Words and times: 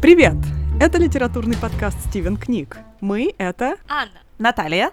Привет! 0.00 0.36
Это 0.80 0.96
литературный 0.98 1.56
подкаст 1.56 1.98
«Стивен 2.08 2.36
книг». 2.36 2.78
Мы— 3.00 3.34
это 3.38 3.78
Анна, 3.88 4.20
Наталья 4.38 4.92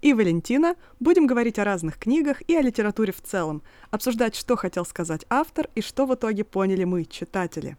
и 0.00 0.14
Валентина. 0.14 0.76
Будем 0.98 1.26
говорить 1.26 1.58
о 1.58 1.64
разных 1.64 1.98
книгах 1.98 2.40
и 2.48 2.56
о 2.56 2.62
литературе 2.62 3.12
в 3.12 3.20
целом, 3.20 3.62
обсуждать, 3.90 4.34
что 4.34 4.56
хотел 4.56 4.86
сказать 4.86 5.26
автор 5.28 5.68
и 5.74 5.82
что 5.82 6.06
в 6.06 6.14
итоге 6.14 6.42
поняли 6.42 6.84
мы, 6.84 7.04
читатели. 7.04 7.76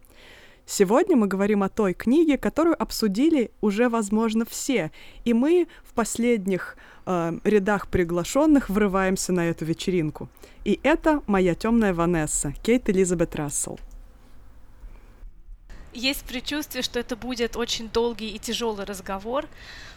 Сегодня 0.68 1.16
мы 1.16 1.26
говорим 1.26 1.64
о 1.64 1.70
той 1.70 1.96
книге, 1.96 2.38
которую 2.38 2.80
обсудили 2.80 3.50
уже, 3.60 3.90
возможно, 3.90 4.46
все, 4.46 4.92
и 5.26 5.34
мы 5.34 5.68
в 5.84 5.96
последних 5.96 6.78
э, 7.08 7.40
рядах 7.44 7.88
приглашенных 7.88 8.70
врываемся 8.70 9.34
на 9.34 9.50
эту 9.50 9.66
вечеринку. 9.66 10.30
И 10.64 10.80
это 10.84 11.24
«Моя 11.26 11.56
темная 11.56 11.96
Ванесса» 11.96 12.54
Кейт 12.62 12.88
Элизабет 12.88 13.36
Рассел. 13.36 13.80
Есть 15.94 16.24
предчувствие, 16.26 16.84
что 16.84 17.00
это 17.00 17.16
будет 17.16 17.56
очень 17.56 17.90
долгий 17.90 18.30
и 18.30 18.40
тяжелый 18.40 18.86
разговор. 18.86 19.46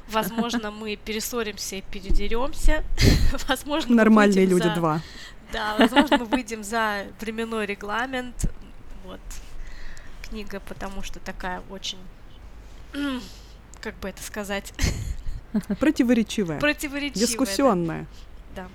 Возможно, 0.08 0.70
мы 0.70 0.96
перессоримся 0.96 1.76
и 1.76 1.82
передеремся. 1.82 2.84
Возможно, 3.48 3.94
Нормальные 3.94 4.46
люди 4.46 4.64
за... 4.68 4.74
два. 4.74 5.00
Да, 5.52 5.74
возможно, 5.78 6.18
мы 6.18 6.24
выйдем 6.26 6.62
за 6.62 7.06
временной 7.20 7.66
регламент. 7.66 8.48
Вот. 9.04 9.20
Книга, 10.22 10.60
потому 10.60 11.02
что 11.02 11.18
такая 11.18 11.60
очень... 11.70 11.98
Как 13.80 13.96
бы 13.98 14.08
это 14.08 14.22
сказать? 14.22 14.72
Противоречивая. 15.80 16.60
Противоречивая. 16.60 17.26
Дискуссионная. 17.26 18.06
Да. 18.54 18.68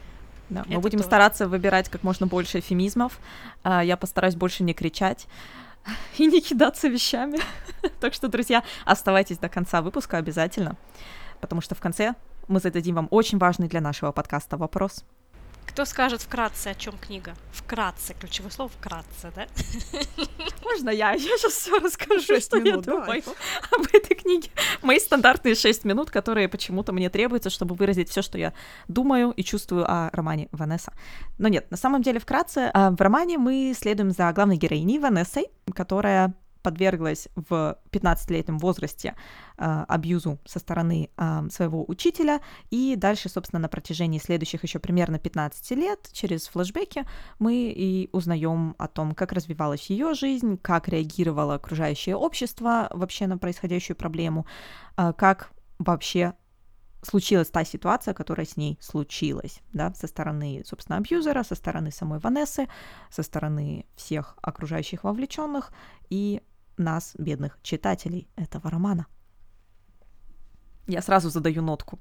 Да, 0.49 0.63
мы 0.67 0.73
Это 0.73 0.81
будем 0.81 0.99
тоже. 0.99 1.07
стараться 1.07 1.47
выбирать 1.47 1.89
как 1.89 2.03
можно 2.03 2.27
больше 2.27 2.59
эфемизмов. 2.59 3.19
А, 3.63 3.83
Я 3.83 3.95
постараюсь 3.97 4.35
больше 4.35 4.63
не 4.63 4.73
кричать 4.73 5.27
и 6.17 6.27
не 6.27 6.41
кидаться 6.41 6.87
вещами. 6.87 7.39
Так 7.99 8.13
что, 8.15 8.27
друзья, 8.27 8.63
оставайтесь 8.83 9.37
до 9.37 9.47
конца 9.47 9.81
выпуска 9.81 10.17
обязательно, 10.17 10.75
потому 11.39 11.61
что 11.61 11.75
в 11.75 11.79
конце 11.79 12.15
мы 12.47 12.59
зададим 12.59 12.95
вам 12.95 13.07
очень 13.11 13.37
важный 13.37 13.67
для 13.67 13.79
нашего 13.79 14.11
подкаста 14.11 14.57
вопрос. 14.57 15.05
Кто 15.67 15.83
скажет 15.85 16.21
вкратце, 16.21 16.69
о 16.69 16.73
чем 16.75 16.97
книга? 16.97 17.35
Вкратце, 17.51 18.13
ключевое 18.13 18.51
слово 18.51 18.69
вкратце, 18.69 19.31
да? 19.35 19.47
Можно 20.63 20.89
я? 20.89 21.11
Я 21.11 21.19
сейчас 21.37 21.53
все 21.53 21.77
расскажу, 21.79 22.21
Шесть 22.21 22.47
что 22.47 22.59
минут, 22.59 22.85
я 22.85 22.93
давай. 22.93 23.21
думаю 23.21 23.37
об 23.71 23.81
этой 23.93 24.15
книге. 24.15 24.49
Мои 24.81 24.99
стандартные 24.99 25.55
шесть 25.55 25.83
минут, 25.83 26.11
которые 26.11 26.47
почему-то 26.47 26.93
мне 26.93 27.09
требуются, 27.09 27.49
чтобы 27.49 27.75
выразить 27.75 28.09
все, 28.09 28.21
что 28.21 28.37
я 28.37 28.53
думаю 28.87 29.31
и 29.31 29.43
чувствую 29.43 29.85
о 29.89 30.09
романе 30.13 30.47
Ванесса. 30.51 30.93
Но 31.37 31.49
нет, 31.49 31.69
на 31.71 31.77
самом 31.77 32.01
деле 32.01 32.19
вкратце, 32.19 32.71
а, 32.73 32.91
в 32.91 33.01
романе 33.01 33.37
мы 33.37 33.73
следуем 33.77 34.11
за 34.11 34.31
главной 34.31 34.57
героиней 34.57 34.99
Ванессой, 34.99 35.47
которая 35.73 36.33
подверглась 36.65 37.27
в 37.35 37.77
15-летнем 37.91 38.57
возрасте 38.57 39.13
а, 39.57 39.85
абьюзу 39.87 40.39
со 40.45 40.57
стороны 40.57 41.11
а, 41.15 41.47
своего 41.51 41.85
учителя, 41.87 42.41
и 42.71 42.95
дальше, 42.97 43.29
собственно, 43.29 43.59
на 43.59 43.69
протяжении 43.69 44.17
следующих 44.17 44.63
еще 44.63 44.79
примерно 44.79 45.19
15 45.19 45.71
лет 45.77 46.09
через 46.11 46.47
флешбеки 46.47 47.05
мы 47.37 47.71
и 47.71 48.09
узнаем 48.13 48.73
о 48.79 48.87
том, 48.87 49.13
как 49.13 49.31
развивалась 49.31 49.91
ее 49.91 50.15
жизнь, 50.15 50.57
как 50.57 50.87
реагировало 50.87 51.53
окружающее 51.53 52.15
общество 52.15 52.87
вообще 52.91 53.27
на 53.27 53.37
происходящую 53.37 53.95
проблему, 53.95 54.47
а, 54.95 55.13
как 55.13 55.51
вообще 55.77 56.33
случилась 57.03 57.49
та 57.49 57.63
ситуация, 57.63 58.15
которая 58.15 58.47
с 58.47 58.57
ней 58.57 58.79
случилась, 58.81 59.61
да, 59.73 59.93
со 59.93 60.07
стороны, 60.07 60.63
собственно, 60.65 60.97
абьюзера, 60.97 61.43
со 61.43 61.53
стороны 61.53 61.91
самой 61.91 62.19
Ванессы, 62.19 62.67
со 63.11 63.21
стороны 63.21 63.85
всех 63.95 64.35
окружающих 64.41 65.03
вовлеченных 65.03 65.71
и 66.09 66.41
нас, 66.77 67.13
бедных 67.17 67.57
читателей 67.61 68.27
этого 68.35 68.69
романа. 68.69 69.07
Я 70.87 71.01
сразу 71.01 71.29
задаю 71.29 71.61
нотку. 71.61 71.99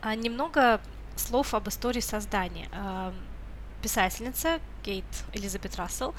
А 0.00 0.14
немного 0.14 0.80
слов 1.16 1.54
об 1.54 1.68
истории 1.68 2.00
создания. 2.00 2.68
А, 2.72 3.12
Писательница 3.82 4.60
Кейт 4.84 5.04
Элизабет 5.32 5.74
Рассел 5.74 6.14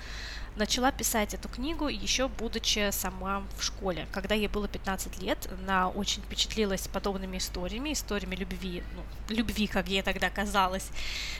начала 0.55 0.91
писать 0.91 1.33
эту 1.33 1.49
книгу 1.49 1.87
еще 1.87 2.27
будучи 2.27 2.91
сама 2.91 3.43
в 3.57 3.63
школе. 3.63 4.07
Когда 4.11 4.35
ей 4.35 4.47
было 4.47 4.67
15 4.67 5.21
лет, 5.21 5.49
она 5.61 5.89
очень 5.89 6.21
впечатлилась 6.21 6.87
подобными 6.87 7.37
историями, 7.37 7.93
историями 7.93 8.35
любви, 8.35 8.83
ну, 8.95 9.35
любви, 9.35 9.67
как 9.67 9.87
ей 9.87 10.01
тогда 10.01 10.29
казалось, 10.29 10.89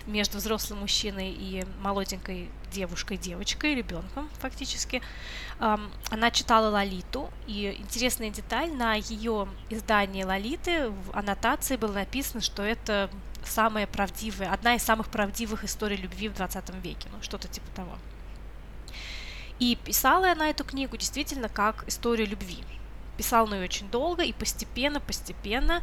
между 0.06 0.38
взрослым 0.38 0.80
мужчиной 0.80 1.32
и 1.32 1.66
молоденькой 1.82 2.50
девушкой, 2.72 3.18
девочкой, 3.18 3.76
ребенком 3.76 4.30
фактически. 4.40 5.02
Она 5.60 6.32
читала 6.32 6.70
Лолиту, 6.70 7.30
и 7.46 7.76
интересная 7.80 8.30
деталь, 8.32 8.72
на 8.74 8.96
ее 8.96 9.48
издании 9.70 10.24
Лолиты 10.24 10.90
в 10.90 11.16
аннотации 11.16 11.76
было 11.76 11.94
написано, 11.94 12.42
что 12.42 12.64
это 12.64 13.10
самая 13.46 13.88
правдивая, 13.88 14.52
одна 14.52 14.76
из 14.76 14.84
самых 14.84 15.10
правдивых 15.10 15.64
историй 15.64 15.98
любви 15.98 16.30
в 16.30 16.34
20 16.34 16.70
веке, 16.84 17.10
ну 17.12 17.22
что-то 17.22 17.48
типа 17.48 17.68
того. 17.76 17.98
И 19.64 19.78
писала 19.78 20.30
она 20.34 20.50
эту 20.50 20.66
книгу 20.66 20.98
действительно 20.98 21.48
как 21.48 21.88
историю 21.88 22.28
любви. 22.28 22.58
Писала 23.16 23.48
она 23.48 23.56
ее 23.60 23.64
очень 23.64 23.90
долго, 23.90 24.22
и 24.22 24.34
постепенно, 24.34 25.00
постепенно 25.00 25.82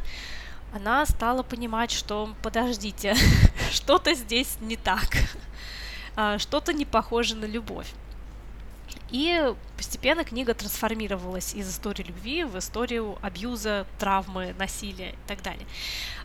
она 0.71 1.03
стала 1.07 1.41
понимать, 1.41 1.89
что 1.89 2.35
подождите, 2.43 3.15
что-то 3.71 4.13
здесь 4.13 4.57
не 4.61 4.75
так, 4.75 5.07
а, 6.15 6.37
что-то 6.37 6.73
не 6.73 6.85
похоже 6.85 7.35
на 7.35 7.45
любовь. 7.45 7.91
И 9.09 9.51
постепенно 9.77 10.23
книга 10.25 10.53
трансформировалась 10.53 11.55
из 11.55 11.67
истории 11.67 12.03
любви 12.03 12.43
в 12.43 12.59
историю 12.59 13.17
абьюза, 13.23 13.87
травмы, 13.97 14.53
насилия 14.59 15.13
и 15.13 15.27
так 15.27 15.41
далее. 15.41 15.65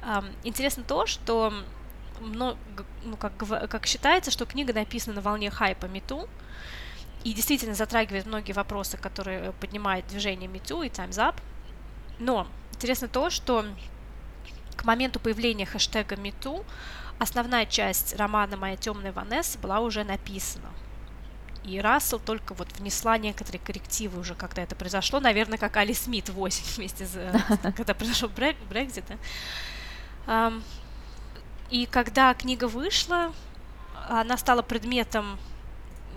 Ам, 0.02 0.26
Интересно 0.44 0.82
то, 0.82 1.06
что 1.06 1.54
ну, 2.20 2.54
как, 3.18 3.32
как 3.70 3.86
считается, 3.86 4.30
что 4.30 4.44
книга 4.44 4.74
написана 4.74 5.16
на 5.16 5.22
волне 5.22 5.50
хайпа 5.50 5.86
Мету, 5.86 6.28
и 7.24 7.32
действительно 7.32 7.74
затрагивает 7.74 8.26
многие 8.26 8.52
вопросы, 8.52 8.96
которые 8.96 9.52
поднимает 9.52 10.06
движение 10.06 10.48
Мету 10.48 10.82
и 10.82 10.88
Time's 10.88 11.18
Up. 11.18 11.36
Но 12.18 12.46
интересно 12.72 13.08
то, 13.08 13.30
что 13.30 13.64
к 14.76 14.84
моменту 14.84 15.18
появления 15.18 15.66
хэштега 15.66 16.16
Мету 16.16 16.64
основная 17.18 17.66
часть 17.66 18.14
романа 18.16 18.56
«Моя 18.56 18.76
темная 18.76 19.12
Ванесса» 19.12 19.58
была 19.58 19.80
уже 19.80 20.04
написана. 20.04 20.68
И 21.64 21.80
Рассел 21.80 22.20
только 22.20 22.54
вот 22.54 22.70
внесла 22.78 23.18
некоторые 23.18 23.60
коррективы 23.60 24.20
уже, 24.20 24.34
когда 24.36 24.62
это 24.62 24.76
произошло. 24.76 25.18
Наверное, 25.18 25.58
как 25.58 25.76
Али 25.76 25.94
Смит 25.94 26.28
8 26.28 26.64
вместе 26.76 27.06
с... 27.06 27.16
э, 27.16 27.32
когда 27.72 27.92
произошел 27.92 28.28
брек- 28.28 28.56
Брекзит. 28.68 29.04
И 31.70 31.86
когда 31.86 32.32
книга 32.34 32.68
вышла, 32.68 33.32
она 34.08 34.36
стала 34.36 34.62
предметом 34.62 35.38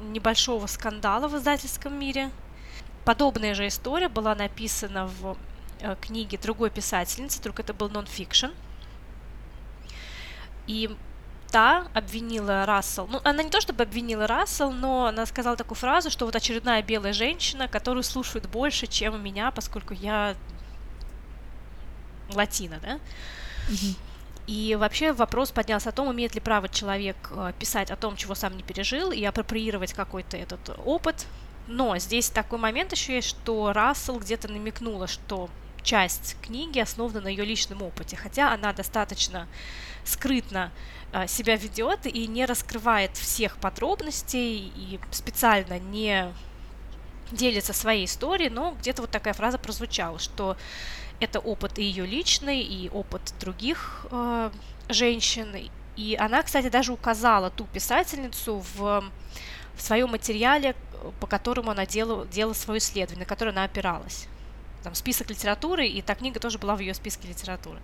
небольшого 0.02 0.68
скандала 0.68 1.28
в 1.28 1.38
издательском 1.38 1.98
мире. 1.98 2.32
Подобная 3.06 3.54
же 3.54 3.68
история 3.68 4.10
была 4.10 4.36
написана 4.36 5.08
в 5.08 5.38
э, 5.80 5.96
книге 6.02 6.38
другой 6.38 6.70
писательницы, 6.70 7.42
только 7.42 7.62
это 7.62 7.74
был 7.74 7.90
нон-фикшн. 7.90 8.48
И 10.68 10.96
та 11.52 11.88
обвинила 11.94 12.66
Рассел, 12.66 13.08
ну, 13.08 13.20
она 13.24 13.42
не 13.42 13.50
то 13.50 13.60
чтобы 13.60 13.84
обвинила 13.84 14.28
Рассел, 14.28 14.72
но 14.72 15.08
она 15.08 15.26
сказала 15.26 15.56
такую 15.56 15.78
фразу, 15.78 16.12
что 16.12 16.26
вот 16.26 16.36
очередная 16.36 16.84
белая 16.84 17.14
женщина, 17.14 17.68
которую 17.68 18.04
слушают 18.04 18.48
больше, 18.48 18.86
чем 18.86 19.24
меня, 19.24 19.50
поскольку 19.52 19.94
я 19.94 20.36
латина, 22.34 22.80
да? 22.82 23.00
И 24.50 24.76
вообще 24.76 25.14
вопрос 25.14 25.52
поднялся 25.52 25.90
о 25.90 25.92
том, 25.92 26.12
имеет 26.12 26.34
ли 26.34 26.42
право 26.42 26.68
человек 26.68 27.16
э, 27.30 27.54
писать 27.60 27.92
о 27.92 27.96
том, 27.96 28.16
чего 28.16 28.34
сам 28.34 28.58
не 28.58 28.64
пережил, 28.64 29.12
и 29.12 29.24
апроприировать 29.24 29.94
какой-то 29.94 30.38
этот 30.38 30.72
опыт. 30.86 31.28
Но 31.68 31.96
здесь 32.00 32.32
такой 32.32 32.58
момент 32.58 32.92
еще 32.92 33.14
есть, 33.14 33.28
что 33.28 33.74
Рассел 33.74 34.18
где-то 34.18 34.48
намекнула, 34.48 35.06
что 35.06 35.52
часть 35.84 36.36
книги 36.42 36.80
основана 36.80 37.22
на 37.22 37.28
ее 37.28 37.46
личном 37.46 37.84
опыте, 37.84 38.16
хотя 38.16 38.52
она 38.52 38.74
достаточно 38.74 39.48
скрытно 40.04 40.72
э, 41.14 41.28
себя 41.28 41.56
ведет 41.56 42.08
и 42.08 42.26
не 42.26 42.48
раскрывает 42.48 43.16
всех 43.18 43.58
подробностей 43.58 44.74
и 44.76 45.00
специально 45.12 45.78
не 45.78 46.34
делится 47.32 47.74
своей 47.74 48.06
историей, 48.06 48.50
но 48.50 48.76
где-то 48.80 49.04
вот 49.04 49.12
такая 49.12 49.36
фраза 49.36 49.60
прозвучала, 49.60 50.18
что 50.18 50.58
это 51.20 51.40
опыт 51.40 51.78
ее 51.78 52.06
личный, 52.06 52.62
и 52.62 52.90
опыт 52.90 53.34
других 53.40 54.06
э, 54.12 54.52
женщин. 54.88 55.56
И 55.96 56.16
она, 56.20 56.44
кстати, 56.44 56.70
даже 56.70 56.94
указала 56.94 57.50
ту 57.50 57.66
писательницу 57.66 58.64
в, 58.76 59.04
в 59.76 59.82
своем 59.82 60.12
материале, 60.12 60.76
по 61.20 61.28
которому 61.28 61.72
она 61.72 61.86
делала, 61.86 62.26
делала 62.26 62.54
свое 62.54 62.80
исследование, 62.80 63.26
на 63.26 63.30
которое 63.30 63.52
она 63.52 63.64
опиралась. 63.64 64.28
Там 64.84 64.96
список 64.96 65.30
литературы, 65.30 65.88
и 65.88 66.02
та 66.02 66.16
книга 66.16 66.40
тоже 66.40 66.58
была 66.58 66.76
в 66.76 66.80
ее 66.80 66.94
списке 66.94 67.28
литературы. 67.28 67.80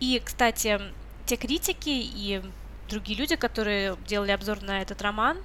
И, 0.00 0.20
кстати, 0.24 0.80
те 1.26 1.36
критики 1.36 1.90
и 1.90 2.42
другие 2.88 3.18
люди, 3.18 3.36
которые 3.36 3.96
делали 4.06 4.30
обзор 4.30 4.62
на 4.62 4.80
этот 4.80 5.02
роман, 5.02 5.38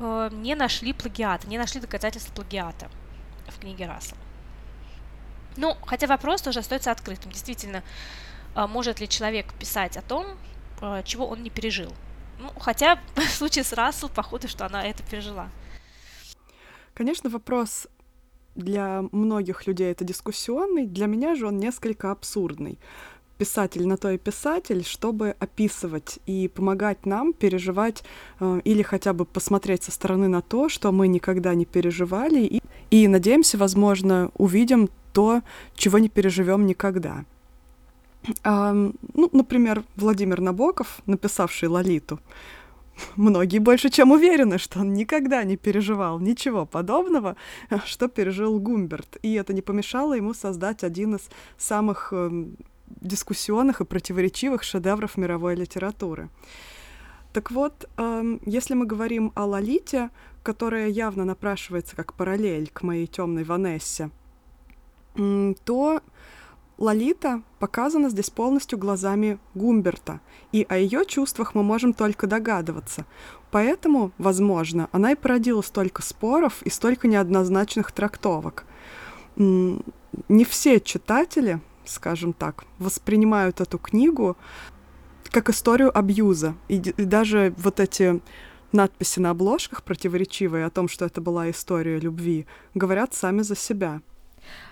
э, 0.00 0.30
не 0.32 0.56
нашли 0.56 0.92
плагиата, 0.92 1.48
не 1.48 1.58
нашли 1.58 1.80
доказательств 1.80 2.32
плагиата 2.32 2.90
в 3.46 3.60
книге 3.60 3.86
Рассела. 3.86 4.18
Ну, 5.56 5.76
хотя 5.86 6.06
вопрос 6.06 6.42
тоже 6.42 6.60
остается 6.60 6.90
открытым. 6.90 7.32
Действительно, 7.32 7.82
э, 8.54 8.66
может 8.66 9.00
ли 9.00 9.08
человек 9.08 9.52
писать 9.54 9.96
о 9.96 10.02
том, 10.02 10.26
э, 10.80 11.02
чего 11.04 11.26
он 11.26 11.42
не 11.42 11.50
пережил? 11.50 11.92
Ну, 12.40 12.48
хотя 12.58 12.98
в 13.14 13.22
случае 13.30 13.64
с 13.64 13.72
Рассел, 13.72 14.08
походу, 14.08 14.48
что 14.48 14.66
она 14.66 14.84
это 14.84 15.02
пережила. 15.02 15.48
Конечно, 16.94 17.30
вопрос 17.30 17.86
для 18.54 19.04
многих 19.12 19.66
людей 19.66 19.90
это 19.90 20.04
дискуссионный, 20.04 20.86
для 20.86 21.06
меня 21.06 21.34
же 21.34 21.46
он 21.46 21.56
несколько 21.58 22.10
абсурдный. 22.10 22.78
Писатель 23.38 23.86
на 23.88 23.96
то 23.96 24.10
и 24.10 24.18
писатель, 24.18 24.84
чтобы 24.84 25.34
описывать 25.38 26.20
и 26.26 26.48
помогать 26.48 27.06
нам 27.06 27.32
переживать 27.32 28.04
э, 28.38 28.60
или 28.62 28.82
хотя 28.82 29.14
бы 29.14 29.24
посмотреть 29.24 29.84
со 29.84 29.90
стороны 29.90 30.28
на 30.28 30.42
то, 30.42 30.68
что 30.68 30.92
мы 30.92 31.08
никогда 31.08 31.54
не 31.54 31.64
переживали, 31.64 32.44
и, 32.44 32.62
и 32.90 33.08
надеемся, 33.08 33.58
возможно, 33.58 34.30
увидим 34.36 34.90
то, 35.12 35.42
чего 35.74 35.98
не 35.98 36.08
переживем 36.08 36.66
никогда. 36.66 37.24
А, 38.44 38.72
ну, 38.72 39.30
например, 39.32 39.84
Владимир 39.96 40.40
Набоков, 40.40 41.00
написавший 41.06 41.68
Лолиту, 41.68 42.20
многие 43.16 43.58
больше 43.58 43.90
чем 43.90 44.12
уверены, 44.12 44.58
что 44.58 44.80
он 44.80 44.94
никогда 44.94 45.42
не 45.44 45.56
переживал 45.56 46.20
ничего 46.20 46.66
подобного, 46.66 47.36
что 47.84 48.08
пережил 48.08 48.58
Гумберт. 48.58 49.18
И 49.22 49.34
это 49.34 49.52
не 49.52 49.62
помешало 49.62 50.14
ему 50.14 50.34
создать 50.34 50.84
один 50.84 51.16
из 51.16 51.28
самых 51.58 52.12
э, 52.12 52.44
дискуссионных 53.00 53.80
и 53.80 53.84
противоречивых 53.84 54.62
шедевров 54.62 55.16
мировой 55.16 55.56
литературы. 55.56 56.28
Так 57.32 57.50
вот, 57.50 57.88
э, 57.96 58.38
если 58.46 58.74
мы 58.74 58.86
говорим 58.86 59.32
о 59.34 59.46
Лолите, 59.46 60.10
которая 60.42 60.88
явно 60.88 61.24
напрашивается 61.24 61.96
как 61.96 62.14
параллель 62.14 62.70
к 62.72 62.82
моей 62.82 63.06
темной 63.06 63.44
Ванессе, 63.44 64.10
то 65.14 66.00
Лолита 66.78 67.42
показана 67.58 68.08
здесь 68.08 68.30
полностью 68.30 68.78
глазами 68.78 69.38
Гумберта, 69.54 70.20
и 70.50 70.66
о 70.68 70.76
ее 70.76 71.04
чувствах 71.06 71.54
мы 71.54 71.62
можем 71.62 71.92
только 71.92 72.26
догадываться. 72.26 73.06
Поэтому, 73.50 74.10
возможно, 74.18 74.88
она 74.90 75.12
и 75.12 75.14
породила 75.14 75.62
столько 75.62 76.02
споров 76.02 76.62
и 76.62 76.70
столько 76.70 77.06
неоднозначных 77.06 77.92
трактовок. 77.92 78.64
Не 79.36 80.44
все 80.44 80.80
читатели, 80.80 81.60
скажем 81.84 82.32
так, 82.32 82.64
воспринимают 82.78 83.60
эту 83.60 83.78
книгу 83.78 84.36
как 85.30 85.50
историю 85.50 85.96
абьюза. 85.96 86.54
И, 86.68 86.78
даже 86.80 87.54
вот 87.58 87.80
эти 87.80 88.20
надписи 88.72 89.20
на 89.20 89.30
обложках 89.30 89.82
противоречивые 89.82 90.64
о 90.64 90.70
том, 90.70 90.88
что 90.88 91.04
это 91.04 91.20
была 91.20 91.50
история 91.50 91.98
любви, 91.98 92.46
говорят 92.74 93.14
сами 93.14 93.42
за 93.42 93.54
себя. 93.54 94.00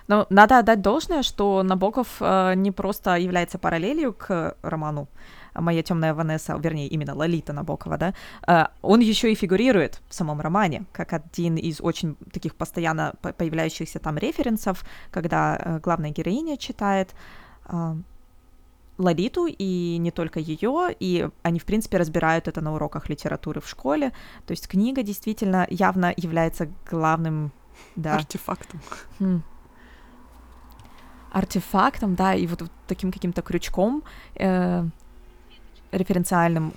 Но 0.08 0.26
надо 0.30 0.58
отдать 0.58 0.80
должное, 0.80 1.22
что 1.22 1.62
Набоков 1.62 2.16
э, 2.20 2.54
не 2.54 2.70
просто 2.70 3.16
является 3.16 3.58
параллелью 3.58 4.12
к 4.12 4.56
роману 4.62 5.08
«Моя 5.54 5.82
темная 5.82 6.14
Ванесса», 6.14 6.56
вернее, 6.58 6.88
именно 6.88 7.14
Лолита 7.14 7.52
Набокова, 7.52 7.96
да, 7.96 8.14
э, 8.46 8.66
он 8.82 9.00
еще 9.00 9.32
и 9.32 9.34
фигурирует 9.34 10.00
в 10.08 10.14
самом 10.14 10.40
романе, 10.40 10.84
как 10.92 11.12
один 11.12 11.56
из 11.56 11.80
очень 11.80 12.16
таких 12.32 12.54
постоянно 12.54 13.14
появляющихся 13.20 13.98
там 13.98 14.18
референсов, 14.18 14.84
когда 15.10 15.56
э, 15.56 15.80
главная 15.80 16.10
героиня 16.10 16.56
читает 16.56 17.14
э, 17.66 17.94
Лолиту, 19.00 19.46
и 19.46 19.96
не 19.98 20.10
только 20.10 20.40
ее, 20.40 20.94
и 21.00 21.28
они, 21.42 21.58
в 21.58 21.64
принципе, 21.64 21.96
разбирают 21.96 22.48
это 22.48 22.60
на 22.60 22.74
уроках 22.74 23.08
литературы 23.08 23.60
в 23.60 23.68
школе. 23.68 24.12
То 24.46 24.52
есть 24.52 24.68
книга 24.68 25.02
действительно 25.02 25.66
явно 25.70 26.12
является 26.16 26.68
главным 26.90 27.50
да. 27.96 28.16
артефактом. 28.16 28.80
Артефактом, 31.32 32.14
да, 32.14 32.34
и 32.34 32.46
вот, 32.46 32.62
вот 32.62 32.70
таким 32.86 33.12
каким-то 33.12 33.42
крючком 33.42 34.02
э, 34.36 34.84
референциальным 35.92 36.72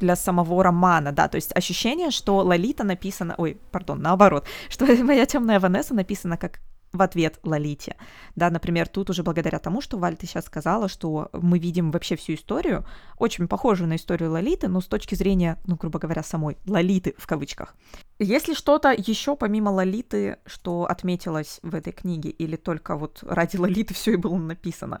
для 0.00 0.16
самого 0.16 0.62
романа, 0.62 1.12
да, 1.12 1.28
то 1.28 1.36
есть 1.36 1.56
ощущение, 1.56 2.10
что 2.10 2.38
Лолита 2.38 2.84
написана, 2.84 3.34
ой, 3.38 3.56
пардон, 3.70 4.02
наоборот, 4.02 4.46
что 4.68 4.86
моя 5.04 5.26
темная 5.26 5.60
Ванесса 5.60 5.94
написана 5.94 6.36
как 6.36 6.60
в 6.92 7.02
ответ 7.02 7.38
Лолите. 7.42 7.96
Да, 8.34 8.50
например, 8.50 8.88
тут 8.88 9.10
уже 9.10 9.22
благодаря 9.22 9.58
тому, 9.58 9.80
что 9.80 9.96
Валь, 9.96 10.16
ты 10.16 10.26
сейчас 10.26 10.46
сказала, 10.46 10.88
что 10.88 11.28
мы 11.32 11.58
видим 11.58 11.90
вообще 11.92 12.16
всю 12.16 12.34
историю, 12.34 12.84
очень 13.16 13.46
похожую 13.46 13.88
на 13.88 13.96
историю 13.96 14.32
Лолиты, 14.32 14.66
но 14.66 14.80
с 14.80 14.86
точки 14.86 15.14
зрения, 15.14 15.58
ну, 15.66 15.76
грубо 15.76 15.98
говоря, 15.98 16.22
самой 16.22 16.56
Лолиты 16.66 17.14
в 17.16 17.26
кавычках. 17.26 17.76
Есть 18.18 18.48
ли 18.48 18.54
что-то 18.54 18.90
еще 18.90 19.36
помимо 19.36 19.70
Лолиты, 19.70 20.38
что 20.46 20.84
отметилось 20.84 21.60
в 21.62 21.74
этой 21.74 21.92
книге, 21.92 22.30
или 22.30 22.56
только 22.56 22.96
вот 22.96 23.22
ради 23.22 23.56
Лолиты 23.56 23.94
все 23.94 24.12
и 24.14 24.16
было 24.16 24.36
написано? 24.36 25.00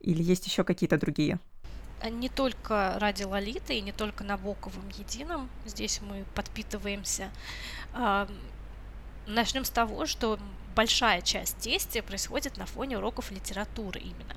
Или 0.00 0.22
есть 0.22 0.46
еще 0.46 0.62
какие-то 0.62 0.98
другие? 0.98 1.38
Не 2.06 2.28
только 2.28 2.98
ради 3.00 3.22
Лолиты 3.22 3.78
и 3.78 3.80
не 3.80 3.92
только 3.92 4.24
на 4.24 4.36
Боковом 4.36 4.86
едином. 4.90 5.48
Здесь 5.64 6.02
мы 6.02 6.26
подпитываемся. 6.34 7.30
Начнем 9.26 9.64
с 9.64 9.70
того, 9.70 10.04
что 10.04 10.38
большая 10.74 11.22
часть 11.22 11.58
действия 11.58 12.02
происходит 12.02 12.56
на 12.56 12.66
фоне 12.66 12.98
уроков 12.98 13.30
литературы 13.30 14.00
именно. 14.00 14.36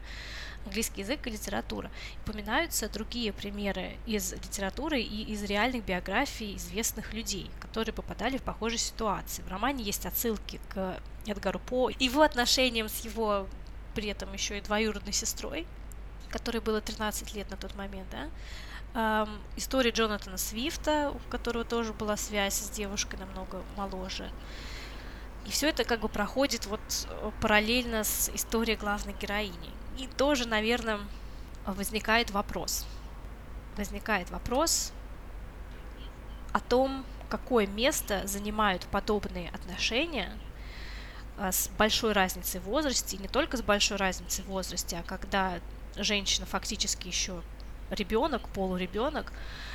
Английский 0.66 1.02
язык 1.02 1.26
и 1.26 1.30
литература. 1.30 1.90
Упоминаются 2.26 2.90
другие 2.90 3.32
примеры 3.32 3.96
из 4.06 4.34
литературы 4.34 5.00
и 5.00 5.24
из 5.32 5.44
реальных 5.44 5.86
биографий 5.86 6.58
известных 6.58 7.14
людей, 7.14 7.50
которые 7.62 7.94
попадали 7.94 8.38
в 8.38 8.44
похожие 8.44 8.80
ситуации. 8.80 9.42
В 9.44 9.48
романе 9.48 9.84
есть 9.86 10.06
отсылки 10.06 10.60
к 10.70 11.00
Эдгару 11.26 11.60
По, 11.60 11.90
его 11.90 12.22
отношениям 12.22 12.90
с 12.90 13.00
его 13.06 13.48
при 13.96 14.10
этом 14.10 14.32
еще 14.34 14.58
и 14.58 14.62
двоюродной 14.62 15.14
сестрой, 15.14 15.66
которой 16.30 16.60
было 16.60 16.82
13 16.82 17.34
лет 17.34 17.50
на 17.50 17.58
тот 17.58 17.76
момент, 17.76 18.08
да, 18.12 19.24
эм, 19.24 19.40
история 19.56 19.92
Джонатана 19.92 20.38
Свифта, 20.38 21.12
у 21.16 21.30
которого 21.32 21.64
тоже 21.64 21.94
была 21.94 22.18
связь 22.18 22.56
с 22.56 22.70
девушкой 22.70 23.18
намного 23.20 23.64
моложе. 23.76 24.30
И 25.48 25.50
все 25.50 25.70
это 25.70 25.86
как 25.86 26.02
бы 26.02 26.10
проходит 26.10 26.66
вот 26.66 26.82
э, 27.10 27.32
параллельно 27.42 28.04
с 28.04 28.30
историей 28.34 28.76
главной 28.76 29.14
героини. 29.14 29.72
И 29.98 30.08
тоже, 30.08 30.46
наверное, 30.46 31.00
возникает 31.66 32.32
вопрос. 32.32 32.86
Возникает 33.78 34.30
вопрос 34.30 34.92
о 36.52 36.60
том, 36.60 37.06
какое 37.30 37.66
место 37.66 38.28
занимают 38.28 38.86
подобные 38.88 39.50
отношения 39.52 40.38
э, 41.38 41.52
с 41.52 41.70
большой 41.78 42.12
разницей 42.12 42.60
в 42.60 42.66
возрасте, 42.66 43.16
и 43.16 43.20
не 43.20 43.30
только 43.30 43.56
с 43.56 43.62
большой 43.62 43.98
разницей 43.98 44.44
в 44.44 44.48
возрасте, 44.48 44.98
а 44.98 45.04
когда 45.04 45.60
женщина 45.96 46.46
фактически 46.46 47.08
еще 47.08 47.42
ребенок, 47.90 48.50
полуребенок, 48.50 49.32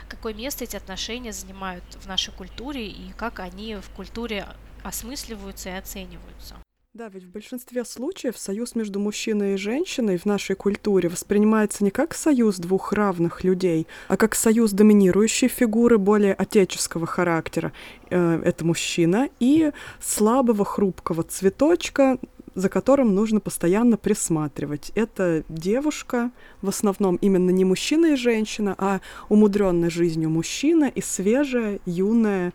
какое 0.08 0.34
место 0.34 0.64
эти 0.64 0.76
отношения 0.76 1.32
занимают 1.32 1.84
в 1.94 2.06
нашей 2.06 2.32
культуре 2.34 2.86
и 2.86 3.12
как 3.12 3.40
они 3.40 3.76
в 3.76 3.88
культуре 3.90 4.46
осмысливаются 4.82 5.70
и 5.70 5.72
оцениваются. 5.72 6.56
Да, 6.94 7.08
ведь 7.08 7.24
в 7.24 7.30
большинстве 7.30 7.86
случаев 7.86 8.36
союз 8.36 8.74
между 8.74 9.00
мужчиной 9.00 9.54
и 9.54 9.56
женщиной 9.56 10.18
в 10.18 10.26
нашей 10.26 10.54
культуре 10.54 11.08
воспринимается 11.08 11.84
не 11.84 11.90
как 11.90 12.12
союз 12.12 12.58
двух 12.58 12.92
равных 12.92 13.44
людей, 13.44 13.86
а 14.08 14.18
как 14.18 14.34
союз 14.34 14.72
доминирующей 14.72 15.48
фигуры 15.48 15.96
более 15.96 16.34
отеческого 16.34 17.06
характера. 17.06 17.72
Э, 18.10 18.42
это 18.44 18.66
мужчина 18.66 19.30
и 19.40 19.72
слабого 20.02 20.66
хрупкого 20.66 21.22
цветочка, 21.22 22.18
за 22.54 22.68
которым 22.68 23.14
нужно 23.14 23.40
постоянно 23.40 23.96
присматривать. 23.96 24.92
Это 24.94 25.44
девушка, 25.48 26.30
в 26.60 26.68
основном 26.68 27.16
именно 27.16 27.48
не 27.48 27.64
мужчина 27.64 28.12
и 28.12 28.16
женщина, 28.16 28.74
а 28.76 29.00
умудренная 29.30 29.88
жизнью 29.88 30.28
мужчина 30.28 30.92
и 30.94 31.00
свежая, 31.00 31.80
юная 31.86 32.52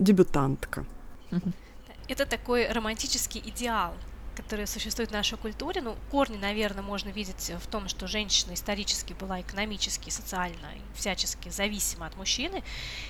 дебютантка. 0.00 0.84
Mm-hmm. 1.30 1.52
Это 2.08 2.24
такой 2.24 2.68
романтический 2.70 3.42
идеал, 3.44 3.94
который 4.36 4.66
существует 4.66 5.10
в 5.10 5.12
нашей 5.12 5.38
культуре. 5.38 5.80
Ну, 5.80 5.96
корни, 6.10 6.36
наверное, 6.36 6.82
можно 6.82 7.08
видеть 7.08 7.50
в 7.60 7.66
том, 7.66 7.88
что 7.88 8.06
женщина 8.06 8.54
исторически 8.54 9.12
была 9.12 9.40
экономически, 9.40 10.10
социально 10.10 10.68
всячески 10.94 11.48
зависима 11.48 12.06
от 12.06 12.16
мужчины, 12.16 12.62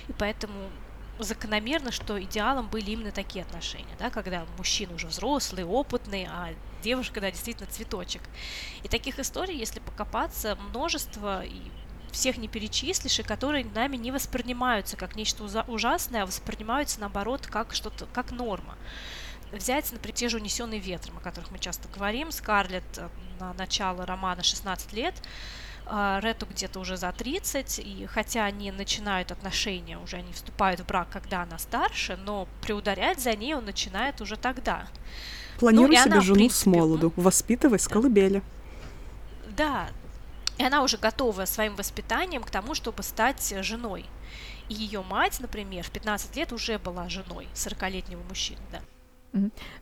и 0.07 0.13
поэтому 0.13 0.69
закономерно, 1.19 1.91
что 1.91 2.21
идеалом 2.21 2.69
были 2.69 2.91
именно 2.91 3.11
такие 3.11 3.43
отношения, 3.43 3.95
да, 3.99 4.09
когда 4.09 4.45
мужчина 4.57 4.93
уже 4.93 5.07
взрослый, 5.07 5.63
опытный, 5.63 6.27
а 6.29 6.53
девушка, 6.81 7.21
да, 7.21 7.31
действительно 7.31 7.69
цветочек. 7.69 8.21
И 8.83 8.87
таких 8.87 9.19
историй, 9.19 9.57
если 9.57 9.79
покопаться, 9.79 10.55
множество, 10.55 11.43
и 11.43 11.61
всех 12.11 12.37
не 12.37 12.47
перечислишь, 12.47 13.19
и 13.19 13.23
которые 13.23 13.65
нами 13.65 13.97
не 13.97 14.11
воспринимаются 14.11 14.97
как 14.97 15.15
нечто 15.15 15.43
ужасное, 15.67 16.23
а 16.23 16.25
воспринимаются 16.25 16.99
наоборот 16.99 17.47
как 17.47 17.73
что-то, 17.73 18.07
как 18.13 18.31
норма. 18.31 18.75
Взять, 19.51 19.91
например, 19.91 20.15
те 20.15 20.29
же 20.29 20.37
«Унесенные 20.37 20.79
ветром», 20.79 21.17
о 21.17 21.21
которых 21.21 21.51
мы 21.51 21.59
часто 21.59 21.87
говорим, 21.87 22.31
Скарлетт 22.31 22.97
э, 22.97 23.07
на 23.39 23.53
начало 23.53 24.05
романа 24.05 24.43
16 24.43 24.91
лет, 24.91 25.15
а, 25.89 26.19
Рету 26.21 26.45
где-то 26.45 26.79
уже 26.79 26.97
за 26.97 27.11
30, 27.13 27.79
и 27.79 28.05
хотя 28.07 28.43
они 28.43 28.71
начинают 28.71 29.31
отношения, 29.31 29.97
уже 29.97 30.17
они 30.17 30.33
вступают 30.33 30.81
в 30.81 30.85
брак, 30.85 31.07
когда 31.11 31.43
она 31.43 31.57
старше, 31.59 32.17
но 32.17 32.47
приударять 32.61 33.21
за 33.21 33.35
ней 33.35 33.55
он 33.55 33.63
начинает 33.63 34.19
уже 34.19 34.35
тогда. 34.35 34.87
Планируй 35.59 35.95
ну, 35.95 36.03
себе 36.03 36.11
она, 36.11 36.21
жену 36.21 36.35
принципе, 36.35 36.61
с 36.61 36.65
молоду, 36.65 37.13
воспитывай 37.15 37.79
с 37.79 37.87
колыбели. 37.87 38.43
Да, 39.55 39.87
и 40.57 40.63
она 40.63 40.83
уже 40.83 40.97
готова 40.97 41.45
своим 41.45 41.75
воспитанием 41.75 42.43
к 42.43 42.49
тому, 42.49 42.73
чтобы 42.73 43.03
стать 43.03 43.53
женой. 43.61 44.05
И 44.69 44.73
ее 44.73 45.01
мать, 45.01 45.39
например, 45.39 45.83
в 45.83 45.91
15 45.91 46.35
лет 46.35 46.51
уже 46.51 46.77
была 46.77 47.07
женой 47.09 47.47
40-летнего 47.53 48.21
мужчины, 48.27 48.61
да. 48.71 48.79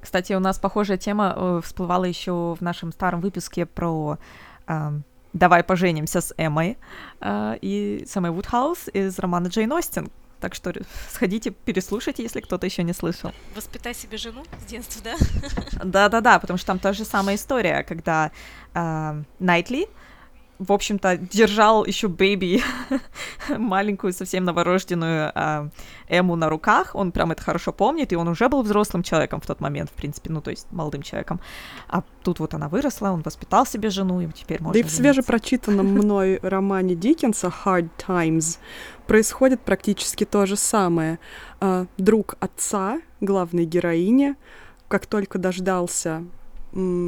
Кстати, 0.01 0.33
у 0.33 0.39
нас 0.39 0.59
похожая 0.59 0.97
тема 0.97 1.33
э, 1.35 1.61
всплывала 1.63 2.05
еще 2.05 2.55
в 2.59 2.61
нашем 2.61 2.91
старом 2.91 3.21
выпуске 3.21 3.65
про 3.65 4.17
э, 4.67 4.91
«Давай 5.33 5.63
поженимся 5.63 6.19
с 6.19 6.33
Эммой» 6.37 6.77
э, 7.21 7.57
и 7.61 8.05
с 8.07 8.17
Эммой 8.17 8.31
Вудхаус 8.31 8.89
из 8.91 9.17
романа 9.19 9.47
Джейн 9.47 9.71
Остин. 9.71 10.11
Так 10.41 10.55
что 10.55 10.73
сходите, 11.09 11.51
переслушайте, 11.51 12.23
если 12.23 12.41
кто-то 12.41 12.65
еще 12.65 12.83
не 12.83 12.93
слышал. 12.93 13.31
Воспитай 13.55 13.93
себе 13.93 14.17
жену 14.17 14.43
с 14.61 14.65
детства, 14.65 15.01
да? 15.03 15.15
Да-да-да, 15.83 16.39
потому 16.39 16.57
что 16.57 16.67
там 16.67 16.79
та 16.79 16.93
же 16.93 17.05
самая 17.05 17.35
история, 17.35 17.83
когда 17.83 18.31
э, 18.73 19.23
Найтли 19.39 19.87
в 20.59 20.71
общем-то, 20.71 21.17
держал 21.17 21.85
еще 21.85 22.07
бэби, 22.07 22.61
маленькую, 23.57 24.13
совсем 24.13 24.45
новорожденную 24.45 25.31
э, 25.35 25.69
Эму 26.07 26.35
на 26.35 26.49
руках. 26.49 26.95
Он 26.95 27.11
прям 27.11 27.31
это 27.31 27.41
хорошо 27.41 27.73
помнит, 27.73 28.13
и 28.13 28.15
он 28.15 28.27
уже 28.27 28.47
был 28.47 28.61
взрослым 28.61 29.03
человеком 29.03 29.41
в 29.41 29.45
тот 29.45 29.59
момент, 29.59 29.89
в 29.89 29.93
принципе, 29.93 30.31
ну, 30.31 30.41
то 30.41 30.51
есть 30.51 30.67
молодым 30.71 31.01
человеком. 31.01 31.41
А 31.89 32.03
тут 32.23 32.39
вот 32.39 32.53
она 32.53 32.69
выросла, 32.69 33.09
он 33.11 33.21
воспитал 33.21 33.65
себе 33.65 33.89
жену, 33.89 34.21
и 34.21 34.27
теперь 34.31 34.61
можно 34.61 34.73
Да 34.73 34.79
и 34.79 34.83
в 34.83 34.91
свежепрочитанном 34.91 35.85
мной 35.93 36.39
романе 36.41 36.95
Диккенса 36.95 37.51
«Hard 37.65 37.89
Times» 37.97 38.59
происходит 39.07 39.61
практически 39.61 40.25
то 40.25 40.45
же 40.45 40.55
самое. 40.55 41.19
Э, 41.59 41.85
друг 41.97 42.35
отца, 42.39 43.01
главной 43.19 43.65
героини, 43.65 44.35
как 44.87 45.05
только 45.05 45.37
дождался 45.37 46.23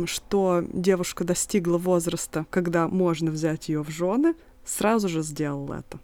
что 0.05 0.63
девушка 0.71 1.23
достигла 1.23 1.77
возраста, 1.77 2.45
когда 2.49 2.87
можно 2.87 3.31
взять 3.31 3.69
ее 3.69 3.83
в 3.83 3.89
жены, 3.89 4.35
сразу 4.65 5.09
же 5.09 5.21
сделал 5.21 5.71
это. 5.73 5.99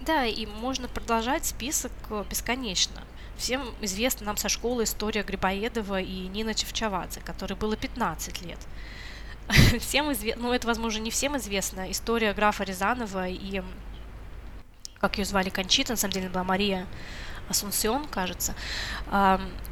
Да, 0.00 0.26
и 0.26 0.46
можно 0.46 0.88
продолжать 0.88 1.46
список 1.46 1.92
э, 2.10 2.24
бесконечно. 2.28 3.02
Всем 3.36 3.62
известна 3.80 4.26
нам 4.26 4.36
со 4.36 4.48
школы 4.48 4.84
история 4.84 5.22
Грибоедова 5.22 6.00
и 6.00 6.26
Нина 6.28 6.54
Чевчавадзе, 6.54 7.20
которой 7.20 7.54
было 7.54 7.76
15 7.76 8.42
лет. 8.42 8.58
Всем 9.80 10.12
известно, 10.12 10.42
ну 10.42 10.52
это, 10.52 10.66
возможно, 10.66 11.00
не 11.00 11.10
всем 11.10 11.36
известна 11.36 11.90
история 11.90 12.32
графа 12.34 12.64
Рязанова 12.64 13.28
и, 13.28 13.62
как 14.98 15.18
ее 15.18 15.24
звали, 15.24 15.50
Кончита, 15.50 15.92
на 15.92 15.96
самом 15.96 16.12
деле 16.12 16.28
была 16.28 16.44
Мария 16.44 16.86
Асунсион, 17.48 18.06
кажется. 18.06 18.54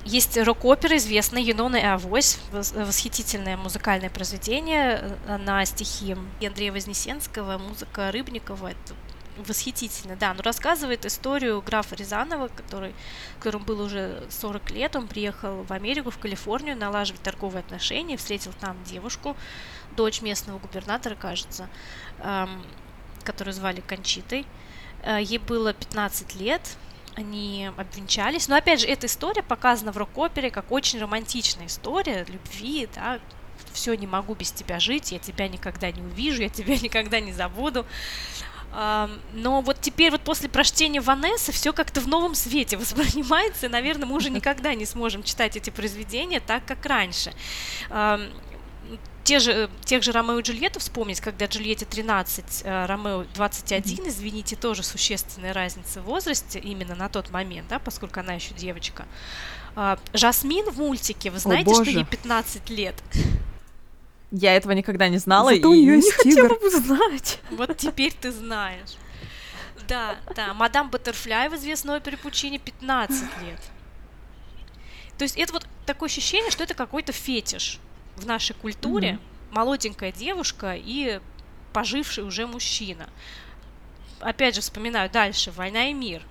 Есть 0.04 0.36
рок-опера 0.36 0.96
известная 0.96 1.42
«Юнона 1.42 1.76
и 1.76 1.84
Авось», 1.84 2.38
восхитительное 2.50 3.56
музыкальное 3.56 4.10
произведение 4.10 5.16
э, 5.26 5.36
на 5.36 5.64
стихи 5.64 6.16
Андрея 6.44 6.72
Вознесенского, 6.72 7.58
музыка 7.58 8.10
Рыбникова. 8.10 8.72
Это 8.72 8.94
восхитительно, 9.36 10.16
да, 10.16 10.34
но 10.34 10.42
рассказывает 10.42 11.06
историю 11.06 11.62
графа 11.62 11.94
Рязанова, 11.94 12.48
который, 12.48 12.94
которому 13.38 13.64
было 13.64 13.84
уже 13.84 14.24
40 14.28 14.70
лет, 14.72 14.96
он 14.96 15.06
приехал 15.06 15.62
в 15.62 15.72
Америку, 15.72 16.10
в 16.10 16.18
Калифорнию, 16.18 16.76
налаживать 16.76 17.22
торговые 17.22 17.60
отношения, 17.60 18.16
встретил 18.16 18.52
там 18.60 18.76
девушку, 18.84 19.36
дочь 19.96 20.20
местного 20.20 20.58
губернатора, 20.58 21.14
кажется, 21.14 21.68
которую 23.24 23.54
звали 23.54 23.80
Кончитой. 23.80 24.46
Э, 25.02 25.18
ей 25.22 25.38
было 25.38 25.72
15 25.72 26.34
лет, 26.34 26.76
они 27.14 27.70
обвенчались. 27.76 28.48
Но 28.48 28.56
опять 28.56 28.80
же, 28.80 28.86
эта 28.86 29.06
история 29.06 29.42
показана 29.42 29.92
в 29.92 29.96
рок-опере 29.96 30.50
как 30.50 30.70
очень 30.70 31.00
романтичная 31.00 31.66
история 31.66 32.24
любви, 32.28 32.88
да, 32.94 33.20
все, 33.72 33.94
не 33.94 34.06
могу 34.06 34.34
без 34.34 34.52
тебя 34.52 34.78
жить, 34.80 35.12
я 35.12 35.18
тебя 35.18 35.48
никогда 35.48 35.90
не 35.90 36.02
увижу, 36.02 36.42
я 36.42 36.48
тебя 36.48 36.76
никогда 36.82 37.20
не 37.20 37.32
забуду. 37.32 37.86
Но 38.74 39.60
вот 39.60 39.82
теперь 39.82 40.10
вот 40.10 40.22
после 40.22 40.48
прочтения 40.48 41.02
Ванессы 41.02 41.52
все 41.52 41.74
как-то 41.74 42.00
в 42.00 42.08
новом 42.08 42.34
свете 42.34 42.76
воспринимается, 42.78 43.66
и, 43.66 43.68
наверное, 43.68 44.06
мы 44.06 44.16
уже 44.16 44.30
никогда 44.30 44.74
не 44.74 44.86
сможем 44.86 45.22
читать 45.22 45.56
эти 45.56 45.70
произведения 45.70 46.40
так, 46.40 46.64
как 46.64 46.84
раньше 46.86 47.32
те 49.24 49.38
же, 49.38 49.70
тех 49.84 50.02
же 50.02 50.12
Ромео 50.12 50.38
и 50.38 50.42
Джульетту 50.42 50.80
вспомнить, 50.80 51.20
когда 51.20 51.46
Джульетте 51.46 51.84
13, 51.84 52.62
э, 52.64 52.86
Ромео 52.86 53.24
21, 53.34 54.08
извините, 54.08 54.56
тоже 54.56 54.82
существенная 54.82 55.52
разница 55.52 56.00
в 56.00 56.04
возрасте 56.04 56.58
именно 56.58 56.94
на 56.94 57.08
тот 57.08 57.30
момент, 57.30 57.68
да, 57.68 57.78
поскольку 57.78 58.20
она 58.20 58.34
еще 58.34 58.54
девочка. 58.54 59.06
А, 59.76 59.98
Жасмин 60.12 60.70
в 60.70 60.78
мультике, 60.78 61.30
вы 61.30 61.38
знаете, 61.38 61.70
О, 61.70 61.74
что 61.74 61.90
ей 61.90 62.04
15 62.04 62.70
лет? 62.70 62.96
Я 64.30 64.56
этого 64.56 64.72
никогда 64.72 65.08
не 65.08 65.18
знала 65.18 65.54
Зато 65.54 65.72
и 65.74 65.84
не 65.84 66.10
хотела 66.10 66.48
бы 66.48 66.70
знать. 66.70 67.38
Вот 67.50 67.76
теперь 67.76 68.14
ты 68.18 68.32
знаешь. 68.32 68.96
Да, 69.88 70.16
да, 70.34 70.54
мадам 70.54 70.90
Баттерфляй 70.90 71.48
в 71.48 71.54
известной 71.56 71.96
опере 71.96 72.16
Пучини 72.16 72.58
15 72.58 73.22
лет. 73.42 73.60
То 75.18 75.24
есть 75.24 75.36
это 75.36 75.52
вот 75.52 75.66
такое 75.86 76.08
ощущение, 76.08 76.50
что 76.50 76.64
это 76.64 76.74
какой-то 76.74 77.12
фетиш 77.12 77.78
в 78.16 78.26
нашей 78.26 78.54
культуре 78.54 79.10
mm-hmm. 79.10 79.54
молоденькая 79.54 80.12
девушка 80.12 80.74
и 80.76 81.20
поживший 81.72 82.24
уже 82.24 82.46
мужчина. 82.46 83.08
Опять 84.20 84.54
же, 84.54 84.60
вспоминаю 84.60 85.10
дальше 85.10 85.50
«Война 85.50 85.88
и 85.88 85.92
мир». 85.92 86.22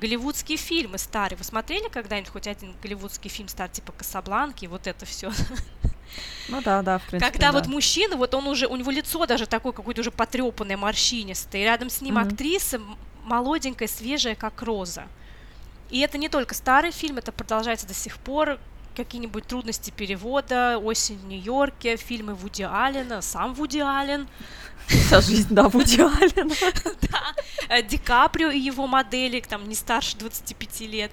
Голливудские 0.00 0.58
фильмы 0.58 0.98
старые. 0.98 1.38
Вы 1.38 1.44
смотрели 1.44 1.88
когда-нибудь 1.88 2.30
хоть 2.30 2.46
один 2.46 2.74
голливудский 2.82 3.30
фильм 3.30 3.48
старый, 3.48 3.72
типа 3.72 3.92
«Касабланки», 3.92 4.66
вот 4.66 4.86
это 4.86 5.06
все? 5.06 5.32
Ну 6.48 6.60
да, 6.60 6.82
да, 6.82 6.98
в 6.98 7.02
принципе, 7.08 7.32
Когда 7.32 7.52
да. 7.52 7.58
вот 7.58 7.66
мужчина, 7.66 8.16
вот 8.16 8.34
он 8.34 8.46
уже, 8.46 8.66
у 8.66 8.76
него 8.76 8.90
лицо 8.90 9.24
даже 9.24 9.46
такое 9.46 9.72
какое-то 9.72 10.02
уже 10.02 10.10
потрепанное, 10.10 10.76
морщинистое, 10.76 11.62
и 11.62 11.64
рядом 11.64 11.88
с 11.88 12.02
ним 12.02 12.18
mm-hmm. 12.18 12.32
актриса 12.32 12.80
молоденькая, 13.24 13.88
свежая, 13.88 14.34
как 14.34 14.60
роза. 14.62 15.06
И 15.90 16.00
это 16.00 16.18
не 16.18 16.28
только 16.28 16.54
старый 16.54 16.90
фильм, 16.90 17.18
это 17.18 17.32
продолжается 17.32 17.86
до 17.86 17.94
сих 17.94 18.18
пор 18.18 18.58
какие-нибудь 18.96 19.46
трудности 19.46 19.90
перевода, 19.90 20.78
«Осень 20.78 21.18
в 21.18 21.26
Нью-Йорке», 21.26 21.96
фильмы 21.96 22.34
Вуди 22.34 22.62
Аллена, 22.62 23.20
сам 23.22 23.54
Вуди 23.54 23.78
Аллен. 23.78 24.26
Вся 24.88 25.20
жизнь, 25.20 25.48
да, 25.54 25.68
Вуди 25.68 26.00
Аллена. 26.00 26.54
Да, 27.10 27.34
э, 27.68 27.82
Ди 27.82 27.98
Каприо 27.98 28.50
и 28.50 28.58
его 28.58 28.86
модели, 28.86 29.40
там, 29.40 29.68
не 29.68 29.74
старше 29.74 30.16
25 30.16 30.80
лет. 30.82 31.10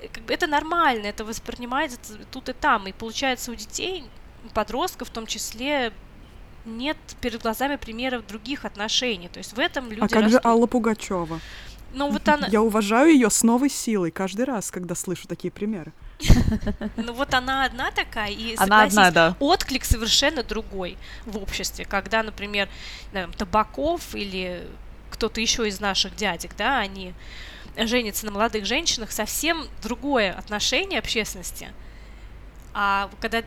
Э, 0.00 0.06
это 0.28 0.46
нормально, 0.46 1.06
это 1.06 1.24
воспринимается 1.24 1.98
тут 2.30 2.48
и 2.48 2.52
там. 2.52 2.86
И 2.86 2.92
получается 2.92 3.50
у 3.50 3.54
детей, 3.54 4.04
подростков 4.54 5.08
в 5.08 5.12
том 5.12 5.26
числе, 5.26 5.92
нет 6.64 6.96
перед 7.20 7.42
глазами 7.42 7.76
примеров 7.76 8.26
других 8.26 8.64
отношений. 8.64 9.28
То 9.28 9.38
есть 9.38 9.52
в 9.52 9.58
этом 9.58 9.90
люди 9.90 10.00
А 10.00 10.08
как 10.08 10.22
растут. 10.22 10.32
же 10.32 10.40
Алла 10.44 10.66
Пугачева? 10.66 11.40
Ну, 11.92 12.10
вот 12.10 12.26
она... 12.28 12.46
Я 12.48 12.62
уважаю 12.62 13.12
ее 13.12 13.30
с 13.30 13.42
новой 13.42 13.68
силой 13.68 14.10
каждый 14.10 14.44
раз, 14.44 14.70
когда 14.70 14.94
слышу 14.94 15.28
такие 15.28 15.50
примеры. 15.50 15.92
Ну 16.96 17.12
вот 17.12 17.34
она 17.34 17.64
одна 17.64 17.90
такая, 17.90 18.30
и 18.30 18.54
она 18.56 18.84
одна, 18.84 19.10
да. 19.10 19.36
отклик 19.40 19.84
совершенно 19.84 20.42
другой 20.42 20.96
в 21.26 21.36
обществе, 21.38 21.84
когда, 21.84 22.22
например, 22.22 22.68
Табаков 23.36 24.14
или 24.14 24.68
кто-то 25.10 25.40
еще 25.40 25.66
из 25.66 25.80
наших 25.80 26.14
дядек, 26.14 26.52
да, 26.56 26.78
они 26.78 27.12
женятся 27.76 28.26
на 28.26 28.32
молодых 28.32 28.66
женщинах, 28.66 29.10
совсем 29.10 29.66
другое 29.82 30.32
отношение 30.32 30.98
общественности. 30.98 31.68
А 32.72 33.10
когда 33.20 33.42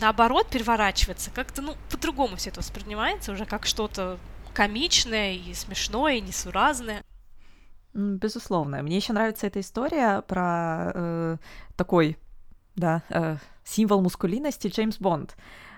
наоборот 0.00 0.48
переворачивается, 0.48 1.30
как-то, 1.30 1.60
ну, 1.60 1.76
по-другому 1.90 2.36
все 2.36 2.50
это 2.50 2.60
воспринимается 2.60 3.32
уже 3.32 3.46
как 3.46 3.66
что-то 3.66 4.18
комичное 4.54 5.34
и 5.34 5.54
смешное, 5.54 6.14
и 6.14 6.20
несуразное. 6.20 7.02
Безусловно. 7.94 8.82
Мне 8.82 8.96
еще 8.96 9.12
нравится 9.12 9.46
эта 9.46 9.60
история 9.60 10.22
про 10.22 10.92
э, 10.94 11.36
такой, 11.76 12.16
да, 12.74 13.02
э, 13.10 13.36
символ 13.64 14.00
мускулинности 14.00 14.68
Джеймс 14.68 14.98
Бонд. 14.98 15.36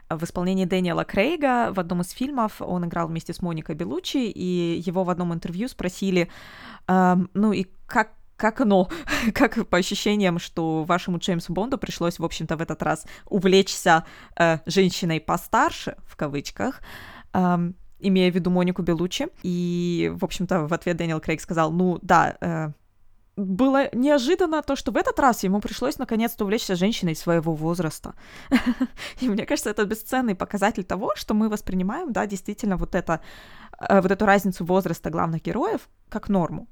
В 0.09 0.23
исполнении 0.23 0.65
Дэниела 0.65 1.05
Крейга 1.05 1.73
в 1.73 1.81
одном 1.81 2.03
из 2.03 2.11
фильмов 2.11 2.61
он 2.61 2.85
играл 2.85 3.09
вместе 3.09 3.33
с 3.33 3.43
Моникой 3.43 3.75
Белучи, 3.75 4.31
и 4.31 4.83
его 4.85 5.03
в 5.03 5.11
одном 5.11 5.33
интервью 5.33 5.67
спросили, 5.67 6.31
э, 6.87 7.17
ну 7.35 7.53
и 7.53 7.67
как 7.87 8.13
как 8.37 8.61
оно, 8.61 8.89
как 9.35 9.69
по 9.69 9.79
ощущениям, 9.79 10.39
что 10.39 10.85
вашему 10.85 11.19
Джеймсу 11.19 11.53
Бонду 11.53 11.79
пришлось, 11.79 12.19
в 12.19 12.25
общем-то, 12.25 12.57
в 12.57 12.61
этот 12.61 12.83
раз 12.83 13.07
увлечься 13.27 14.05
э, 14.37 14.59
женщиной 14.67 15.21
постарше, 15.21 15.97
в 16.05 16.17
кавычках, 16.17 16.81
эм, 17.33 17.77
имея 18.09 18.31
в 18.31 18.35
виду 18.35 18.51
Монику 18.51 18.83
Белучи. 18.83 19.29
И, 19.43 20.13
в 20.15 20.25
общем-то, 20.25 20.67
в 20.67 20.73
ответ 20.73 20.97
Дэниел 20.97 21.21
Крейг 21.21 21.41
сказал, 21.41 21.73
ну 21.73 21.99
да, 22.03 22.37
э, 22.41 22.71
было 23.37 23.89
неожиданно 23.93 24.63
то, 24.63 24.77
что 24.77 24.93
в 24.93 24.97
этот 24.97 25.19
раз 25.19 25.45
ему 25.45 25.61
пришлось 25.61 25.99
наконец-то 25.99 26.45
увлечься 26.45 26.77
женщиной 26.77 27.17
своего 27.17 27.55
возраста. 27.55 28.15
И 29.21 29.29
мне 29.29 29.47
кажется, 29.47 29.71
это 29.71 29.85
бесценный 29.85 30.35
показатель 30.35 30.85
того, 30.85 31.13
что 31.17 31.35
мы 31.35 31.49
воспринимаем, 31.49 32.13
да, 32.13 32.27
действительно 32.27 32.77
вот 32.77 32.95
это, 32.95 33.21
э, 33.81 34.01
вот 34.01 34.11
эту 34.11 34.27
разницу 34.27 34.65
возраста 34.65 35.11
главных 35.11 35.43
героев 35.43 35.89
как 36.09 36.29
норму. 36.29 36.69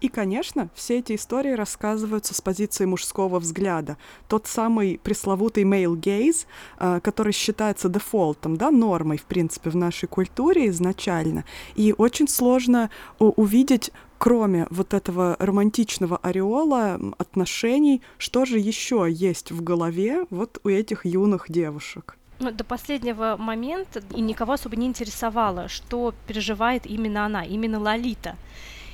И, 0.00 0.08
конечно, 0.08 0.68
все 0.74 0.98
эти 0.98 1.14
истории 1.14 1.52
рассказываются 1.52 2.34
с 2.34 2.40
позиции 2.40 2.84
мужского 2.84 3.38
взгляда. 3.38 3.96
Тот 4.28 4.46
самый 4.46 5.00
пресловутый 5.02 5.64
male 5.64 5.96
gaze, 5.96 6.46
э, 6.78 7.00
который 7.02 7.32
считается 7.32 7.88
дефолтом, 7.88 8.56
да, 8.56 8.70
нормой, 8.70 9.16
в 9.16 9.24
принципе, 9.24 9.70
в 9.70 9.76
нашей 9.76 10.06
культуре 10.06 10.68
изначально. 10.68 11.44
И 11.74 11.94
очень 11.96 12.28
сложно 12.28 12.90
увидеть 13.18 13.90
кроме 14.18 14.66
вот 14.70 14.94
этого 14.94 15.36
романтичного 15.38 16.16
ореола 16.18 16.98
отношений, 17.18 18.02
что 18.18 18.44
же 18.44 18.58
еще 18.58 19.06
есть 19.10 19.52
в 19.52 19.62
голове 19.62 20.24
вот 20.30 20.58
у 20.64 20.68
этих 20.68 21.04
юных 21.04 21.50
девушек? 21.50 22.16
Ну, 22.38 22.50
до 22.50 22.64
последнего 22.64 23.36
момента 23.38 24.02
и 24.14 24.20
никого 24.20 24.54
особо 24.54 24.76
не 24.76 24.86
интересовало, 24.86 25.68
что 25.68 26.14
переживает 26.26 26.86
именно 26.86 27.24
она, 27.24 27.44
именно 27.44 27.80
Лолита 27.80 28.36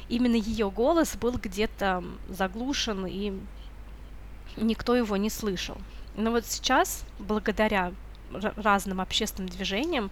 именно 0.09 0.37
ее 0.37 0.71
голос 0.71 1.17
был 1.17 1.33
где-то 1.33 2.05
заглушен, 2.29 3.07
и 3.07 3.33
никто 4.57 4.95
его 4.95 5.17
не 5.17 5.31
слышал. 5.31 5.77
Но 6.17 6.31
вот 6.31 6.47
сейчас, 6.47 7.05
благодаря 7.19 7.93
разным 8.57 9.01
общественным 9.01 9.49
движениям, 9.49 10.11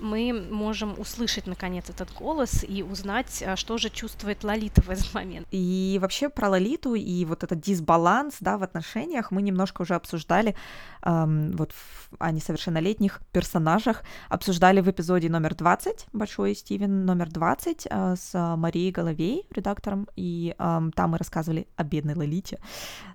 мы 0.00 0.46
можем 0.50 0.94
услышать, 0.98 1.46
наконец, 1.46 1.90
этот 1.90 2.12
голос 2.12 2.64
и 2.66 2.82
узнать, 2.82 3.42
а, 3.46 3.56
что 3.56 3.78
же 3.78 3.90
чувствует 3.90 4.44
Лолита 4.44 4.82
в 4.82 4.90
этот 4.90 5.12
момент. 5.14 5.46
И 5.50 5.98
вообще 6.00 6.28
про 6.28 6.48
Лолиту 6.48 6.94
и 6.94 7.24
вот 7.24 7.44
этот 7.44 7.60
дисбаланс, 7.60 8.36
да, 8.40 8.58
в 8.58 8.62
отношениях 8.62 9.30
мы 9.30 9.42
немножко 9.42 9.82
уже 9.82 9.94
обсуждали 9.94 10.54
эм, 11.02 11.52
вот 11.52 11.72
в, 11.72 12.16
о 12.18 12.30
несовершеннолетних 12.30 13.20
персонажах, 13.32 14.02
обсуждали 14.28 14.80
в 14.80 14.90
эпизоде 14.90 15.28
номер 15.28 15.54
20, 15.54 16.06
Большой 16.12 16.54
Стивен 16.54 17.04
номер 17.04 17.30
20 17.30 17.86
э, 17.88 18.16
с 18.16 18.56
Марией 18.56 18.90
Головей, 18.90 19.46
редактором, 19.50 20.08
и 20.16 20.54
эм, 20.58 20.92
там 20.92 21.10
мы 21.10 21.18
рассказывали 21.18 21.66
о 21.76 21.84
бедной 21.84 22.14
Лолите, 22.14 22.58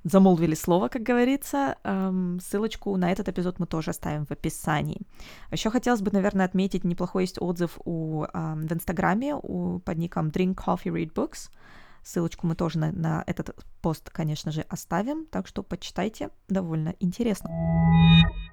замолвили 0.03 0.55
слово, 0.55 0.87
как 0.87 1.03
говорится. 1.03 1.75
Эм, 1.83 2.39
ссылочку 2.41 2.95
на 2.97 3.11
этот 3.11 3.29
эпизод 3.29 3.59
мы 3.59 3.65
тоже 3.65 3.91
оставим 3.91 4.25
в 4.25 4.31
описании. 4.31 5.01
Еще 5.51 5.69
хотелось 5.69 6.01
бы, 6.01 6.11
наверное, 6.11 6.45
отметить 6.45 6.68
отметить, 6.69 6.83
неплохой 6.83 7.23
есть 7.23 7.41
отзыв 7.41 7.79
у, 7.85 8.23
э, 8.23 8.29
в 8.55 8.73
Инстаграме 8.73 9.35
у, 9.35 9.79
под 9.79 9.97
ником 9.97 10.29
Drink 10.29 10.55
Coffee 10.55 10.91
Read 10.91 11.13
Books. 11.13 11.49
Ссылочку 12.03 12.47
мы 12.47 12.55
тоже 12.55 12.79
на, 12.79 12.91
на 12.91 13.23
этот 13.27 13.55
пост, 13.81 14.09
конечно 14.09 14.51
же, 14.51 14.61
оставим, 14.69 15.25
так 15.25 15.47
что 15.47 15.63
почитайте, 15.63 16.29
довольно 16.47 16.95
интересно. 16.99 17.49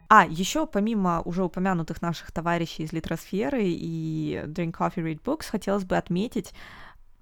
А, 0.09 0.27
еще 0.27 0.67
помимо 0.67 1.23
уже 1.25 1.45
упомянутых 1.45 2.03
наших 2.03 2.33
товарищей 2.33 2.83
из 2.83 2.93
Литросферы 2.93 3.63
и 3.65 4.43
Drink 4.47 4.73
Coffee 4.73 5.05
Read 5.05 5.23
Books, 5.23 5.47
хотелось 5.49 5.85
бы 5.85 5.97
отметить 5.97 6.53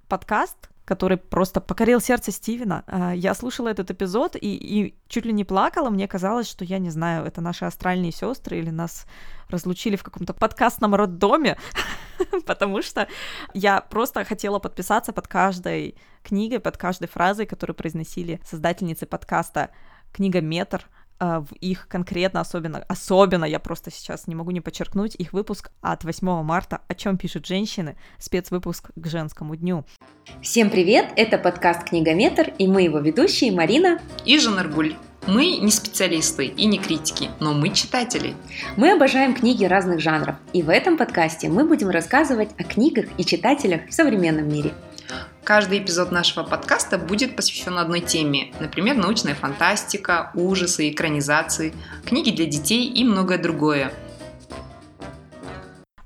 подкаст, 0.08 0.70
который 0.84 1.16
просто 1.16 1.60
покорил 1.60 2.00
сердце 2.00 2.30
Стивена. 2.30 2.84
А, 2.86 3.12
я 3.12 3.34
слушала 3.34 3.68
этот 3.68 3.90
эпизод 3.90 4.36
и, 4.36 4.54
и 4.54 4.94
чуть 5.08 5.24
ли 5.24 5.32
не 5.32 5.44
плакала. 5.44 5.90
Мне 5.90 6.06
казалось, 6.06 6.48
что 6.48 6.64
я 6.64 6.78
не 6.78 6.90
знаю, 6.90 7.24
это 7.24 7.40
наши 7.40 7.64
астральные 7.64 8.12
сестры 8.12 8.58
или 8.58 8.70
нас 8.70 9.06
разлучили 9.48 9.96
в 9.96 10.02
каком-то 10.02 10.34
подкастном 10.34 10.94
роддоме, 10.94 11.56
потому 12.46 12.82
что 12.82 13.08
я 13.54 13.80
просто 13.80 14.24
хотела 14.24 14.58
подписаться 14.58 15.12
под 15.12 15.26
каждой 15.26 15.96
книгой, 16.22 16.60
под 16.60 16.76
каждой 16.76 17.08
фразой, 17.08 17.46
которую 17.46 17.76
произносили 17.76 18.40
создательницы 18.44 19.06
подкаста 19.06 19.70
«Книга 20.12 20.40
Метр», 20.40 20.86
в 21.18 21.46
их 21.60 21.88
конкретно 21.88 22.40
особенно, 22.40 22.84
особенно 22.88 23.44
я 23.44 23.58
просто 23.58 23.90
сейчас 23.90 24.26
не 24.26 24.34
могу 24.34 24.50
не 24.50 24.60
подчеркнуть, 24.60 25.14
их 25.14 25.32
выпуск 25.32 25.70
от 25.80 26.04
8 26.04 26.42
марта 26.42 26.82
«О 26.88 26.94
чем 26.94 27.16
пишут 27.16 27.46
женщины», 27.46 27.96
спецвыпуск 28.18 28.90
к 28.94 29.06
женскому 29.06 29.56
дню. 29.56 29.84
Всем 30.42 30.70
привет, 30.70 31.12
это 31.16 31.38
подкаст 31.38 31.84
«Книгометр» 31.84 32.52
и 32.58 32.66
мы 32.66 32.82
его 32.82 32.98
ведущие 32.98 33.52
Марина 33.52 34.00
и 34.24 34.38
Жанаргуль. 34.38 34.94
Мы 35.26 35.56
не 35.56 35.70
специалисты 35.70 36.46
и 36.46 36.66
не 36.66 36.78
критики, 36.78 37.30
но 37.40 37.54
мы 37.54 37.70
читатели. 37.70 38.34
Мы 38.76 38.92
обожаем 38.92 39.34
книги 39.34 39.64
разных 39.64 40.00
жанров, 40.00 40.36
и 40.52 40.62
в 40.62 40.68
этом 40.68 40.98
подкасте 40.98 41.48
мы 41.48 41.66
будем 41.66 41.88
рассказывать 41.88 42.50
о 42.58 42.64
книгах 42.64 43.06
и 43.16 43.24
читателях 43.24 43.88
в 43.88 43.94
современном 43.94 44.48
мире. 44.48 44.74
Каждый 45.44 45.80
эпизод 45.80 46.10
нашего 46.10 46.42
подкаста 46.42 46.96
будет 46.96 47.36
посвящен 47.36 47.76
одной 47.76 48.00
теме, 48.00 48.54
например, 48.60 48.96
научная 48.96 49.34
фантастика, 49.34 50.30
ужасы, 50.32 50.88
экранизации, 50.88 51.74
книги 52.06 52.30
для 52.30 52.46
детей 52.46 52.88
и 52.88 53.04
многое 53.04 53.36
другое. 53.36 53.92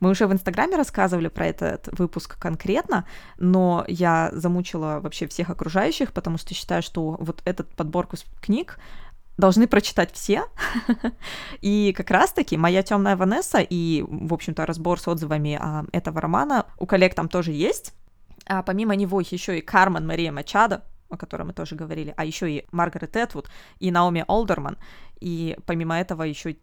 Мы 0.01 0.11
уже 0.11 0.27
в 0.27 0.33
Инстаграме 0.33 0.77
рассказывали 0.77 1.29
про 1.29 1.47
этот 1.47 1.89
выпуск 1.97 2.37
конкретно, 2.37 3.07
но 3.39 3.85
я 3.87 4.31
замучила 4.33 4.99
вообще 5.01 5.29
всех 5.29 5.51
окружающих, 5.51 6.13
потому 6.13 6.37
что 6.37 6.53
считаю, 6.55 6.83
что 6.83 7.17
вот 7.21 7.41
этот 7.45 7.73
подборку 7.77 8.17
книг 8.41 8.81
должны 9.37 9.69
прочитать 9.69 10.13
все. 10.13 10.47
и 11.61 11.95
как 11.97 12.11
раз-таки 12.11 12.57
«Моя 12.57 12.83
темная 12.83 13.17
Ванесса» 13.17 13.61
и, 13.61 14.05
в 14.09 14.35
общем-то, 14.35 14.67
разбор 14.67 14.99
с 14.99 15.07
отзывами 15.07 15.57
а, 15.61 15.85
этого 15.93 16.21
романа 16.21 16.67
у 16.79 16.87
коллег 16.87 17.15
там 17.15 17.29
тоже 17.29 17.53
есть. 17.53 17.95
А 18.49 18.63
помимо 18.63 18.95
него 18.97 19.21
еще 19.21 19.59
и 19.59 19.61
Кармен 19.61 20.07
Мария 20.07 20.33
Мачадо, 20.33 20.83
о 21.11 21.17
которой 21.17 21.43
мы 21.43 21.53
тоже 21.53 21.77
говорили, 21.77 22.15
а 22.17 22.25
еще 22.25 22.51
и 22.51 22.67
Маргарет 22.73 23.17
Этвуд 23.17 23.49
и 23.79 23.91
Наоми 23.91 24.25
Олдерман. 24.27 24.79
И 25.21 25.57
помимо 25.67 25.99
этого 25.99 26.23
еще 26.23 26.57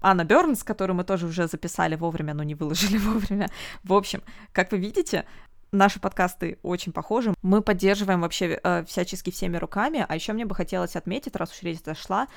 Анна 0.00 0.24
Бернс, 0.24 0.62
которую 0.62 0.96
мы 0.96 1.04
тоже 1.04 1.26
уже 1.26 1.48
записали 1.48 1.96
вовремя, 1.96 2.34
но 2.34 2.42
не 2.42 2.54
выложили 2.54 2.96
вовремя. 2.98 3.48
В 3.84 3.92
общем, 3.92 4.22
как 4.52 4.72
вы 4.72 4.78
видите, 4.78 5.24
наши 5.72 5.98
подкасты 5.98 6.58
очень 6.62 6.92
похожи. 6.92 7.34
Мы 7.42 7.62
поддерживаем 7.62 8.20
вообще 8.20 8.60
э, 8.62 8.84
всячески 8.84 9.30
всеми 9.30 9.56
руками. 9.56 10.04
А 10.06 10.14
еще 10.14 10.32
мне 10.32 10.44
бы 10.44 10.54
хотелось 10.54 10.96
отметить, 10.96 11.34
раз 11.34 11.52
уж 11.52 11.62
речь 11.62 11.82
зашла, 11.84 12.28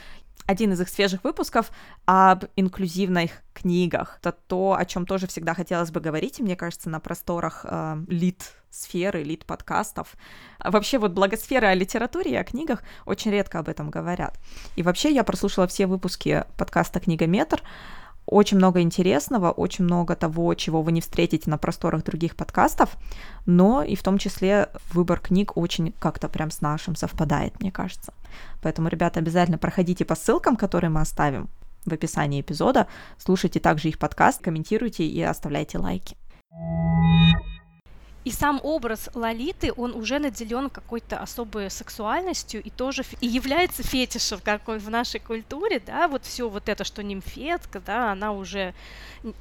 один 0.48 0.74
из 0.74 0.82
их 0.82 0.90
свежих 0.90 1.24
выпусков 1.24 1.72
об 2.06 2.46
инклюзивных 2.56 3.32
книгах. 3.54 4.18
Это 4.22 4.32
то, 4.32 4.76
о 4.78 4.86
чем 4.86 5.06
тоже 5.06 5.28
всегда 5.28 5.54
хотелось 5.54 5.92
бы 5.92 6.00
говорить, 6.00 6.40
и 6.40 6.44
мне 6.44 6.56
кажется, 6.56 6.90
на 6.90 7.00
просторах 7.00 7.66
э, 7.68 7.98
лид 8.08 8.54
сферы, 8.70 9.24
лид 9.24 9.46
подкастов. 9.46 10.16
А 10.60 10.72
вообще 10.72 10.98
вот 10.98 11.12
благосфера 11.12 11.68
о 11.68 11.74
литературе 11.74 12.32
и 12.32 12.36
о 12.36 12.44
книгах 12.44 12.84
очень 13.06 13.32
редко 13.32 13.60
об 13.60 13.70
этом 13.70 13.90
говорят. 13.90 14.38
И 14.76 14.84
вообще 14.84 15.14
я 15.14 15.24
прослушала 15.24 15.68
все 15.68 15.88
выпуски 15.88 16.44
подкаста 16.58 17.00
«Книгометр», 17.00 17.62
очень 18.26 18.58
много 18.58 18.82
интересного, 18.82 19.52
очень 19.52 19.86
много 19.86 20.16
того, 20.16 20.54
чего 20.56 20.82
вы 20.82 20.92
не 20.92 21.02
встретите 21.02 21.50
на 21.50 21.58
просторах 21.58 22.04
других 22.04 22.36
подкастов, 22.36 22.96
но 23.46 23.84
и 23.84 23.96
в 23.96 24.04
том 24.04 24.18
числе 24.18 24.70
выбор 24.94 25.20
книг 25.20 25.56
очень 25.56 25.94
как-то 26.00 26.28
прям 26.28 26.52
с 26.52 26.62
нашим 26.62 26.96
совпадает, 26.96 27.60
мне 27.60 27.72
кажется. 27.72 28.14
Поэтому, 28.62 28.88
ребята, 28.88 29.20
обязательно 29.20 29.58
проходите 29.58 30.06
по 30.06 30.16
ссылкам, 30.16 30.56
которые 30.56 30.90
мы 30.90 31.02
оставим 31.02 31.50
в 31.86 31.94
описании 31.94 32.42
эпизода, 32.42 32.88
слушайте 33.18 33.60
также 33.60 33.90
их 33.90 34.00
подкаст, 34.00 34.42
комментируйте 34.42 35.06
и 35.06 35.22
оставляйте 35.22 35.78
лайки. 35.78 36.18
И 38.26 38.32
сам 38.32 38.60
образ 38.64 39.10
Лолиты, 39.14 39.72
он 39.78 39.94
уже 39.94 40.18
наделен 40.18 40.72
какой-то 40.72 41.20
особой 41.20 41.70
сексуальностью 41.70 42.62
и 42.62 42.72
тоже 42.72 43.04
и 43.22 43.28
является 43.28 43.84
фетишем 43.84 44.40
как 44.44 44.68
в 44.68 44.90
нашей 44.90 45.20
культуре, 45.20 45.80
да, 45.80 46.08
вот 46.08 46.26
все 46.26 46.50
вот 46.50 46.68
это, 46.68 46.84
что 46.84 47.04
нимфетка, 47.04 47.80
да, 47.80 48.12
она 48.12 48.32
уже 48.32 48.74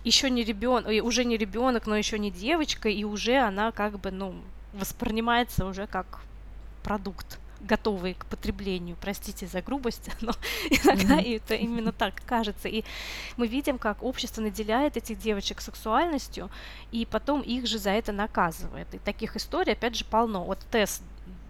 еще 0.04 0.28
не 0.28 0.44
ребенок, 0.44 0.86
уже 1.02 1.24
не 1.24 1.38
ребенок, 1.38 1.86
но 1.86 1.96
еще 1.96 2.18
не 2.18 2.30
девочка, 2.30 2.90
и 2.90 3.04
уже 3.04 3.38
она 3.38 3.72
как 3.72 3.98
бы, 3.98 4.10
ну, 4.10 4.34
воспринимается 4.74 5.64
уже 5.64 5.86
как 5.86 6.20
продукт 6.82 7.38
готовые 7.64 8.14
к 8.14 8.26
потреблению. 8.26 8.96
Простите 9.00 9.46
за 9.46 9.62
грубость, 9.62 10.10
но 10.20 10.32
иногда 10.70 11.18
mm-hmm. 11.18 11.36
это 11.36 11.54
именно 11.54 11.92
так 11.92 12.14
кажется. 12.26 12.68
И 12.68 12.84
мы 13.36 13.46
видим, 13.46 13.78
как 13.78 14.02
общество 14.02 14.42
наделяет 14.42 14.96
этих 14.96 15.18
девочек 15.18 15.60
сексуальностью, 15.60 16.50
и 16.92 17.06
потом 17.06 17.40
их 17.40 17.66
же 17.66 17.78
за 17.78 17.90
это 17.90 18.12
наказывает. 18.12 18.94
И 18.94 18.98
таких 18.98 19.36
историй, 19.36 19.72
опять 19.72 19.96
же, 19.96 20.04
полно. 20.04 20.44
От 20.44 20.58
Тесс 20.70 21.02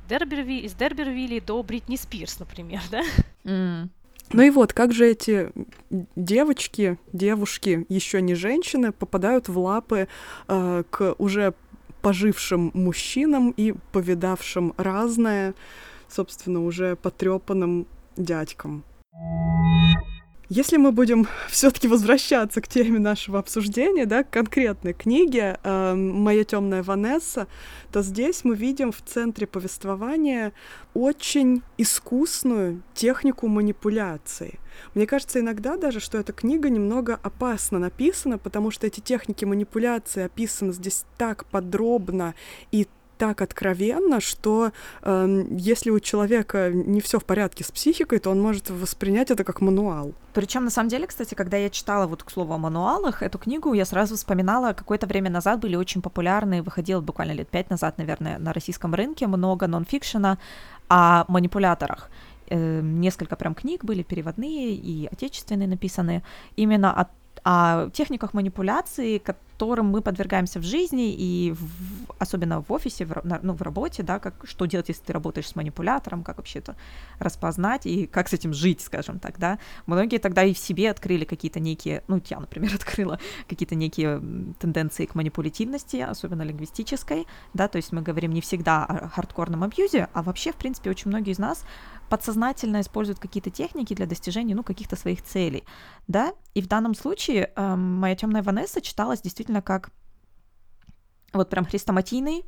Дерберви, 0.09 0.61
из 0.61 0.75
Дербервилли 0.75 1.41
до 1.41 1.63
Бритни 1.63 1.97
Спирс, 1.97 2.39
например, 2.39 2.81
да? 2.91 3.03
Mm. 3.45 3.89
Ну 4.33 4.43
и 4.43 4.51
вот, 4.51 4.73
как 4.73 4.93
же 4.93 5.07
эти 5.07 5.53
девочки, 6.17 6.99
девушки, 7.13 7.85
еще 7.89 8.23
не 8.23 8.35
женщины, 8.35 8.91
попадают 8.91 9.49
в 9.49 9.59
лапы 9.59 10.09
э, 10.49 10.83
к 10.91 11.15
уже 11.19 11.55
пожившим 12.01 12.71
мужчинам 12.75 13.51
и 13.51 13.75
повидавшим 13.93 14.75
разное, 14.77 15.55
собственно, 16.15 16.65
уже 16.65 16.97
потрепанным 16.97 17.87
дядькам. 18.17 18.85
Если 20.51 20.77
мы 20.77 20.93
будем 20.93 21.27
все-таки 21.49 21.89
возвращаться 21.89 22.61
к 22.61 22.69
теме 22.69 22.99
нашего 22.99 23.39
обсуждения, 23.39 24.07
да, 24.07 24.25
к 24.25 24.31
конкретной 24.31 24.93
книге 24.93 25.59
э, 25.63 25.95
«Моя 25.95 26.45
темная 26.45 26.83
Ванесса», 26.83 27.49
то 27.91 28.03
здесь 28.03 28.45
мы 28.45 28.55
видим 28.55 28.93
в 28.93 29.01
центре 29.03 29.47
повествования 29.47 30.53
очень 30.93 31.63
искусную 31.79 32.83
технику 32.95 33.49
манипуляции. 33.49 34.61
Мне 34.95 35.07
кажется 35.07 35.41
иногда 35.41 35.77
даже, 35.77 36.01
что 36.01 36.19
эта 36.19 36.33
книга 36.33 36.69
немного 36.69 37.19
опасно 37.23 37.79
написана, 37.79 38.39
потому 38.39 38.71
что 38.71 38.87
эти 38.87 39.01
техники 39.01 39.45
манипуляции 39.45 40.25
описаны 40.25 40.73
здесь 40.73 41.05
так 41.17 41.47
подробно 41.47 42.35
и 42.71 42.87
так 43.17 43.43
откровенно, 43.43 44.21
что 44.21 44.73
э, 45.03 45.45
если 45.51 45.91
у 45.91 46.01
человека 46.01 46.71
не 46.73 47.01
все 47.01 47.19
в 47.19 47.25
порядке 47.25 47.65
с 47.65 47.71
психикой, 47.71 48.19
то 48.19 48.31
он 48.31 48.41
может 48.41 48.71
воспринять 48.71 49.31
это 49.31 49.45
как 49.45 49.61
мануал. 49.61 50.13
Причем 50.33 50.65
на 50.65 50.71
самом 50.71 50.89
деле, 50.89 51.07
кстати, 51.07 51.35
когда 51.35 51.57
я 51.57 51.71
читала 51.71 52.07
вот 52.07 52.23
к 52.23 52.31
слову 52.31 52.55
о 52.55 52.59
мануалах, 52.59 53.23
эту 53.23 53.39
книгу 53.39 53.73
я 53.73 53.85
сразу 53.85 54.17
вспоминала, 54.17 54.73
какое-то 54.73 55.07
время 55.07 55.31
назад 55.31 55.61
были 55.61 55.77
очень 55.77 56.03
популярны, 56.03 56.63
выходило 56.63 57.01
буквально 57.01 57.33
лет 57.33 57.49
пять 57.49 57.71
назад, 57.71 57.99
наверное, 57.99 58.39
на 58.39 58.53
российском 58.53 58.95
рынке 58.95 59.27
много 59.27 59.67
нонфикшена 59.67 60.39
о 60.89 61.25
манипуляторах 61.29 62.11
э, 62.49 62.81
несколько 62.83 63.37
прям 63.37 63.55
книг 63.55 63.85
были 63.85 64.03
переводные 64.03 64.75
и 64.75 65.07
отечественные 65.07 65.69
написанные 65.69 66.23
именно 66.57 66.93
о 66.93 67.09
о 67.45 67.91
техниках 67.91 68.33
манипуляции, 68.33 69.19
которым 69.19 69.87
мы 69.87 70.01
подвергаемся 70.01 70.59
в 70.59 70.63
жизни, 70.63 71.13
и 71.13 71.53
в, 71.53 72.13
особенно 72.19 72.63
в 72.63 72.73
офисе, 72.73 73.05
в, 73.05 73.21
ну, 73.43 73.53
в 73.53 73.63
работе, 73.63 74.03
да, 74.03 74.19
как, 74.19 74.35
что 74.45 74.65
делать, 74.65 74.89
если 74.89 75.05
ты 75.05 75.13
работаешь 75.13 75.49
с 75.49 75.55
манипулятором, 75.55 76.25
как 76.25 76.39
вообще 76.39 76.61
это 76.61 76.75
распознать, 77.19 77.87
и 77.87 78.07
как 78.07 78.29
с 78.29 78.33
этим 78.33 78.55
жить, 78.55 78.81
скажем 78.81 79.19
так, 79.19 79.39
да. 79.39 79.59
Многие 79.87 80.19
тогда 80.19 80.43
и 80.43 80.55
в 80.55 80.59
себе 80.59 80.91
открыли 80.91 81.25
какие-то 81.25 81.61
некие, 81.61 82.03
ну, 82.09 82.21
я, 82.31 82.41
например, 82.41 82.75
открыла 82.75 83.21
какие-то 83.47 83.75
некие 83.75 84.23
тенденции 84.59 85.05
к 85.05 85.15
манипулятивности, 85.15 85.99
особенно 85.99 86.43
лингвистической, 86.43 87.27
да, 87.53 87.69
то 87.69 87.77
есть 87.77 87.93
мы 87.93 88.01
говорим 88.01 88.33
не 88.33 88.41
всегда 88.41 88.85
о 88.87 89.09
хардкорном 89.09 89.63
абьюзе, 89.63 90.09
а 90.15 90.23
вообще, 90.23 90.51
в 90.51 90.57
принципе, 90.57 90.91
очень 90.91 91.11
многие 91.11 91.33
из 91.33 91.39
нас 91.39 91.65
подсознательно 92.15 92.81
используют 92.81 93.19
какие-то 93.19 93.51
техники 93.51 93.93
для 93.93 94.07
достижения, 94.07 94.55
ну, 94.55 94.63
каких-то 94.63 94.95
своих 94.95 95.21
целей, 95.23 95.65
да, 96.07 96.33
и 96.55 96.63
в 96.63 96.69
данном 96.69 96.95
случае 96.95 97.51
э, 97.57 97.75
моя 97.75 98.15
темная 98.15 98.45
Ванесса 98.45 98.81
читалась 98.81 99.21
действительно 99.21 99.63
как 99.63 99.91
вот 101.33 101.51
прям 101.51 101.65
хрестоматийный 101.65 102.45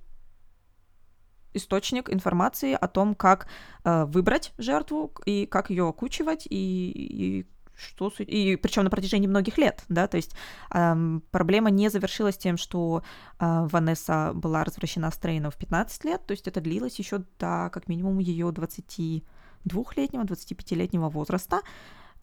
источник 1.53 2.09
информации 2.11 2.79
о 2.81 2.87
том, 2.87 3.17
как 3.17 3.49
э, 3.83 4.05
выбрать 4.05 4.53
жертву 4.57 5.13
и 5.25 5.47
как 5.47 5.71
ее 5.71 5.89
окучивать 5.89 6.47
и, 6.49 6.93
и 6.93 7.47
что 7.77 8.13
и 8.19 8.55
причем 8.55 8.85
на 8.85 8.91
протяжении 8.91 9.27
многих 9.27 9.59
лет, 9.59 9.83
да, 9.89 10.07
то 10.07 10.17
есть 10.17 10.37
эм, 10.71 11.25
проблема 11.33 11.71
не 11.71 11.89
завершилась 11.89 12.39
тем, 12.39 12.57
что 12.57 13.03
э, 13.41 13.67
Ванесса 13.69 14.31
была 14.33 14.63
развращена 14.63 15.11
с 15.11 15.17
в 15.17 15.59
15 15.59 16.05
лет, 16.05 16.25
то 16.25 16.31
есть 16.31 16.47
это 16.47 16.61
длилось 16.61 17.01
еще 17.01 17.25
до 17.41 17.69
как 17.73 17.89
минимум 17.89 18.21
ее 18.21 18.53
20 18.53 19.25
двухлетнего, 19.67 20.23
25-летнего 20.23 21.09
возраста, 21.11 21.61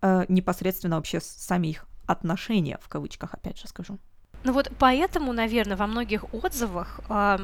э, 0.02 0.26
непосредственно 0.28 0.96
вообще 0.96 1.20
сами 1.22 1.68
их 1.68 1.86
отношения, 2.08 2.80
в 2.82 2.88
кавычках, 2.88 3.34
опять 3.34 3.60
же 3.60 3.68
скажу. 3.68 4.00
Ну 4.44 4.54
вот 4.54 4.72
поэтому, 4.80 5.32
наверное, 5.32 5.78
во 5.78 5.88
многих 5.88 6.34
отзывах 6.34 7.00
э, 7.10 7.40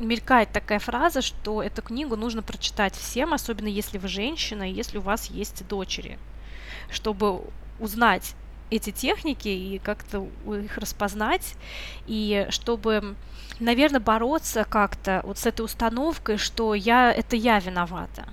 мелькает 0.00 0.50
такая 0.52 0.78
фраза, 0.78 1.22
что 1.22 1.62
эту 1.62 1.82
книгу 1.82 2.16
нужно 2.16 2.42
прочитать 2.42 2.94
всем, 2.94 3.34
особенно 3.34 3.68
если 3.68 3.98
вы 3.98 4.08
женщина, 4.08 4.62
если 4.62 4.98
у 4.98 5.02
вас 5.02 5.26
есть 5.26 5.66
дочери, 5.68 6.18
чтобы 6.90 7.42
узнать 7.78 8.34
эти 8.70 8.90
техники 8.90 9.48
и 9.48 9.78
как-то 9.78 10.26
их 10.46 10.78
распознать, 10.78 11.54
и 12.06 12.46
чтобы, 12.50 13.14
наверное, 13.60 14.00
бороться 14.00 14.64
как-то 14.64 15.20
вот 15.24 15.38
с 15.38 15.46
этой 15.46 15.64
установкой, 15.64 16.38
что 16.38 16.74
я 16.74 17.12
это 17.12 17.36
я 17.36 17.60
виновата. 17.60 18.28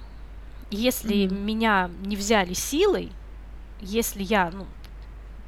Если 0.71 1.25
mm-hmm. 1.25 1.43
меня 1.43 1.91
не 2.03 2.15
взяли 2.15 2.53
силой, 2.53 3.12
если 3.81 4.23
я 4.23 4.51
ну, 4.51 4.65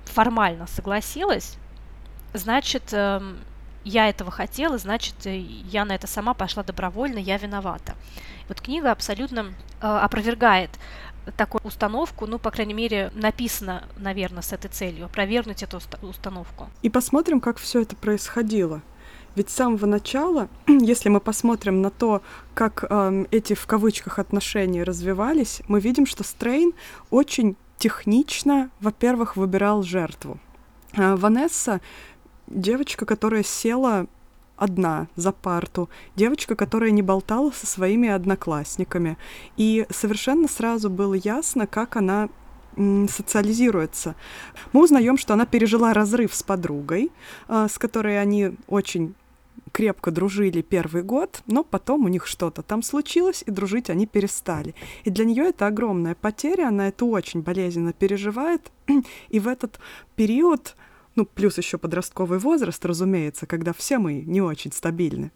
формально 0.06 0.68
согласилась, 0.68 1.58
значит, 2.34 2.94
э, 2.94 3.22
я 3.86 4.10
этого 4.10 4.32
хотела, 4.32 4.78
значит, 4.78 5.16
э, 5.26 5.38
я 5.38 5.86
на 5.86 5.94
это 5.94 6.08
сама 6.08 6.34
пошла 6.34 6.64
добровольно, 6.64 7.20
я 7.20 7.38
виновата. 7.38 7.96
Вот 8.48 8.62
книга 8.62 8.92
абсолютно 8.92 9.54
э, 9.82 9.88
опровергает 9.88 10.72
такую 11.38 11.62
установку, 11.64 12.26
ну, 12.26 12.38
по 12.38 12.52
крайней 12.52 12.74
мере, 12.74 13.12
написано, 13.14 13.84
наверное, 13.98 14.42
с 14.42 14.52
этой 14.52 14.70
целью, 14.70 15.06
опровергнуть 15.06 15.64
эту 15.64 15.80
установку. 16.02 16.70
И 16.82 16.90
посмотрим, 16.90 17.40
как 17.40 17.58
все 17.58 17.82
это 17.82 17.96
происходило. 17.96 18.82
Ведь 19.36 19.50
с 19.50 19.56
самого 19.56 19.86
начала, 19.86 20.48
если 20.68 21.10
мы 21.10 21.20
посмотрим 21.20 21.82
на 21.82 21.90
то, 21.90 22.22
как 22.54 22.86
э, 22.88 23.26
эти 23.32 23.54
в 23.54 23.66
кавычках 23.66 24.20
отношения 24.20 24.84
развивались, 24.84 25.62
мы 25.68 25.80
видим, 25.80 26.06
что 26.06 26.24
Стрейн 26.24 26.74
очень 27.10 27.56
технично, 27.78 28.70
во-первых, 28.80 29.36
выбирал 29.36 29.84
жертву. 29.84 30.40
Э, 30.96 31.16
Ванесса 31.16 31.82
девочка, 32.48 33.06
которая 33.06 33.44
села 33.44 34.08
одна 34.56 35.08
за 35.16 35.32
парту, 35.32 35.90
девочка, 36.16 36.56
которая 36.56 36.92
не 36.92 37.02
болтала 37.02 37.52
со 37.52 37.66
своими 37.66 38.10
одноклассниками. 38.10 39.18
И 39.58 39.86
совершенно 39.90 40.48
сразу 40.48 40.90
было 40.90 41.16
ясно, 41.16 41.68
как 41.68 41.96
она 41.96 42.30
социализируется. 42.76 44.16
Мы 44.72 44.84
узнаем, 44.84 45.18
что 45.18 45.34
она 45.34 45.46
пережила 45.46 45.94
разрыв 45.94 46.34
с 46.34 46.42
подругой, 46.42 47.12
э, 47.48 47.68
с 47.70 47.78
которой 47.78 48.20
они 48.20 48.56
очень 48.68 49.16
крепко 49.74 50.12
дружили 50.12 50.62
первый 50.62 51.04
год, 51.04 51.42
но 51.48 51.64
потом 51.64 52.06
у 52.06 52.08
них 52.08 52.26
что-то 52.26 52.62
там 52.62 52.82
случилось, 52.82 53.44
и 53.46 53.52
дружить 53.52 53.90
они 53.90 54.08
перестали. 54.08 54.76
И 55.04 55.10
для 55.10 55.26
нее 55.26 55.50
это 55.50 55.68
огромная 55.68 56.16
потеря, 56.16 56.70
она 56.70 56.88
это 56.88 57.04
очень 57.06 57.42
болезненно 57.42 57.92
переживает, 57.92 58.72
и 59.30 59.40
в 59.40 59.48
этот 59.48 59.80
период, 60.16 60.76
ну, 61.16 61.26
плюс 61.26 61.58
еще 61.58 61.78
подростковый 61.78 62.40
возраст, 62.40 62.86
разумеется, 62.86 63.48
когда 63.48 63.74
все 63.74 63.98
мы 63.98 64.22
не 64.22 64.42
очень 64.42 64.72
стабильны, 64.72 65.32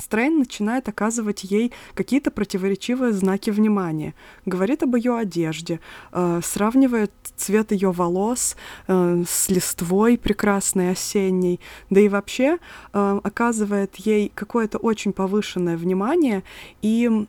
Стрейн 0.00 0.38
начинает 0.38 0.88
оказывать 0.88 1.44
ей 1.44 1.72
какие-то 1.94 2.30
противоречивые 2.30 3.12
знаки 3.12 3.50
внимания, 3.50 4.14
говорит 4.44 4.82
об 4.82 4.94
ее 4.96 5.16
одежде, 5.16 5.80
э, 6.12 6.40
сравнивает 6.42 7.12
цвет 7.36 7.72
ее 7.72 7.90
волос 7.90 8.56
э, 8.86 9.22
с 9.28 9.48
листвой 9.48 10.18
прекрасной 10.18 10.90
осенней, 10.90 11.60
да 11.90 12.00
и 12.00 12.08
вообще 12.08 12.58
э, 12.92 13.20
оказывает 13.22 13.96
ей 13.96 14.30
какое-то 14.34 14.78
очень 14.78 15.12
повышенное 15.12 15.76
внимание 15.76 16.42
и 16.82 17.26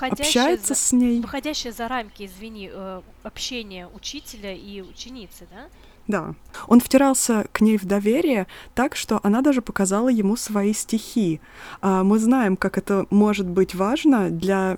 общается 0.00 0.74
за, 0.74 0.80
с 0.80 0.92
ней. 0.92 1.20
Выходящее 1.20 1.72
за 1.72 1.88
рамки, 1.88 2.24
извини, 2.26 2.70
общения 3.22 3.88
учителя 3.88 4.54
и 4.54 4.82
ученицы, 4.82 5.46
да? 5.50 5.68
Да. 6.10 6.34
Он 6.66 6.80
втирался 6.80 7.46
к 7.52 7.60
ней 7.60 7.78
в 7.78 7.84
доверие 7.84 8.48
так, 8.74 8.96
что 8.96 9.20
она 9.22 9.42
даже 9.42 9.62
показала 9.62 10.08
ему 10.08 10.36
свои 10.36 10.72
стихи. 10.72 11.40
А, 11.80 12.02
мы 12.02 12.18
знаем, 12.18 12.56
как 12.56 12.78
это 12.78 13.06
может 13.10 13.46
быть 13.46 13.76
важно 13.76 14.28
для 14.28 14.76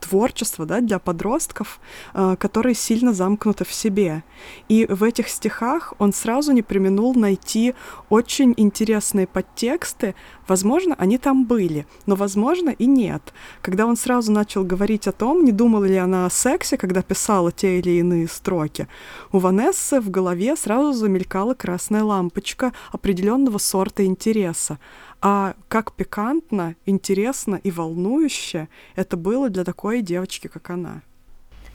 творчество, 0.00 0.66
да, 0.66 0.80
для 0.80 0.98
подростков, 0.98 1.80
э, 2.14 2.36
которые 2.38 2.74
сильно 2.74 3.12
замкнуты 3.12 3.64
в 3.64 3.72
себе. 3.72 4.22
И 4.68 4.86
в 4.88 5.02
этих 5.02 5.28
стихах 5.28 5.94
он 5.98 6.12
сразу 6.12 6.52
не 6.52 6.62
применул 6.62 7.14
найти 7.14 7.74
очень 8.08 8.54
интересные 8.56 9.26
подтексты. 9.26 10.14
Возможно, 10.46 10.94
они 10.98 11.18
там 11.18 11.44
были, 11.44 11.86
но, 12.06 12.14
возможно, 12.14 12.70
и 12.70 12.86
нет. 12.86 13.32
Когда 13.62 13.86
он 13.86 13.96
сразу 13.96 14.32
начал 14.32 14.64
говорить 14.64 15.06
о 15.06 15.12
том, 15.12 15.44
не 15.44 15.52
думала 15.52 15.84
ли 15.84 15.96
она 15.96 16.26
о 16.26 16.30
сексе, 16.30 16.76
когда 16.76 17.02
писала 17.02 17.52
те 17.52 17.78
или 17.78 17.98
иные 17.98 18.28
строки, 18.28 18.88
у 19.32 19.38
Ванессы 19.38 20.00
в 20.00 20.10
голове 20.10 20.56
сразу 20.56 20.92
замелькала 20.92 21.54
красная 21.54 22.04
лампочка 22.04 22.72
определенного 22.92 23.58
сорта 23.58 24.04
интереса 24.04 24.78
а 25.20 25.54
как 25.68 25.92
пикантно, 25.92 26.76
интересно 26.86 27.56
и 27.56 27.70
волнующе 27.70 28.68
это 28.94 29.16
было 29.16 29.50
для 29.50 29.64
такой 29.64 30.02
девочки, 30.02 30.46
как 30.46 30.70
она. 30.70 31.02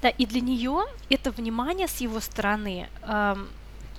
Да, 0.01 0.09
и 0.09 0.25
для 0.25 0.41
нее 0.41 0.83
это 1.09 1.31
внимание 1.31 1.87
с 1.87 1.97
его 1.97 2.19
стороны 2.19 2.89
эм, 3.03 3.47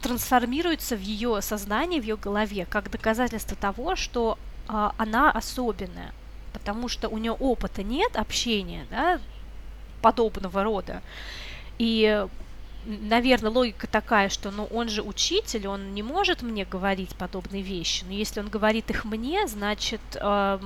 трансформируется 0.03 0.97
в 0.97 1.01
ее 1.01 1.41
сознании, 1.41 2.01
в 2.01 2.03
ее 2.03 2.17
голове, 2.17 2.67
как 2.69 2.91
доказательство 2.91 3.57
того, 3.57 3.97
что 3.97 4.39
э, 4.69 4.91
она 4.99 5.31
особенная, 5.31 6.13
потому 6.53 6.89
что 6.89 7.09
у 7.09 7.17
нее 7.17 7.33
опыта 7.33 7.83
нет 7.83 8.17
общения, 8.17 8.87
да, 8.91 9.19
подобного 10.03 10.63
рода. 10.63 11.03
И 11.79 12.27
наверное, 12.87 13.51
логика 13.51 13.87
такая, 13.87 14.29
что 14.29 14.51
ну, 14.51 14.65
он 14.67 14.89
же 14.89 15.03
учитель, 15.03 15.67
он 15.67 15.95
не 15.95 16.03
может 16.03 16.43
мне 16.43 16.65
говорить 16.65 17.17
подобные 17.17 17.63
вещи. 17.63 18.05
Но 18.05 18.13
если 18.13 18.41
он 18.41 18.49
говорит 18.49 18.91
их 18.91 19.05
мне, 19.05 19.47
значит, 19.47 20.01
э, 20.15 20.59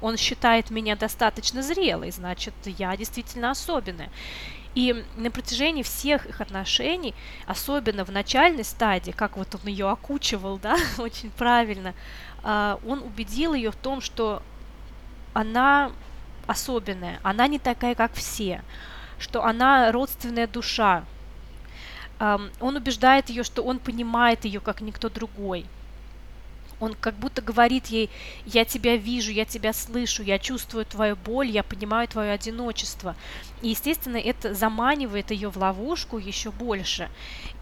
он 0.00 0.16
считает 0.16 0.70
меня 0.70 0.96
достаточно 0.96 1.62
зрелой, 1.62 2.10
значит, 2.10 2.54
я 2.64 2.96
действительно 2.96 3.50
особенная. 3.50 4.10
И 4.74 5.04
на 5.16 5.30
протяжении 5.30 5.82
всех 5.82 6.26
их 6.26 6.40
отношений, 6.40 7.14
особенно 7.46 8.04
в 8.04 8.10
начальной 8.10 8.64
стадии, 8.64 9.10
как 9.10 9.36
вот 9.36 9.54
он 9.54 9.68
ее 9.68 9.90
окучивал, 9.90 10.58
да, 10.58 10.76
очень 10.98 11.30
правильно, 11.30 11.94
а, 12.42 12.78
он 12.86 13.00
убедил 13.02 13.54
ее 13.54 13.70
в 13.70 13.76
том, 13.76 14.00
что 14.00 14.42
она 15.34 15.92
особенная, 16.46 17.20
она 17.22 17.46
не 17.46 17.58
такая, 17.58 17.94
как 17.94 18.14
все, 18.14 18.62
что 19.22 19.44
она 19.44 19.90
родственная 19.92 20.46
душа. 20.46 21.04
Он 22.20 22.76
убеждает 22.76 23.30
ее, 23.30 23.42
что 23.42 23.62
он 23.62 23.78
понимает 23.78 24.44
ее, 24.44 24.60
как 24.60 24.80
никто 24.80 25.08
другой– 25.08 25.64
он 26.82 26.94
как 26.94 27.14
будто 27.14 27.40
говорит 27.40 27.86
ей, 27.86 28.10
я 28.44 28.64
тебя 28.64 28.96
вижу, 28.96 29.30
я 29.30 29.44
тебя 29.44 29.72
слышу, 29.72 30.24
я 30.24 30.40
чувствую 30.40 30.84
твою 30.84 31.14
боль, 31.14 31.48
я 31.48 31.62
понимаю 31.62 32.08
твое 32.08 32.32
одиночество. 32.32 33.14
И, 33.62 33.68
естественно, 33.68 34.16
это 34.16 34.52
заманивает 34.52 35.30
ее 35.30 35.48
в 35.48 35.56
ловушку 35.56 36.18
еще 36.18 36.50
больше. 36.50 37.08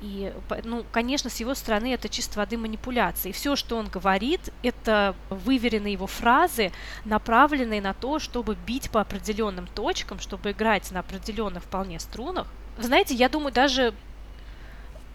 И, 0.00 0.32
ну, 0.64 0.86
конечно, 0.90 1.28
с 1.28 1.38
его 1.38 1.54
стороны 1.54 1.92
это 1.92 2.08
чисто 2.08 2.38
воды 2.38 2.56
манипуляции. 2.56 3.32
Все, 3.32 3.56
что 3.56 3.76
он 3.76 3.88
говорит, 3.88 4.40
это 4.62 5.14
выверенные 5.28 5.92
его 5.92 6.06
фразы, 6.06 6.72
направленные 7.04 7.82
на 7.82 7.92
то, 7.92 8.20
чтобы 8.20 8.56
бить 8.66 8.90
по 8.90 9.02
определенным 9.02 9.66
точкам, 9.66 10.18
чтобы 10.18 10.52
играть 10.52 10.90
на 10.92 11.00
определенных 11.00 11.64
вполне 11.64 12.00
струнах. 12.00 12.46
Знаете, 12.78 13.14
я 13.14 13.28
думаю, 13.28 13.52
даже 13.52 13.92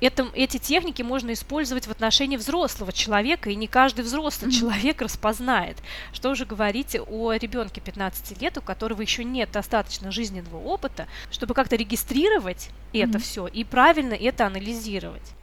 это, 0.05 0.27
эти 0.33 0.57
техники 0.57 1.01
можно 1.01 1.33
использовать 1.33 1.87
в 1.87 1.91
отношении 1.91 2.37
взрослого 2.37 2.93
человека, 2.93 3.49
и 3.49 3.55
не 3.55 3.67
каждый 3.67 4.01
взрослый 4.01 4.51
mm-hmm. 4.51 4.59
человек 4.59 5.01
распознает. 5.01 5.77
Что 6.13 6.29
уже 6.29 6.45
говорить 6.45 6.95
о 7.07 7.33
ребенке 7.33 7.81
15 7.81 8.41
лет, 8.41 8.57
у 8.57 8.61
которого 8.61 9.01
еще 9.01 9.23
нет 9.23 9.51
достаточно 9.51 10.11
жизненного 10.11 10.57
опыта, 10.57 11.07
чтобы 11.31 11.53
как-то 11.53 11.75
регистрировать 11.75 12.69
mm-hmm. 12.93 13.09
это 13.09 13.19
все 13.19 13.47
и 13.47 13.63
правильно 13.63 14.13
это 14.13 14.45
анализировать. 14.45 15.33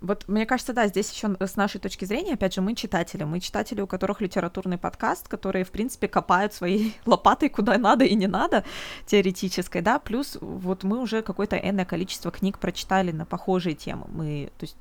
Вот 0.00 0.26
мне 0.28 0.46
кажется, 0.46 0.72
да, 0.72 0.86
здесь 0.86 1.12
еще 1.12 1.36
с 1.38 1.56
нашей 1.56 1.80
точки 1.80 2.04
зрения, 2.04 2.34
опять 2.34 2.54
же, 2.54 2.60
мы 2.60 2.74
читатели. 2.74 3.24
Мы 3.24 3.40
читатели, 3.40 3.80
у 3.80 3.86
которых 3.86 4.20
литературный 4.20 4.78
подкаст, 4.78 5.28
которые, 5.28 5.64
в 5.64 5.70
принципе, 5.70 6.08
копают 6.08 6.54
своей 6.54 6.96
лопатой 7.06 7.48
куда 7.48 7.76
надо 7.78 8.04
и 8.04 8.14
не 8.14 8.26
надо, 8.26 8.64
теоретической, 9.06 9.82
да, 9.82 9.98
плюс 9.98 10.38
вот 10.40 10.84
мы 10.84 11.00
уже 11.00 11.22
какое-то 11.22 11.56
энное 11.56 11.84
количество 11.84 12.30
книг 12.30 12.58
прочитали 12.58 13.12
на 13.12 13.26
похожие 13.26 13.74
темы. 13.74 14.06
Мы, 14.08 14.50
то 14.58 14.64
есть, 14.64 14.76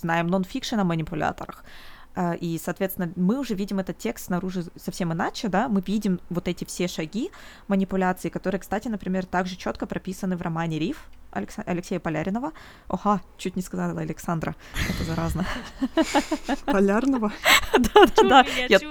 знаем 0.00 0.26
нон-фикшн 0.26 0.80
о 0.80 0.84
манипуляторах, 0.84 1.64
а, 2.16 2.34
и, 2.34 2.58
соответственно, 2.58 3.12
мы 3.16 3.38
уже 3.38 3.54
видим 3.54 3.80
этот 3.80 3.98
текст 3.98 4.26
снаружи 4.26 4.64
совсем 4.76 5.12
иначе, 5.12 5.48
да, 5.48 5.68
мы 5.68 5.82
видим 5.84 6.20
вот 6.30 6.46
эти 6.46 6.64
все 6.64 6.86
шаги 6.86 7.30
манипуляции, 7.66 8.28
которые, 8.28 8.60
кстати, 8.60 8.88
например, 8.88 9.26
также 9.26 9.56
четко 9.56 9.86
прописаны 9.86 10.36
в 10.36 10.42
романе 10.42 10.78
«Риф», 10.78 11.08
Алекс... 11.34 11.56
Алексея 11.66 12.00
Поляринова. 12.00 12.52
Оха, 12.88 13.20
чуть 13.36 13.56
не 13.56 13.62
сказала 13.62 14.00
Александра. 14.00 14.54
Это 14.88 15.04
заразно. 15.04 15.44
Полярного? 16.64 17.32
Да, 17.78 18.06
да, 18.16 18.44
да. 18.68 18.84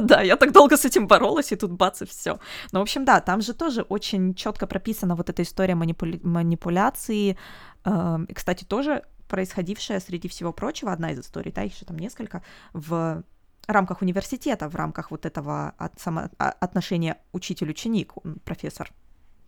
Да, 0.00 0.22
я 0.22 0.36
так 0.36 0.52
долго 0.52 0.76
с 0.76 0.84
этим 0.84 1.06
боролась, 1.06 1.52
и 1.52 1.56
тут 1.56 1.72
бац, 1.72 2.02
и 2.02 2.04
все. 2.04 2.38
Ну, 2.72 2.80
в 2.80 2.82
общем, 2.82 3.04
да, 3.04 3.20
там 3.20 3.40
же 3.40 3.54
тоже 3.54 3.82
очень 3.82 4.34
четко 4.34 4.66
прописана 4.66 5.14
вот 5.14 5.30
эта 5.30 5.42
история 5.42 5.74
манипуляции. 5.74 7.36
Эм, 7.84 8.26
кстати, 8.34 8.64
тоже 8.64 9.02
происходившая 9.28 10.00
среди 10.00 10.28
всего 10.28 10.52
прочего, 10.52 10.92
одна 10.92 11.12
из 11.12 11.20
историй, 11.20 11.52
да, 11.52 11.62
еще 11.62 11.84
там 11.84 11.98
несколько, 11.98 12.42
в 12.72 13.22
рамках 13.66 14.02
университета, 14.02 14.68
в 14.68 14.74
рамках 14.74 15.10
вот 15.10 15.26
этого 15.26 15.74
от, 15.78 15.98
само, 15.98 16.30
а, 16.38 16.50
отношения 16.50 17.18
учитель-ученик, 17.32 18.12
профессор 18.44 18.92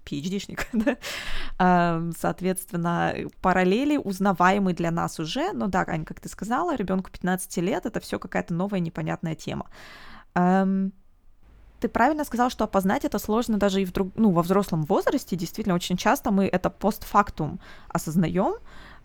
PhD-шник, 0.08 0.66
да? 1.58 2.02
соответственно, 2.16 3.14
параллели 3.42 3.96
узнаваемые 3.96 4.74
для 4.74 4.90
нас 4.90 5.18
уже, 5.18 5.52
но 5.52 5.66
да, 5.66 5.84
Ань, 5.86 6.04
как 6.04 6.20
ты 6.20 6.28
сказала, 6.28 6.76
ребенку 6.76 7.10
15 7.10 7.56
лет, 7.58 7.86
это 7.86 8.00
все 8.00 8.18
какая-то 8.18 8.54
новая 8.54 8.80
непонятная 8.80 9.34
тема. 9.34 9.66
Ты 10.34 11.88
правильно 11.88 12.24
сказал, 12.24 12.50
что 12.50 12.64
опознать 12.64 13.04
это 13.04 13.18
сложно 13.18 13.56
даже 13.56 13.82
и 13.82 13.84
в 13.84 13.92
друг, 13.92 14.08
ну, 14.16 14.30
во 14.30 14.42
взрослом 14.42 14.82
возрасте. 14.82 15.36
Действительно, 15.36 15.76
очень 15.76 15.96
часто 15.96 16.32
мы 16.32 16.46
это 16.46 16.70
постфактум 16.70 17.60
осознаем, 17.88 18.56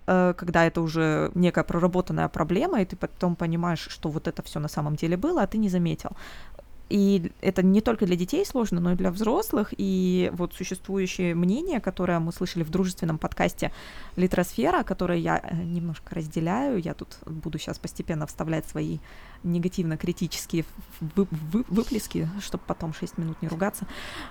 Э, 0.08 0.34
когда 0.38 0.66
это 0.66 0.82
уже 0.82 1.32
некая 1.36 1.63
проработанная 1.63 2.28
проблема, 2.28 2.82
и 2.82 2.86
ты 2.86 2.96
потом 2.96 3.36
понимаешь, 3.36 3.88
что 3.89 4.10
вот 4.10 4.28
это 4.28 4.42
все 4.44 4.60
на 4.60 4.68
самом 4.68 4.96
деле 4.96 5.18
было, 5.18 5.42
а 5.42 5.48
ты 5.48 5.58
не 5.58 5.70
заметил. 5.70 6.12
И 6.93 7.32
это 7.41 7.63
не 7.63 7.82
только 7.82 8.06
для 8.06 8.15
детей 8.15 8.45
сложно, 8.45 8.79
но 8.79 8.91
и 8.91 8.95
для 8.95 9.10
взрослых. 9.10 9.73
И 9.75 10.29
вот 10.32 10.53
существующее 10.53 11.34
мнение, 11.34 11.82
которое 11.82 12.19
мы 12.19 12.32
слышали 12.32 12.62
в 12.62 12.69
дружественном 12.69 13.17
подкасте 13.17 13.71
«Литросфера», 14.15 14.84
которое 14.84 15.17
я 15.17 15.39
э, 15.41 15.56
немножко 15.56 16.13
разделяю, 16.13 16.77
я 16.77 16.93
тут 16.93 17.17
буду 17.25 17.58
сейчас 17.58 17.79
постепенно 17.79 18.27
вставлять 18.27 18.67
свои 18.67 18.99
негативно-критические 19.41 20.65
вы 21.15 21.27
вы 21.32 21.65
выплески, 21.67 22.29
чтобы 22.39 22.63
потом 22.67 22.93
6 22.93 23.17
минут 23.17 23.41
не 23.41 23.47
ругаться. 23.47 23.88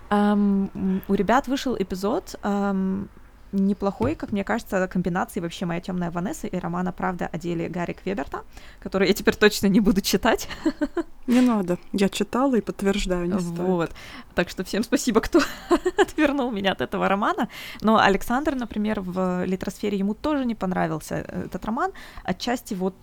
Um, 0.08 1.02
у 1.08 1.14
ребят 1.14 1.48
вышел 1.48 1.76
эпизод 1.76 2.38
um, 2.44 3.08
неплохой, 3.52 4.14
как 4.14 4.32
мне 4.32 4.44
кажется, 4.44 4.86
комбинации 4.88 5.40
вообще 5.40 5.66
«Моя 5.66 5.80
темная 5.80 6.10
Ванесса» 6.10 6.46
и 6.46 6.58
романа 6.58 6.92
«Правда 6.92 7.28
о 7.30 7.38
деле 7.38 7.68
Гарри 7.68 7.92
Квеберта», 7.92 8.44
который 8.80 9.08
я 9.08 9.14
теперь 9.14 9.36
точно 9.36 9.66
не 9.66 9.80
буду 9.80 10.00
читать. 10.00 10.48
Не 11.26 11.40
надо. 11.40 11.78
Я 11.92 12.08
читала 12.08 12.56
и 12.56 12.60
подтверждаю, 12.60 13.28
не 13.28 13.38
стоит. 13.38 13.58
Вот. 13.58 13.90
Так 14.34 14.48
что 14.48 14.64
всем 14.64 14.82
спасибо, 14.82 15.20
кто 15.20 15.40
отвернул 15.96 16.50
меня 16.50 16.72
от 16.72 16.80
этого 16.80 17.08
романа. 17.08 17.48
Но 17.80 17.96
Александр, 17.98 18.56
например, 18.56 19.00
в 19.00 19.44
литросфере 19.44 19.96
ему 19.96 20.14
тоже 20.14 20.44
не 20.44 20.56
понравился 20.56 21.14
этот 21.14 21.64
роман. 21.64 21.92
Отчасти 22.24 22.74
вот 22.74 22.96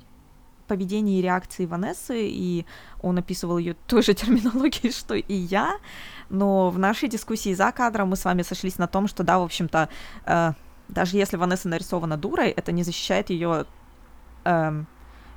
поведение 0.70 1.20
и 1.20 1.22
реакции 1.22 1.66
Ванессы, 1.66 2.28
и 2.30 2.66
он 3.02 3.18
описывал 3.18 3.58
ее 3.58 3.76
той 3.88 4.04
же 4.04 4.14
терминологией, 4.22 4.94
что 4.94 5.16
и 5.16 5.34
я 5.34 5.80
но 6.30 6.70
в 6.70 6.78
нашей 6.80 7.10
дискуссии 7.10 7.54
за 7.54 7.72
кадром 7.72 8.10
мы 8.10 8.16
с 8.16 8.26
вами 8.26 8.44
сошлись 8.44 8.78
на 8.78 8.88
том, 8.88 9.08
что 9.08 9.24
да, 9.24 9.40
в 9.40 9.44
общем-то, 9.44 9.90
э, 10.26 10.54
даже 10.88 11.18
если 11.18 11.38
Ванесса 11.38 11.68
нарисована 11.68 12.18
дурой, 12.18 12.50
это 12.50 12.72
не 12.72 12.84
защищает 12.84 13.30
ее, 13.30 13.66
э, 14.46 14.84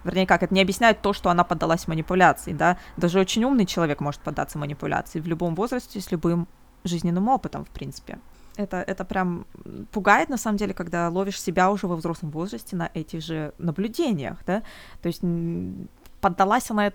вернее, 0.04 0.26
как, 0.26 0.42
это 0.42 0.54
не 0.54 0.60
объясняет 0.60 1.00
то, 1.02 1.12
что 1.12 1.30
она 1.30 1.44
поддалась 1.44 1.88
манипуляции, 1.88 2.52
да, 2.52 2.76
даже 2.96 3.18
очень 3.18 3.44
умный 3.44 3.66
человек 3.66 4.00
может 4.00 4.20
поддаться 4.20 4.58
манипуляции 4.58 5.20
в 5.20 5.26
любом 5.26 5.54
возрасте 5.54 6.00
с 6.00 6.10
любым 6.10 6.46
жизненным 6.84 7.28
опытом, 7.28 7.64
в 7.64 7.70
принципе. 7.70 8.18
Это, 8.56 8.76
это 8.76 9.04
прям 9.04 9.46
пугает, 9.92 10.28
на 10.28 10.36
самом 10.36 10.58
деле, 10.58 10.74
когда 10.74 11.08
ловишь 11.08 11.40
себя 11.40 11.70
уже 11.70 11.86
во 11.86 11.96
взрослом 11.96 12.30
возрасте 12.30 12.76
на 12.76 12.90
этих 12.92 13.22
же 13.22 13.54
наблюдениях, 13.58 14.38
да, 14.46 14.62
то 15.00 15.06
есть 15.06 15.22
поддалась 16.20 16.70
она 16.70 16.92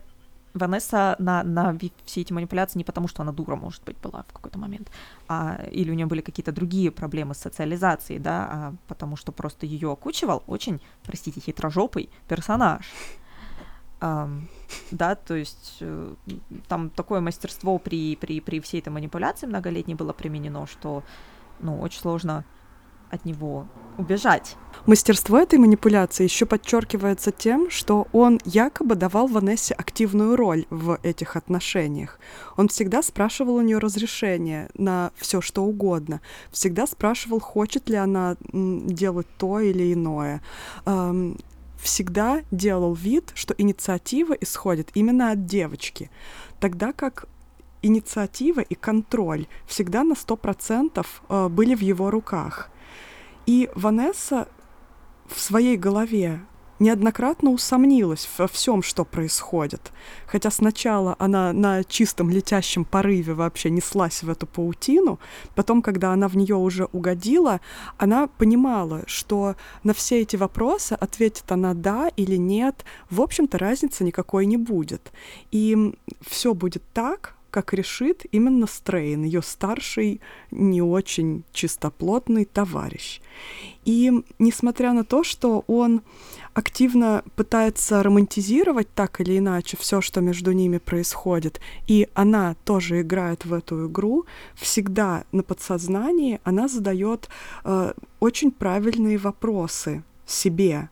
Ванесса 0.53 1.15
на, 1.19 1.43
на 1.43 1.77
все 2.05 2.21
эти 2.21 2.33
манипуляции 2.33 2.77
не 2.77 2.83
потому, 2.83 3.07
что 3.07 3.21
она 3.21 3.31
дура, 3.31 3.55
может 3.55 3.83
быть, 3.83 3.97
была 3.97 4.23
в 4.27 4.33
какой-то 4.33 4.57
момент, 4.57 4.89
а, 5.27 5.61
или 5.71 5.91
у 5.91 5.93
нее 5.93 6.05
были 6.05 6.21
какие-то 6.21 6.51
другие 6.51 6.91
проблемы 6.91 7.35
с 7.35 7.39
социализацией, 7.39 8.19
да, 8.19 8.47
а 8.49 8.73
потому 8.87 9.15
что 9.15 9.31
просто 9.31 9.65
ее 9.65 9.91
окучивал 9.91 10.43
очень, 10.47 10.81
простите, 11.03 11.39
хитрожопый 11.41 12.09
персонаж. 12.27 12.85
Um, 13.99 14.43
да, 14.91 15.15
то 15.15 15.33
есть 15.33 15.77
э, 15.79 16.13
там 16.67 16.91
такое 16.91 17.19
мастерство 17.19 17.79
при, 17.79 18.15
при, 18.15 18.41
при 18.41 18.59
всей 18.59 18.79
этой 18.79 18.89
манипуляции 18.89 19.47
многолетней 19.47 19.95
было 19.95 20.13
применено, 20.13 20.67
что, 20.67 21.03
ну, 21.59 21.79
очень 21.79 22.01
сложно 22.01 22.43
от 23.09 23.25
него 23.25 23.67
убежать. 23.97 24.55
Мастерство 24.85 25.39
этой 25.39 25.59
манипуляции 25.59 26.23
еще 26.23 26.45
подчеркивается 26.45 27.31
тем, 27.31 27.69
что 27.69 28.07
он 28.11 28.39
якобы 28.45 28.95
давал 28.95 29.27
Ванессе 29.27 29.73
активную 29.73 30.35
роль 30.35 30.65
в 30.69 30.99
этих 31.03 31.35
отношениях. 31.35 32.19
Он 32.57 32.67
всегда 32.67 33.01
спрашивал 33.01 33.55
у 33.55 33.61
нее 33.61 33.79
разрешение 33.79 34.69
на 34.75 35.11
все 35.15 35.41
что 35.41 35.63
угодно, 35.63 36.21
всегда 36.51 36.85
спрашивал, 36.85 37.39
хочет 37.39 37.89
ли 37.89 37.95
она 37.95 38.35
делать 38.51 39.27
то 39.37 39.59
или 39.59 39.93
иное. 39.93 40.41
Всегда 41.79 42.41
делал 42.51 42.93
вид, 42.93 43.31
что 43.35 43.53
инициатива 43.57 44.33
исходит 44.33 44.89
именно 44.95 45.31
от 45.31 45.45
девочки, 45.45 46.09
тогда 46.59 46.91
как 46.91 47.27
инициатива 47.81 48.61
и 48.61 48.75
контроль 48.75 49.47
всегда 49.65 50.03
на 50.03 50.13
100% 50.13 51.05
э, 51.29 51.47
были 51.49 51.75
в 51.75 51.81
его 51.81 52.11
руках. 52.11 52.69
И 53.45 53.69
Ванесса 53.75 54.47
в 55.27 55.39
своей 55.39 55.77
голове 55.77 56.41
неоднократно 56.79 57.51
усомнилась 57.51 58.27
во 58.37 58.47
всем, 58.47 58.83
что 58.83 59.03
происходит. 59.03 59.91
Хотя 60.27 60.51
сначала 60.51 61.15
она 61.19 61.53
на 61.53 61.83
чистом 61.83 62.29
летящем 62.29 62.85
порыве 62.85 63.33
вообще 63.33 63.69
неслась 63.69 64.23
в 64.23 64.29
эту 64.29 64.45
паутину, 64.45 65.19
потом, 65.55 65.81
когда 65.81 66.13
она 66.13 66.27
в 66.27 66.37
нее 66.37 66.55
уже 66.55 66.85
угодила, 66.85 67.61
она 67.97 68.27
понимала, 68.27 69.03
что 69.07 69.55
на 69.83 69.93
все 69.93 70.21
эти 70.21 70.35
вопросы 70.35 70.93
ответит 70.93 71.51
она 71.51 71.73
да 71.73 72.09
или 72.15 72.35
нет, 72.35 72.85
в 73.09 73.21
общем-то 73.21 73.57
разницы 73.57 74.03
никакой 74.03 74.45
не 74.45 74.57
будет. 74.57 75.11
И 75.51 75.95
все 76.21 76.53
будет 76.53 76.83
так, 76.93 77.37
как 77.57 77.73
решит 77.73 78.23
именно 78.31 78.67
Стрейн, 78.67 79.23
ее 79.23 79.41
старший, 79.41 80.21
не 80.51 80.83
очень 80.83 81.43
чистоплотный 81.53 82.45
товарищ. 82.45 83.19
И 83.83 84.11
несмотря 84.37 84.93
на 84.93 85.03
то, 85.03 85.23
что 85.23 85.63
он 85.65 86.03
активно 86.53 87.23
пытается 87.35 88.03
романтизировать 88.03 88.93
так 88.93 89.21
или 89.21 89.39
иначе 89.39 89.75
все, 89.75 90.01
что 90.01 90.21
между 90.21 90.51
ними 90.51 90.77
происходит, 90.77 91.59
и 91.87 92.07
она 92.13 92.55
тоже 92.63 93.01
играет 93.01 93.45
в 93.45 93.53
эту 93.53 93.87
игру, 93.87 94.25
всегда 94.53 95.23
на 95.31 95.41
подсознании 95.41 96.39
она 96.43 96.67
задает 96.67 97.27
э, 97.63 97.93
очень 98.19 98.51
правильные 98.51 99.17
вопросы 99.17 100.03
себе, 100.27 100.89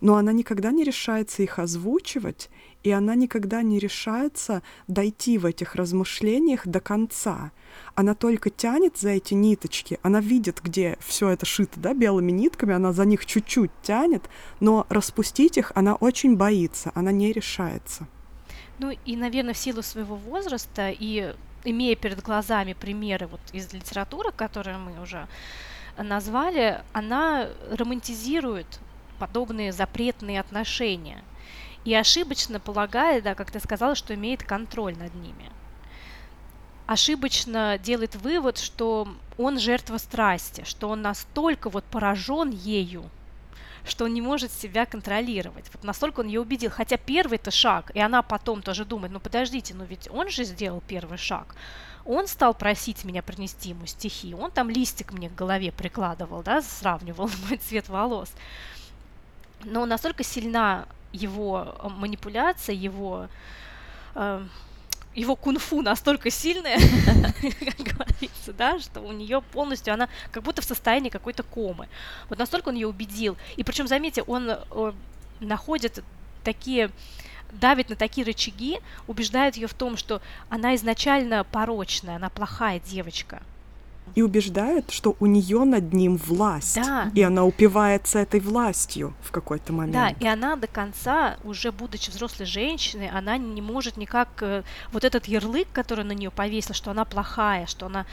но 0.00 0.16
она 0.16 0.32
никогда 0.32 0.72
не 0.72 0.82
решается 0.82 1.44
их 1.44 1.60
озвучивать, 1.60 2.50
и 2.82 2.90
она 2.90 3.14
никогда 3.14 3.62
не 3.62 3.78
решается 3.78 4.62
дойти 4.86 5.38
в 5.38 5.46
этих 5.46 5.74
размышлениях 5.74 6.66
до 6.66 6.80
конца. 6.80 7.50
Она 7.94 8.14
только 8.14 8.50
тянет 8.50 8.96
за 8.96 9.10
эти 9.10 9.34
ниточки, 9.34 9.98
она 10.02 10.20
видит, 10.20 10.60
где 10.62 10.96
все 11.00 11.30
это 11.30 11.44
шито, 11.44 11.80
да, 11.80 11.94
белыми 11.94 12.30
нитками, 12.30 12.74
она 12.74 12.92
за 12.92 13.04
них 13.04 13.26
чуть-чуть 13.26 13.70
тянет, 13.82 14.28
но 14.60 14.86
распустить 14.88 15.58
их 15.58 15.72
она 15.74 15.94
очень 15.96 16.36
боится, 16.36 16.92
она 16.94 17.12
не 17.12 17.32
решается. 17.32 18.06
Ну 18.78 18.96
и, 19.04 19.16
наверное, 19.16 19.54
в 19.54 19.58
силу 19.58 19.82
своего 19.82 20.14
возраста 20.14 20.90
и 20.90 21.34
имея 21.64 21.96
перед 21.96 22.22
глазами 22.22 22.74
примеры 22.74 23.26
вот 23.26 23.40
из 23.52 23.72
литературы, 23.72 24.30
которые 24.30 24.78
мы 24.78 25.02
уже 25.02 25.26
назвали, 25.96 26.80
она 26.92 27.48
романтизирует 27.72 28.80
подобные 29.18 29.72
запретные 29.72 30.38
отношения 30.38 31.24
и 31.84 31.94
ошибочно 31.94 32.60
полагает, 32.60 33.24
да, 33.24 33.34
как 33.34 33.50
ты 33.50 33.60
сказала, 33.60 33.94
что 33.94 34.14
имеет 34.14 34.42
контроль 34.42 34.96
над 34.96 35.14
ними. 35.14 35.50
Ошибочно 36.86 37.78
делает 37.78 38.16
вывод, 38.16 38.58
что 38.58 39.08
он 39.36 39.58
жертва 39.58 39.98
страсти, 39.98 40.64
что 40.64 40.88
он 40.88 41.02
настолько 41.02 41.68
вот 41.68 41.84
поражен 41.84 42.50
ею, 42.50 43.10
что 43.84 44.06
он 44.06 44.14
не 44.14 44.22
может 44.22 44.52
себя 44.52 44.86
контролировать. 44.86 45.66
Вот 45.72 45.84
настолько 45.84 46.20
он 46.20 46.26
ее 46.26 46.40
убедил. 46.40 46.70
Хотя 46.70 46.96
первый-то 46.96 47.50
шаг, 47.50 47.90
и 47.94 48.00
она 48.00 48.22
потом 48.22 48.62
тоже 48.62 48.84
думает, 48.84 49.12
ну 49.12 49.20
подождите, 49.20 49.74
ну 49.74 49.84
ведь 49.84 50.08
он 50.10 50.30
же 50.30 50.44
сделал 50.44 50.82
первый 50.86 51.18
шаг. 51.18 51.54
Он 52.04 52.26
стал 52.26 52.54
просить 52.54 53.04
меня 53.04 53.22
принести 53.22 53.70
ему 53.70 53.84
стихи, 53.84 54.34
он 54.34 54.50
там 54.50 54.70
листик 54.70 55.12
мне 55.12 55.28
к 55.28 55.34
голове 55.34 55.72
прикладывал, 55.72 56.42
да, 56.42 56.62
сравнивал 56.62 57.30
мой 57.48 57.58
цвет 57.58 57.88
волос. 57.88 58.32
Но 59.64 59.84
настолько 59.84 60.22
сильна 60.24 60.86
его 61.12 61.76
э, 61.82 61.88
манипуляция, 61.88 62.74
его 62.74 63.28
э, 64.14 64.44
его 65.14 65.34
кунг-фу 65.36 65.82
настолько 65.82 66.30
сильное, 66.30 66.78
как 67.42 67.86
говорится, 67.86 68.52
да, 68.52 68.78
что 68.78 69.00
у 69.00 69.12
нее 69.12 69.42
полностью 69.42 69.92
она 69.92 70.08
как 70.30 70.42
будто 70.42 70.62
в 70.62 70.64
состоянии 70.64 71.08
какой-то 71.08 71.42
комы. 71.42 71.88
Вот 72.28 72.38
настолько 72.38 72.68
он 72.68 72.76
ее 72.76 72.86
убедил. 72.86 73.36
И 73.56 73.64
причем, 73.64 73.88
заметьте, 73.88 74.22
он 74.22 74.48
э, 74.50 74.92
находит 75.40 76.04
такие 76.44 76.90
давит 77.52 77.88
на 77.88 77.96
такие 77.96 78.26
рычаги, 78.26 78.78
убеждает 79.06 79.56
ее 79.56 79.68
в 79.68 79.74
том, 79.74 79.96
что 79.96 80.20
она 80.50 80.74
изначально 80.76 81.44
порочная, 81.44 82.16
она 82.16 82.28
плохая 82.28 82.78
девочка 82.78 83.42
и 84.14 84.22
убеждает, 84.22 84.90
что 84.90 85.16
у 85.20 85.26
нее 85.26 85.64
над 85.64 85.92
ним 85.92 86.16
власть. 86.16 86.76
Да. 86.76 87.10
И 87.14 87.22
она 87.22 87.44
упивается 87.44 88.18
этой 88.18 88.40
властью 88.40 89.14
в 89.22 89.30
какой-то 89.30 89.72
момент. 89.72 89.92
Да, 89.92 90.08
и 90.20 90.26
она 90.26 90.56
до 90.56 90.66
конца, 90.66 91.36
уже 91.44 91.72
будучи 91.72 92.10
взрослой 92.10 92.46
женщиной, 92.46 93.10
она 93.10 93.36
не 93.36 93.62
может 93.62 93.96
никак 93.96 94.28
э, 94.40 94.62
вот 94.92 95.04
этот 95.04 95.26
ярлык, 95.26 95.68
который 95.72 96.04
на 96.04 96.12
нее 96.12 96.30
повесил, 96.30 96.74
что 96.74 96.90
она 96.90 97.04
плохая, 97.04 97.66
что 97.66 97.86
она 97.86 98.06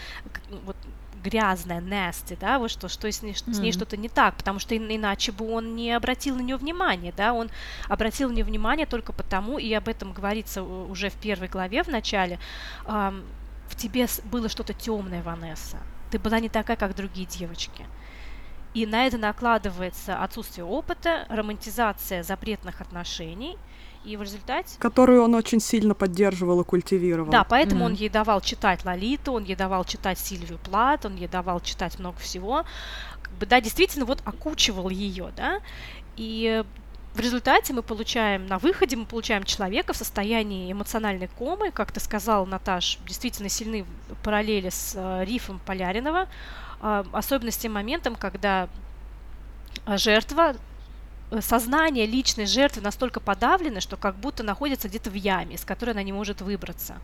вот 0.66 0.76
грязная, 1.26 1.82
nasty, 1.82 2.38
да, 2.40 2.60
вот 2.60 2.70
что, 2.70 2.88
что 2.88 3.12
с 3.12 3.24
ней, 3.24 3.34
mm-hmm. 3.34 3.54
с 3.54 3.60
ней 3.60 3.72
что-то 3.72 3.98
не 3.98 4.10
так, 4.10 4.36
потому 4.36 4.60
что 4.60 4.78
иначе 4.78 5.32
бы 5.32 5.52
он 5.52 5.76
не 5.76 5.92
обратил 5.92 6.36
на 6.36 6.42
нее 6.42 6.58
внимания, 6.58 7.14
да, 7.18 7.34
он 7.34 7.50
обратил 7.90 8.30
на 8.30 8.34
нее 8.34 8.46
внимание 8.46 8.86
только 8.86 9.12
потому, 9.12 9.58
и 9.58 9.74
об 9.74 9.88
этом 9.88 10.14
говорится 10.14 10.62
уже 10.62 11.10
в 11.10 11.16
первой 11.16 11.48
главе 11.48 11.84
в 11.84 11.88
начале, 11.88 12.40
в 13.68 13.76
тебе 13.76 14.08
было 14.26 14.50
что-то 14.50 14.74
темное, 14.74 15.24
Ванесса. 15.24 15.78
Ты 16.12 16.20
была 16.20 16.40
не 16.40 16.50
такая, 16.50 16.78
как 16.78 16.96
другие 16.96 17.28
девочки. 17.28 17.86
И 18.74 18.86
на 18.86 19.08
это 19.08 19.18
накладывается 19.18 20.22
отсутствие 20.22 20.66
опыта, 20.66 21.26
романтизация 21.30 22.24
запретных 22.24 22.82
отношений, 22.82 23.58
и 24.04 24.18
в 24.18 24.22
результате... 24.22 24.78
Которую 24.80 25.24
он 25.24 25.34
очень 25.34 25.60
сильно 25.60 25.96
поддерживал 25.96 26.62
и 26.62 26.64
культивировал. 26.64 27.32
Да, 27.32 27.44
поэтому 27.44 27.84
mm-hmm. 27.84 27.88
он 27.88 27.94
ей 27.94 28.10
давал 28.10 28.42
читать 28.42 28.86
Лолиту, 28.86 29.32
он 29.32 29.46
ей 29.46 29.56
давал 29.56 29.84
читать 29.86 30.20
Сильвию 30.20 30.60
Плат, 30.60 31.06
он 31.06 31.16
ей 31.16 31.28
давал 31.28 31.60
читать 31.62 31.98
много 32.00 32.18
всего. 32.20 32.66
Как 33.22 33.34
бы, 33.34 33.46
да, 33.46 33.62
действительно, 33.62 34.06
вот 34.06 34.22
окучивал 34.26 34.90
ее, 34.90 35.32
да. 35.36 35.60
И 36.18 36.64
в 37.16 37.20
результате 37.22 37.74
мы 37.74 37.82
получаем, 37.82 38.46
на 38.46 38.60
выходе 38.60 38.98
мы 38.98 39.06
получаем 39.06 39.46
человека 39.46 39.94
в 39.94 39.98
состоянии 39.98 40.70
эмоциональной 40.70 41.30
комы, 41.30 41.72
как 41.72 41.94
ты 41.94 42.02
сказал, 42.02 42.46
Наташ, 42.46 43.00
действительно 43.08 43.48
сильны 43.48 43.86
параллели 44.22 44.70
с 44.70 44.94
э, 44.96 45.24
рифом 45.24 45.62
Поляринова, 45.66 46.28
э, 46.82 47.04
особенно 47.14 47.52
с 47.52 47.58
тем 47.58 47.72
моментом, 47.72 48.16
когда 48.18 48.68
жертва 49.88 50.56
э, 51.32 51.40
сознание 51.40 52.06
личной 52.06 52.48
жертвы 52.48 52.82
настолько 52.82 53.22
подавлено, 53.22 53.80
что 53.80 53.96
как 53.96 54.18
будто 54.18 54.44
находится 54.44 54.90
где-то 54.90 55.10
в 55.10 55.16
яме, 55.16 55.56
из 55.56 55.64
которой 55.64 55.92
она 55.92 56.04
не 56.04 56.12
может 56.12 56.42
выбраться. 56.42 56.98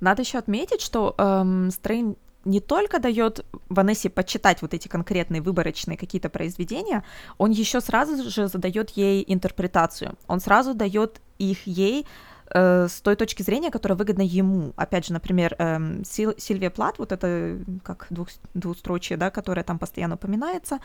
Надо 0.00 0.22
еще 0.22 0.38
отметить, 0.38 0.80
что 0.80 1.14
эм, 1.18 1.70
Стрейн 1.70 2.16
не 2.44 2.60
только 2.60 2.98
дает 2.98 3.44
Ванессе 3.68 4.10
почитать 4.10 4.62
вот 4.62 4.74
эти 4.74 4.88
конкретные 4.88 5.40
выборочные 5.42 5.96
какие-то 5.96 6.28
произведения, 6.28 7.04
он 7.38 7.50
еще 7.50 7.80
сразу 7.80 8.28
же 8.28 8.48
задает 8.48 8.90
ей 8.90 9.24
интерпретацию. 9.26 10.16
Он 10.26 10.40
сразу 10.40 10.74
дает 10.74 11.20
их 11.38 11.66
ей 11.66 12.06
э, 12.54 12.88
с 12.88 13.00
той 13.00 13.16
точки 13.16 13.42
зрения, 13.42 13.70
которая 13.70 13.96
выгодна 13.96 14.22
ему. 14.22 14.72
Опять 14.76 15.06
же, 15.06 15.12
например, 15.12 15.54
э, 15.58 16.02
Сил, 16.04 16.34
Сильвия 16.38 16.70
Плат, 16.70 16.98
вот 16.98 17.12
это 17.12 17.58
как 17.82 18.06
двух, 18.10 18.28
двустрочие, 18.54 19.16
да, 19.16 19.30
которое 19.30 19.64
там 19.64 19.78
постоянно 19.78 20.14
упоминается, 20.14 20.78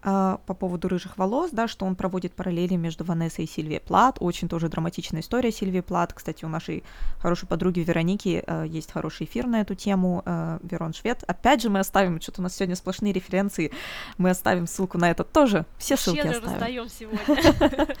по 0.00 0.54
поводу 0.54 0.88
рыжих 0.88 1.18
волос, 1.18 1.50
да, 1.52 1.66
что 1.66 1.84
он 1.84 1.96
проводит 1.96 2.32
параллели 2.32 2.76
между 2.76 3.04
Ванессой 3.04 3.44
и 3.44 3.48
Сильвией 3.48 3.80
Плат. 3.80 4.18
Очень 4.20 4.48
тоже 4.48 4.68
драматичная 4.68 5.22
история 5.22 5.50
Сильвии 5.50 5.80
Плат. 5.80 6.12
Кстати, 6.12 6.44
у 6.44 6.48
нашей 6.48 6.84
хорошей 7.18 7.48
подруги 7.48 7.80
Вероники 7.80 8.42
э, 8.46 8.66
есть 8.68 8.92
хороший 8.92 9.26
эфир 9.26 9.46
на 9.46 9.60
эту 9.60 9.74
тему, 9.74 10.22
э, 10.24 10.58
Верон 10.62 10.92
Швед. 10.92 11.24
Опять 11.26 11.62
же, 11.62 11.70
мы 11.70 11.80
оставим, 11.80 12.20
что-то 12.20 12.40
у 12.40 12.44
нас 12.44 12.54
сегодня 12.54 12.76
сплошные 12.76 13.12
референции, 13.12 13.72
мы 14.18 14.30
оставим 14.30 14.66
ссылку 14.66 14.98
на 14.98 15.10
это 15.10 15.24
тоже. 15.24 15.66
Все 15.78 15.96
ссылки 15.96 16.18
Щедро 16.18 16.30
оставим. 16.30 16.52
раздаем 16.52 16.88
сегодня. 16.88 17.96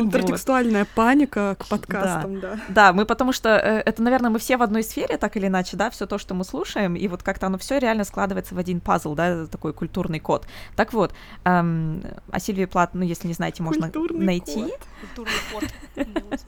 Интертекстуальная 0.00 0.86
паника 0.94 1.56
к 1.58 1.66
подкастам, 1.66 2.40
да. 2.40 2.58
Да, 2.68 2.92
мы 2.92 3.04
потому 3.04 3.32
что 3.32 3.50
э, 3.50 3.82
это, 3.84 4.02
наверное, 4.02 4.30
мы 4.30 4.38
все 4.38 4.56
в 4.56 4.62
одной 4.62 4.82
сфере, 4.82 5.18
так 5.18 5.36
или 5.36 5.46
иначе, 5.48 5.76
да, 5.76 5.90
все 5.90 6.06
то, 6.06 6.18
что 6.18 6.34
мы 6.34 6.44
слушаем, 6.44 6.96
и 6.96 7.06
вот 7.08 7.22
как-то 7.22 7.46
оно 7.46 7.58
все 7.58 7.78
реально 7.78 8.04
складывается 8.04 8.54
в 8.54 8.58
один 8.58 8.80
пазл, 8.80 9.14
да, 9.14 9.46
такой 9.46 9.72
культурный 9.72 10.20
код. 10.20 10.46
Так 10.76 10.92
вот, 10.92 11.12
Эм, 11.44 12.02
а 12.30 12.40
Сильвию 12.40 12.68
Плат, 12.68 12.94
ну, 12.94 13.02
если 13.02 13.28
не 13.28 13.34
знаете, 13.34 13.62
можно 13.62 13.90
Культурный 13.90 14.24
найти. 14.24 14.62
Код. 14.62 14.80
Культурный 15.00 16.22
код. 16.30 16.44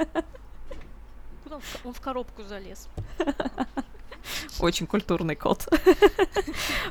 Куда 1.45 1.61
он 1.85 1.93
в 1.93 2.01
коробку 2.01 2.43
залез? 2.43 2.89
Очень 4.61 4.87
культурный 4.87 5.37
код. 5.37 5.69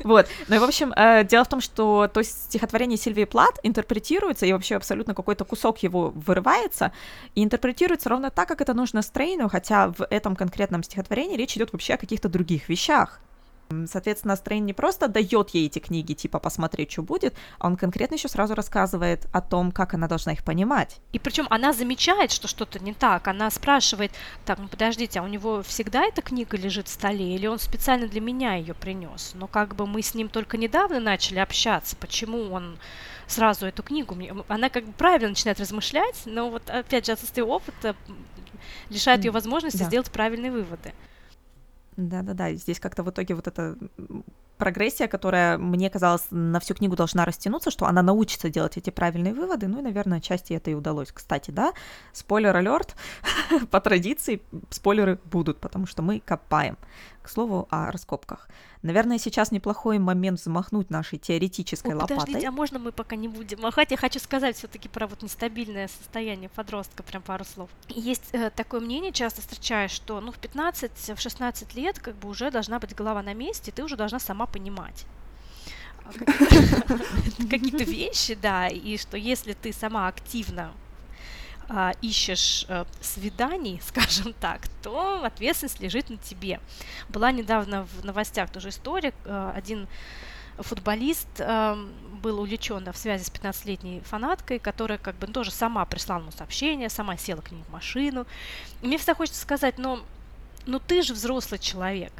вот. 0.04 0.26
Ну 0.48 0.56
и, 0.56 0.58
в 0.58 0.64
общем, 0.64 0.92
э, 0.96 1.24
дело 1.24 1.44
в 1.44 1.48
том, 1.48 1.60
что 1.60 2.08
то 2.08 2.22
стихотворение 2.22 2.96
Сильвии 2.96 3.24
Плат 3.24 3.58
интерпретируется, 3.62 4.46
и 4.46 4.52
вообще 4.52 4.76
абсолютно 4.76 5.14
какой-то 5.14 5.44
кусок 5.44 5.82
его 5.82 6.10
вырывается, 6.14 6.92
и 7.34 7.44
интерпретируется 7.44 8.08
ровно 8.08 8.30
так, 8.30 8.48
как 8.48 8.60
это 8.60 8.74
нужно 8.74 9.02
Стрейну, 9.02 9.48
хотя 9.48 9.88
в 9.88 10.06
этом 10.08 10.36
конкретном 10.36 10.82
стихотворении 10.82 11.36
речь 11.36 11.56
идет 11.56 11.72
вообще 11.72 11.94
о 11.94 11.98
каких-то 11.98 12.28
других 12.28 12.68
вещах. 12.68 13.20
Соответственно, 13.86 14.36
Стрейн 14.36 14.64
не 14.64 14.72
просто 14.72 15.08
дает 15.08 15.50
ей 15.50 15.66
эти 15.66 15.78
книги, 15.78 16.14
типа 16.14 16.38
посмотреть, 16.38 16.92
что 16.92 17.02
будет, 17.02 17.34
а 17.58 17.66
он 17.66 17.76
конкретно 17.76 18.14
еще 18.14 18.28
сразу 18.28 18.54
рассказывает 18.54 19.26
о 19.32 19.40
том, 19.40 19.72
как 19.72 19.94
она 19.94 20.06
должна 20.06 20.32
их 20.32 20.44
понимать. 20.44 21.00
И 21.12 21.18
причем 21.18 21.46
она 21.50 21.72
замечает, 21.72 22.30
что 22.30 22.48
что-то 22.48 22.78
не 22.78 22.92
так. 22.92 23.26
Она 23.28 23.50
спрашивает, 23.50 24.12
так, 24.44 24.58
ну 24.58 24.68
подождите, 24.68 25.20
а 25.20 25.22
у 25.22 25.28
него 25.28 25.62
всегда 25.62 26.04
эта 26.04 26.22
книга 26.22 26.56
лежит 26.56 26.86
в 26.88 26.92
столе, 26.92 27.34
или 27.34 27.46
он 27.46 27.58
специально 27.58 28.06
для 28.06 28.20
меня 28.20 28.54
ее 28.54 28.74
принес? 28.74 29.32
Но 29.34 29.46
как 29.46 29.74
бы 29.74 29.86
мы 29.86 30.02
с 30.02 30.14
ним 30.14 30.28
только 30.28 30.56
недавно 30.56 31.00
начали 31.00 31.38
общаться, 31.38 31.96
почему 31.96 32.50
он 32.50 32.78
сразу 33.26 33.66
эту 33.66 33.82
книгу. 33.82 34.16
Она 34.48 34.68
как 34.68 34.84
бы 34.84 34.92
правильно 34.92 35.30
начинает 35.30 35.58
размышлять, 35.60 36.22
но 36.24 36.50
вот 36.50 36.70
опять 36.70 37.06
же 37.06 37.12
отсутствие 37.12 37.44
опыта 37.44 37.96
лишает 38.90 39.24
ее 39.24 39.30
возможности 39.30 39.78
да. 39.78 39.84
сделать 39.84 40.10
правильные 40.10 40.52
выводы. 40.52 40.92
Да-да-да, 41.96 42.52
здесь 42.52 42.78
как-то 42.78 43.02
в 43.02 43.10
итоге 43.10 43.34
вот 43.34 43.46
это 43.46 43.76
прогрессия, 44.58 45.08
которая, 45.08 45.58
мне 45.58 45.90
казалось, 45.90 46.26
на 46.30 46.60
всю 46.60 46.74
книгу 46.74 46.96
должна 46.96 47.24
растянуться, 47.24 47.70
что 47.70 47.86
она 47.86 48.02
научится 48.02 48.50
делать 48.50 48.76
эти 48.76 48.90
правильные 48.90 49.34
выводы, 49.34 49.66
ну 49.66 49.78
и, 49.78 49.82
наверное, 49.82 50.20
части 50.20 50.52
это 50.52 50.70
и 50.70 50.74
удалось. 50.74 51.10
Кстати, 51.12 51.50
да, 51.50 51.72
спойлер-алерт, 52.12 52.96
по 53.70 53.80
традиции 53.80 54.42
спойлеры 54.70 55.18
будут, 55.24 55.58
потому 55.58 55.86
что 55.86 56.02
мы 56.02 56.20
копаем. 56.20 56.76
К 57.26 57.28
слову 57.28 57.66
о 57.70 57.90
раскопках. 57.90 58.48
Наверное, 58.82 59.18
сейчас 59.18 59.50
неплохой 59.50 59.98
момент 59.98 60.38
взмахнуть 60.38 60.90
нашей 60.90 61.18
теоретической 61.18 61.90
О, 61.90 61.96
лопатой. 61.96 62.18
Подождите, 62.18 62.46
а 62.46 62.52
можно 62.52 62.78
мы 62.78 62.92
пока 62.92 63.16
не 63.16 63.26
будем 63.26 63.62
махать? 63.62 63.90
Я 63.90 63.96
хочу 63.96 64.20
сказать 64.20 64.56
все-таки 64.56 64.88
про 64.88 65.08
вот 65.08 65.22
нестабильное 65.22 65.88
состояние 65.88 66.48
подростка, 66.48 67.02
прям 67.02 67.22
пару 67.22 67.44
слов. 67.44 67.68
Есть 67.88 68.28
э, 68.30 68.50
такое 68.50 68.80
мнение, 68.80 69.10
часто 69.10 69.40
встречаешь, 69.40 69.90
что 69.90 70.20
ну 70.20 70.30
в 70.30 70.38
15-16 70.38 71.74
лет 71.74 71.98
как 71.98 72.14
бы 72.14 72.28
уже 72.28 72.52
должна 72.52 72.78
быть 72.78 72.94
голова 72.94 73.24
на 73.24 73.34
месте, 73.34 73.72
и 73.72 73.74
ты 73.74 73.82
уже 73.82 73.96
должна 73.96 74.20
сама 74.20 74.46
понимать 74.46 75.04
а, 76.04 76.12
какие-то 77.50 77.82
вещи, 77.82 78.38
да, 78.40 78.68
и 78.68 78.96
что 78.98 79.16
если 79.16 79.54
ты 79.54 79.72
сама 79.72 80.06
активно 80.06 80.70
а, 81.68 81.92
ищешь 82.02 82.66
а, 82.68 82.86
свиданий, 83.00 83.80
скажем 83.86 84.32
так, 84.34 84.68
то 84.82 85.24
ответственность 85.24 85.80
лежит 85.80 86.10
на 86.10 86.16
тебе. 86.16 86.60
Была 87.08 87.32
недавно 87.32 87.84
в 87.84 88.04
новостях 88.04 88.50
тоже 88.50 88.70
история, 88.70 89.12
а, 89.24 89.52
один 89.54 89.88
футболист 90.58 91.28
э, 91.38 91.76
был 92.22 92.40
увлечен 92.40 92.90
в 92.90 92.96
связи 92.96 93.24
с 93.24 93.30
15-летней 93.30 94.00
фанаткой, 94.00 94.58
которая 94.58 94.98
как 94.98 95.14
бы 95.16 95.26
тоже 95.26 95.50
сама 95.50 95.84
прислала 95.84 96.20
ему 96.20 96.32
сообщение, 96.32 96.88
сама 96.88 97.16
села 97.16 97.40
к 97.40 97.50
нему 97.50 97.64
в 97.64 97.72
машину. 97.72 98.26
И 98.82 98.86
мне 98.86 98.96
всегда 98.96 99.14
хочется 99.14 99.40
сказать, 99.40 99.78
но, 99.78 100.00
ну 100.64 100.80
ты 100.80 101.02
же 101.02 101.12
взрослый 101.12 101.60
человек. 101.60 102.12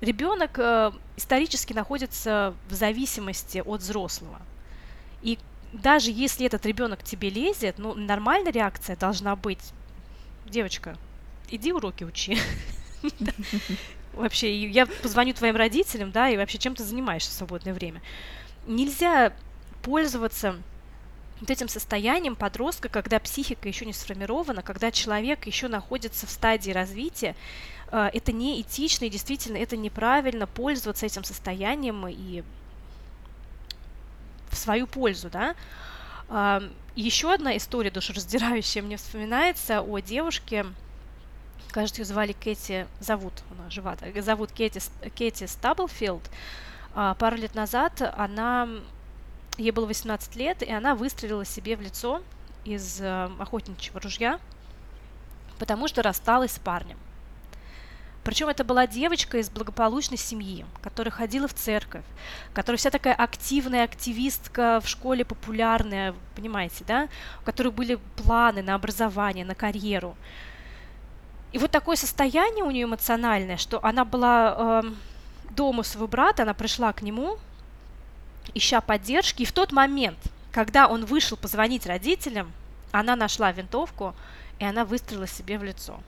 Ребенок 0.00 0.58
э, 0.58 0.92
исторически 1.16 1.72
находится 1.72 2.54
в 2.68 2.74
зависимости 2.74 3.58
от 3.58 3.80
взрослого. 3.80 4.40
И 5.22 5.38
даже 5.72 6.10
если 6.10 6.46
этот 6.46 6.66
ребенок 6.66 7.02
тебе 7.02 7.30
лезет, 7.30 7.78
ну, 7.78 7.94
нормальная 7.94 8.52
реакция 8.52 8.96
должна 8.96 9.36
быть, 9.36 9.72
девочка, 10.46 10.96
иди 11.50 11.72
уроки 11.72 12.04
учи. 12.04 12.38
Вообще, 14.12 14.66
я 14.66 14.86
позвоню 14.86 15.34
твоим 15.34 15.56
родителям, 15.56 16.10
да, 16.10 16.28
и 16.28 16.36
вообще 16.36 16.58
чем 16.58 16.74
ты 16.74 16.82
занимаешься 16.82 17.30
в 17.30 17.34
свободное 17.34 17.72
время. 17.72 18.02
Нельзя 18.66 19.32
пользоваться 19.82 20.56
вот 21.40 21.48
этим 21.48 21.68
состоянием 21.68 22.36
подростка, 22.36 22.88
когда 22.88 23.18
психика 23.20 23.68
еще 23.68 23.86
не 23.86 23.92
сформирована, 23.92 24.62
когда 24.62 24.90
человек 24.90 25.46
еще 25.46 25.68
находится 25.68 26.26
в 26.26 26.30
стадии 26.30 26.72
развития, 26.72 27.34
э, 27.92 28.10
это 28.12 28.32
не 28.32 28.60
этично 28.60 29.06
и 29.06 29.10
действительно 29.10 29.56
это 29.56 29.76
неправильно 29.76 30.46
пользоваться 30.46 31.06
этим 31.06 31.24
состоянием 31.24 32.06
и 32.08 32.42
свою 34.60 34.86
пользу, 34.86 35.30
да. 35.30 35.54
Еще 36.94 37.32
одна 37.32 37.56
история 37.56 37.90
душераздирающая 37.90 38.82
мне 38.82 38.96
вспоминается 38.96 39.80
о 39.80 39.98
девушке, 40.00 40.66
кажется, 41.70 42.02
ее 42.02 42.06
звали 42.06 42.32
Кэти, 42.32 42.86
зовут, 43.00 43.32
она 43.50 43.70
жива, 43.70 43.96
зовут 44.16 44.50
Кэти, 44.52 44.80
Кэти 45.16 45.46
Стаблфилд. 45.46 46.22
А, 46.94 47.14
пару 47.14 47.36
лет 47.36 47.54
назад 47.54 48.02
она, 48.16 48.68
ей 49.56 49.70
было 49.70 49.86
18 49.86 50.36
лет, 50.36 50.62
и 50.62 50.72
она 50.72 50.94
выстрелила 50.94 51.44
себе 51.44 51.76
в 51.76 51.80
лицо 51.80 52.22
из 52.64 53.00
э, 53.00 53.30
охотничьего 53.38 54.00
ружья, 54.00 54.38
потому 55.58 55.88
что 55.88 56.02
рассталась 56.02 56.52
с 56.52 56.58
парнем. 56.58 56.98
Причем 58.22 58.48
это 58.48 58.64
была 58.64 58.86
девочка 58.86 59.38
из 59.38 59.48
благополучной 59.48 60.18
семьи, 60.18 60.66
которая 60.82 61.10
ходила 61.10 61.48
в 61.48 61.54
церковь, 61.54 62.04
которая 62.52 62.76
вся 62.76 62.90
такая 62.90 63.14
активная 63.14 63.84
активистка 63.84 64.80
в 64.84 64.88
школе 64.88 65.24
популярная, 65.24 66.14
понимаете, 66.36 66.84
да, 66.86 67.08
у 67.40 67.44
которой 67.44 67.68
были 67.68 67.98
планы 68.16 68.62
на 68.62 68.74
образование, 68.74 69.44
на 69.44 69.54
карьеру. 69.54 70.16
И 71.52 71.58
вот 71.58 71.70
такое 71.70 71.96
состояние 71.96 72.62
у 72.62 72.70
нее 72.70 72.84
эмоциональное, 72.84 73.56
что 73.56 73.82
она 73.84 74.04
была 74.04 74.82
э, 74.84 74.90
дома 75.50 75.82
своего 75.82 76.06
брата, 76.06 76.42
она 76.42 76.54
пришла 76.54 76.92
к 76.92 77.02
нему, 77.02 77.38
ища 78.54 78.80
поддержки, 78.82 79.42
и 79.42 79.46
в 79.46 79.52
тот 79.52 79.72
момент, 79.72 80.18
когда 80.52 80.88
он 80.88 81.06
вышел 81.06 81.38
позвонить 81.38 81.86
родителям, 81.86 82.52
она 82.92 83.16
нашла 83.16 83.50
винтовку, 83.50 84.14
и 84.58 84.64
она 84.64 84.84
выстрелила 84.84 85.26
себе 85.26 85.58
в 85.58 85.64
лицо. 85.64 86.00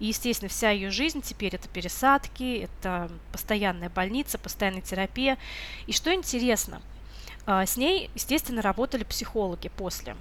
И, 0.00 0.06
естественно, 0.06 0.48
вся 0.48 0.70
ее 0.70 0.90
жизнь 0.90 1.20
теперь 1.20 1.54
это 1.54 1.68
пересадки, 1.68 2.68
это 2.68 3.10
постоянная 3.32 3.90
больница, 3.90 4.38
постоянная 4.38 4.80
терапия. 4.80 5.38
И 5.86 5.92
что 5.92 6.12
интересно, 6.12 6.80
а, 7.46 7.66
с 7.66 7.76
ней, 7.76 8.10
естественно, 8.14 8.62
работали 8.62 9.04
психологи 9.04 9.68
после. 9.68 10.16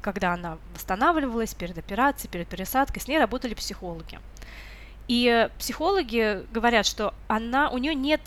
Когда 0.00 0.32
она 0.32 0.56
восстанавливалась 0.74 1.54
перед 1.54 1.76
операцией, 1.76 2.30
перед 2.30 2.48
пересадкой, 2.48 3.02
с 3.02 3.06
ней 3.06 3.18
работали 3.18 3.52
психологи. 3.52 4.18
И 5.08 5.48
психологи 5.58 6.46
говорят, 6.50 6.86
что 6.86 7.12
она, 7.28 7.68
у 7.70 7.76
нее 7.76 7.94
нет 7.94 8.20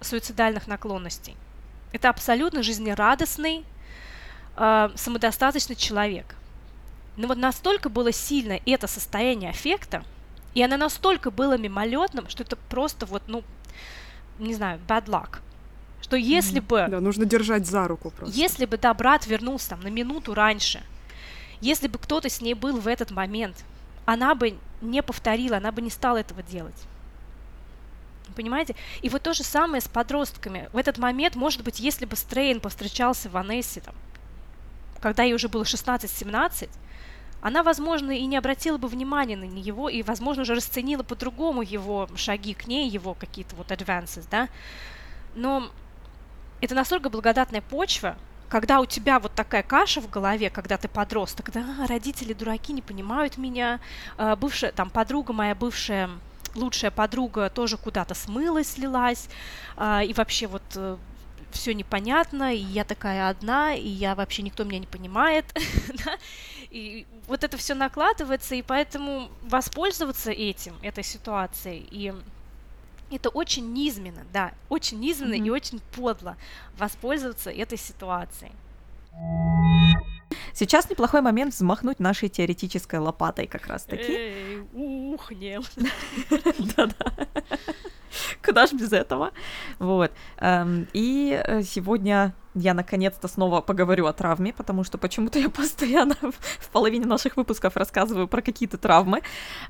суицидальных 0.00 0.68
наклонностей. 0.68 1.36
Это 1.92 2.08
абсолютно 2.08 2.62
жизнерадостный, 2.62 3.64
э, 4.56 4.90
самодостаточный 4.94 5.76
человек. 5.76 6.34
Но 7.18 7.26
вот 7.26 7.36
настолько 7.36 7.88
было 7.88 8.12
сильно 8.12 8.60
это 8.64 8.86
состояние 8.86 9.50
аффекта, 9.50 10.04
и 10.54 10.62
оно 10.62 10.76
настолько 10.76 11.32
было 11.32 11.58
мимолетным, 11.58 12.28
что 12.28 12.44
это 12.44 12.54
просто 12.54 13.06
вот, 13.06 13.24
ну, 13.26 13.42
не 14.38 14.54
знаю, 14.54 14.80
bad 14.86 15.06
luck. 15.06 15.40
Что 16.00 16.16
если 16.16 16.60
бы... 16.60 16.86
Да, 16.88 17.00
нужно 17.00 17.24
держать 17.24 17.66
за 17.66 17.88
руку 17.88 18.12
просто. 18.12 18.38
Если 18.38 18.66
бы, 18.66 18.78
да, 18.78 18.94
брат 18.94 19.26
вернулся 19.26 19.70
там 19.70 19.80
на 19.80 19.88
минуту 19.88 20.32
раньше, 20.32 20.80
если 21.60 21.88
бы 21.88 21.98
кто-то 21.98 22.28
с 22.28 22.40
ней 22.40 22.54
был 22.54 22.78
в 22.78 22.86
этот 22.86 23.10
момент, 23.10 23.64
она 24.06 24.36
бы 24.36 24.56
не 24.80 25.02
повторила, 25.02 25.56
она 25.56 25.72
бы 25.72 25.82
не 25.82 25.90
стала 25.90 26.18
этого 26.18 26.44
делать. 26.44 26.80
Понимаете? 28.36 28.76
И 29.02 29.08
вот 29.08 29.22
то 29.22 29.32
же 29.34 29.42
самое 29.42 29.80
с 29.80 29.88
подростками. 29.88 30.68
В 30.72 30.76
этот 30.76 30.98
момент, 30.98 31.34
может 31.34 31.64
быть, 31.64 31.80
если 31.80 32.04
бы 32.04 32.14
Стрейн 32.14 32.60
повстречался 32.60 33.28
в 33.28 33.32
Ванессе, 33.32 33.80
там, 33.80 33.96
когда 35.00 35.24
ей 35.24 35.34
уже 35.34 35.48
было 35.48 35.64
16-17, 35.64 36.70
она, 37.40 37.62
возможно, 37.62 38.10
и 38.10 38.26
не 38.26 38.36
обратила 38.36 38.78
бы 38.78 38.88
внимания 38.88 39.36
на 39.36 39.44
него, 39.44 39.88
и, 39.88 40.02
возможно, 40.02 40.42
уже 40.42 40.54
расценила 40.54 41.02
по-другому 41.02 41.62
его 41.62 42.08
шаги 42.16 42.54
к 42.54 42.66
ней, 42.66 42.88
его 42.88 43.14
какие-то 43.14 43.54
вот 43.56 43.70
advances, 43.70 44.26
да. 44.30 44.48
Но 45.34 45.70
это 46.60 46.74
настолько 46.74 47.10
благодатная 47.10 47.60
почва, 47.60 48.16
когда 48.48 48.80
у 48.80 48.86
тебя 48.86 49.20
вот 49.20 49.34
такая 49.34 49.62
каша 49.62 50.00
в 50.00 50.10
голове, 50.10 50.50
когда 50.50 50.76
ты 50.78 50.88
подросток, 50.88 51.52
да, 51.52 51.64
родители 51.86 52.32
дураки 52.32 52.72
не 52.72 52.82
понимают 52.82 53.36
меня, 53.36 53.78
а, 54.16 54.36
бывшая, 54.36 54.72
там, 54.72 54.90
подруга 54.90 55.32
моя 55.32 55.54
бывшая 55.54 56.10
лучшая 56.54 56.90
подруга 56.90 57.50
тоже 57.50 57.76
куда-то 57.76 58.14
смылась, 58.14 58.72
слилась, 58.72 59.28
а, 59.76 60.02
и 60.02 60.12
вообще 60.12 60.46
вот 60.46 60.62
э, 60.74 60.96
все 61.52 61.74
непонятно, 61.74 62.54
и 62.54 62.58
я 62.58 62.84
такая 62.84 63.28
одна, 63.28 63.74
и 63.74 63.86
я 63.86 64.14
вообще 64.14 64.42
никто 64.42 64.64
меня 64.64 64.78
не 64.78 64.86
понимает? 64.86 65.44
и 66.70 67.06
вот 67.26 67.44
это 67.44 67.56
все 67.56 67.74
накладывается, 67.74 68.54
и 68.54 68.62
поэтому 68.62 69.30
воспользоваться 69.42 70.30
этим, 70.30 70.74
этой 70.82 71.04
ситуацией, 71.04 71.86
и 71.90 72.12
это 73.10 73.30
очень 73.30 73.72
низменно, 73.72 74.24
да, 74.32 74.52
очень 74.68 75.00
низменно 75.00 75.34
mm-hmm. 75.34 75.46
и 75.46 75.50
очень 75.50 75.80
подло 75.94 76.36
воспользоваться 76.76 77.50
этой 77.50 77.78
ситуацией. 77.78 78.52
Сейчас 80.52 80.90
неплохой 80.90 81.20
момент 81.20 81.54
взмахнуть 81.54 82.00
нашей 82.00 82.28
теоретической 82.28 82.98
лопатой 82.98 83.46
как 83.46 83.66
раз-таки. 83.66 84.58
Ухнем. 84.74 85.62
Да-да. 86.76 87.12
Куда 88.44 88.66
ж 88.66 88.72
без 88.72 88.92
этого? 88.92 89.32
Вот. 89.78 90.10
Эм, 90.38 90.88
и 90.92 91.40
э, 91.44 91.62
сегодня 91.62 92.34
я 92.58 92.74
наконец-то 92.74 93.28
снова 93.28 93.60
поговорю 93.60 94.06
о 94.06 94.12
травме, 94.12 94.52
потому 94.52 94.84
что 94.84 94.98
почему-то 94.98 95.38
я 95.38 95.48
постоянно 95.50 96.16
в 96.20 96.68
половине 96.70 97.06
наших 97.06 97.36
выпусков 97.36 97.76
рассказываю 97.76 98.28
про 98.28 98.42
какие-то 98.42 98.78
травмы. 98.78 99.22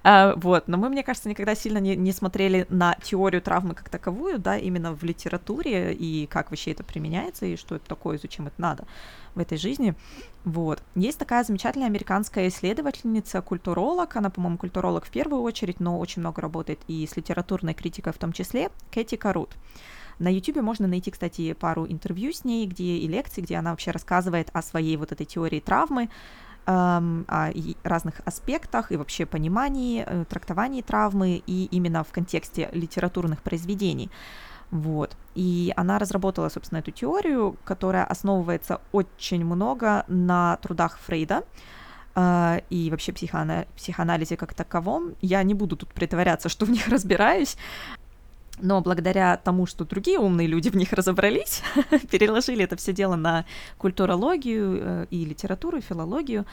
А, 0.02 0.34
вот, 0.36 0.68
но 0.68 0.76
мы, 0.76 0.88
мне 0.88 1.02
кажется, 1.02 1.28
никогда 1.28 1.54
сильно 1.54 1.78
не, 1.78 1.96
не 1.96 2.12
смотрели 2.12 2.66
на 2.68 2.96
теорию 3.02 3.42
травмы 3.42 3.74
как 3.74 3.88
таковую, 3.88 4.38
да, 4.38 4.56
именно 4.56 4.92
в 4.92 5.02
литературе 5.04 5.94
и 5.94 6.26
как 6.26 6.50
вообще 6.50 6.72
это 6.72 6.84
применяется 6.84 7.46
и 7.46 7.56
что 7.56 7.76
это 7.76 7.86
такое, 7.86 8.18
зачем 8.18 8.46
это 8.46 8.60
надо 8.60 8.84
в 9.34 9.40
этой 9.40 9.58
жизни. 9.58 9.94
Вот. 10.44 10.82
Есть 10.94 11.18
такая 11.18 11.44
замечательная 11.44 11.88
американская 11.88 12.48
исследовательница, 12.48 13.42
культуролог, 13.42 14.16
она, 14.16 14.30
по-моему, 14.30 14.58
культуролог 14.58 15.04
в 15.04 15.10
первую 15.10 15.42
очередь, 15.42 15.80
но 15.80 15.98
очень 15.98 16.20
много 16.20 16.40
работает 16.40 16.80
и 16.88 17.06
с 17.06 17.16
литературной 17.16 17.74
критикой 17.74 18.12
в 18.12 18.18
том 18.18 18.32
числе, 18.32 18.70
Кэти 18.90 19.16
Карут. 19.16 19.50
На 20.18 20.28
YouTube 20.32 20.62
можно 20.62 20.88
найти, 20.88 21.10
кстати, 21.10 21.52
пару 21.52 21.86
интервью 21.86 22.32
с 22.32 22.44
ней, 22.44 22.66
где 22.66 22.96
и 22.96 23.06
лекции, 23.06 23.40
где 23.40 23.56
она 23.56 23.70
вообще 23.70 23.90
рассказывает 23.92 24.50
о 24.52 24.62
своей 24.62 24.96
вот 24.96 25.12
этой 25.12 25.26
теории 25.26 25.60
травмы, 25.60 26.08
эм, 26.66 27.24
о 27.28 27.50
разных 27.84 28.20
аспектах 28.24 28.92
и 28.92 28.96
вообще 28.96 29.26
понимании, 29.26 30.04
э, 30.06 30.24
трактовании 30.28 30.82
травмы 30.82 31.42
и 31.46 31.66
именно 31.70 32.02
в 32.02 32.10
контексте 32.10 32.68
литературных 32.72 33.42
произведений. 33.42 34.10
Вот. 34.70 35.16
И 35.34 35.72
она 35.76 35.98
разработала, 35.98 36.48
собственно, 36.48 36.80
эту 36.80 36.90
теорию, 36.90 37.56
которая 37.64 38.04
основывается 38.04 38.80
очень 38.92 39.44
много 39.44 40.04
на 40.08 40.56
трудах 40.56 40.98
Фрейда, 40.98 41.44
Uh, 42.14 42.64
и 42.68 42.90
вообще 42.90 43.12
психоана- 43.12 43.68
психоанализе 43.76 44.36
как 44.36 44.52
таковом. 44.52 45.14
Я 45.20 45.40
не 45.44 45.54
буду 45.54 45.76
тут 45.76 45.94
притворяться, 45.94 46.48
что 46.48 46.66
в 46.66 46.70
них 46.70 46.88
разбираюсь, 46.88 47.56
но 48.60 48.80
благодаря 48.80 49.36
тому, 49.36 49.66
что 49.66 49.84
другие 49.84 50.18
умные 50.18 50.46
люди 50.46 50.68
в 50.68 50.76
них 50.76 50.92
разобрались, 50.92 51.62
переложили 52.10 52.64
это 52.64 52.76
все 52.76 52.92
дело 52.92 53.16
на 53.16 53.44
культурологию 53.78 54.78
э, 54.80 55.06
и 55.10 55.24
литературу, 55.24 55.78
и 55.78 55.80
филологию, 55.80 56.46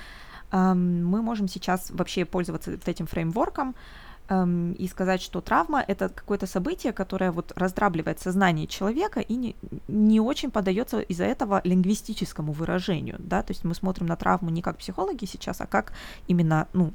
мы 0.52 1.22
можем 1.22 1.48
сейчас 1.48 1.92
вообще 1.92 2.24
пользоваться 2.24 2.78
этим 2.86 3.08
фреймворком 3.08 3.76
и 4.32 4.88
сказать, 4.90 5.22
что 5.22 5.40
травма— 5.40 5.84
это 5.88 6.10
какое-то 6.10 6.48
событие, 6.48 6.94
которое 6.94 7.32
вот 7.32 7.52
раздрабливает 7.56 8.20
сознание 8.20 8.66
человека 8.66 9.20
и 9.20 9.36
не, 9.36 9.56
не 9.88 10.20
очень 10.20 10.50
подается 10.50 11.00
из-за 11.00 11.26
этого 11.26 11.62
лингвистическому 11.64 12.54
выражению, 12.54 13.18
да, 13.20 13.44
то 13.44 13.52
есть 13.52 13.64
мы 13.64 13.76
смотрим 13.76 14.08
на 14.08 14.16
травму 14.16 14.50
не 14.50 14.64
как 14.64 14.78
психологи 14.78 15.26
сейчас, 15.26 15.62
а 15.62 15.68
как 15.68 15.94
именно, 16.28 16.68
ну, 16.74 16.94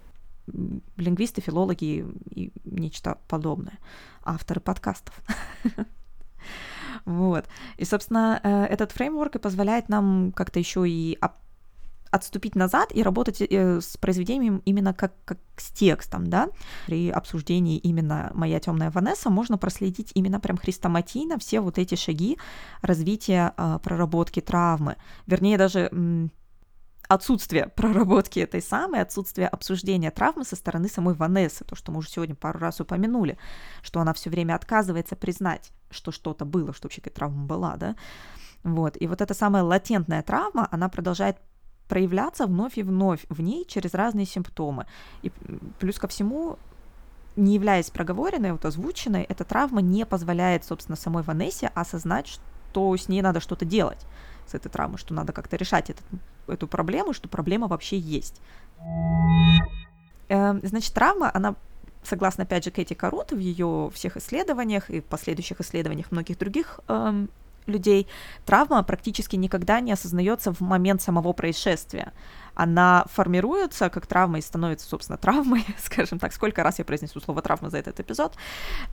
лингвисты, 0.96 1.40
филологи 1.40 2.07
и 2.30 2.53
нечто 2.64 3.18
подобное, 3.28 3.78
авторы 4.22 4.61
подкастов. 4.61 5.14
Вот. 7.07 7.46
И, 7.78 7.84
собственно, 7.86 8.40
э, 8.42 8.64
этот 8.64 8.92
фреймворк 8.92 9.36
и 9.36 9.38
позволяет 9.38 9.88
нам 9.88 10.32
как-то 10.32 10.59
еще 10.59 10.86
и 10.86 11.18
отступить 12.11 12.57
назад 12.57 12.90
и 12.92 13.03
работать 13.03 13.40
э, 13.40 13.80
с 13.80 13.96
произведением 13.96 14.62
именно 14.64 14.92
как, 14.92 15.12
как 15.24 15.38
с 15.57 15.70
текстом, 15.70 16.28
да. 16.28 16.48
При 16.86 17.11
обсуждении 17.11 17.78
именно 17.78 18.30
«Моя 18.34 18.59
темная 18.59 18.90
Ванесса» 18.90 19.30
можно 19.30 19.59
проследить 19.59 20.11
именно 20.14 20.40
прям 20.40 20.57
хрестоматийно 20.57 21.38
все 21.38 21.61
вот 21.61 21.78
эти 21.78 21.94
шаги 21.94 22.38
развития 22.82 23.55
э, 23.57 23.78
проработки 23.82 24.40
травмы. 24.40 24.96
Вернее, 25.26 25.57
даже 25.57 25.90
отсутствие 27.11 27.67
проработки 27.67 28.39
этой 28.39 28.63
самой, 28.63 29.01
отсутствие 29.01 29.49
обсуждения 29.49 30.13
травмы 30.13 30.45
со 30.45 30.55
стороны 30.55 30.89
самой 30.89 31.15
Ванессы, 31.15 31.65
то, 31.65 31.75
что 31.75 31.91
мы 31.91 31.99
уже 31.99 32.09
сегодня 32.09 32.37
пару 32.37 32.61
раз 32.61 32.81
упомянули, 32.81 33.37
что 33.83 34.01
она 34.01 34.15
все 34.15 34.31
время 34.31 34.55
отказывается 34.55 35.17
признать, 35.17 35.73
что 35.91 36.13
что-то 36.13 36.45
было, 36.45 36.73
что 36.73 36.87
вообще 36.87 37.01
какая 37.01 37.17
травма 37.17 37.47
была, 37.47 37.75
да, 37.77 37.97
вот, 38.63 38.97
и 39.01 39.09
вот 39.09 39.21
эта 39.21 39.35
самая 39.35 39.65
латентная 39.65 40.23
травма, 40.23 40.69
она 40.71 40.89
продолжает 40.89 41.39
проявляться 41.89 42.47
вновь 42.47 42.79
и 42.79 42.85
вновь 42.85 43.27
в 43.29 43.41
ней 43.41 43.65
через 43.67 43.95
разные 43.95 44.25
симптомы. 44.25 44.87
И 45.23 45.33
плюс 45.81 45.99
ко 45.99 46.07
всему, 46.07 46.61
не 47.35 47.55
являясь 47.55 47.91
проговоренной, 47.91 48.53
вот 48.53 48.65
озвученной, 48.65 49.25
эта 49.25 49.43
травма 49.43 49.83
не 49.83 50.07
позволяет, 50.07 50.65
собственно, 50.65 50.95
самой 50.95 51.25
Ванессе 51.25 51.73
осознать, 51.75 52.29
что 52.29 52.97
с 52.97 53.09
ней 53.09 53.21
надо 53.21 53.41
что-то 53.41 53.65
делать 53.65 54.07
с 54.51 54.55
этой 54.55 54.68
травмой, 54.68 54.98
что 54.98 55.14
надо 55.14 55.32
как-то 55.32 55.57
решать 55.57 55.90
этот, 55.90 56.05
эту 56.46 56.66
проблему, 56.66 57.12
что 57.12 57.28
проблема 57.28 57.68
вообще 57.68 57.98
есть. 57.98 58.40
Эм, 60.28 60.61
значит, 60.62 60.92
травма, 60.92 61.30
она 61.32 61.55
согласно, 62.03 62.44
опять 62.44 62.64
же, 62.64 62.70
Кэти 62.70 62.94
Карут 62.94 63.32
в 63.32 63.38
ее 63.38 63.90
всех 63.94 64.16
исследованиях 64.16 64.90
и 64.90 65.01
последующих 65.01 65.61
исследованиях 65.61 66.11
многих 66.11 66.38
других 66.38 66.80
эм, 66.88 67.28
людей, 67.66 68.07
травма 68.46 68.82
практически 68.82 69.36
никогда 69.36 69.80
не 69.80 69.92
осознается 69.92 70.53
в 70.53 70.61
момент 70.61 71.03
самого 71.03 71.32
происшествия. 71.32 72.12
Она 72.55 73.05
формируется 73.12 73.90
как 73.90 74.07
травма 74.07 74.38
и 74.38 74.42
становится, 74.42 74.86
собственно, 74.88 75.18
травмой, 75.18 75.64
скажем 75.78 76.18
так, 76.18 76.32
сколько 76.32 76.62
раз 76.62 76.78
я 76.78 76.84
произнесу 76.84 77.20
слово 77.20 77.42
травма 77.42 77.70
за 77.70 77.78
этот 77.78 78.01
эпизод. 78.01 78.34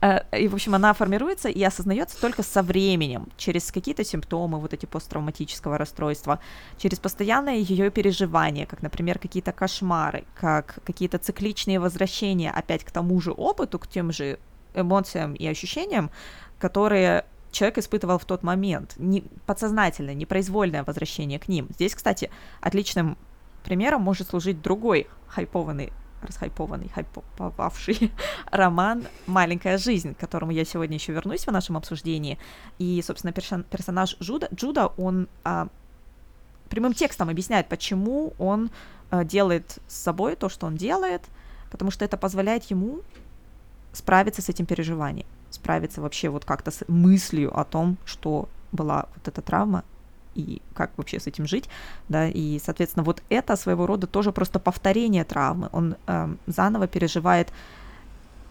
Э, 0.00 0.20
и, 0.38 0.48
в 0.48 0.54
общем, 0.54 0.74
она 0.74 0.92
формируется 0.92 1.48
и 1.48 1.62
осознается 1.62 2.20
только 2.20 2.42
со 2.42 2.62
временем, 2.62 3.28
через 3.36 3.70
какие-то 3.72 4.04
симптомы 4.04 4.58
вот 4.60 4.72
эти 4.72 4.86
посттравматического 4.86 5.78
расстройства, 5.78 6.40
через 6.76 6.98
постоянное 6.98 7.56
ее 7.56 7.90
переживание, 7.90 8.66
как, 8.66 8.82
например, 8.82 9.18
какие-то 9.18 9.52
кошмары, 9.52 10.24
как 10.34 10.78
какие-то 10.84 11.18
цикличные 11.18 11.80
возвращения 11.80 12.50
опять 12.50 12.84
к 12.84 12.90
тому 12.90 13.20
же 13.20 13.32
опыту, 13.32 13.78
к 13.78 13.86
тем 13.88 14.12
же 14.12 14.38
эмоциям 14.74 15.34
и 15.34 15.46
ощущениям, 15.46 16.10
которые 16.58 17.24
человек 17.50 17.78
испытывал 17.78 18.18
в 18.18 18.24
тот 18.24 18.42
момент, 18.42 18.94
не, 18.98 19.22
подсознательно, 19.46 20.14
непроизвольное 20.14 20.84
возвращение 20.84 21.38
к 21.38 21.48
ним. 21.48 21.68
Здесь, 21.70 21.94
кстати, 21.94 22.30
отличным 22.60 23.16
примером 23.68 24.00
может 24.00 24.28
служить 24.28 24.62
другой 24.62 25.06
хайпованный 25.28 25.92
расхайпованный, 26.22 26.88
хайповавший 26.88 28.10
роман 28.50 29.04
«Маленькая 29.28 29.78
жизнь», 29.78 30.14
к 30.14 30.18
которому 30.18 30.50
я 30.50 30.64
сегодня 30.64 30.96
еще 30.96 31.12
вернусь 31.12 31.46
в 31.46 31.52
нашем 31.52 31.76
обсуждении. 31.76 32.38
И, 32.80 33.00
собственно, 33.06 33.30
персон- 33.30 33.62
персонаж 33.62 34.16
Джуда, 34.20 34.48
Джуда 34.52 34.88
он 34.96 35.28
а, 35.44 35.68
прямым 36.70 36.92
текстом 36.92 37.28
объясняет, 37.28 37.68
почему 37.68 38.32
он 38.38 38.70
а, 39.10 39.22
делает 39.22 39.78
с 39.86 39.94
собой 39.94 40.34
то, 40.34 40.48
что 40.48 40.66
он 40.66 40.76
делает, 40.76 41.22
потому 41.70 41.92
что 41.92 42.04
это 42.04 42.16
позволяет 42.16 42.64
ему 42.64 43.02
справиться 43.92 44.42
с 44.42 44.48
этим 44.48 44.66
переживанием 44.66 45.26
справиться 45.50 46.00
вообще 46.00 46.28
вот 46.28 46.44
как-то 46.44 46.70
с 46.70 46.84
мыслью 46.88 47.58
о 47.58 47.64
том, 47.64 47.96
что 48.04 48.48
была 48.72 49.06
вот 49.14 49.28
эта 49.28 49.42
травма 49.42 49.84
и 50.34 50.62
как 50.74 50.90
вообще 50.96 51.18
с 51.20 51.26
этим 51.26 51.46
жить, 51.46 51.68
да, 52.08 52.28
и, 52.28 52.58
соответственно, 52.64 53.04
вот 53.04 53.22
это 53.28 53.56
своего 53.56 53.86
рода 53.86 54.06
тоже 54.06 54.32
просто 54.32 54.58
повторение 54.58 55.24
травмы, 55.24 55.68
он 55.72 55.96
э, 56.06 56.34
заново 56.46 56.86
переживает 56.86 57.52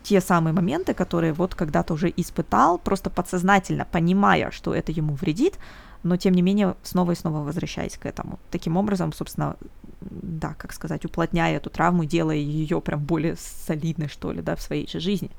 те 0.04 0.22
самые 0.22 0.54
моменты, 0.54 0.94
которые 0.94 1.34
вот 1.34 1.54
когда-то 1.56 1.94
уже 1.94 2.14
испытал, 2.16 2.78
просто 2.78 3.10
подсознательно 3.10 3.86
понимая, 3.92 4.52
что 4.52 4.74
это 4.74 4.92
ему 4.92 5.16
вредит, 5.16 5.60
но 6.04 6.16
тем 6.16 6.34
не 6.34 6.42
менее 6.42 6.76
снова 6.84 7.12
и 7.12 7.16
снова 7.16 7.40
возвращаясь 7.40 7.98
к 7.98 8.06
этому. 8.06 8.40
Таким 8.50 8.78
образом, 8.78 9.12
собственно, 9.12 9.58
да, 10.02 10.54
как 10.54 10.74
сказать, 10.74 11.04
уплотняя 11.06 11.58
эту 11.58 11.70
травму, 11.70 12.06
делая 12.06 12.38
ее 12.38 12.80
прям 12.80 13.04
более 13.04 13.36
солидной, 13.36 14.08
что 14.08 14.32
ли, 14.32 14.42
да, 14.42 14.56
в 14.56 14.62
своей 14.62 14.88
же 14.88 15.00
жизни. 15.00 15.32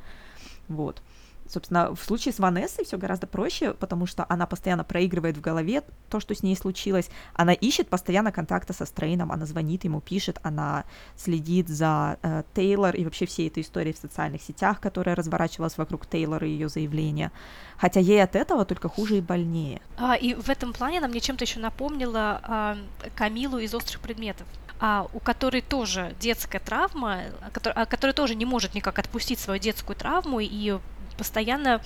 Вот. 0.68 1.02
Собственно, 1.48 1.94
в 1.94 2.02
случае 2.02 2.32
с 2.34 2.38
Ванессой 2.38 2.84
все 2.84 2.98
гораздо 2.98 3.26
проще, 3.26 3.72
потому 3.72 4.06
что 4.06 4.26
она 4.28 4.46
постоянно 4.46 4.84
проигрывает 4.84 5.36
в 5.36 5.40
голове 5.40 5.82
то, 6.10 6.20
что 6.20 6.34
с 6.34 6.42
ней 6.42 6.56
случилось. 6.56 7.08
Она 7.34 7.52
ищет 7.52 7.88
постоянно 7.88 8.32
контакта 8.32 8.72
со 8.72 8.84
Стрейном, 8.84 9.32
она 9.32 9.46
звонит 9.46 9.84
ему, 9.84 10.00
пишет, 10.00 10.38
она 10.42 10.84
следит 11.16 11.68
за 11.68 12.18
э, 12.22 12.42
Тейлор 12.54 12.94
и 12.94 13.04
вообще 13.04 13.26
всей 13.26 13.48
этой 13.48 13.62
историей 13.62 13.94
в 13.94 13.98
социальных 13.98 14.42
сетях, 14.42 14.80
которая 14.80 15.16
разворачивалась 15.16 15.78
вокруг 15.78 16.06
Тейлора 16.06 16.46
и 16.46 16.50
ее 16.50 16.68
заявления. 16.68 17.32
Хотя 17.78 18.00
ей 18.00 18.22
от 18.22 18.36
этого 18.36 18.64
только 18.64 18.88
хуже 18.88 19.18
и 19.18 19.20
больнее. 19.20 19.80
А, 19.96 20.14
и 20.14 20.34
в 20.34 20.50
этом 20.50 20.72
плане 20.72 20.98
она 20.98 21.08
мне 21.08 21.20
чем-то 21.20 21.44
еще 21.44 21.60
напомнила 21.60 22.40
а, 22.42 22.78
Камилу 23.14 23.58
из 23.58 23.74
«Острых 23.74 24.00
предметов» 24.00 24.46
а, 24.80 25.08
у 25.12 25.18
которой 25.18 25.60
тоже 25.60 26.14
детская 26.20 26.60
травма, 26.60 27.22
которая, 27.52 27.86
которая 27.86 28.14
тоже 28.14 28.34
не 28.34 28.44
может 28.44 28.74
никак 28.74 28.98
отпустить 28.98 29.40
свою 29.40 29.58
детскую 29.58 29.96
травму 29.96 30.40
и 30.40 30.78
постоянно 31.18 31.82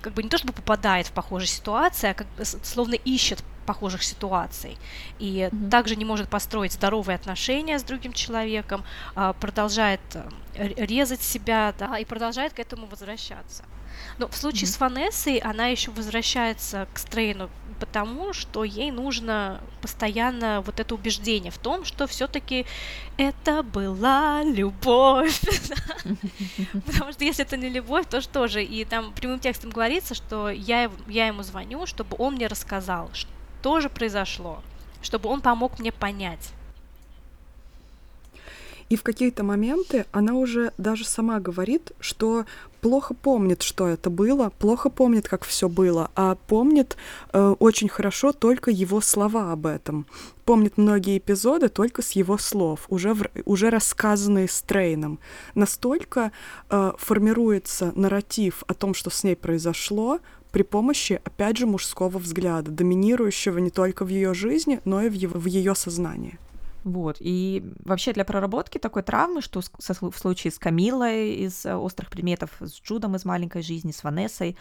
как 0.00 0.14
бы 0.14 0.22
не 0.22 0.28
то 0.28 0.38
чтобы 0.38 0.52
попадает 0.52 1.06
в 1.06 1.12
похожие 1.12 1.48
ситуации, 1.48 2.10
а 2.10 2.14
как 2.14 2.26
бы 2.36 2.44
словно 2.44 2.94
ищет 2.94 3.44
похожих 3.66 4.02
ситуаций. 4.02 4.78
И 5.20 5.48
mm-hmm. 5.48 5.70
также 5.70 5.94
не 5.94 6.04
может 6.04 6.28
построить 6.28 6.72
здоровые 6.72 7.14
отношения 7.14 7.78
с 7.78 7.84
другим 7.84 8.12
человеком, 8.12 8.84
а, 9.14 9.32
продолжает 9.34 10.00
э, 10.54 10.68
резать 10.76 11.22
себя, 11.22 11.72
да, 11.78 11.98
и 11.98 12.04
продолжает 12.04 12.52
к 12.52 12.58
этому 12.58 12.86
возвращаться. 12.86 13.62
Но 14.18 14.26
в 14.26 14.36
случае 14.36 14.64
mm-hmm. 14.64 14.74
с 14.74 14.80
Ванессой 14.80 15.36
она 15.38 15.66
еще 15.66 15.90
возвращается 15.90 16.88
к 16.92 16.98
Стрейну 16.98 17.48
потому, 17.80 18.32
что 18.32 18.62
ей 18.62 18.92
нужно 18.92 19.60
постоянно 19.80 20.60
вот 20.60 20.78
это 20.78 20.94
убеждение 20.94 21.50
в 21.50 21.58
том, 21.58 21.84
что 21.84 22.06
все-таки 22.06 22.66
это 23.16 23.62
была 23.62 24.42
любовь. 24.44 25.40
Потому 26.86 27.12
что 27.12 27.24
если 27.24 27.44
это 27.44 27.56
не 27.56 27.70
любовь, 27.70 28.06
то 28.08 28.20
что 28.20 28.46
же? 28.46 28.62
И 28.62 28.84
там 28.84 29.12
прямым 29.12 29.40
текстом 29.40 29.70
говорится, 29.70 30.14
что 30.14 30.50
я, 30.50 30.90
я 31.08 31.26
ему 31.26 31.42
звоню, 31.42 31.86
чтобы 31.86 32.16
он 32.18 32.34
мне 32.34 32.46
рассказал, 32.46 33.10
что 33.12 33.80
же 33.80 33.88
произошло, 33.88 34.62
чтобы 35.02 35.28
он 35.30 35.40
помог 35.40 35.78
мне 35.78 35.90
понять. 35.90 36.52
И 38.90 38.96
в 38.96 39.04
какие-то 39.04 39.44
моменты 39.44 40.04
она 40.10 40.34
уже 40.34 40.72
даже 40.76 41.04
сама 41.06 41.38
говорит, 41.38 41.92
что 42.00 42.44
плохо 42.80 43.14
помнит, 43.14 43.62
что 43.62 43.86
это 43.86 44.10
было, 44.10 44.50
плохо 44.58 44.90
помнит, 44.90 45.28
как 45.28 45.44
все 45.44 45.68
было, 45.68 46.10
а 46.16 46.34
помнит 46.34 46.96
э, 47.32 47.54
очень 47.60 47.88
хорошо 47.88 48.32
только 48.32 48.72
его 48.72 49.00
слова 49.00 49.52
об 49.52 49.66
этом. 49.66 50.06
Помнит 50.44 50.76
многие 50.76 51.18
эпизоды 51.18 51.68
только 51.68 52.02
с 52.02 52.10
его 52.12 52.36
слов, 52.36 52.86
уже, 52.88 53.14
в, 53.14 53.22
уже 53.44 53.70
рассказанные 53.70 54.48
с 54.48 54.60
Трейном. 54.60 55.20
Настолько 55.54 56.32
э, 56.68 56.92
формируется 56.98 57.92
нарратив 57.94 58.64
о 58.66 58.74
том, 58.74 58.94
что 58.94 59.08
с 59.10 59.22
ней 59.22 59.36
произошло, 59.36 60.18
при 60.50 60.64
помощи, 60.64 61.20
опять 61.24 61.58
же, 61.58 61.66
мужского 61.66 62.18
взгляда, 62.18 62.72
доминирующего 62.72 63.58
не 63.58 63.70
только 63.70 64.04
в 64.04 64.08
ее 64.08 64.34
жизни, 64.34 64.80
но 64.84 65.00
и 65.00 65.08
в, 65.08 65.12
его, 65.12 65.38
в 65.38 65.46
ее 65.46 65.76
сознании. 65.76 66.40
Вот. 66.84 67.16
И 67.20 67.62
вообще 67.84 68.12
для 68.12 68.24
проработки 68.24 68.78
такой 68.78 69.02
травмы, 69.02 69.42
что 69.42 69.60
в 69.60 70.18
случае 70.18 70.50
с 70.50 70.58
Камилой 70.58 71.34
из 71.34 71.66
э, 71.66 71.74
«Острых 71.74 72.10
предметов», 72.10 72.56
с 72.60 72.80
Джудом 72.80 73.16
из 73.16 73.24
«Маленькой 73.24 73.62
жизни», 73.62 73.92
с 73.92 74.02
Ванессой, 74.02 74.56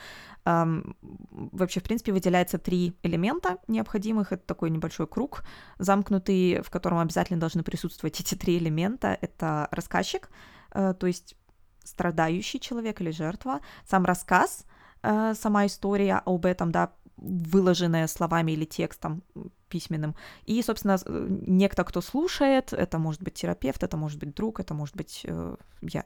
эм, 0.46 0.96
вообще, 1.32 1.80
в 1.80 1.84
принципе, 1.84 2.12
выделяется 2.12 2.58
три 2.58 2.94
элемента 3.04 3.58
необходимых. 3.68 4.32
Это 4.32 4.46
такой 4.46 4.70
небольшой 4.70 5.08
круг, 5.08 5.44
замкнутый, 5.78 6.62
в 6.62 6.70
котором 6.70 7.00
обязательно 7.00 7.40
должны 7.40 7.64
присутствовать 7.64 8.20
эти 8.20 8.36
три 8.36 8.58
элемента. 8.58 9.18
Это 9.22 9.68
рассказчик, 9.72 10.30
э, 10.72 10.94
то 11.00 11.08
есть 11.08 11.36
страдающий 11.84 12.60
человек 12.60 13.02
или 13.02 13.12
жертва, 13.12 13.62
сам 13.88 14.06
рассказ, 14.06 14.66
э, 15.02 15.34
сама 15.36 15.66
история 15.66 16.22
об 16.26 16.46
этом, 16.46 16.72
да, 16.72 16.92
выложенная 17.22 18.08
словами 18.08 18.52
или 18.54 18.66
текстом 18.66 19.24
письменным. 19.70 20.16
И, 20.46 20.62
собственно, 20.64 20.98
некто, 21.08 21.84
кто 21.84 22.02
слушает, 22.02 22.74
это 22.74 22.98
может 22.98 23.22
быть 23.22 23.36
терапевт, 23.36 23.84
это 23.84 23.98
может 23.98 24.20
быть 24.20 24.34
друг, 24.34 24.60
это 24.60 24.74
может 24.74 24.96
быть 24.96 25.22
э, 25.26 25.56
я, 25.82 26.04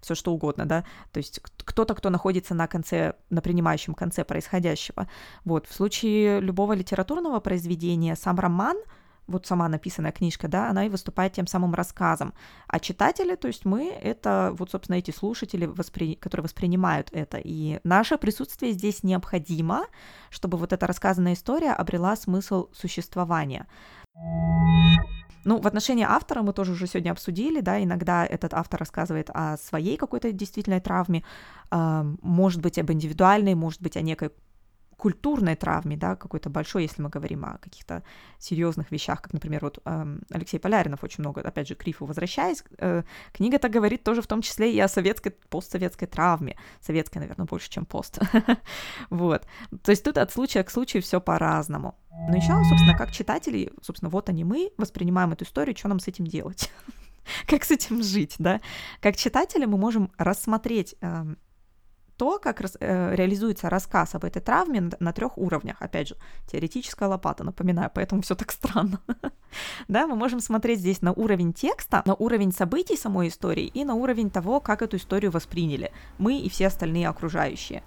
все 0.00 0.14
что 0.14 0.32
угодно, 0.32 0.66
да, 0.66 0.84
то 1.12 1.18
есть 1.18 1.40
кто-то, 1.40 1.94
кто 1.94 2.10
находится 2.10 2.54
на 2.54 2.66
конце, 2.66 3.14
на 3.28 3.42
принимающем 3.42 3.94
конце 3.94 4.24
происходящего. 4.24 5.08
Вот, 5.44 5.66
в 5.66 5.74
случае 5.74 6.40
любого 6.40 6.72
литературного 6.72 7.40
произведения 7.40 8.16
сам 8.16 8.38
роман— 8.38 8.76
вот 9.30 9.46
сама 9.46 9.68
написанная 9.68 10.12
книжка, 10.12 10.48
да, 10.48 10.68
она 10.68 10.86
и 10.86 10.88
выступает 10.88 11.32
тем 11.32 11.46
самым 11.46 11.74
рассказом. 11.74 12.34
А 12.66 12.80
читатели, 12.80 13.36
то 13.36 13.48
есть 13.48 13.64
мы, 13.64 13.88
это 13.90 14.54
вот, 14.58 14.70
собственно, 14.70 14.96
эти 14.96 15.10
слушатели, 15.10 15.66
воспри... 15.66 16.16
которые 16.16 16.44
воспринимают 16.44 17.08
это. 17.12 17.38
И 17.42 17.80
наше 17.84 18.18
присутствие 18.18 18.72
здесь 18.72 19.02
необходимо, 19.02 19.86
чтобы 20.30 20.58
вот 20.58 20.72
эта 20.72 20.86
рассказанная 20.86 21.34
история 21.34 21.72
обрела 21.72 22.16
смысл 22.16 22.68
существования. 22.72 23.66
Ну, 25.44 25.58
в 25.58 25.66
отношении 25.66 26.04
автора 26.04 26.42
мы 26.42 26.52
тоже 26.52 26.72
уже 26.72 26.86
сегодня 26.86 27.12
обсудили, 27.12 27.60
да, 27.60 27.82
иногда 27.82 28.26
этот 28.26 28.52
автор 28.52 28.80
рассказывает 28.80 29.30
о 29.32 29.56
своей 29.56 29.96
какой-то 29.96 30.32
действительной 30.32 30.80
травме, 30.80 31.24
э, 31.70 32.14
может 32.20 32.60
быть, 32.60 32.78
об 32.78 32.92
индивидуальной, 32.92 33.54
может 33.54 33.80
быть, 33.80 33.96
о 33.96 34.02
некой 34.02 34.30
культурной 35.00 35.56
травме, 35.56 35.96
да, 35.96 36.14
какой-то 36.14 36.50
большой, 36.50 36.82
если 36.82 37.00
мы 37.00 37.08
говорим 37.08 37.44
о 37.46 37.56
каких-то 37.56 38.02
серьезных 38.38 38.92
вещах, 38.92 39.22
как, 39.22 39.32
например, 39.32 39.60
вот 39.62 39.78
э, 39.82 40.18
Алексей 40.30 40.58
Поляринов 40.58 41.02
очень 41.02 41.22
много, 41.22 41.40
опять 41.40 41.68
же, 41.68 41.74
к 41.74 41.82
Рифу 41.84 42.04
возвращаясь, 42.04 42.62
э, 42.76 43.02
книга 43.32 43.58
так 43.58 43.72
говорит 43.72 44.04
тоже 44.04 44.20
в 44.20 44.26
том 44.26 44.42
числе 44.42 44.74
и 44.74 44.78
о 44.78 44.88
советской, 44.88 45.30
постсоветской 45.30 46.06
травме, 46.06 46.56
советской, 46.82 47.18
наверное, 47.18 47.46
больше, 47.46 47.70
чем 47.70 47.86
пост, 47.86 48.18
вот, 49.10 49.46
то 49.82 49.90
есть 49.90 50.04
тут 50.04 50.18
от 50.18 50.30
случая 50.32 50.62
к 50.64 50.70
случаю 50.70 51.02
все 51.02 51.18
по-разному. 51.18 51.94
Но 52.28 52.36
еще, 52.36 52.52
собственно, 52.68 52.98
как 52.98 53.10
читатели, 53.12 53.72
собственно, 53.80 54.10
вот 54.10 54.28
они 54.28 54.44
мы, 54.44 54.70
воспринимаем 54.76 55.32
эту 55.32 55.44
историю, 55.44 55.74
что 55.74 55.88
нам 55.88 56.00
с 56.00 56.08
этим 56.08 56.26
делать? 56.26 56.70
как 57.46 57.64
с 57.64 57.70
этим 57.70 58.02
жить, 58.02 58.34
да? 58.38 58.60
Как 59.00 59.16
читатели 59.16 59.64
мы 59.64 59.78
можем 59.78 60.12
рассмотреть 60.18 60.94
э, 61.00 61.24
то, 62.20 62.38
как 62.38 62.60
рас, 62.60 62.76
э, 62.80 63.14
реализуется 63.14 63.70
рассказ 63.70 64.14
об 64.14 64.26
этой 64.26 64.42
травме 64.42 64.80
на, 64.80 64.90
на 65.00 65.12
трех 65.12 65.38
уровнях. 65.38 65.76
Опять 65.80 66.08
же, 66.08 66.16
теоретическая 66.52 67.08
лопата, 67.08 67.44
напоминаю, 67.44 67.90
поэтому 67.94 68.20
все 68.20 68.34
так 68.34 68.52
странно. 68.52 69.00
да, 69.88 70.06
мы 70.06 70.16
можем 70.16 70.40
смотреть 70.40 70.80
здесь 70.80 71.00
на 71.00 71.12
уровень 71.12 71.54
текста, 71.54 72.02
на 72.04 72.14
уровень 72.14 72.52
событий 72.52 72.98
самой 72.98 73.28
истории 73.28 73.64
и 73.64 73.84
на 73.84 73.94
уровень 73.94 74.28
того, 74.30 74.60
как 74.60 74.82
эту 74.82 74.98
историю 74.98 75.30
восприняли 75.30 75.92
мы 76.18 76.38
и 76.38 76.50
все 76.50 76.66
остальные 76.66 77.08
окружающие. 77.08 77.82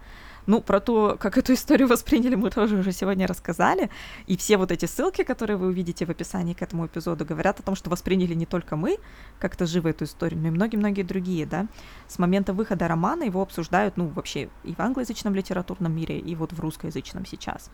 Ну, 0.45 0.61
про 0.61 0.79
то, 0.79 1.17
как 1.19 1.37
эту 1.37 1.53
историю 1.53 1.87
восприняли, 1.89 2.35
мы 2.35 2.49
тоже 2.49 2.77
уже 2.77 2.91
сегодня 2.91 3.27
рассказали. 3.27 3.89
И 4.27 4.37
все 4.37 4.57
вот 4.57 4.71
эти 4.71 4.85
ссылки, 4.85 5.23
которые 5.23 5.57
вы 5.57 5.67
увидите 5.67 6.05
в 6.05 6.09
описании 6.09 6.53
к 6.53 6.61
этому 6.61 6.85
эпизоду, 6.85 7.25
говорят 7.25 7.59
о 7.59 7.63
том, 7.63 7.75
что 7.75 7.89
восприняли 7.89 8.33
не 8.33 8.45
только 8.45 8.75
мы 8.75 8.97
как-то 9.39 9.65
живо 9.65 9.89
эту 9.89 10.05
историю, 10.05 10.39
но 10.41 10.47
и 10.47 10.51
многие-многие 10.51 11.03
другие, 11.03 11.45
да. 11.45 11.67
С 12.07 12.19
момента 12.19 12.53
выхода 12.53 12.87
романа 12.87 13.23
его 13.23 13.41
обсуждают, 13.41 13.97
ну, 13.97 14.07
вообще 14.07 14.49
и 14.63 14.73
в 14.73 14.79
англоязычном 14.79 15.35
литературном 15.35 15.95
мире, 15.95 16.19
и 16.19 16.35
вот 16.35 16.53
в 16.53 16.59
русскоязычном 16.59 17.25
сейчас. 17.25 17.69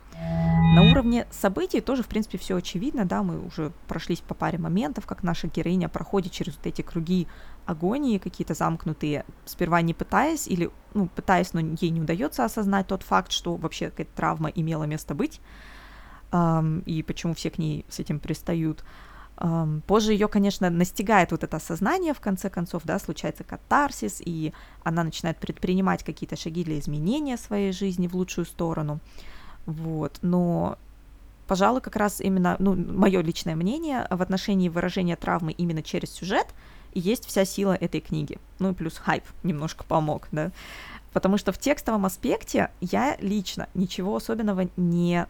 На 0.74 0.82
уровне 0.90 1.26
событий 1.30 1.80
тоже, 1.80 2.02
в 2.02 2.06
принципе, 2.06 2.38
все 2.38 2.56
очевидно, 2.56 3.04
да, 3.04 3.22
мы 3.22 3.44
уже 3.44 3.72
прошлись 3.88 4.20
по 4.20 4.34
паре 4.34 4.58
моментов, 4.58 5.06
как 5.06 5.22
наша 5.22 5.48
героиня 5.48 5.88
проходит 5.88 6.32
через 6.32 6.56
вот 6.56 6.66
эти 6.66 6.82
круги 6.82 7.26
агонии 7.70 8.18
какие-то 8.18 8.54
замкнутые, 8.54 9.24
сперва 9.44 9.80
не 9.82 9.94
пытаясь 9.94 10.48
или, 10.48 10.70
ну, 10.94 11.06
пытаясь, 11.06 11.52
но 11.52 11.60
ей 11.60 11.90
не 11.90 12.00
удается 12.00 12.44
осознать 12.44 12.86
тот 12.86 13.02
факт, 13.02 13.32
что 13.32 13.56
вообще 13.56 13.90
какая-то 13.90 14.12
травма 14.14 14.50
имела 14.50 14.84
место 14.84 15.14
быть, 15.14 15.40
эм, 16.32 16.80
и 16.80 17.02
почему 17.02 17.34
все 17.34 17.50
к 17.50 17.58
ней 17.58 17.84
с 17.88 18.00
этим 18.00 18.18
пристают. 18.18 18.84
Эм, 19.38 19.82
позже 19.86 20.12
ее, 20.12 20.28
конечно, 20.28 20.68
настигает 20.68 21.30
вот 21.30 21.44
это 21.44 21.56
осознание, 21.56 22.12
в 22.12 22.20
конце 22.20 22.50
концов, 22.50 22.82
да, 22.84 22.98
случается 22.98 23.44
катарсис, 23.44 24.20
и 24.24 24.52
она 24.82 25.04
начинает 25.04 25.38
предпринимать 25.38 26.02
какие-то 26.02 26.36
шаги 26.36 26.64
для 26.64 26.78
изменения 26.78 27.36
своей 27.36 27.72
жизни 27.72 28.08
в 28.08 28.14
лучшую 28.14 28.44
сторону. 28.46 28.98
Вот, 29.66 30.18
но 30.22 30.76
пожалуй, 31.46 31.80
как 31.80 31.96
раз 31.96 32.20
именно, 32.20 32.56
ну, 32.58 32.74
мое 32.74 33.22
личное 33.22 33.56
мнение 33.56 34.06
в 34.10 34.22
отношении 34.22 34.68
выражения 34.68 35.16
травмы 35.16 35.52
именно 35.52 35.82
через 35.82 36.10
сюжет– 36.10 36.48
есть 36.94 37.26
вся 37.26 37.44
сила 37.44 37.72
этой 37.72 38.00
книги. 38.00 38.38
Ну 38.58 38.70
и 38.70 38.74
плюс 38.74 38.96
хайп 38.96 39.24
немножко 39.42 39.84
помог, 39.84 40.28
да. 40.32 40.52
Потому 41.12 41.38
что 41.38 41.52
в 41.52 41.58
текстовом 41.58 42.06
аспекте 42.06 42.70
я 42.80 43.16
лично 43.20 43.68
ничего 43.74 44.16
особенного 44.16 44.68
не 44.76 45.26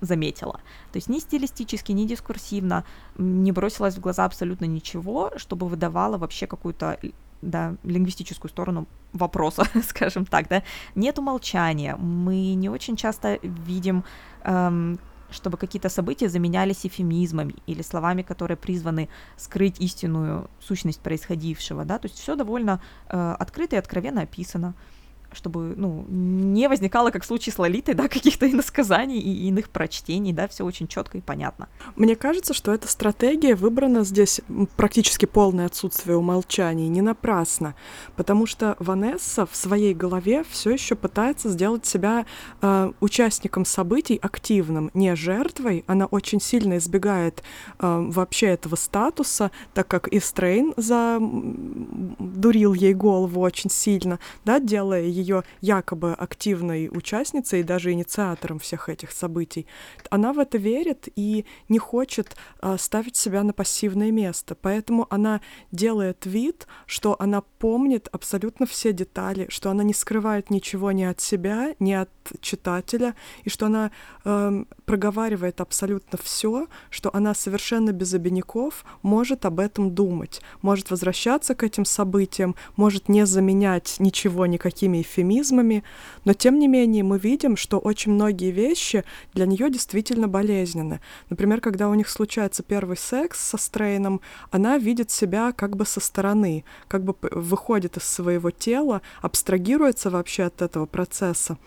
заметила. 0.00 0.60
То 0.92 0.96
есть 0.96 1.08
ни 1.08 1.18
стилистически, 1.18 1.92
ни 1.92 2.06
дискурсивно 2.06 2.84
не 3.18 3.52
бросилось 3.52 3.96
в 3.96 4.00
глаза 4.00 4.24
абсолютно 4.24 4.64
ничего, 4.64 5.32
чтобы 5.36 5.68
выдавало 5.68 6.16
вообще 6.16 6.46
какую-то 6.46 6.98
да, 7.42 7.74
лингвистическую 7.84 8.50
сторону 8.50 8.86
вопроса, 9.12 9.64
скажем 9.88 10.26
так, 10.26 10.48
да. 10.48 10.62
Нет 10.94 11.18
умолчания. 11.18 11.96
Мы 11.96 12.54
не 12.54 12.68
очень 12.68 12.96
часто 12.96 13.38
видим 13.42 14.04
эм, 14.44 14.98
чтобы 15.30 15.56
какие-то 15.56 15.88
события 15.88 16.28
заменялись 16.28 16.86
эфемизмами 16.86 17.54
или 17.66 17.82
словами, 17.82 18.22
которые 18.22 18.56
призваны 18.56 19.08
скрыть 19.36 19.80
истинную 19.80 20.50
сущность 20.60 21.00
происходившего, 21.00 21.84
да, 21.84 21.98
то 21.98 22.08
есть 22.08 22.18
все 22.18 22.36
довольно 22.36 22.80
э, 23.08 23.36
открыто 23.38 23.76
и 23.76 23.78
откровенно 23.78 24.22
описано 24.22 24.74
чтобы, 25.32 25.74
ну, 25.76 26.04
не 26.08 26.68
возникало, 26.68 27.10
как 27.10 27.22
в 27.22 27.26
случае 27.26 27.52
с 27.52 27.58
Лолитой, 27.58 27.94
да, 27.94 28.08
каких-то 28.08 28.50
иносказаний 28.50 29.18
и 29.18 29.48
иных 29.48 29.70
прочтений, 29.70 30.32
да, 30.32 30.48
все 30.48 30.64
очень 30.64 30.88
четко 30.88 31.18
и 31.18 31.20
понятно. 31.20 31.68
Мне 31.96 32.16
кажется, 32.16 32.54
что 32.54 32.72
эта 32.72 32.88
стратегия 32.88 33.54
выбрана 33.54 34.04
здесь 34.04 34.40
практически 34.76 35.26
полное 35.26 35.66
отсутствие 35.66 36.16
умолчаний, 36.16 36.88
не 36.88 37.02
напрасно, 37.02 37.74
потому 38.16 38.46
что 38.46 38.76
Ванесса 38.78 39.46
в 39.46 39.54
своей 39.54 39.94
голове 39.94 40.44
все 40.48 40.70
еще 40.70 40.94
пытается 40.94 41.48
сделать 41.48 41.86
себя 41.86 42.26
э, 42.60 42.92
участником 43.00 43.64
событий 43.64 44.18
активным, 44.20 44.90
не 44.94 45.14
жертвой. 45.16 45.84
Она 45.86 46.06
очень 46.06 46.40
сильно 46.40 46.78
избегает 46.78 47.42
э, 47.78 48.06
вообще 48.08 48.46
этого 48.48 48.76
статуса, 48.76 49.50
так 49.74 49.88
как 49.88 50.08
Истрейн 50.12 50.74
задурил 50.76 52.74
ей 52.74 52.94
голову 52.94 53.40
очень 53.40 53.70
сильно, 53.70 54.18
да, 54.44 54.58
делая 54.60 55.02
ее 55.20 55.44
якобы 55.60 56.12
активной 56.12 56.88
участницей 56.88 57.60
и 57.60 57.64
даже 57.64 57.92
инициатором 57.92 58.58
всех 58.58 58.88
этих 58.88 59.12
событий, 59.12 59.66
она 60.10 60.32
в 60.32 60.38
это 60.38 60.58
верит 60.58 61.08
и 61.16 61.44
не 61.68 61.78
хочет 61.78 62.36
э, 62.62 62.76
ставить 62.78 63.16
себя 63.16 63.42
на 63.42 63.52
пассивное 63.52 64.10
место. 64.10 64.54
Поэтому 64.54 65.06
она 65.10 65.40
делает 65.72 66.26
вид, 66.26 66.66
что 66.86 67.16
она 67.18 67.42
помнит 67.58 68.08
абсолютно 68.12 68.66
все 68.66 68.92
детали, 68.92 69.46
что 69.50 69.70
она 69.70 69.84
не 69.84 69.94
скрывает 69.94 70.50
ничего 70.50 70.92
ни 70.92 71.04
от 71.04 71.20
себя, 71.20 71.74
ни 71.78 71.92
от 71.92 72.10
читателя, 72.40 73.14
и 73.44 73.50
что 73.50 73.66
она 73.66 73.90
э, 74.24 74.64
проговаривает 74.84 75.60
абсолютно 75.60 76.18
все, 76.22 76.66
что 76.90 77.10
она 77.14 77.34
совершенно 77.34 77.92
без 77.92 78.14
обиняков 78.14 78.84
может 79.02 79.44
об 79.44 79.60
этом 79.60 79.94
думать, 79.94 80.40
может 80.62 80.90
возвращаться 80.90 81.54
к 81.54 81.62
этим 81.62 81.84
событиям, 81.84 82.54
может 82.76 83.08
не 83.08 83.26
заменять 83.26 83.96
ничего 83.98 84.46
никакими 84.46 85.02
эвфемизмами, 85.10 85.82
но 86.24 86.32
тем 86.32 86.58
не 86.58 86.68
менее 86.68 87.02
мы 87.02 87.18
видим, 87.18 87.56
что 87.56 87.78
очень 87.78 88.12
многие 88.12 88.50
вещи 88.50 89.04
для 89.34 89.46
нее 89.46 89.70
действительно 89.70 90.28
болезненны. 90.28 91.00
Например, 91.28 91.60
когда 91.60 91.88
у 91.88 91.94
них 91.94 92.08
случается 92.08 92.62
первый 92.62 92.96
секс 92.96 93.40
со 93.40 93.58
Стрейном, 93.58 94.20
она 94.50 94.78
видит 94.78 95.10
себя 95.10 95.52
как 95.52 95.76
бы 95.76 95.84
со 95.84 96.00
стороны, 96.00 96.64
как 96.88 97.04
бы 97.04 97.14
выходит 97.20 97.96
из 97.96 98.04
своего 98.04 98.50
тела, 98.50 99.02
абстрагируется 99.20 100.10
вообще 100.10 100.44
от 100.44 100.62
этого 100.62 100.86
процесса. 100.86 101.58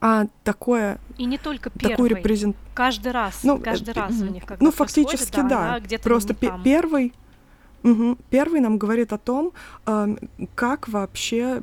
А 0.00 0.26
такое... 0.42 0.98
И 1.16 1.24
не 1.26 1.38
только 1.38 1.70
первый. 1.70 1.90
Такую 1.92 2.10
репрезент... 2.10 2.56
Каждый 2.74 3.12
раз, 3.12 3.44
ну, 3.44 3.58
каждый 3.58 3.94
раз 3.94 4.20
у 4.20 4.26
них 4.26 4.44
как-то 4.44 4.64
Ну, 4.64 4.70
фактически, 4.72 5.36
да. 5.36 5.80
да. 5.80 5.98
Просто 5.98 6.34
первый 6.34 7.12
Угу. 7.86 8.18
Первый 8.30 8.60
нам 8.60 8.78
говорит 8.78 9.12
о 9.12 9.18
том, 9.18 9.52
как 10.54 10.88
вообще 10.88 11.62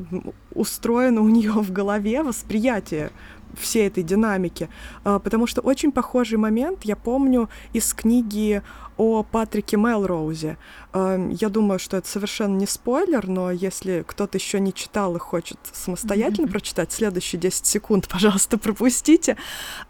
устроено 0.54 1.22
у 1.22 1.30
нее 1.38 1.52
в 1.52 1.72
голове 1.72 2.24
восприятие 2.24 3.12
всей 3.58 3.88
этой 3.88 4.04
динамики, 4.04 4.70
э, 5.06 5.20
потому 5.24 5.48
что 5.48 5.62
очень 5.62 5.92
похожий 5.92 6.38
момент 6.38 6.84
я 6.84 6.96
помню 6.96 7.50
из 7.74 7.94
книги 7.94 8.62
о 8.98 9.24
Патрике 9.24 9.78
Мелроузе. 9.78 10.58
Эм, 10.94 11.30
я 11.30 11.50
думаю, 11.50 11.80
что 11.80 11.98
это 11.98 12.08
совершенно 12.08 12.56
не 12.56 12.68
спойлер, 12.68 13.28
но 13.28 13.52
если 13.52 14.04
кто-то 14.06 14.38
еще 14.38 14.60
не 14.60 14.74
читал 14.74 15.16
и 15.16 15.20
хочет 15.20 15.58
самостоятельно 15.72 16.46
mm-hmm. 16.46 16.52
прочитать, 16.52 16.92
следующие 16.92 17.40
10 17.40 17.66
секунд, 17.66 18.08
пожалуйста, 18.12 18.58
пропустите. 18.58 19.38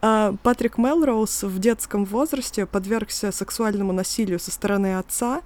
Э, 0.02 0.34
Патрик 0.42 0.78
Мелроуз 0.78 1.44
в 1.44 1.60
детском 1.60 2.06
возрасте 2.06 2.66
подвергся 2.66 3.32
сексуальному 3.32 3.92
насилию 3.92 4.40
со 4.40 4.52
стороны 4.52 4.98
отца, 4.98 5.42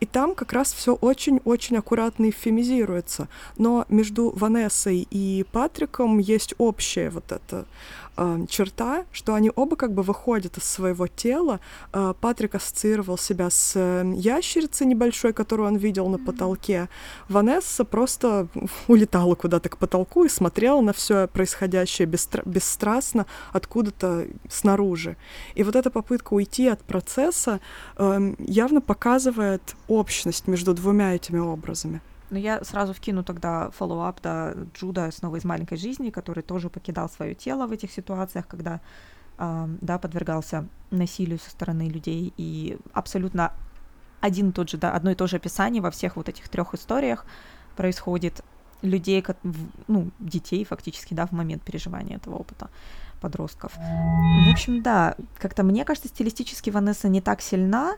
и 0.00 0.06
там 0.06 0.34
как 0.34 0.52
раз 0.52 0.72
все 0.72 0.94
очень-очень 0.94 1.76
аккуратно 1.76 2.28
эвфемизируется. 2.28 3.28
Но 3.56 3.86
между 3.88 4.30
Ванессой 4.30 5.06
и 5.10 5.44
Патриком 5.50 6.18
есть 6.18 6.54
общая 6.58 7.10
вот 7.10 7.32
эта 7.58 7.66
э, 8.16 8.46
черта, 8.48 9.04
что 9.12 9.34
они 9.34 9.50
оба 9.54 9.76
как 9.76 9.92
бы 9.92 10.02
выходят 10.02 10.56
из 10.58 10.64
своего 10.64 11.06
тела. 11.06 11.60
Э, 11.92 12.14
Патрик 12.20 12.54
ассоциировал 12.54 13.18
себя 13.18 13.50
с 13.50 13.72
э, 13.76 14.12
ящерицей 14.16 14.86
небольшой, 14.86 15.32
которую 15.32 15.68
он 15.68 15.76
видел 15.76 16.08
на 16.08 16.18
потолке. 16.18 16.88
Ванесса 17.28 17.84
просто 17.84 18.48
улетала 18.88 19.34
куда-то 19.34 19.68
к 19.68 19.76
потолку 19.78 20.24
и 20.24 20.28
смотрела 20.28 20.80
на 20.80 20.92
все 20.92 21.26
происходящее 21.28 22.08
бестра- 22.08 22.42
бесстрастно 22.44 23.26
откуда-то 23.52 24.26
снаружи. 24.48 25.16
И 25.54 25.62
вот 25.62 25.76
эта 25.76 25.90
попытка 25.90 26.34
уйти 26.34 26.68
от 26.68 26.82
процесса 26.82 27.60
э, 27.96 28.34
явно 28.38 28.80
показывает 28.80 29.62
общность 29.88 30.48
между 30.48 30.74
двумя 30.74 31.14
этими 31.14 31.38
образами. 31.38 32.00
Но 32.30 32.36
ну, 32.36 32.42
я 32.42 32.62
сразу 32.62 32.92
вкину 32.92 33.24
тогда 33.24 33.70
follow-up 33.70 34.20
до 34.20 34.54
Джуда 34.74 35.10
снова 35.10 35.36
из 35.36 35.44
маленькой 35.44 35.78
жизни, 35.78 36.10
который 36.10 36.42
тоже 36.42 36.68
покидал 36.68 37.08
свое 37.08 37.34
тело 37.34 37.66
в 37.66 37.72
этих 37.72 37.90
ситуациях, 37.90 38.46
когда 38.46 38.80
да, 39.38 39.98
подвергался 39.98 40.66
насилию 40.90 41.38
со 41.38 41.50
стороны 41.50 41.88
людей. 41.88 42.32
И 42.36 42.76
абсолютно 42.92 43.52
один 44.20 44.50
и 44.50 44.52
тот 44.52 44.68
же, 44.68 44.76
да, 44.76 44.92
одно 44.92 45.12
и 45.12 45.14
то 45.14 45.26
же 45.26 45.36
описание 45.36 45.80
во 45.80 45.90
всех 45.90 46.16
вот 46.16 46.28
этих 46.28 46.48
трех 46.48 46.74
историях 46.74 47.24
происходит 47.76 48.42
людей, 48.82 49.24
ну, 49.86 50.10
детей 50.18 50.64
фактически, 50.64 51.14
да, 51.14 51.26
в 51.26 51.32
момент 51.32 51.62
переживания 51.62 52.16
этого 52.16 52.36
опыта 52.36 52.68
подростков. 53.20 53.72
В 53.76 54.50
общем, 54.50 54.82
да, 54.82 55.16
как-то 55.38 55.62
мне 55.62 55.84
кажется, 55.84 56.08
стилистически 56.08 56.70
Ванесса 56.70 57.08
не 57.08 57.20
так 57.20 57.40
сильна, 57.40 57.94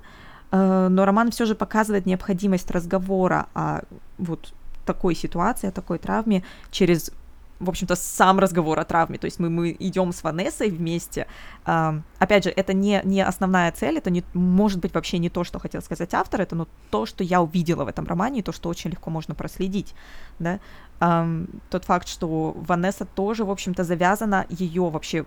но 0.50 1.04
роман 1.04 1.30
все 1.30 1.46
же 1.46 1.54
показывает 1.54 2.06
необходимость 2.06 2.70
разговора 2.70 3.46
о 3.54 3.82
вот 4.18 4.52
такой 4.84 5.14
ситуации, 5.14 5.68
о 5.68 5.72
такой 5.72 5.98
травме 5.98 6.42
через 6.70 7.12
в 7.60 7.68
общем-то, 7.68 7.94
сам 7.94 8.38
разговор 8.38 8.80
о 8.80 8.84
травме. 8.84 9.18
То 9.18 9.26
есть 9.26 9.38
мы, 9.38 9.50
мы 9.50 9.76
идем 9.78 10.12
с 10.12 10.22
Ванессой 10.22 10.70
вместе. 10.70 11.26
Uh, 11.66 12.00
опять 12.18 12.44
же, 12.44 12.50
это 12.50 12.72
не, 12.72 13.02
не 13.04 13.20
основная 13.20 13.70
цель, 13.70 13.98
это 13.98 14.10
не, 14.10 14.24
может 14.32 14.80
быть 14.80 14.94
вообще 14.94 15.18
не 15.18 15.28
то, 15.28 15.44
что 15.44 15.58
хотел 15.58 15.82
сказать 15.82 16.14
автор, 16.14 16.40
это 16.40 16.56
ну, 16.56 16.66
то, 16.90 17.04
что 17.04 17.22
я 17.22 17.42
увидела 17.42 17.84
в 17.84 17.88
этом 17.88 18.06
романе, 18.06 18.40
и 18.40 18.42
то, 18.42 18.52
что 18.52 18.70
очень 18.70 18.90
легко 18.90 19.10
можно 19.10 19.34
проследить. 19.34 19.94
Да? 20.38 20.58
Um, 21.00 21.48
тот 21.70 21.86
факт, 21.86 22.08
что 22.08 22.52
Ванесса 22.56 23.06
тоже, 23.06 23.44
в 23.44 23.50
общем-то, 23.50 23.84
завязана, 23.84 24.44
ее 24.50 24.90
вообще 24.90 25.24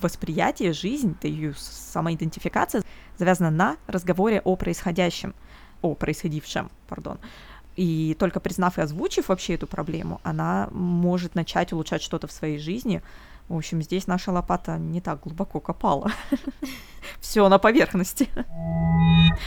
восприятие, 0.00 0.72
жизнь, 0.72 1.16
ее 1.22 1.52
самоидентификация 1.56 2.82
завязана 3.18 3.50
на 3.50 3.76
разговоре 3.88 4.40
о 4.44 4.54
происходящем, 4.54 5.34
о 5.82 5.94
происходившем, 5.94 6.70
пардон. 6.88 7.18
И 7.74 8.16
только 8.18 8.40
признав 8.40 8.78
и 8.78 8.80
озвучив 8.80 9.28
вообще 9.28 9.54
эту 9.54 9.66
проблему, 9.66 10.20
она 10.22 10.68
может 10.70 11.34
начать 11.34 11.72
улучшать 11.72 12.02
что-то 12.02 12.26
в 12.26 12.32
своей 12.32 12.58
жизни. 12.58 13.02
В 13.48 13.56
общем, 13.56 13.80
здесь 13.80 14.06
наша 14.08 14.32
лопата 14.32 14.76
не 14.76 15.00
так 15.00 15.20
глубоко 15.20 15.60
копала. 15.60 16.10
Все 17.20 17.48
на 17.48 17.58
поверхности. 17.58 18.28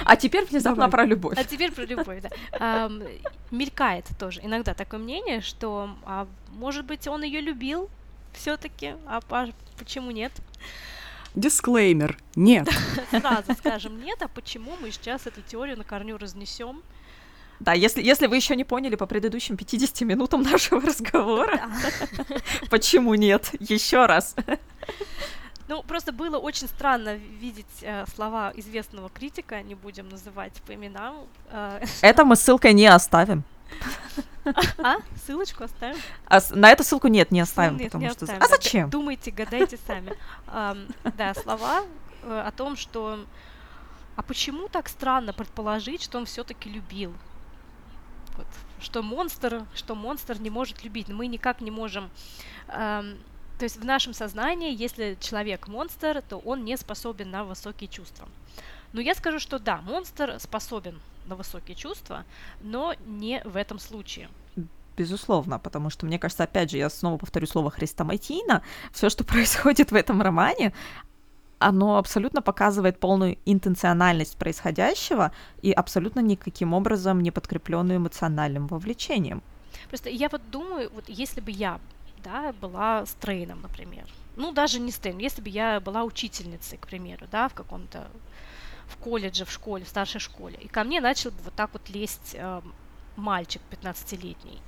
А 0.06 0.16
теперь 0.16 0.46
внезапно 0.46 0.90
про 0.90 1.06
любовь. 1.06 1.38
А 1.38 1.44
теперь 1.44 1.72
про 1.72 1.84
любовь, 1.84 2.22
да. 2.22 2.90
Мелькает 3.52 4.06
тоже 4.18 4.40
иногда 4.44 4.74
такое 4.74 5.00
мнение, 5.00 5.42
что, 5.42 5.90
а, 6.06 6.28
может 6.52 6.86
быть, 6.86 7.08
он 7.08 7.24
ее 7.24 7.42
любил 7.42 7.90
все-таки, 8.34 8.94
а 9.08 9.22
почему 9.78 10.12
нет? 10.12 10.32
Дисклеймер. 11.36 12.18
Нет. 12.36 12.70
Сразу 13.12 13.54
скажем 13.54 14.02
нет, 14.02 14.22
а 14.22 14.28
почему 14.28 14.76
мы 14.82 14.92
сейчас 14.92 15.28
эту 15.28 15.42
теорию 15.42 15.78
на 15.78 15.84
корню 15.84 16.18
разнесем? 16.18 16.82
Да, 17.60 17.74
если, 17.74 18.02
если 18.02 18.28
вы 18.28 18.38
еще 18.38 18.56
не 18.56 18.64
поняли 18.64 18.96
по 18.96 19.06
предыдущим 19.06 19.58
50 19.58 20.02
минутам 20.02 20.42
нашего 20.52 20.82
разговора, 20.82 21.70
почему 22.70 23.16
нет? 23.16 23.50
Еще 23.60 24.06
раз. 24.06 24.36
Ну, 25.68 25.84
просто 25.84 26.12
было 26.12 26.38
очень 26.38 26.68
странно 26.68 27.16
видеть 27.16 27.84
э, 27.84 28.06
слова 28.16 28.52
известного 28.56 29.10
критика, 29.10 29.62
не 29.62 29.76
будем 29.76 30.10
называть 30.10 30.54
по 30.66 30.74
именам. 30.74 31.28
Э, 31.52 31.86
Это 32.02 32.26
мы 32.26 32.36
ссылкой 32.36 32.74
не 32.74 32.88
оставим. 32.88 33.44
А? 34.80 34.96
Ссылочку 35.24 35.66
оставим? 35.66 35.98
А, 36.26 36.40
на 36.52 36.72
эту 36.72 36.84
ссылку 36.84 37.08
нет, 37.08 37.30
не 37.30 37.40
оставим, 37.40 37.78
нет, 37.78 37.88
потому 37.88 38.06
не 38.06 38.10
что... 38.10 38.26
Оставим. 38.26 38.42
А 38.42 38.48
зачем? 38.48 38.90
Думайте, 38.90 39.30
гадайте 39.30 39.78
сами. 39.86 40.14
Да, 40.48 41.34
слова 41.36 41.84
э, 42.24 42.44
о 42.48 42.52
том, 42.52 42.76
что... 42.76 43.20
А 44.16 44.24
почему 44.24 44.68
так 44.70 44.90
странно 44.90 45.34
предположить, 45.34 46.02
что 46.02 46.18
он 46.18 46.26
все-таки 46.26 46.68
любил? 46.68 47.14
Вот, 48.40 48.48
что 48.80 49.02
монстр, 49.02 49.66
что 49.76 49.96
монстр 49.96 50.40
не 50.40 50.50
может 50.50 50.84
любить. 50.86 51.10
Мы 51.10 51.28
никак 51.28 51.60
не 51.60 51.72
можем... 51.72 52.10
Эм, 52.70 53.18
то 53.58 53.64
есть 53.66 53.76
в 53.76 53.84
нашем 53.84 54.14
сознании, 54.14 54.74
если 54.74 55.18
человек 55.20 55.68
монстр, 55.68 56.22
то 56.22 56.38
он 56.38 56.64
не 56.64 56.78
способен 56.78 57.30
на 57.32 57.44
высокие 57.44 57.90
чувства. 57.90 58.30
Но 58.94 59.02
я 59.02 59.14
скажу, 59.14 59.40
что 59.40 59.60
да, 59.60 59.82
монстр 59.82 60.40
способен 60.40 61.02
на 61.26 61.36
высокие 61.36 61.76
чувства, 61.76 62.24
но 62.62 62.96
не 63.06 63.42
в 63.44 63.58
этом 63.58 63.78
случае 63.78 64.30
безусловно, 65.00 65.60
потому 65.60 65.90
что, 65.90 66.06
мне 66.06 66.20
кажется, 66.20 66.44
опять 66.44 66.72
же, 66.72 66.78
я 66.78 66.90
снова 66.90 67.18
повторю 67.18 67.48
слово 67.48 67.72
хрестоматийно, 67.72 68.62
все, 68.92 69.10
что 69.10 69.24
происходит 69.34 69.92
в 69.92 69.96
этом 69.96 70.22
романе, 70.22 70.74
оно 71.60 71.98
абсолютно 71.98 72.42
показывает 72.42 73.00
полную 73.00 73.38
интенциональность 73.46 74.38
происходящего 74.38 75.32
и 75.62 75.72
абсолютно 75.72 76.22
никаким 76.22 76.74
образом 76.74 77.22
не 77.22 77.32
подкрепленную 77.32 77.98
эмоциональным 77.98 78.68
вовлечением. 78.68 79.44
Просто 79.90 80.10
я 80.10 80.30
вот 80.30 80.42
думаю, 80.50 80.90
вот 80.94 81.08
если 81.10 81.42
бы 81.42 81.52
я 81.52 81.80
да, 82.24 82.54
была 82.54 83.06
стрейном, 83.06 83.62
например, 83.62 84.06
ну 84.36 84.52
даже 84.52 84.80
не 84.80 84.92
стрейном, 84.92 85.22
если 85.22 85.42
бы 85.42 85.50
я 85.50 85.80
была 85.80 86.04
учительницей, 86.04 86.78
к 86.78 86.88
примеру, 86.88 87.28
да, 87.32 87.50
в 87.50 87.54
каком-то 87.54 88.08
в 88.88 88.98
колледже, 88.98 89.46
в 89.46 89.52
школе, 89.52 89.86
в 89.86 89.90
старшей 89.90 90.20
школе, 90.20 90.58
и 90.60 90.68
ко 90.68 90.84
мне 90.84 91.00
начал 91.00 91.30
бы 91.32 91.38
вот 91.46 91.54
так 91.54 91.70
вот 91.74 91.90
лезть 91.90 92.36
э, 92.36 92.62
мальчик 93.18 93.62
15-летний. 93.70 94.60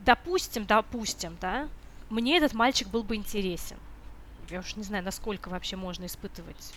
Допустим, 0.00 0.66
допустим, 0.66 1.36
да, 1.40 1.68
мне 2.10 2.36
этот 2.36 2.52
мальчик 2.52 2.88
был 2.88 3.04
бы 3.04 3.16
интересен 3.16 3.78
я 4.50 4.60
уж 4.60 4.76
не 4.76 4.82
знаю, 4.82 5.04
насколько 5.04 5.48
вообще 5.48 5.76
можно 5.76 6.06
испытывать 6.06 6.74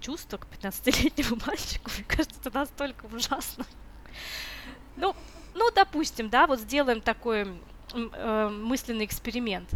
чувства 0.00 0.38
к 0.38 0.46
15-летнему 0.46 1.40
мальчику. 1.46 1.90
Мне 1.96 2.04
кажется, 2.04 2.38
это 2.40 2.54
настолько 2.54 3.06
ужасно. 3.06 3.64
Ну, 4.96 5.14
ну, 5.54 5.70
допустим, 5.74 6.28
да, 6.28 6.46
вот 6.46 6.60
сделаем 6.60 7.00
такой 7.00 7.48
э, 7.92 8.48
мысленный 8.48 9.04
эксперимент. 9.04 9.70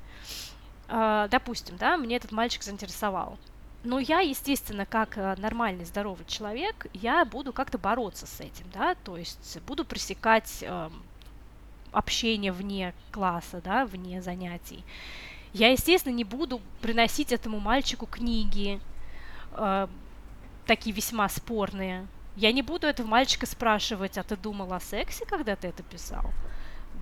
Э, 0.89 1.29
допустим, 1.31 1.77
да, 1.77 1.97
мне 1.97 2.17
этот 2.17 2.33
мальчик 2.33 2.63
заинтересовал. 2.63 3.39
Но 3.85 3.99
я, 4.01 4.21
естественно, 4.21 4.87
как 4.87 5.17
э, 5.17 5.37
нормальный, 5.39 5.85
здоровый 5.85 6.27
человек, 6.27 6.87
я 6.93 7.25
буду 7.25 7.53
как-то 7.53 7.79
бороться 7.79 8.27
с 8.27 8.41
этим, 8.41 8.67
да, 8.73 8.97
то 8.97 9.17
есть 9.17 9.61
буду 9.63 9.85
пресекать 9.85 10.59
э, 10.63 10.91
общение 11.93 12.53
вне 12.53 12.93
класса, 13.13 13.61
да, 13.65 13.87
вне 13.87 14.21
занятий. 14.21 14.85
Я, 15.53 15.71
естественно, 15.71 16.13
не 16.13 16.25
буду 16.25 16.61
приносить 16.81 17.33
этому 17.33 17.59
мальчику 17.59 18.07
книги, 18.07 18.81
э, 19.53 19.89
такие 20.67 20.95
весьма 20.95 21.29
спорные. 21.29 22.07
Я 22.37 22.53
не 22.53 22.63
буду 22.63 22.87
этого 22.87 23.07
мальчика 23.07 23.47
спрашивать, 23.47 24.19
а 24.19 24.23
ты 24.23 24.37
думал 24.37 24.73
о 24.73 24.81
сексе, 24.81 25.25
когда 25.27 25.57
ты 25.57 25.69
это 25.69 25.83
писал? 25.83 26.31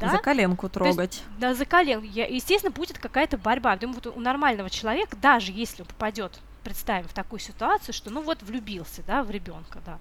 Да? 0.00 0.10
За 0.10 0.18
коленку 0.18 0.68
трогать. 0.68 1.16
Есть, 1.16 1.24
да, 1.38 1.54
за 1.54 1.64
коленку. 1.64 2.06
Я, 2.06 2.26
естественно, 2.26 2.70
будет 2.70 2.98
какая-то 2.98 3.38
борьба. 3.38 3.76
Думаю, 3.76 4.00
вот 4.02 4.16
у 4.16 4.20
нормального 4.20 4.70
человека, 4.70 5.16
даже 5.16 5.52
если 5.52 5.82
он 5.82 5.88
попадет, 5.88 6.40
представим, 6.62 7.08
в 7.08 7.12
такую 7.12 7.40
ситуацию, 7.40 7.94
что, 7.94 8.10
ну 8.10 8.22
вот, 8.22 8.42
влюбился, 8.42 9.02
да, 9.06 9.22
в 9.22 9.30
ребенка, 9.30 9.80
да. 9.84 9.98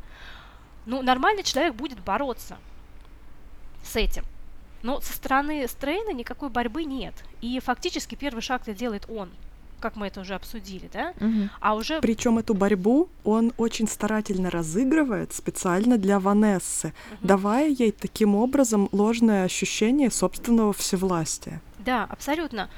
Ну, 0.86 1.02
нормальный 1.02 1.44
человек 1.44 1.74
будет 1.74 2.00
бороться 2.00 2.58
с 3.84 3.96
этим. 3.96 4.24
Но 4.84 5.02
со 5.02 5.14
стороны 5.14 5.68
Стрейна 5.68 6.12
никакой 6.12 6.50
борьбы 6.50 6.84
нет. 6.84 7.14
И 7.42 7.60
фактически 7.60 8.16
первый 8.16 8.42
шаг-то 8.42 8.74
делает 8.74 9.06
он 9.10 9.30
как 9.82 9.98
мы 9.98 10.08
это 10.08 10.22
уже 10.22 10.34
обсудили, 10.34 10.90
да? 10.92 11.14
Угу. 11.20 11.50
А 11.60 11.76
уже... 11.76 12.02
Причем 12.02 12.40
эту 12.40 12.56
борьбу 12.56 13.08
он 13.24 13.54
очень 13.58 13.88
старательно 13.88 14.50
разыгрывает 14.50 15.32
специально 15.32 16.00
для 16.00 16.20
Ванессы, 16.20 16.88
угу. 16.88 17.28
давая 17.28 17.70
ей 17.70 17.92
таким 17.92 18.34
образом 18.34 18.90
ложное 18.92 19.44
ощущение 19.44 20.10
собственного 20.10 20.74
всевластия. 20.74 21.62
Да, 21.80 22.08
абсолютно. 22.10 22.70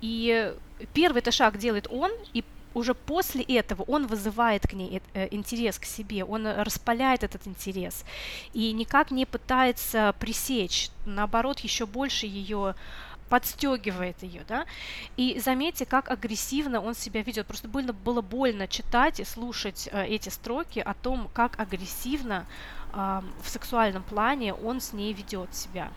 И 0.00 0.54
первый 0.92 1.18
это 1.18 1.30
шаг 1.30 1.56
делает 1.58 1.86
он, 1.88 2.10
и 2.32 2.42
уже 2.76 2.94
после 2.94 3.42
этого 3.42 3.82
он 3.84 4.06
вызывает 4.06 4.66
к 4.68 4.74
ней 4.74 5.00
э, 5.14 5.28
интерес 5.30 5.78
к 5.78 5.86
себе, 5.86 6.24
он 6.24 6.46
распаляет 6.46 7.24
этот 7.24 7.46
интерес 7.46 8.04
и 8.52 8.70
никак 8.72 9.10
не 9.10 9.24
пытается 9.24 10.14
пресечь, 10.20 10.90
наоборот, 11.06 11.60
еще 11.60 11.86
больше 11.86 12.26
ее 12.26 12.74
подстегивает 13.30 14.22
ее, 14.22 14.44
да, 14.46 14.66
и 15.16 15.40
заметьте, 15.40 15.86
как 15.86 16.10
агрессивно 16.10 16.80
он 16.82 16.94
себя 16.94 17.22
ведет. 17.22 17.46
Просто 17.46 17.66
было, 17.66 17.92
было 17.92 18.20
больно 18.20 18.68
читать 18.68 19.20
и 19.20 19.24
слушать 19.24 19.88
э, 19.90 20.06
эти 20.06 20.28
строки 20.28 20.78
о 20.78 20.92
том, 20.92 21.30
как 21.32 21.58
агрессивно 21.58 22.44
э, 22.92 23.22
в 23.42 23.48
сексуальном 23.48 24.02
плане 24.02 24.52
он 24.52 24.80
с 24.80 24.92
ней 24.92 25.14
ведет 25.14 25.54
себя. 25.54 25.90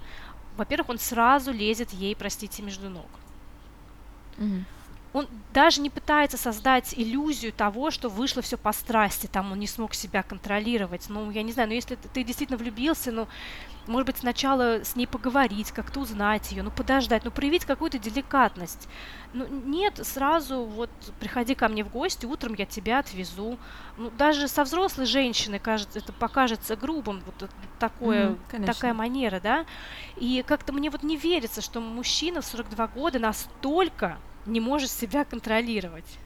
Во-первых, 0.56 0.90
он 0.90 0.98
сразу 0.98 1.52
лезет 1.52 1.92
ей, 1.92 2.16
простите, 2.16 2.64
между 2.64 2.90
ног. 2.90 3.10
Mm-hmm 4.38 4.79
он 5.14 5.28
даже 5.54 5.82
не 5.82 5.90
пытается 5.90 6.38
создать 6.38 6.94
иллюзию 6.96 7.52
того, 7.52 7.90
что 7.90 8.10
вышло 8.10 8.42
все 8.42 8.58
по 8.58 8.72
страсти, 8.72 9.28
там 9.28 9.52
он 9.52 9.60
не 9.60 9.68
смог 9.68 9.94
себя 9.94 10.22
контролировать. 10.22 11.06
Ну, 11.10 11.32
я 11.32 11.42
не 11.42 11.52
знаю, 11.52 11.70
но 11.70 11.76
если 11.76 11.96
ты, 11.96 12.08
ты 12.10 12.24
действительно 12.24 12.58
влюбился, 12.58 13.12
ну, 13.12 13.28
может 13.88 14.06
быть, 14.06 14.18
сначала 14.18 14.84
с 14.84 14.96
ней 14.96 15.08
поговорить, 15.08 15.72
как-то 15.72 16.02
узнать 16.02 16.52
ее, 16.52 16.62
ну, 16.62 16.70
подождать, 16.70 17.26
ну, 17.26 17.32
проявить 17.32 17.66
какую-то 17.66 17.98
деликатность. 17.98 18.88
Ну, 19.34 19.48
нет, 19.48 20.00
сразу 20.06 20.64
вот 20.64 20.92
приходи 21.20 21.56
ко 21.56 21.68
мне 21.68 21.84
в 21.84 21.90
гости, 21.90 22.28
утром 22.28 22.54
я 22.54 22.68
тебя 22.68 23.00
отвезу. 23.00 23.58
Ну, 23.98 24.12
даже 24.12 24.48
со 24.48 24.64
взрослой 24.64 25.08
женщиной, 25.08 25.58
кажется, 25.58 25.98
это 25.98 26.14
покажется 26.14 26.76
грубым, 26.76 27.24
вот 27.26 27.50
такое, 27.80 28.38
mm, 28.52 28.66
такая 28.66 28.94
манера, 28.94 29.40
да. 29.40 29.66
И 30.18 30.44
как-то 30.46 30.72
мне 30.72 30.92
вот 30.92 31.02
не 31.02 31.18
верится, 31.18 31.62
что 31.62 31.82
мужчина 31.82 32.42
в 32.42 32.46
42 32.46 32.88
года 32.88 33.18
настолько 33.18 34.20
не 34.50 34.60
можешь 34.60 34.92
себя 34.92 35.26
контролировать. 35.26 36.18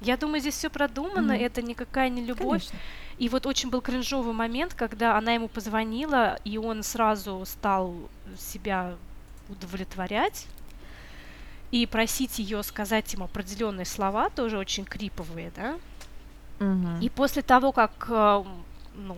Я 0.00 0.16
думаю, 0.16 0.40
здесь 0.40 0.54
все 0.54 0.70
продумано, 0.70 1.32
mm-hmm. 1.32 1.46
это 1.46 1.62
никакая 1.62 2.08
не 2.08 2.22
любовь. 2.22 2.66
Конечно. 2.66 2.78
И 3.18 3.28
вот 3.28 3.46
очень 3.46 3.70
был 3.70 3.80
кринжовый 3.80 4.34
момент, 4.34 4.74
когда 4.74 5.16
она 5.16 5.32
ему 5.32 5.48
позвонила, 5.48 6.38
и 6.44 6.58
он 6.58 6.82
сразу 6.82 7.42
стал 7.46 7.94
себя 8.36 8.96
удовлетворять 9.48 10.46
и 11.70 11.86
просить 11.86 12.38
ее 12.38 12.62
сказать 12.62 13.12
ему 13.12 13.24
определенные 13.24 13.86
слова, 13.86 14.30
тоже 14.30 14.58
очень 14.58 14.84
криповые, 14.84 15.52
да. 15.54 15.76
Mm-hmm. 16.58 17.00
И 17.02 17.08
после 17.08 17.42
того, 17.42 17.72
как 17.72 18.06
э, 18.08 18.44
ну, 18.94 19.16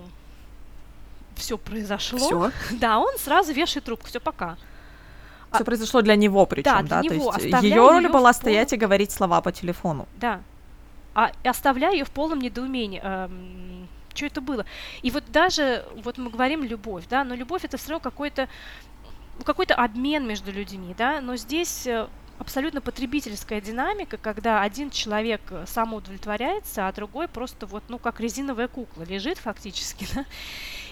все 1.35 1.59
произошло, 1.59 2.19
всё? 2.19 2.53
да, 2.79 2.99
он 2.99 3.17
сразу 3.19 3.53
вешает 3.53 3.85
трубку, 3.85 4.07
все 4.07 4.21
пока. 4.21 4.57
Все 5.53 5.65
произошло 5.65 6.03
для 6.03 6.17
него, 6.17 6.45
причем, 6.47 6.65
да, 6.65 6.83
да? 6.83 7.01
Для 7.03 7.17
него. 7.17 7.33
То 7.33 7.41
есть 7.41 7.63
ее 7.63 7.77
роль 7.77 8.09
была 8.09 8.33
стоять 8.33 8.73
и 8.73 8.77
говорить 8.77 9.11
слова 9.11 9.41
по 9.41 9.53
телефону. 9.53 10.07
Да. 10.21 10.41
А 11.15 11.33
оставляя 11.45 11.93
ее 11.93 12.05
в 12.05 12.11
полном 12.11 12.41
недоумении. 12.41 13.01
Эм, 13.03 13.89
что 14.15 14.27
это 14.27 14.41
было? 14.41 14.67
И 15.03 15.11
вот 15.11 15.25
даже, 15.29 15.85
вот 16.03 16.19
мы 16.19 16.31
говорим 16.31 16.63
любовь, 16.63 17.05
да, 17.09 17.25
но 17.25 17.35
любовь 17.35 17.65
это 17.65 17.77
все 17.77 17.91
равно 17.91 18.03
какой-то 18.03 18.49
какой-то 19.45 19.75
обмен 19.75 20.27
между 20.27 20.51
людьми, 20.51 20.95
да, 20.97 21.21
но 21.21 21.37
здесь 21.37 21.87
э, 21.87 22.09
абсолютно 22.39 22.81
потребительская 22.81 23.61
динамика, 23.61 24.17
когда 24.17 24.63
один 24.63 24.91
человек 24.91 25.41
самоудовлетворяется, 25.67 26.89
а 26.89 26.93
другой 26.93 27.29
просто 27.29 27.67
вот, 27.67 27.85
ну, 27.89 27.99
как 27.99 28.21
резиновая 28.21 28.69
кукла 28.69 29.03
лежит 29.03 29.39
фактически, 29.39 30.07
да, 30.15 30.25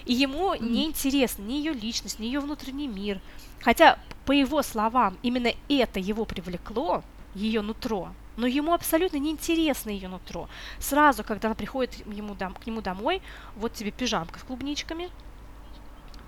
и 0.05 0.13
ему 0.13 0.53
mm-hmm. 0.53 0.69
не 0.69 0.85
интересно 0.85 1.41
ни 1.43 1.53
ее 1.53 1.73
личность, 1.73 2.19
ни 2.19 2.25
ее 2.25 2.39
внутренний 2.39 2.87
мир. 2.87 3.19
Хотя, 3.65 3.97
по 4.25 4.31
его 4.31 4.61
словам, 4.61 5.17
именно 5.23 5.51
это 5.67 5.99
его 5.99 6.25
привлекло, 6.25 7.03
ее 7.33 7.61
нутро, 7.61 8.09
но 8.37 8.45
ему 8.45 8.73
абсолютно 8.73 9.17
неинтересно 9.17 9.89
ее 9.89 10.07
нутро. 10.07 10.47
Сразу, 10.77 11.23
когда 11.23 11.47
она 11.47 11.55
приходит 11.55 12.05
ему, 12.05 12.35
дом, 12.35 12.53
к 12.53 12.67
нему 12.67 12.81
домой, 12.81 13.23
вот 13.55 13.73
тебе 13.73 13.89
пижамка 13.89 14.37
с 14.37 14.43
клубничками, 14.43 15.09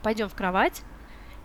пойдем 0.01 0.29
в 0.29 0.33
кровать, 0.33 0.81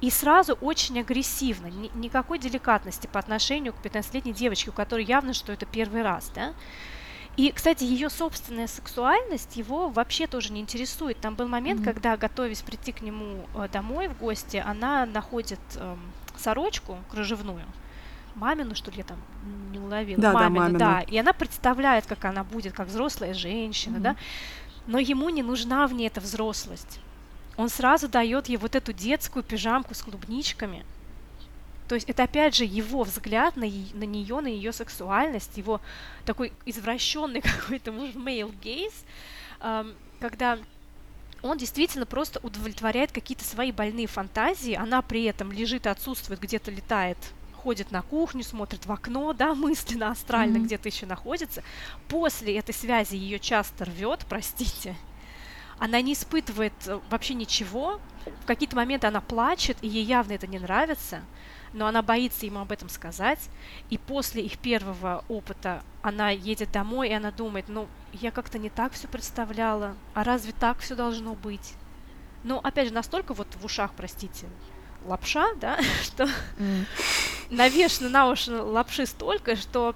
и 0.01 0.09
сразу 0.09 0.55
очень 0.55 0.99
агрессивно, 0.99 1.67
ни, 1.67 1.91
никакой 1.95 2.39
деликатности 2.39 3.07
по 3.07 3.21
отношению 3.21 3.75
к 3.75 3.85
15-летней 3.85 4.33
девочке, 4.33 4.71
у 4.71 4.73
которой 4.73 5.05
явно, 5.05 5.35
что 5.35 5.53
это 5.53 5.67
первый 5.67 6.01
раз, 6.01 6.33
да. 6.35 6.55
И, 7.37 7.51
кстати, 7.51 7.85
ее 7.85 8.11
собственная 8.11 8.67
сексуальность 8.67 9.57
его 9.57 9.89
вообще 9.89 10.27
тоже 10.27 10.53
не 10.53 10.61
интересует. 10.61 11.19
Там 11.19 11.35
был 11.35 11.49
момент, 11.49 11.81
mm-hmm. 11.81 11.85
когда, 11.85 12.17
готовясь 12.17 12.61
прийти 12.61 12.93
к 12.93 13.01
нему 13.01 13.47
э, 13.55 13.69
домой 13.73 14.09
в 14.09 14.19
гости, 14.19 14.63
она 14.65 15.07
находит 15.07 15.61
э, 15.77 15.97
сорочку 16.37 16.99
кружевную, 17.11 17.65
мамину, 18.35 18.75
что 18.75 18.91
ли, 18.91 18.99
я 18.99 19.05
там 19.05 19.19
не 19.71 19.79
уловила. 19.79 20.21
Да, 20.21 20.33
мамину, 20.33 20.55
да, 20.55 20.61
мамину. 20.61 20.79
да. 20.79 21.01
И 21.01 21.17
она 21.17 21.33
представляет, 21.33 22.07
как 22.07 22.25
она 22.27 22.45
будет, 22.45 22.75
как 22.75 22.89
взрослая 22.89 23.33
женщина, 23.33 23.97
mm-hmm. 23.97 24.01
да. 24.01 24.17
Но 24.87 24.99
ему 24.99 25.31
не 25.31 25.43
нужна 25.43 25.87
в 25.87 25.95
ней 25.95 26.09
эта 26.09 26.21
взрослость. 26.21 27.01
Он 27.57 27.69
сразу 27.69 28.09
дает 28.09 28.49
ей 28.49 28.57
вот 28.57 28.75
эту 28.75 28.93
детскую 28.93 29.43
пижамку 29.43 29.95
с 29.95 30.03
клубничками. 30.03 30.85
То 31.89 31.95
есть 31.95 32.09
это 32.09 32.23
опять 32.23 32.55
же 32.55 32.65
его 32.65 33.03
взгляд 33.03 33.57
на, 33.57 33.67
на 33.67 34.05
нее, 34.05 34.41
на 34.41 34.47
ее 34.47 34.73
сексуальность, 34.73 35.57
его 35.57 35.81
такой 36.25 36.53
извращенный 36.65 37.41
какой-то, 37.43 37.91
male 37.91 38.55
gaze, 38.61 38.95
эм, 39.61 39.95
когда 40.21 40.59
он 41.43 41.59
действительно 41.59 42.07
просто 42.07 42.41
удовлетворяет 42.43 43.13
какие-то 43.13 43.45
свои 43.45 43.73
больные 43.73 44.07
фантазии, 44.07 44.75
она 44.75 45.03
при 45.03 45.25
этом 45.25 45.51
лежит 45.51 45.87
и 45.87 45.89
отсутствует, 45.89 46.41
где-то 46.41 46.71
летает 46.71 47.19
ходит 47.63 47.93
на 47.93 48.03
кухню, 48.03 48.43
смотрит 48.43 48.87
в 48.87 48.93
окно, 48.93 49.33
да, 49.39 49.55
мысленно, 49.55 50.11
астрально 50.11 50.59
mm-hmm. 50.59 50.65
где-то 50.65 50.89
еще 50.89 51.07
находится. 51.07 51.63
После 52.09 52.57
этой 52.59 52.75
связи 52.75 53.17
ее 53.17 53.39
часто 53.39 53.85
рвет, 53.85 54.21
простите. 54.29 54.97
Она 55.79 56.01
не 56.01 56.13
испытывает 56.13 56.73
э, 56.87 57.01
вообще 57.11 57.35
ничего. 57.35 58.01
В 58.43 58.47
какие-то 58.47 58.77
моменты 58.77 59.07
она 59.07 59.21
плачет, 59.21 59.77
и 59.83 59.89
ей 59.89 60.05
явно 60.05 60.33
это 60.33 60.47
не 60.47 60.59
нравится 60.59 61.23
но 61.73 61.87
она 61.87 62.03
боится 62.03 62.47
ему 62.47 62.61
об 62.61 62.73
этом 62.73 62.89
сказать. 62.89 63.49
И 63.91 63.99
после 63.99 64.43
их 64.43 64.59
первого 64.59 65.25
опыта 65.29 65.83
она 66.03 66.31
едет 66.31 66.73
домой, 66.73 67.09
и 67.09 67.13
она 67.13 67.31
думает, 67.31 67.67
ну, 67.69 67.89
я 68.13 68.31
как-то 68.31 68.59
не 68.59 68.71
так 68.71 68.93
все 68.93 69.09
представляла, 69.09 69.95
а 70.15 70.25
разве 70.25 70.53
так 70.53 70.79
все 70.81 70.95
должно 70.95 71.35
быть? 71.35 71.75
Ну, 72.45 72.59
опять 72.59 72.89
же, 72.89 72.95
настолько 72.95 73.35
вот 73.35 73.49
в 73.61 73.65
ушах, 73.65 73.93
простите, 73.97 74.47
лапша, 75.05 75.55
да, 75.57 75.79
что 76.03 76.25
mm. 76.59 76.87
навешено 77.51 78.09
на 78.09 78.29
уши 78.29 78.53
лапши 78.53 79.07
столько, 79.07 79.57
что 79.57 79.95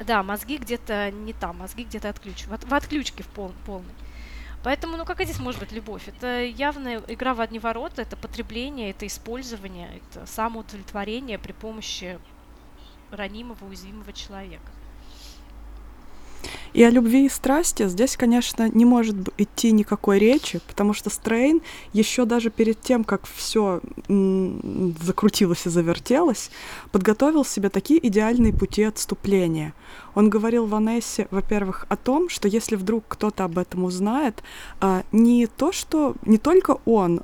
да, 0.00 0.22
мозги 0.22 0.56
где-то 0.56 1.10
не 1.10 1.32
там, 1.32 1.58
мозги 1.58 1.84
где-то 1.84 2.08
отключ, 2.08 2.46
в, 2.46 2.68
в 2.68 2.74
отключке 2.74 3.22
в 3.22 3.28
пол, 3.28 3.52
полной. 3.66 3.92
Поэтому, 4.62 4.96
ну 4.96 5.04
какая 5.04 5.26
здесь 5.26 5.40
может 5.40 5.60
быть 5.60 5.72
любовь? 5.72 6.06
Это 6.06 6.42
явная 6.44 7.02
игра 7.08 7.34
в 7.34 7.40
одни 7.40 7.58
ворота, 7.58 8.02
это 8.02 8.16
потребление, 8.16 8.90
это 8.90 9.06
использование, 9.06 10.00
это 10.10 10.24
самоудовлетворение 10.26 11.38
при 11.38 11.52
помощи 11.52 12.18
ранимого, 13.10 13.64
уязвимого 13.64 14.12
человека. 14.12 14.70
И 16.72 16.82
о 16.82 16.90
любви 16.90 17.26
и 17.26 17.28
страсти 17.28 17.86
здесь, 17.86 18.16
конечно, 18.16 18.68
не 18.68 18.84
может 18.84 19.16
идти 19.38 19.72
никакой 19.72 20.18
речи, 20.18 20.60
потому 20.66 20.94
что 20.94 21.10
Стрейн 21.10 21.60
еще 21.92 22.24
даже 22.24 22.50
перед 22.50 22.80
тем, 22.80 23.04
как 23.04 23.26
все 23.26 23.80
закрутилось 24.08 25.66
и 25.66 25.70
завертелось, 25.70 26.50
подготовил 26.90 27.44
себе 27.44 27.68
такие 27.68 28.04
идеальные 28.06 28.52
пути 28.52 28.84
отступления. 28.84 29.74
Он 30.14 30.30
говорил 30.30 30.66
Ванессе, 30.66 31.26
во-первых, 31.30 31.86
о 31.88 31.96
том, 31.96 32.28
что 32.28 32.48
если 32.48 32.76
вдруг 32.76 33.04
кто-то 33.08 33.44
об 33.44 33.58
этом 33.58 33.84
узнает, 33.84 34.42
а, 34.80 35.04
не 35.12 35.46
то, 35.46 35.72
что 35.72 36.14
не 36.24 36.38
только 36.38 36.78
он 36.84 37.22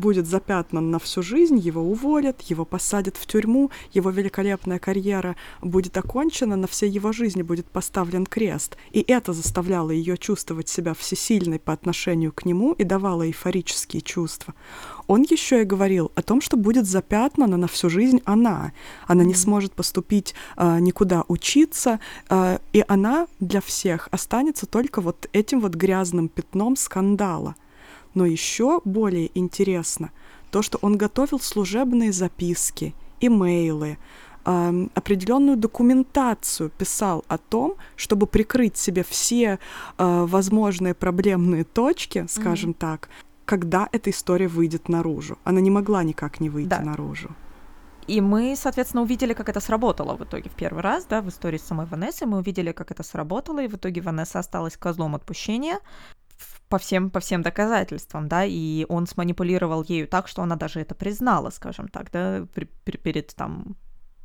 будет 0.00 0.26
запятнан 0.26 0.90
на 0.90 0.98
всю 0.98 1.22
жизнь, 1.22 1.58
его 1.58 1.82
уволят, 1.82 2.42
его 2.42 2.64
посадят 2.64 3.16
в 3.16 3.26
тюрьму, 3.26 3.70
его 3.92 4.10
великолепная 4.10 4.78
карьера 4.78 5.36
будет 5.60 5.96
окончена, 5.96 6.56
на 6.56 6.66
всей 6.66 6.90
его 6.90 7.12
жизни 7.12 7.42
будет 7.42 7.66
поставлен 7.66 8.26
крест. 8.26 8.63
И 8.92 9.04
это 9.06 9.32
заставляло 9.32 9.90
ее 9.90 10.16
чувствовать 10.16 10.68
себя 10.68 10.94
всесильной 10.94 11.58
по 11.58 11.72
отношению 11.72 12.32
к 12.32 12.44
нему 12.44 12.72
и 12.72 12.84
давало 12.84 13.26
эйфорические 13.26 14.02
чувства. 14.02 14.54
Он 15.06 15.22
еще 15.22 15.62
и 15.62 15.64
говорил 15.64 16.12
о 16.14 16.22
том, 16.22 16.40
что 16.40 16.56
будет 16.56 16.86
запятнана 16.86 17.56
на 17.56 17.66
всю 17.66 17.90
жизнь 17.90 18.20
она. 18.24 18.72
Она 19.06 19.24
не 19.24 19.34
сможет 19.34 19.72
поступить 19.72 20.34
э, 20.56 20.78
никуда 20.80 21.24
учиться, 21.28 22.00
э, 22.30 22.58
и 22.72 22.84
она 22.88 23.26
для 23.40 23.60
всех 23.60 24.08
останется 24.10 24.66
только 24.66 25.00
вот 25.00 25.28
этим 25.32 25.60
вот 25.60 25.74
грязным 25.74 26.28
пятном 26.28 26.76
скандала. 26.76 27.54
Но 28.14 28.24
еще 28.26 28.80
более 28.84 29.30
интересно 29.38 30.10
то, 30.50 30.62
что 30.62 30.78
он 30.82 30.96
готовил 30.96 31.40
служебные 31.40 32.12
записки, 32.12 32.94
имейлы, 33.20 33.98
э, 34.44 34.86
определенную 34.94 35.56
документацию 35.56 36.70
писал 36.70 37.24
о 37.28 37.38
том, 37.38 37.74
чтобы 37.96 38.26
прикрыть 38.26 38.76
себе 38.76 39.02
все 39.02 39.58
э, 39.98 40.24
возможные 40.26 40.94
проблемные 40.94 41.64
точки, 41.64 42.26
скажем 42.28 42.70
mm-hmm. 42.70 42.78
так, 42.78 43.08
когда 43.44 43.88
эта 43.92 44.10
история 44.10 44.48
выйдет 44.48 44.88
наружу. 44.88 45.38
Она 45.44 45.60
не 45.60 45.70
могла 45.70 46.02
никак 46.02 46.40
не 46.40 46.50
выйти 46.50 46.68
да. 46.68 46.80
наружу. 46.80 47.34
И 48.06 48.20
мы, 48.20 48.54
соответственно, 48.56 49.02
увидели, 49.02 49.32
как 49.32 49.48
это 49.48 49.60
сработало 49.60 50.16
в 50.16 50.24
итоге 50.24 50.50
в 50.50 50.54
первый 50.54 50.82
раз, 50.82 51.06
да, 51.06 51.22
в 51.22 51.28
истории 51.28 51.58
с 51.58 51.62
самой 51.62 51.86
Ванессой. 51.86 52.26
Мы 52.26 52.38
увидели, 52.38 52.72
как 52.72 52.90
это 52.90 53.02
сработало, 53.02 53.60
и 53.60 53.68
в 53.68 53.74
итоге 53.74 54.02
Ванесса 54.02 54.38
осталась 54.38 54.76
козлом 54.76 55.14
отпущения 55.14 55.78
по 56.68 56.78
всем, 56.78 57.10
по 57.10 57.20
всем 57.20 57.42
доказательствам, 57.42 58.28
да, 58.28 58.44
и 58.44 58.84
он 58.88 59.06
сманипулировал 59.06 59.84
ею 59.84 60.08
так, 60.08 60.28
что 60.28 60.42
она 60.42 60.56
даже 60.56 60.80
это 60.80 60.94
признала, 60.94 61.50
скажем 61.50 61.88
так, 61.88 62.10
да, 62.10 62.46
при, 62.54 62.68
при, 62.84 62.96
перед 62.96 63.34
там 63.34 63.76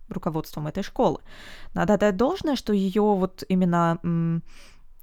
руководством 0.10 0.68
этой 0.68 0.84
школы. 0.84 1.20
Надо 1.74 1.94
отдать 1.94 2.18
должное, 2.18 2.56
что 2.56 2.74
ее 2.74 3.02
вот 3.02 3.44
именно 3.50 4.00
м- 4.04 4.44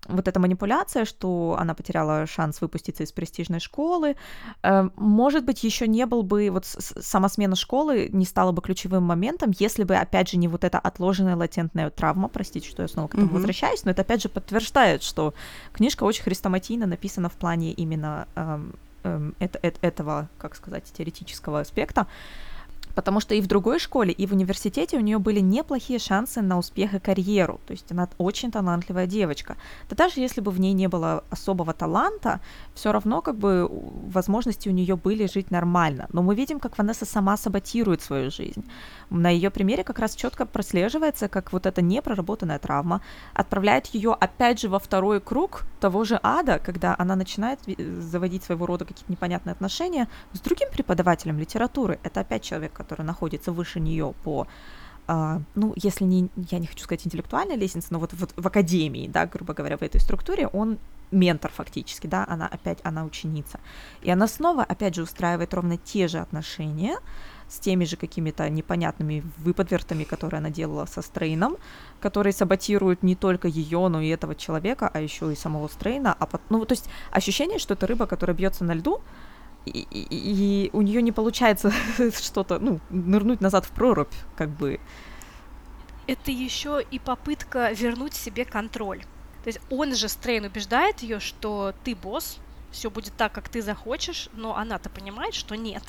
вот 0.09 0.29
эта 0.29 0.41
манипуляция, 0.41 1.05
что 1.05 1.57
она 1.59 1.75
потеряла 1.75 2.27
шанс 2.27 2.61
выпуститься 2.61 3.03
из 3.03 3.13
престижной 3.13 3.61
школы, 3.61 4.17
э, 4.63 4.89
может 4.97 5.45
быть, 5.45 5.65
еще 5.65 5.89
не 5.89 6.07
был 6.07 6.23
бы, 6.23 6.51
вот 6.51 6.65
сама 6.65 7.29
смена 7.29 7.57
школы 7.57 8.09
не 8.13 8.25
стала 8.25 8.53
бы 8.53 8.63
ключевым 8.63 9.03
моментом, 9.03 9.53
если 9.59 9.85
бы, 9.85 9.97
опять 9.97 10.31
же, 10.31 10.37
не 10.37 10.49
вот 10.49 10.65
эта 10.65 10.79
отложенная 10.79 11.37
латентная 11.37 11.91
травма, 11.91 12.29
простите, 12.29 12.69
что 12.69 12.83
я 12.83 12.89
снова 12.89 13.09
к 13.09 13.15
этому 13.15 13.29
mm-hmm. 13.29 13.35
возвращаюсь, 13.35 13.85
но 13.85 13.91
это, 13.91 14.03
опять 14.03 14.23
же, 14.23 14.29
подтверждает, 14.29 15.03
что 15.03 15.35
книжка 15.73 16.05
очень 16.05 16.23
хрестоматийно 16.23 16.87
написана 16.87 17.29
в 17.29 17.35
плане 17.35 17.73
именно 17.73 18.29
эм, 18.37 19.35
это, 19.39 19.59
это, 19.63 19.79
этого, 19.83 20.29
как 20.39 20.57
сказать, 20.57 20.85
теоретического 20.93 21.61
аспекта, 21.61 22.07
потому 22.97 23.21
что 23.21 23.35
и 23.35 23.43
в 23.43 23.47
другой 23.47 23.79
школе, 23.79 24.11
и 24.11 24.27
в 24.27 24.33
университете 24.33 24.97
у 24.97 25.01
нее 25.01 25.19
были 25.19 25.41
неплохие 25.41 25.99
шансы 25.99 26.41
на 26.41 26.59
успех 26.59 26.95
и 26.95 26.99
карьеру. 26.99 27.61
То 27.67 27.73
есть 27.73 27.93
она 27.93 28.09
очень 28.17 28.51
талантливая 28.51 29.07
девочка. 29.07 29.57
Да 29.91 29.97
даже 29.97 30.21
если 30.21 30.41
бы 30.41 30.51
в 30.51 30.59
ней 30.59 30.73
не 30.73 30.89
было 30.89 31.23
особого 31.31 31.75
таланта, 31.75 32.41
все 32.75 32.93
равно 32.93 33.21
как 33.21 33.37
бы 33.37 33.69
возможности 33.71 34.71
у 34.71 34.73
нее 34.73 34.97
были 34.97 35.27
жить 35.27 35.51
нормально. 35.51 36.07
Но 36.13 36.23
мы 36.23 36.35
видим, 36.35 36.59
как 36.59 36.79
Ванесса 36.79 37.05
сама 37.05 37.37
саботирует 37.37 38.01
свою 38.01 38.31
жизнь. 38.31 38.65
На 39.11 39.29
ее 39.29 39.51
примере 39.51 39.85
как 39.85 39.99
раз 39.99 40.15
четко 40.15 40.47
прослеживается, 40.47 41.29
как 41.29 41.53
вот 41.53 41.67
эта 41.67 41.83
непроработанная 41.83 42.59
травма 42.59 43.03
отправляет 43.35 43.87
ее 43.95 44.15
опять 44.15 44.59
же 44.59 44.69
во 44.69 44.79
второй 44.79 45.21
круг 45.21 45.65
того 45.81 46.05
же 46.05 46.19
ада, 46.23 46.59
когда 46.59 46.97
она 46.99 47.15
начинает 47.15 47.61
заводить 47.99 48.43
своего 48.43 48.65
рода 48.65 48.87
какие-то 48.87 49.13
непонятные 49.13 49.53
отношения 49.53 50.09
с 50.33 50.41
другим 50.41 50.71
преподавателем 50.71 51.39
литературы. 51.39 51.99
Это 52.03 52.21
опять 52.21 52.43
человек, 52.43 52.73
который 52.87 53.05
находится 53.05 53.53
выше 53.53 53.81
нее 53.81 54.15
по 54.25 54.47
Uh, 55.09 55.41
ну, 55.55 55.73
если 55.77 56.03
не, 56.03 56.31
я 56.51 56.59
не 56.59 56.67
хочу 56.67 56.83
сказать 56.83 57.07
интеллектуальной 57.07 57.55
лестнице, 57.55 57.87
но 57.91 58.01
вот, 58.01 58.13
вот 58.15 58.33
в 58.37 58.45
академии, 58.45 59.07
да, 59.07 59.25
грубо 59.27 59.55
говоря, 59.55 59.77
в 59.77 59.83
этой 59.83 60.01
структуре, 60.01 60.49
он 60.49 60.79
ментор 61.11 61.51
фактически, 61.53 62.07
да, 62.07 62.25
она 62.29 62.47
опять, 62.47 62.79
она 62.83 63.05
ученица. 63.05 63.61
И 64.03 64.11
она 64.11 64.27
снова, 64.27 64.65
опять 64.65 64.95
же, 64.95 65.03
устраивает 65.03 65.55
ровно 65.55 65.77
те 65.77 66.09
же 66.09 66.19
отношения 66.19 66.99
с 67.49 67.61
теми 67.61 67.85
же 67.85 67.97
какими-то 67.97 68.49
непонятными 68.49 69.23
выподвертами, 69.39 70.03
которые 70.03 70.39
она 70.39 70.51
делала 70.51 70.87
со 70.87 71.01
Стрейном, 71.03 71.57
которые 72.01 72.33
саботируют 72.33 73.05
не 73.05 73.15
только 73.15 73.47
ее, 73.47 73.87
но 73.89 74.01
и 74.01 74.09
этого 74.09 74.35
человека, 74.35 74.91
а 74.93 75.01
еще 75.01 75.33
и 75.33 75.37
самого 75.37 75.69
Стрейна. 75.69 76.17
А, 76.19 76.29
ну, 76.49 76.65
то 76.65 76.73
есть 76.73 76.89
ощущение, 77.13 77.61
что 77.61 77.75
это 77.75 77.87
рыба, 77.87 78.07
которая 78.07 78.37
бьется 78.37 78.65
на 78.65 78.75
льду, 78.75 79.01
и, 79.71 80.07
и, 80.11 80.71
у 80.73 80.83
нее 80.83 81.03
не 81.03 81.13
получается 81.13 81.73
что-то, 82.23 82.59
ну, 82.59 82.81
нырнуть 82.91 83.41
назад 83.41 83.67
в 83.67 83.71
прорубь, 83.71 84.13
как 84.37 84.51
бы. 84.51 84.81
Это 86.07 86.31
еще 86.31 86.85
и 86.91 86.99
попытка 86.99 87.73
вернуть 87.73 88.15
себе 88.15 88.45
контроль. 88.45 89.03
То 89.43 89.49
есть 89.49 89.61
он 89.71 89.95
же 89.95 90.09
Стрейн 90.09 90.45
убеждает 90.45 91.01
ее, 91.01 91.21
что 91.21 91.75
ты 91.85 91.95
босс, 91.95 92.39
все 92.71 92.91
будет 92.91 93.15
так, 93.17 93.33
как 93.33 93.49
ты 93.49 93.63
захочешь, 93.63 94.29
но 94.35 94.57
она-то 94.57 94.91
понимает, 94.91 95.35
что 95.35 95.57
нет. 95.57 95.83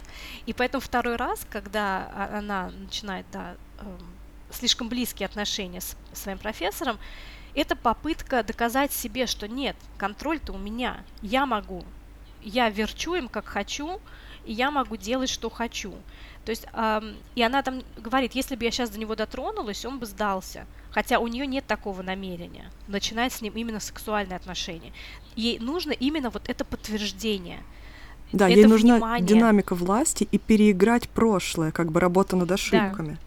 И 0.45 0.53
поэтому 0.53 0.81
второй 0.81 1.15
раз, 1.15 1.45
когда 1.49 2.09
а, 2.13 2.37
она 2.37 2.69
начинает 2.69 3.25
да, 3.31 3.55
эм, 3.79 3.99
слишком 4.51 4.89
близкие 4.89 5.25
отношения 5.25 5.81
с 5.81 5.97
своим 6.13 6.37
профессором, 6.37 6.97
это 7.55 7.75
попытка 7.75 8.43
доказать 8.43 8.91
себе, 8.91 9.25
что 9.25 9.47
нет, 9.47 9.75
контроль-то 9.97 10.53
у 10.53 10.57
меня, 10.57 11.03
я 11.21 11.45
могу, 11.45 11.83
я 12.41 12.69
верчу 12.69 13.15
им 13.15 13.27
как 13.27 13.45
хочу, 13.45 13.99
и 14.45 14.53
я 14.53 14.71
могу 14.71 14.95
делать, 14.95 15.29
что 15.29 15.49
хочу. 15.49 15.93
То 16.45 16.51
есть, 16.51 16.65
эм, 16.73 17.15
и 17.35 17.43
она 17.43 17.61
там 17.61 17.83
говорит, 17.97 18.33
если 18.33 18.55
бы 18.55 18.63
я 18.63 18.71
сейчас 18.71 18.89
до 18.89 18.97
него 18.99 19.15
дотронулась, 19.15 19.83
он 19.85 19.99
бы 19.99 20.05
сдался. 20.05 20.65
Хотя 20.91 21.19
у 21.19 21.27
нее 21.27 21.45
нет 21.45 21.67
такого 21.67 22.01
намерения 22.01 22.71
начинать 22.87 23.33
с 23.33 23.41
ним 23.41 23.53
именно 23.53 23.79
сексуальные 23.79 24.37
отношения. 24.37 24.93
Ей 25.35 25.59
нужно 25.59 25.91
именно 25.91 26.29
вот 26.29 26.49
это 26.49 26.63
подтверждение. 26.63 27.59
Да, 28.31 28.49
это 28.49 28.59
ей 28.59 28.65
нужна 28.65 28.95
внимание. 28.95 29.27
динамика 29.27 29.75
власти 29.75 30.27
и 30.31 30.37
переиграть 30.37 31.09
прошлое, 31.09 31.71
как 31.71 31.91
бы 31.91 31.99
работа 31.99 32.35
над 32.35 32.51
ошибками. 32.51 33.17
Да. 33.21 33.26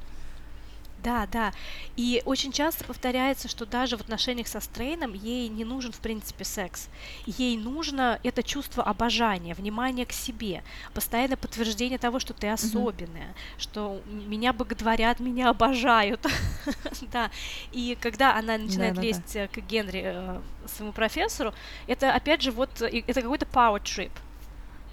Да, 1.03 1.26
да. 1.30 1.53
И 1.96 2.22
очень 2.24 2.53
часто 2.53 2.84
повторяется, 2.84 3.48
что 3.48 3.66
даже 3.66 3.96
в 3.96 4.01
отношениях 4.01 4.48
со 4.48 4.61
Стрейном 4.61 5.14
ей 5.14 5.48
не 5.48 5.64
нужен, 5.64 5.92
в 5.92 6.01
принципе, 6.01 6.44
секс. 6.44 6.88
Ей 7.26 7.57
нужно 7.57 8.20
это 8.22 8.42
чувство 8.42 8.82
обожания, 8.82 9.55
внимание 9.55 10.07
к 10.07 10.12
себе, 10.12 10.62
постоянное 10.94 11.36
подтверждение 11.36 11.98
того, 11.98 12.18
что 12.18 12.34
ты 12.34 12.48
особенная, 12.48 13.28
mm-hmm. 13.28 13.59
что 13.59 14.01
меня 14.07 14.53
боготворят, 14.53 15.20
меня 15.20 15.51
обожают. 15.51 16.26
да. 17.12 17.30
И 17.72 17.96
когда 18.01 18.36
она 18.36 18.59
начинает 18.59 18.98
лезть 18.98 19.34
да. 19.34 19.48
к 19.48 19.59
Генри, 19.59 20.03
э, 20.05 20.40
своему 20.66 20.92
профессору, 20.92 21.55
это 21.86 22.14
опять 22.14 22.42
же 22.42 22.51
вот, 22.51 22.82
это 22.82 23.22
какой-то 23.22 23.46
power 23.46 23.82
trip 23.82 24.12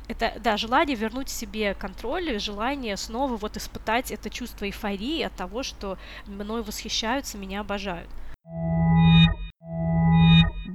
это, 0.08 0.34
да, 0.40 0.58
желание 0.58 0.96
вернуть 0.96 1.30
себе 1.30 1.74
контроль, 1.74 2.40
желание 2.40 2.98
снова 2.98 3.38
вот 3.38 3.58
испытать 3.58 4.12
это 4.12 4.30
чувство 4.30 4.66
эйфории 4.66 5.22
от 5.22 5.34
того, 5.34 5.64
что 5.64 5.98
мной 6.26 6.64
восхищаются, 6.64 7.38
меня 7.38 7.62
обожают. 7.62 8.10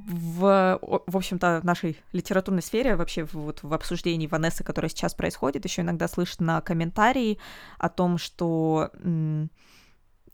В, 0.09 0.79
в 0.81 1.17
общем-то, 1.17 1.61
в 1.63 1.65
нашей 1.65 1.97
литературной 2.13 2.63
сфере, 2.63 2.97
вообще 2.97 3.25
вот 3.33 3.63
в 3.63 3.73
обсуждении 3.73 4.27
Ванессы, 4.27 4.65
которое 4.65 4.89
сейчас 4.89 5.15
происходит, 5.15 5.65
еще 5.65 5.83
иногда 5.83 6.09
слышно 6.09 6.61
комментарии 6.61 7.39
о 7.79 7.89
том, 7.89 8.19
что 8.19 8.91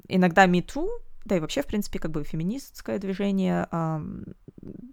иногда 0.09 0.47
MeToo 0.47 0.89
да 1.29 1.37
и 1.37 1.41
вообще, 1.41 1.63
в 1.63 1.67
принципе, 1.67 1.99
как 1.99 2.11
бы 2.11 2.25
феминистское 2.25 2.99
движение 2.99 3.69
э, 3.71 4.01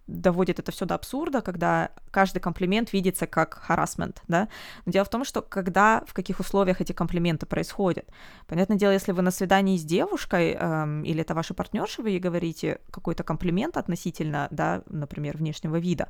доводит 0.06 0.60
это 0.60 0.72
все 0.72 0.86
до 0.86 0.96
абсурда, 0.96 1.42
когда 1.42 1.90
каждый 2.12 2.40
комплимент 2.40 2.94
видится 2.94 3.26
как 3.26 3.56
харасмент, 3.56 4.22
да. 4.28 4.48
Но 4.86 4.92
дело 4.92 5.06
в 5.06 5.10
том, 5.10 5.26
что 5.26 5.42
когда, 5.42 6.04
в 6.08 6.14
каких 6.14 6.40
условиях 6.40 6.82
эти 6.82 6.92
комплименты 6.92 7.46
происходят. 7.46 8.06
Понятное 8.48 8.78
дело, 8.78 8.92
если 8.92 9.14
вы 9.14 9.22
на 9.22 9.32
свидании 9.32 9.78
с 9.78 9.84
девушкой 9.84 10.56
э, 10.60 11.02
или 11.06 11.22
это 11.22 11.34
ваша 11.34 11.54
партнерша, 11.54 12.02
вы 12.02 12.12
ей 12.12 12.20
говорите 12.20 12.80
какой-то 12.92 13.24
комплимент 13.24 13.78
относительно, 13.78 14.48
да, 14.52 14.84
например, 14.88 15.38
внешнего 15.38 15.78
вида, 15.78 16.10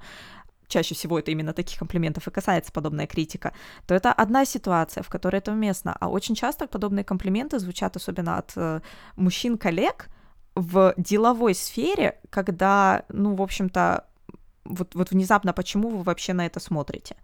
чаще 0.67 0.95
всего 0.95 1.19
это 1.19 1.32
именно 1.32 1.53
таких 1.53 1.80
комплиментов 1.80 2.28
и 2.28 2.32
касается 2.32 2.71
подобная 2.71 3.07
критика, 3.07 3.53
то 3.88 3.95
это 3.95 4.11
одна 4.11 4.45
ситуация, 4.45 5.03
в 5.03 5.09
которой 5.09 5.38
это 5.38 5.51
уместно. 5.51 5.95
А 5.99 6.09
очень 6.09 6.36
часто 6.36 6.67
подобные 6.67 7.03
комплименты 7.03 7.59
звучат 7.59 7.95
особенно 7.95 8.38
от 8.38 8.53
э, 8.55 8.82
мужчин-коллег 9.15 10.09
в 10.55 10.93
деловой 10.97 11.53
сфере, 11.53 12.19
когда, 12.29 13.03
ну, 13.09 13.35
в 13.35 13.41
общем-то, 13.41 14.05
вот, 14.63 14.95
вот 14.95 15.11
внезапно, 15.11 15.53
почему 15.53 15.89
вы 15.89 16.03
вообще 16.03 16.33
на 16.33 16.45
это 16.45 16.59
смотрите 16.59 17.15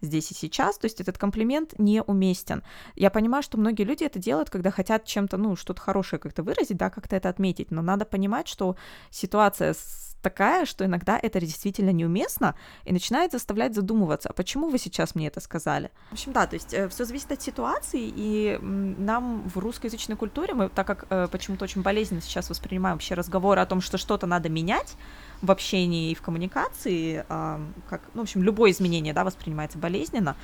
здесь 0.00 0.30
и 0.30 0.34
сейчас, 0.34 0.78
то 0.78 0.86
есть 0.86 1.00
этот 1.00 1.18
комплимент 1.18 1.74
неуместен. 1.78 2.62
Я 2.94 3.10
понимаю, 3.10 3.42
что 3.42 3.58
многие 3.58 3.82
люди 3.82 4.04
это 4.04 4.18
делают, 4.18 4.50
когда 4.50 4.70
хотят 4.70 5.04
чем-то, 5.04 5.36
ну, 5.36 5.56
что-то 5.56 5.80
хорошее 5.80 6.20
как-то 6.20 6.42
выразить, 6.42 6.76
да, 6.76 6.90
как-то 6.90 7.16
это 7.16 7.28
отметить, 7.28 7.70
но 7.70 7.82
надо 7.82 8.04
понимать, 8.04 8.48
что 8.48 8.76
ситуация 9.10 9.74
с 9.74 10.07
такая, 10.28 10.66
что 10.66 10.84
иногда 10.84 11.18
это 11.22 11.40
действительно 11.40 11.90
неуместно 11.90 12.54
и 12.84 12.92
начинает 12.92 13.32
заставлять 13.32 13.74
задумываться, 13.74 14.28
а 14.28 14.32
почему 14.32 14.68
вы 14.68 14.78
сейчас 14.78 15.14
мне 15.14 15.28
это 15.28 15.40
сказали? 15.40 15.90
В 16.10 16.12
общем, 16.12 16.32
да, 16.32 16.46
то 16.46 16.54
есть 16.54 16.74
э, 16.74 16.88
все 16.88 17.04
зависит 17.04 17.32
от 17.32 17.40
ситуации, 17.40 18.12
и 18.16 18.58
нам 18.60 19.48
в 19.48 19.58
русскоязычной 19.58 20.16
культуре, 20.16 20.52
мы 20.54 20.68
так 20.68 20.86
как 20.86 21.06
э, 21.08 21.28
почему-то 21.32 21.64
очень 21.64 21.82
болезненно 21.82 22.20
сейчас 22.20 22.50
воспринимаем 22.50 22.96
вообще 22.96 23.14
разговоры 23.14 23.60
о 23.60 23.66
том, 23.66 23.80
что 23.80 23.96
что-то 23.96 24.26
надо 24.26 24.50
менять 24.50 24.96
в 25.40 25.50
общении 25.50 26.10
и 26.10 26.14
в 26.14 26.20
коммуникации, 26.20 27.24
э, 27.26 27.58
как, 27.88 28.02
ну, 28.12 28.20
в 28.20 28.24
общем, 28.24 28.42
любое 28.42 28.70
изменение, 28.72 29.14
да, 29.14 29.24
воспринимается 29.24 29.78
болезненно, 29.78 30.36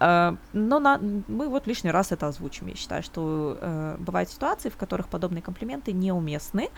э, 0.00 0.36
но 0.54 0.78
на, 0.78 0.98
мы 1.28 1.48
вот 1.48 1.66
лишний 1.66 1.90
раз 1.90 2.12
это 2.12 2.28
озвучим. 2.28 2.68
Я 2.68 2.76
считаю, 2.76 3.02
что 3.02 3.58
э, 3.60 3.96
бывают 3.98 4.30
ситуации, 4.30 4.70
в 4.70 4.76
которых 4.76 5.08
подобные 5.08 5.42
комплименты 5.42 5.92
неуместны, 5.92 6.70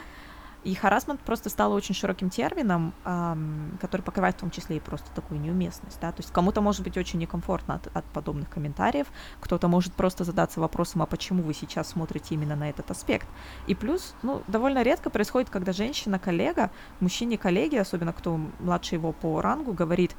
и 0.64 0.74
харасмент 0.74 1.20
просто 1.20 1.48
стал 1.48 1.72
очень 1.72 1.94
широким 1.94 2.30
термином, 2.30 2.92
эм, 3.04 3.78
который 3.80 4.02
покрывает 4.02 4.36
в 4.36 4.40
том 4.40 4.50
числе 4.50 4.76
и 4.76 4.80
просто 4.80 5.11
такую 5.14 5.40
неуместность. 5.40 5.98
Да? 6.00 6.12
То 6.12 6.20
есть 6.20 6.32
кому-то 6.32 6.61
может 6.61 6.82
быть 6.82 6.96
очень 6.96 7.18
некомфортно 7.18 7.74
от, 7.74 7.96
от 7.96 8.04
подобных 8.06 8.50
комментариев, 8.50 9.06
кто-то 9.40 9.68
может 9.68 9.94
просто 9.94 10.24
задаться 10.24 10.61
вопросом, 10.61 11.02
а 11.02 11.06
почему 11.06 11.42
вы 11.42 11.54
сейчас 11.54 11.88
смотрите 11.88 12.34
именно 12.34 12.56
на 12.56 12.68
этот 12.68 12.90
аспект. 12.90 13.26
И 13.66 13.74
плюс, 13.74 14.14
ну, 14.22 14.42
довольно 14.48 14.82
редко 14.82 15.08
происходит, 15.11 15.50
когда 15.50 15.72
женщина-коллега, 15.72 16.70
мужчине-коллеги, 17.00 17.76
особенно 17.76 18.12
кто 18.12 18.38
младше 18.58 18.96
его 18.96 19.12
по 19.12 19.40
рангу, 19.40 19.72
говорит, 19.72 20.14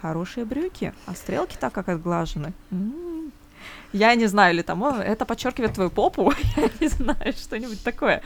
хорошие 0.00 0.44
брюки, 0.44 0.94
а 1.06 1.14
стрелки 1.14 1.56
так 1.58 1.72
как 1.72 1.88
отглажены. 1.88 2.52
М-м-м. 2.70 3.32
Я 3.92 4.14
не 4.14 4.26
знаю, 4.26 4.54
или 4.54 4.62
там, 4.62 4.84
это 4.84 5.24
подчеркивает 5.24 5.74
твою 5.74 5.90
попу, 5.90 6.32
я 6.56 6.70
не 6.80 6.88
знаю, 6.88 7.32
что-нибудь 7.32 7.82
такое, 7.82 8.22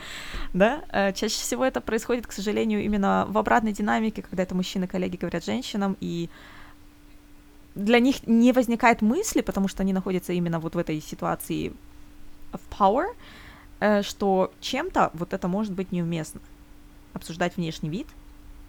да. 0.53 0.83
Э, 0.91 1.13
чаще 1.13 1.35
всего 1.35 1.65
это 1.65 1.81
происходит, 1.81 2.27
к 2.27 2.31
сожалению, 2.31 2.83
именно 2.83 3.25
в 3.29 3.37
обратной 3.37 3.71
динамике, 3.71 4.21
когда 4.21 4.43
это 4.43 4.55
мужчины-коллеги 4.55 5.17
говорят 5.17 5.43
женщинам, 5.45 5.97
и 5.99 6.29
для 7.75 7.99
них 7.99 8.27
не 8.27 8.53
возникает 8.53 9.01
мысли, 9.01 9.41
потому 9.41 9.67
что 9.67 9.83
они 9.83 9.93
находятся 9.93 10.33
именно 10.33 10.59
вот 10.59 10.75
в 10.75 10.77
этой 10.77 11.01
ситуации 11.01 11.73
of 12.53 12.61
power, 12.69 13.07
э, 13.79 14.01
что 14.03 14.51
чем-то 14.61 15.11
вот 15.13 15.33
это 15.33 15.47
может 15.47 15.73
быть 15.73 15.91
неуместно. 15.91 16.41
Обсуждать 17.13 17.57
внешний 17.57 17.89
вид 17.89 18.07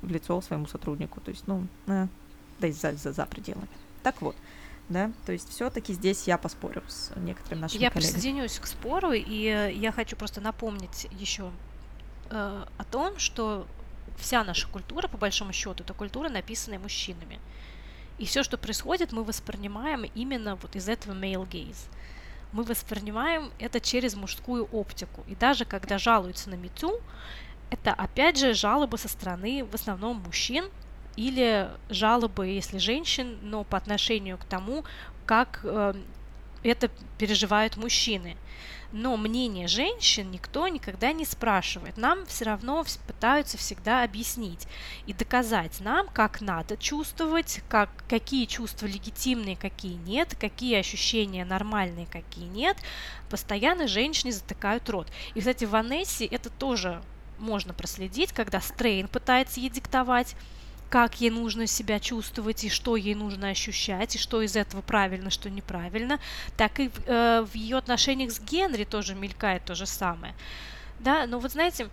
в 0.03 0.11
лицо 0.11 0.41
своему 0.41 0.67
сотруднику, 0.67 1.21
то 1.21 1.31
есть, 1.31 1.47
ну, 1.47 1.67
э, 1.87 2.07
да 2.59 2.67
и 2.69 2.73
за, 2.73 2.93
за, 2.95 3.13
за 3.13 3.27
пределами. 3.27 3.69
Так 4.03 4.23
вот, 4.23 4.37
да, 4.89 5.11
то 5.25 5.33
есть 5.33 5.51
все-таки 5.51 5.93
здесь 5.93 6.29
я 6.29 6.39
поспорю 6.39 6.83
с 6.87 7.11
некоторыми 7.17 7.63
нашими 7.63 7.83
я 7.83 7.91
коллегами. 7.91 8.05
Я 8.05 8.13
присоединюсь 8.13 8.59
к 8.59 8.67
спору, 8.67 9.13
и 9.13 9.73
я 9.75 9.93
хочу 9.93 10.17
просто 10.17 10.41
напомнить 10.41 11.09
еще 11.11 11.51
э, 12.31 12.65
о 12.77 12.85
том, 12.85 13.19
что 13.19 13.67
вся 14.17 14.45
наша 14.45 14.69
культура, 14.69 15.09
по 15.09 15.17
большому 15.17 15.53
счету, 15.53 15.83
это 15.83 15.93
культура, 15.93 16.29
написанная 16.29 16.79
мужчинами. 16.79 17.41
И 18.19 18.25
все, 18.25 18.43
что 18.43 18.57
происходит, 18.57 19.13
мы 19.13 19.25
воспринимаем 19.25 20.05
именно 20.15 20.57
вот 20.57 20.77
из 20.77 20.89
этого 20.89 21.15
male 21.15 21.49
gaze. 21.49 21.89
Мы 22.53 22.63
воспринимаем 22.63 23.51
это 23.59 23.81
через 23.81 24.15
мужскую 24.15 24.67
оптику. 24.67 25.23
И 25.27 25.35
даже 25.35 25.65
когда 25.65 25.99
жалуются 25.99 26.49
на 26.49 26.55
мету, 26.55 27.01
это 27.71 27.93
опять 27.93 28.39
же 28.39 28.55
жалобы 28.55 28.97
со 28.97 29.09
стороны 29.09 29.65
в 29.65 29.75
основном 29.75 30.19
мужчин 30.19 30.71
или 31.17 31.71
жалобы, 31.89 32.49
если 32.49 32.79
женщин, 32.79 33.39
но 33.43 33.65
по 33.65 33.77
отношению 33.77 34.39
к 34.39 34.45
тому, 34.45 34.85
как 35.25 35.61
э, 35.65 35.95
это 36.63 36.91
переживают 37.19 37.77
мужчины 37.77 38.37
но 38.93 39.17
мнение 39.17 39.69
женщин 39.69 40.31
никто 40.31 40.69
никогда 40.69 41.13
не 41.13 41.25
спрашивает. 41.25 41.97
Нам 41.97 42.25
все 42.27 42.45
равно 42.45 42.85
пытаются 43.07 43.59
всегда 43.59 44.03
объяснить 44.03 44.67
и 45.07 45.13
доказать 45.13 45.81
нам, 45.81 46.09
как 46.09 46.41
надо 46.41 46.77
чувствовать, 46.77 47.61
как, 47.69 47.91
какие 48.09 48.47
чувства 48.47 48.87
легитимные, 48.87 49.57
какие 49.57 49.95
нет, 49.95 50.35
какие 50.39 50.77
ощущения 50.77 51.45
нормальные, 51.45 52.07
какие 52.07 52.47
нет. 52.47 52.77
Постоянно 53.29 53.89
женщины 53.89 54.33
затыкают 54.33 54.89
рот. 54.89 55.09
И, 55.35 55.41
кстати, 55.41 55.65
в 55.65 55.75
Анессе 55.75 56.25
это 56.25 56.51
тоже 56.51 57.03
можно 57.39 57.75
проследить, 57.75 58.33
когда 58.33 58.61
Стрейн 58.61 59.09
пытается 59.09 59.61
ей 59.61 59.69
диктовать, 59.69 60.37
как 60.91 61.21
ей 61.21 61.31
нужно 61.31 61.67
себя 61.67 61.99
чувствовать 61.99 62.65
и 62.65 62.69
что 62.69 62.97
ей 62.97 63.15
нужно 63.15 63.49
ощущать, 63.49 64.17
и 64.17 64.19
что 64.19 64.43
из 64.43 64.57
этого 64.57 64.83
правильно, 64.83 65.31
что 65.31 65.51
неправильно, 65.51 66.19
так 66.57 66.81
и 66.81 66.91
э, 67.07 67.47
в 67.51 67.55
ее 67.55 67.79
отношениях 67.79 68.33
с 68.33 68.41
Генри 68.41 68.85
тоже 68.85 69.15
мелькает 69.15 69.65
то 69.65 69.75
же 69.75 69.87
самое. 69.87 70.35
Да, 71.01 71.27
но 71.27 71.39
вот 71.39 71.53
знаете, 71.53 71.89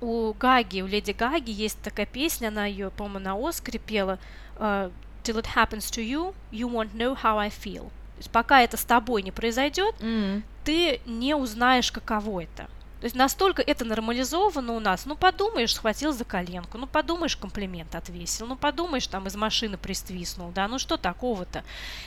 у 0.00 0.32
Гаги, 0.32 0.80
у 0.80 0.86
Леди 0.86 1.12
Гаги 1.12 1.50
есть 1.50 1.80
такая 1.82 2.06
песня, 2.06 2.48
она 2.48 2.66
ее, 2.66 2.90
по-моему, 2.90 3.18
на 3.18 3.48
Оскаре 3.48 3.78
пела 3.78 4.18
uh, 4.56 4.92
Till 5.28 5.36
it 5.36 5.46
happens 5.54 5.90
to 5.90 6.02
you, 6.02 6.34
you 6.50 6.66
won't 6.66 6.94
know 6.94 7.14
how 7.14 7.36
I 7.36 7.50
feel. 7.50 7.90
То 8.16 8.20
есть 8.20 8.30
пока 8.30 8.62
это 8.62 8.78
с 8.78 8.84
тобой 8.84 9.22
не 9.22 9.30
произойдет, 9.30 9.94
mm. 10.00 10.42
ты 10.64 11.00
не 11.04 11.34
узнаешь, 11.34 11.92
каково 11.92 12.44
это. 12.44 12.66
То 13.00 13.04
есть 13.04 13.14
настолько 13.14 13.62
это 13.62 13.84
нормализовано 13.84 14.72
у 14.72 14.80
нас. 14.80 15.06
Ну, 15.06 15.16
подумаешь, 15.16 15.74
схватил 15.74 16.12
за 16.12 16.24
коленку, 16.24 16.78
ну, 16.78 16.86
подумаешь, 16.86 17.36
комплимент 17.36 17.94
отвесил, 17.94 18.46
ну, 18.46 18.56
подумаешь, 18.56 19.06
там 19.06 19.26
из 19.26 19.36
машины 19.36 19.76
приствиснул, 19.76 20.50
да, 20.50 20.66
ну, 20.66 20.78
что 20.78 20.96
такого-то? 20.96 21.62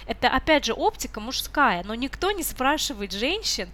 Это, 0.05 0.27
опять 0.29 0.65
же, 0.65 0.73
оптика 0.73 1.19
мужская, 1.19 1.83
но 1.85 1.95
никто 1.95 2.31
не 2.31 2.43
спрашивает 2.43 3.13
женщин, 3.13 3.69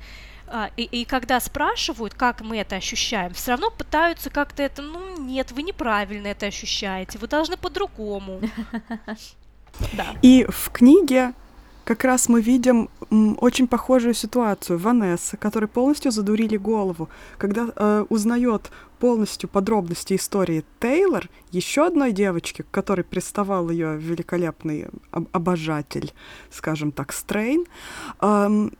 а, 0.49 0.69
и, 0.77 0.83
и 0.83 1.05
когда 1.05 1.39
спрашивают, 1.39 2.13
как 2.13 2.41
мы 2.41 2.57
это 2.57 2.77
ощущаем, 2.77 3.33
все 3.33 3.51
равно 3.51 3.69
пытаются 3.69 4.29
как-то 4.29 4.63
это, 4.63 4.81
ну, 4.81 5.19
нет, 5.19 5.51
вы 5.51 5.63
неправильно 5.63 6.27
это 6.27 6.45
ощущаете, 6.45 7.17
вы 7.17 7.27
должны 7.27 7.57
по-другому. 7.57 8.41
Да. 9.93 10.15
И 10.23 10.43
в 10.49 10.71
книге 10.71 11.33
как 11.87 12.03
раз 12.03 12.27
мы 12.27 12.41
видим 12.41 12.89
очень 13.39 13.65
похожую 13.65 14.13
ситуацию. 14.13 14.77
Ванесса, 14.77 15.37
которой 15.37 15.67
полностью 15.67 16.11
задурили 16.11 16.57
голову, 16.57 17.07
когда 17.37 17.69
э, 17.73 18.05
узнает 18.09 18.71
полностью 18.99 19.47
подробности 19.47 20.15
истории 20.15 20.65
Тейлор, 20.81 21.29
еще 21.53 21.85
одной 21.85 22.11
девочки, 22.11 22.63
к 22.63 22.71
которой 22.71 23.03
приставал 23.03 23.69
ее 23.69 23.95
великолепный 23.97 24.87
об 25.11 25.27
обожатель, 25.31 26.11
скажем 26.51 26.91
так, 26.91 27.13
Стрейн, 27.13 27.63
эм, 28.19 28.73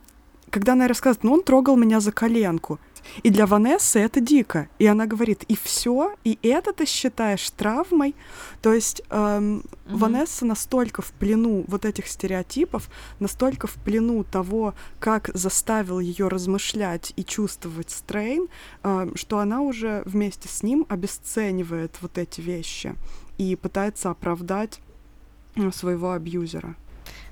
когда 0.50 0.72
она 0.74 0.86
рассказывает, 0.86 1.24
ну 1.24 1.32
он 1.32 1.42
трогал 1.42 1.76
меня 1.76 2.00
за 2.00 2.12
коленку, 2.12 2.78
и 3.22 3.30
для 3.30 3.46
Ванессы 3.46 3.98
это 3.98 4.20
дико. 4.20 4.68
И 4.78 4.86
она 4.86 5.06
говорит, 5.06 5.44
и 5.48 5.56
все, 5.56 6.14
и 6.24 6.38
это 6.42 6.72
ты 6.72 6.86
считаешь 6.86 7.50
травмой. 7.50 8.14
То 8.62 8.72
есть 8.72 9.02
эм, 9.10 9.58
mm-hmm. 9.58 9.62
Ванесса 9.86 10.44
настолько 10.44 11.02
в 11.02 11.12
плену 11.12 11.64
вот 11.68 11.84
этих 11.84 12.06
стереотипов, 12.06 12.88
настолько 13.20 13.66
в 13.66 13.74
плену 13.74 14.24
того, 14.24 14.74
как 14.98 15.30
заставил 15.34 16.00
ее 16.00 16.28
размышлять 16.28 17.12
и 17.16 17.24
чувствовать 17.24 17.90
Стрейн, 17.90 18.48
э, 18.82 19.10
что 19.14 19.38
она 19.38 19.60
уже 19.60 20.02
вместе 20.04 20.48
с 20.48 20.62
ним 20.62 20.86
обесценивает 20.88 21.96
вот 22.00 22.18
эти 22.18 22.40
вещи 22.40 22.94
и 23.38 23.56
пытается 23.56 24.10
оправдать 24.10 24.80
э, 25.56 25.70
своего 25.70 26.12
абьюзера. 26.12 26.74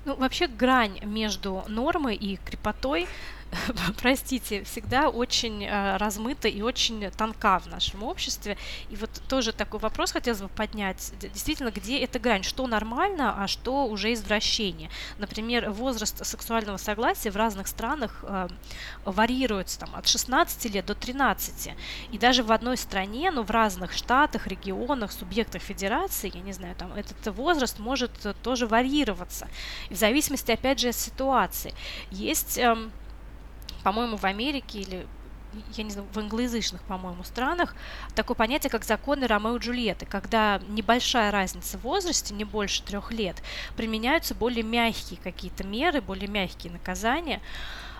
Ну, 0.05 0.15
вообще 0.15 0.47
грань 0.47 0.99
между 1.03 1.63
нормой 1.67 2.15
и 2.15 2.37
крепотой 2.37 3.07
простите, 4.01 4.63
всегда 4.63 5.09
очень 5.09 5.63
э, 5.63 5.97
размыта 5.97 6.47
и 6.47 6.61
очень 6.61 7.09
тонка 7.11 7.59
в 7.59 7.67
нашем 7.67 8.03
обществе. 8.03 8.57
И 8.89 8.95
вот 8.95 9.09
тоже 9.29 9.53
такой 9.53 9.79
вопрос 9.79 10.11
хотелось 10.11 10.41
бы 10.41 10.49
поднять. 10.49 11.13
Действительно, 11.19 11.71
где 11.71 11.99
эта 11.99 12.19
грань? 12.19 12.43
Что 12.43 12.67
нормально, 12.67 13.43
а 13.43 13.47
что 13.47 13.85
уже 13.85 14.13
извращение? 14.13 14.89
Например, 15.17 15.69
возраст 15.69 16.25
сексуального 16.25 16.77
согласия 16.77 17.31
в 17.31 17.35
разных 17.35 17.67
странах 17.67 18.23
э, 18.23 18.47
варьируется 19.05 19.79
там, 19.79 19.95
от 19.95 20.07
16 20.07 20.73
лет 20.73 20.85
до 20.85 20.95
13. 20.95 21.71
И 22.11 22.17
даже 22.17 22.43
в 22.43 22.51
одной 22.51 22.77
стране, 22.77 23.31
но 23.31 23.43
в 23.43 23.51
разных 23.51 23.93
штатах, 23.93 24.47
регионах, 24.47 25.11
субъектах 25.11 25.61
федерации, 25.61 26.31
я 26.33 26.41
не 26.41 26.53
знаю, 26.53 26.75
там 26.75 26.93
этот 26.93 27.33
возраст 27.35 27.79
может 27.79 28.11
тоже 28.43 28.67
варьироваться. 28.67 29.47
И 29.89 29.93
в 29.93 29.97
зависимости, 29.97 30.51
опять 30.51 30.79
же, 30.79 30.89
от 30.89 30.95
ситуации. 30.95 31.73
Есть... 32.11 32.59
По-моему, 33.87 34.17
в 34.17 34.25
Америке 34.25 34.79
или 34.79 35.07
я 35.77 35.83
не 35.85 35.91
знаю, 35.91 36.09
в 36.11 36.19
англоязычных, 36.19 36.81
по-моему, 36.81 37.23
странах 37.23 37.73
такое 38.15 38.35
понятие, 38.35 38.69
как 38.69 38.83
законы 38.83 39.27
Ромео 39.27 39.55
и 39.55 39.59
Джульетты, 39.59 40.05
когда 40.05 40.59
небольшая 40.67 41.31
разница 41.31 41.77
в 41.77 41.83
возрасте, 41.83 42.33
не 42.33 42.43
больше 42.43 42.83
трех 42.83 43.13
лет, 43.13 43.41
применяются 43.77 44.35
более 44.35 44.63
мягкие 44.63 45.17
какие-то 45.23 45.63
меры, 45.63 46.01
более 46.01 46.27
мягкие 46.27 46.73
наказания. 46.73 47.39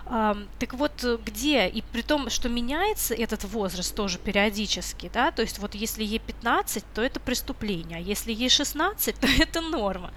Так 0.04 0.74
вот, 0.74 1.02
где, 1.24 1.66
и 1.66 1.80
при 1.80 2.02
том, 2.02 2.28
что 2.28 2.50
меняется 2.50 3.14
этот 3.14 3.44
возраст 3.44 3.94
тоже 3.94 4.18
периодически, 4.18 5.10
да, 5.10 5.30
то 5.30 5.40
есть 5.40 5.58
вот 5.58 5.74
если 5.74 6.04
ей 6.04 6.18
15, 6.18 6.84
то 6.94 7.00
это 7.00 7.18
преступление, 7.18 7.96
а 7.96 8.00
если 8.00 8.30
ей 8.30 8.50
16, 8.50 9.14
то 9.20 9.26
это 9.26 9.62
норма. 9.62 10.12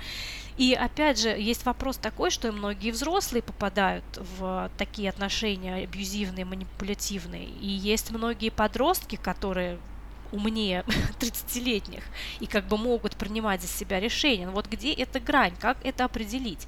И 0.62 0.76
опять 0.76 1.20
же, 1.20 1.30
есть 1.30 1.66
вопрос 1.66 1.98
такой, 1.98 2.30
что 2.30 2.52
многие 2.52 2.92
взрослые 2.92 3.42
попадают 3.42 4.06
в 4.38 4.70
такие 4.78 5.10
отношения 5.10 5.84
абьюзивные, 5.86 6.46
манипулятивные. 6.46 7.46
И 7.46 7.66
есть 7.66 8.12
многие 8.12 8.52
подростки, 8.52 9.16
которые 9.16 9.80
умнее 10.32 10.86
30-летних 11.20 12.04
и 12.40 12.46
как 12.46 12.68
бы 12.68 12.78
могут 12.78 13.16
принимать 13.16 13.64
за 13.64 13.68
себя 13.68 14.00
решения. 14.00 14.46
Но 14.46 14.52
вот 14.52 14.68
где 14.68 14.94
эта 14.94 15.20
грань, 15.20 15.56
как 15.60 15.84
это 15.84 16.06
определить? 16.06 16.68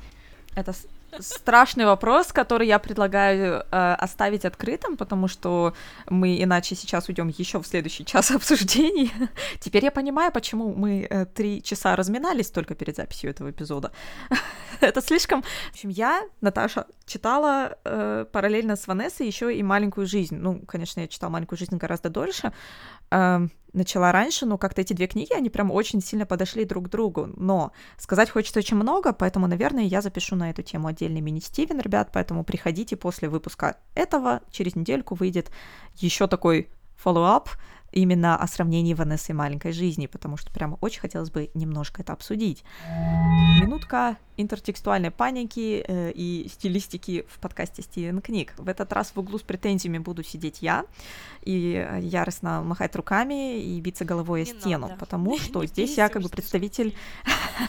Это 0.55 0.73
страшный 1.19 1.85
вопрос, 1.85 2.31
который 2.31 2.67
я 2.67 2.79
предлагаю 2.79 3.65
э, 3.71 3.95
оставить 3.99 4.45
открытым, 4.45 4.97
потому 4.97 5.27
что 5.27 5.73
мы 6.09 6.41
иначе 6.43 6.75
сейчас 6.75 7.09
уйдем 7.09 7.27
еще 7.27 7.59
в 7.59 7.67
следующий 7.67 8.05
час 8.05 8.31
обсуждений. 8.35 9.11
Теперь 9.59 9.83
я 9.85 9.91
понимаю, 9.91 10.31
почему 10.31 10.73
мы 10.73 11.07
э, 11.09 11.25
три 11.25 11.61
часа 11.61 11.95
разминались 11.95 12.51
только 12.51 12.75
перед 12.75 12.95
записью 12.95 13.29
этого 13.29 13.49
эпизода. 13.51 13.91
Это 14.81 15.01
слишком... 15.01 15.43
В 15.43 15.73
общем, 15.73 15.89
я, 15.89 16.23
Наташа, 16.41 16.85
читала 17.05 17.77
э, 17.83 18.25
параллельно 18.31 18.75
с 18.75 18.87
Ванессой 18.87 19.27
еще 19.27 19.53
и 19.53 19.63
«Маленькую 19.63 20.07
жизнь». 20.07 20.35
Ну, 20.35 20.59
конечно, 20.67 21.01
я 21.01 21.07
читала 21.07 21.31
«Маленькую 21.31 21.59
жизнь» 21.59 21.77
гораздо 21.77 22.09
дольше. 22.09 22.51
Э, 23.11 23.47
начала 23.73 24.11
раньше, 24.11 24.45
но 24.45 24.57
как-то 24.57 24.81
эти 24.81 24.93
две 24.93 25.07
книги, 25.07 25.33
они 25.33 25.49
прям 25.49 25.71
очень 25.71 26.01
сильно 26.01 26.25
подошли 26.25 26.65
друг 26.65 26.85
к 26.85 26.89
другу. 26.89 27.29
Но 27.35 27.71
сказать 27.97 28.29
хочется 28.29 28.59
очень 28.59 28.77
много, 28.77 29.13
поэтому, 29.13 29.47
наверное, 29.47 29.83
я 29.83 30.01
запишу 30.01 30.35
на 30.35 30.49
эту 30.49 30.61
тему 30.61 30.87
отдельный 30.87 31.21
мини-стивен, 31.21 31.79
ребят, 31.79 32.09
поэтому 32.13 32.43
приходите 32.43 32.95
после 32.95 33.29
выпуска 33.29 33.77
этого. 33.95 34.41
Через 34.51 34.75
недельку 34.75 35.15
выйдет 35.15 35.51
еще 35.95 36.27
такой 36.27 36.69
follow-up 37.03 37.49
именно 37.93 38.35
о 38.35 38.47
сравнении 38.47 38.93
Ванессы 38.93 39.31
и 39.31 39.35
маленькой 39.35 39.71
жизни, 39.71 40.07
потому 40.07 40.37
что 40.37 40.51
прямо 40.51 40.77
очень 40.81 40.99
хотелось 40.99 41.29
бы 41.29 41.49
немножко 41.53 42.01
это 42.01 42.13
обсудить. 42.13 42.63
Минутка 43.61 44.17
интертекстуальной 44.35 45.11
паники 45.11 45.83
э, 45.87 46.11
и 46.11 46.49
стилистики 46.51 47.25
в 47.29 47.39
подкасте 47.39 47.81
Стивен 47.83 48.21
Книг. 48.21 48.53
В 48.57 48.67
этот 48.67 48.91
раз 48.93 49.11
в 49.11 49.19
углу 49.19 49.37
с 49.37 49.43
претензиями 49.43 49.99
буду 49.99 50.23
сидеть 50.23 50.61
я 50.61 50.85
и 51.43 51.87
яростно 52.01 52.63
махать 52.63 52.95
руками 52.95 53.59
и 53.61 53.79
биться 53.79 54.05
головой 54.05 54.43
о 54.43 54.45
стену, 54.45 54.87
надо. 54.87 54.99
потому 54.99 55.37
что 55.39 55.65
здесь 55.65 55.97
я 55.97 56.09
как 56.09 56.23
бы 56.23 56.29
представитель... 56.29 56.95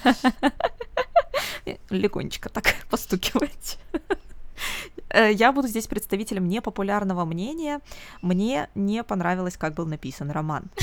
Легонечко 1.90 2.48
так 2.50 2.74
постукивать. 2.90 3.78
Э, 5.10 5.30
я 5.32 5.52
буду 5.52 5.68
здесь 5.68 5.86
представителем 5.86 6.48
непопулярного 6.48 7.24
мнения. 7.24 7.80
Мне 8.20 8.68
не 8.74 9.04
понравилось, 9.04 9.56
как 9.56 9.74
был 9.74 9.86
написан 9.86 10.30
роман. 10.30 10.64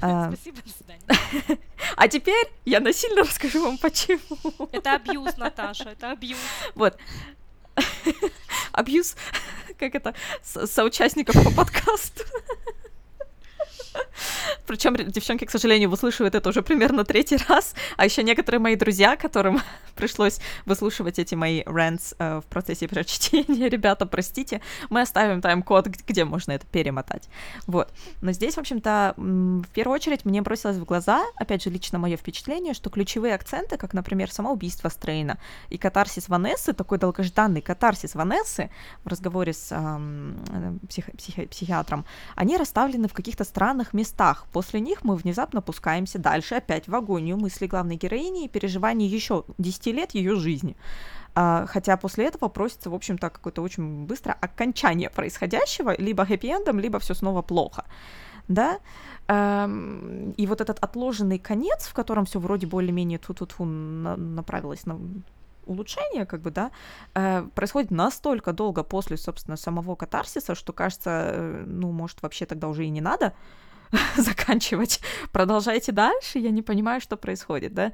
Э, 0.00 0.32
Спасибо, 0.32 0.58
до 0.62 0.70
свидания. 0.70 1.58
А 1.96 2.08
теперь 2.08 2.46
я 2.64 2.80
насильно 2.80 3.22
расскажу 3.22 3.62
вам, 3.62 3.78
почему. 3.78 4.68
Это 4.70 4.94
абьюз, 4.94 5.36
Наташа, 5.36 5.90
это 5.90 6.10
абьюз. 6.10 6.38
Вот. 6.74 6.98
Абьюз, 8.72 9.16
как 9.78 9.94
это, 9.94 10.14
соучастников 10.42 11.42
по 11.42 11.50
подкасту. 11.50 12.24
Причем 14.66 14.96
девчонки, 14.96 15.44
к 15.44 15.50
сожалению, 15.50 15.90
выслушивают 15.90 16.34
это 16.34 16.48
уже 16.48 16.62
примерно 16.62 17.04
третий 17.04 17.38
раз, 17.48 17.74
а 17.96 18.04
еще 18.04 18.22
некоторые 18.22 18.60
мои 18.60 18.76
друзья, 18.76 19.16
которым 19.16 19.60
пришлось 19.94 20.40
выслушивать 20.66 21.18
эти 21.18 21.34
мои 21.34 21.62
rants 21.62 22.14
э, 22.18 22.40
в 22.40 22.44
процессе 22.44 22.88
прочтения, 22.88 23.68
ребята, 23.74 24.06
простите, 24.06 24.60
мы 24.90 25.02
оставим 25.02 25.40
тайм-код, 25.40 25.88
где 26.06 26.24
можно 26.24 26.52
это 26.52 26.66
перемотать. 26.66 27.28
Вот. 27.66 27.92
Но 28.20 28.32
здесь, 28.32 28.54
в 28.54 28.58
общем-то, 28.58 29.14
в 29.16 29.68
первую 29.72 29.94
очередь 29.94 30.24
мне 30.24 30.42
бросилось 30.42 30.76
в 30.76 30.84
глаза, 30.84 31.24
опять 31.36 31.62
же, 31.62 31.70
лично 31.70 31.98
мое 31.98 32.16
впечатление, 32.16 32.74
что 32.74 32.90
ключевые 32.90 33.34
акценты, 33.34 33.76
как, 33.76 33.94
например, 33.94 34.30
самоубийство 34.32 34.88
Стрейна 34.88 35.38
и 35.70 35.78
катарсис 35.78 36.28
Ванессы, 36.28 36.72
такой 36.72 36.98
долгожданный 36.98 37.60
катарсис 37.60 38.14
Ванессы 38.14 38.70
в 39.04 39.08
разговоре 39.08 39.52
с 39.52 39.72
эм, 39.72 40.80
псих, 40.88 41.06
псих, 41.16 41.48
психиатром, 41.50 42.04
они 42.34 42.56
расставлены 42.56 43.08
в 43.08 43.12
каких-то 43.12 43.44
странных 43.44 43.83
местах. 43.92 44.46
После 44.52 44.80
них 44.80 45.04
мы 45.04 45.16
внезапно 45.16 45.60
пускаемся 45.60 46.18
дальше 46.18 46.54
опять 46.54 46.88
в 46.88 46.94
агонию 46.94 47.36
мыслей 47.36 47.68
главной 47.68 47.96
героини 47.96 48.44
и 48.44 48.48
переживаний 48.48 49.06
еще 49.06 49.44
10 49.58 49.86
лет 49.86 50.14
ее 50.14 50.36
жизни. 50.36 50.76
Uh, 51.34 51.66
хотя 51.66 51.96
после 51.96 52.26
этого 52.26 52.48
просится, 52.48 52.90
в 52.90 52.94
общем-то, 52.94 53.28
какое-то 53.28 53.60
очень 53.60 54.06
быстро 54.06 54.36
окончание 54.40 55.10
происходящего, 55.10 55.96
либо 55.98 56.24
хэппи-эндом, 56.24 56.78
либо 56.78 57.00
все 57.00 57.12
снова 57.14 57.42
плохо. 57.42 57.84
Да? 58.46 58.78
Um, 59.26 60.32
и 60.36 60.46
вот 60.46 60.60
этот 60.60 60.78
отложенный 60.78 61.40
конец, 61.40 61.86
в 61.86 61.92
котором 61.92 62.24
все 62.24 62.38
вроде 62.38 62.68
более-менее 62.68 63.18
ту-ту-ту 63.18 63.64
на- 63.64 64.16
направилось 64.16 64.86
на 64.86 64.96
улучшение, 65.66 66.26
как 66.26 66.40
бы, 66.40 66.50
да, 66.50 66.70
э, 67.14 67.46
происходит 67.54 67.90
настолько 67.90 68.52
долго 68.52 68.82
после, 68.82 69.16
собственно, 69.16 69.56
самого 69.56 69.94
катарсиса, 69.96 70.54
что 70.54 70.72
кажется, 70.72 71.10
э, 71.10 71.64
ну, 71.66 71.90
может, 71.92 72.22
вообще 72.22 72.46
тогда 72.46 72.68
уже 72.68 72.84
и 72.84 72.90
не 72.90 73.00
надо, 73.00 73.32
заканчивать. 74.16 75.00
Продолжайте 75.32 75.92
дальше, 75.92 76.38
я 76.38 76.50
не 76.50 76.62
понимаю, 76.62 77.00
что 77.00 77.16
происходит, 77.16 77.74
да. 77.74 77.92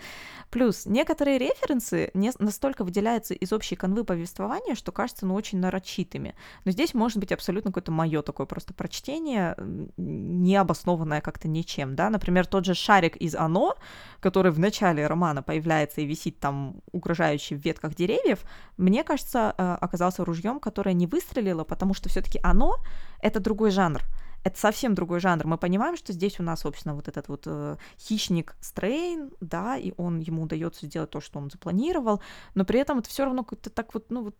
Плюс 0.50 0.86
некоторые 0.86 1.38
референсы 1.38 2.10
не 2.14 2.32
настолько 2.38 2.84
выделяются 2.84 3.34
из 3.34 3.52
общей 3.52 3.76
канвы 3.76 4.04
повествования, 4.04 4.74
что 4.74 4.92
кажется, 4.92 5.26
ну, 5.26 5.34
очень 5.34 5.58
нарочитыми. 5.58 6.34
Но 6.64 6.72
здесь 6.72 6.94
может 6.94 7.18
быть 7.18 7.32
абсолютно 7.32 7.70
какое-то 7.70 7.92
мое 7.92 8.22
такое 8.22 8.46
просто 8.46 8.74
прочтение, 8.74 9.56
не 9.96 10.56
обоснованное 10.56 11.20
как-то 11.20 11.48
ничем, 11.48 11.94
да. 11.94 12.10
Например, 12.10 12.46
тот 12.46 12.64
же 12.64 12.74
шарик 12.74 13.16
из 13.16 13.34
«Оно», 13.34 13.76
который 14.20 14.52
в 14.52 14.58
начале 14.58 15.06
романа 15.06 15.42
появляется 15.42 16.00
и 16.00 16.06
висит 16.06 16.38
там 16.40 16.76
угрожающий 16.92 17.56
в 17.56 17.64
ветках 17.64 17.94
деревьев, 17.94 18.40
мне 18.76 19.04
кажется, 19.04 19.54
э, 19.56 19.76
оказался 19.80 20.24
ружьем, 20.24 20.60
которое 20.60 20.94
не 20.94 21.06
выстрелило, 21.06 21.64
потому 21.64 21.94
что 21.94 22.08
все-таки 22.08 22.40
оно 22.42 22.76
это 23.22 23.40
другой 23.40 23.70
жанр 23.70 24.02
это 24.44 24.58
совсем 24.58 24.94
другой 24.94 25.20
жанр. 25.20 25.46
Мы 25.46 25.58
понимаем, 25.58 25.96
что 25.96 26.12
здесь 26.12 26.40
у 26.40 26.42
нас, 26.42 26.60
собственно, 26.60 26.94
вот 26.94 27.08
этот 27.08 27.28
вот 27.28 27.42
э, 27.46 27.76
хищник 27.98 28.54
Стрейн, 28.60 29.30
да, 29.40 29.76
и 29.76 29.92
он 29.96 30.20
ему 30.20 30.42
удается 30.42 30.86
сделать 30.86 31.10
то, 31.10 31.20
что 31.20 31.38
он 31.38 31.50
запланировал, 31.50 32.20
но 32.54 32.64
при 32.64 32.80
этом 32.80 32.98
это 32.98 33.08
все 33.08 33.24
равно 33.24 33.44
как-то 33.44 33.70
так 33.70 33.94
вот, 33.94 34.10
ну 34.10 34.24
вот 34.24 34.36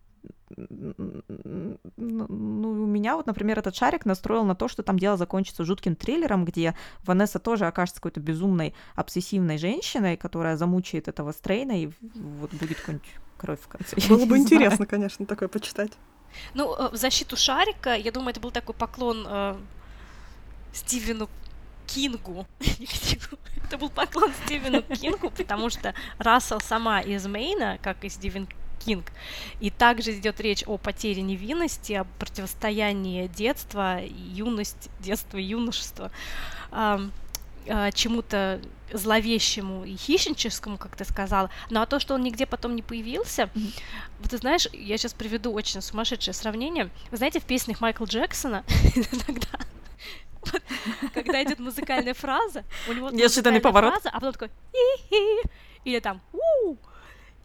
ну, 0.55 1.77
у 1.97 2.85
меня 2.85 3.15
вот, 3.15 3.25
например, 3.25 3.57
этот 3.57 3.75
шарик 3.75 4.05
настроил 4.05 4.43
на 4.43 4.55
то, 4.55 4.67
что 4.67 4.83
там 4.83 4.99
дело 4.99 5.17
закончится 5.17 5.63
жутким 5.63 5.95
триллером, 5.95 6.45
где 6.45 6.75
Ванесса 7.03 7.39
тоже 7.39 7.65
окажется 7.65 8.01
какой-то 8.01 8.19
безумной, 8.19 8.75
обсессивной 8.95 9.57
женщиной, 9.57 10.17
которая 10.17 10.57
замучает 10.57 11.07
этого 11.07 11.31
Стрейна, 11.31 11.81
и 11.81 11.89
вот 12.13 12.53
будет 12.53 12.79
какой-нибудь 12.79 13.09
кровь 13.37 13.61
в 13.61 13.67
конце. 13.67 13.95
Было 14.09 14.25
бы 14.25 14.37
интересно, 14.37 14.85
конечно, 14.85 15.25
такое 15.25 15.49
почитать. 15.49 15.93
Ну, 16.53 16.75
э, 16.75 16.89
в 16.91 16.95
защиту 16.95 17.35
шарика, 17.35 17.95
я 17.95 18.11
думаю, 18.11 18.31
это 18.31 18.39
был 18.39 18.51
такой 18.51 18.75
поклон 18.75 19.25
э, 19.27 19.55
Стивену 20.73 21.29
Кингу. 21.87 22.47
Это 23.65 23.77
был 23.77 23.89
поклон 23.89 24.31
Стивену 24.45 24.81
Кингу, 24.81 25.29
потому 25.29 25.69
что 25.69 25.93
Рассел 26.17 26.59
сама 26.61 27.01
из 27.01 27.25
Мейна, 27.25 27.79
как 27.81 28.03
и 28.03 28.09
Стивен 28.09 28.47
Кинг. 28.79 29.11
И 29.59 29.69
также 29.69 30.11
идет 30.17 30.39
речь 30.39 30.63
о 30.65 30.77
потере 30.77 31.21
невинности, 31.21 31.93
о 31.93 32.03
противостоянии 32.03 33.27
детства, 33.27 33.99
юность, 34.03 34.89
детства 34.99 35.37
и 35.37 35.43
юношества, 35.43 36.11
чему-то 37.93 38.59
зловещему 38.91 39.85
и 39.85 39.95
хищническому, 39.95 40.77
как 40.77 40.95
ты 40.95 41.05
сказала, 41.05 41.49
ну 41.69 41.81
а 41.81 41.85
то, 41.85 41.99
что 41.99 42.15
он 42.15 42.23
нигде 42.23 42.45
потом 42.45 42.75
не 42.75 42.81
появился, 42.81 43.43
mm-hmm. 43.43 43.81
вот 44.19 44.29
ты 44.31 44.37
знаешь, 44.37 44.67
я 44.73 44.97
сейчас 44.97 45.13
приведу 45.13 45.53
очень 45.53 45.81
сумасшедшее 45.81 46.33
сравнение. 46.33 46.89
Вы 47.09 47.17
знаете, 47.17 47.39
в 47.39 47.45
песнях 47.45 47.79
Майкла 47.79 48.05
Джексона 48.05 48.65
иногда 48.95 49.47
когда 51.13 51.43
идет 51.43 51.59
музыкальная 51.59 52.13
фраза, 52.13 52.63
у 52.87 52.93
него 52.93 53.09
неожиданный 53.09 53.61
поворот, 53.61 53.93
фраза, 53.93 54.09
а 54.09 54.19
потом 54.19 54.33
такой 54.33 54.51
и 54.73 55.47
или 55.83 55.99
там 55.99 56.21
у 56.33 56.75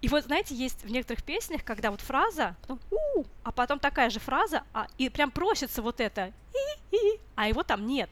и 0.03 0.09
вот, 0.09 0.25
знаете, 0.25 0.55
есть 0.55 0.85
в 0.85 0.91
некоторых 0.91 1.25
песнях, 1.25 1.65
когда 1.65 1.91
вот 1.91 2.01
фраза, 2.01 2.57
потом 2.61 2.81
у, 2.91 3.25
а 3.43 3.51
потом 3.51 3.79
такая 3.79 4.11
же 4.11 4.21
фраза, 4.21 4.63
а, 4.73 4.87
и 4.99 5.09
прям 5.09 5.31
просится 5.31 5.83
вот 5.83 6.01
это 6.01 6.33
и, 6.93 6.99
а 7.35 7.49
его 7.49 7.63
там 7.63 7.87
нет. 7.87 8.11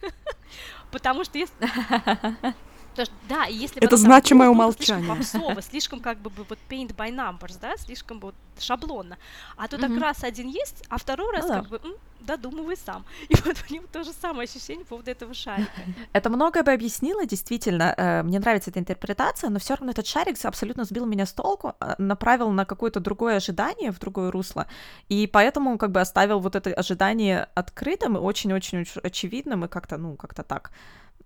Потому 0.90 1.24
что 1.24 1.38
если... 1.38 1.54
Потому 2.90 3.06
что, 3.06 3.14
да, 3.28 3.44
если 3.44 3.82
это 3.82 3.96
значимое 3.96 4.48
умолчание. 4.48 5.04
Слишком 5.04 5.16
попсово, 5.16 5.62
слишком 5.62 6.00
как 6.00 6.18
бы 6.18 6.30
вот 6.36 6.58
paint 6.68 6.94
by 6.94 7.10
numbers, 7.14 7.56
да, 7.60 7.76
слишком 7.76 8.20
вот 8.20 8.34
шаблонно. 8.58 9.16
А 9.56 9.68
тут 9.68 9.80
mm-hmm. 9.80 10.00
раз 10.00 10.24
один 10.24 10.48
есть, 10.48 10.84
а 10.88 10.98
второй 10.98 11.32
раз 11.32 11.46
ну, 11.46 11.54
как 11.54 11.68
да. 11.68 11.78
бы 11.78 11.96
додумывай 12.20 12.76
сам. 12.76 13.04
И 13.28 13.34
вот 13.44 13.56
у 13.68 13.74
него 13.74 13.84
то 13.90 14.04
же 14.04 14.12
самое 14.12 14.44
ощущение 14.44 14.84
по 14.84 14.90
поводу 14.90 15.10
этого 15.10 15.34
шарика. 15.34 15.70
Это 16.12 16.30
многое 16.30 16.62
бы 16.62 16.72
объяснило, 16.72 17.24
действительно. 17.26 17.94
Э, 17.96 18.22
мне 18.22 18.38
нравится 18.38 18.70
эта 18.70 18.78
интерпретация, 18.78 19.50
но 19.50 19.58
все 19.58 19.74
равно 19.74 19.90
этот 19.90 20.06
шарик 20.06 20.36
абсолютно 20.44 20.84
сбил 20.84 21.06
меня 21.06 21.26
с 21.26 21.32
толку, 21.32 21.74
э, 21.80 21.94
направил 21.98 22.50
на 22.50 22.64
какое-то 22.64 23.00
другое 23.00 23.36
ожидание, 23.36 23.90
в 23.90 23.98
другое 23.98 24.30
русло, 24.30 24.66
и 25.08 25.26
поэтому 25.26 25.78
как 25.78 25.90
бы 25.90 26.00
оставил 26.00 26.40
вот 26.40 26.56
это 26.56 26.70
ожидание 26.70 27.48
открытым 27.54 28.16
и 28.16 28.20
очень-очень 28.20 28.86
очевидным, 29.02 29.64
и 29.64 29.68
как-то, 29.68 29.96
ну, 29.96 30.16
как-то 30.16 30.42
так. 30.42 30.70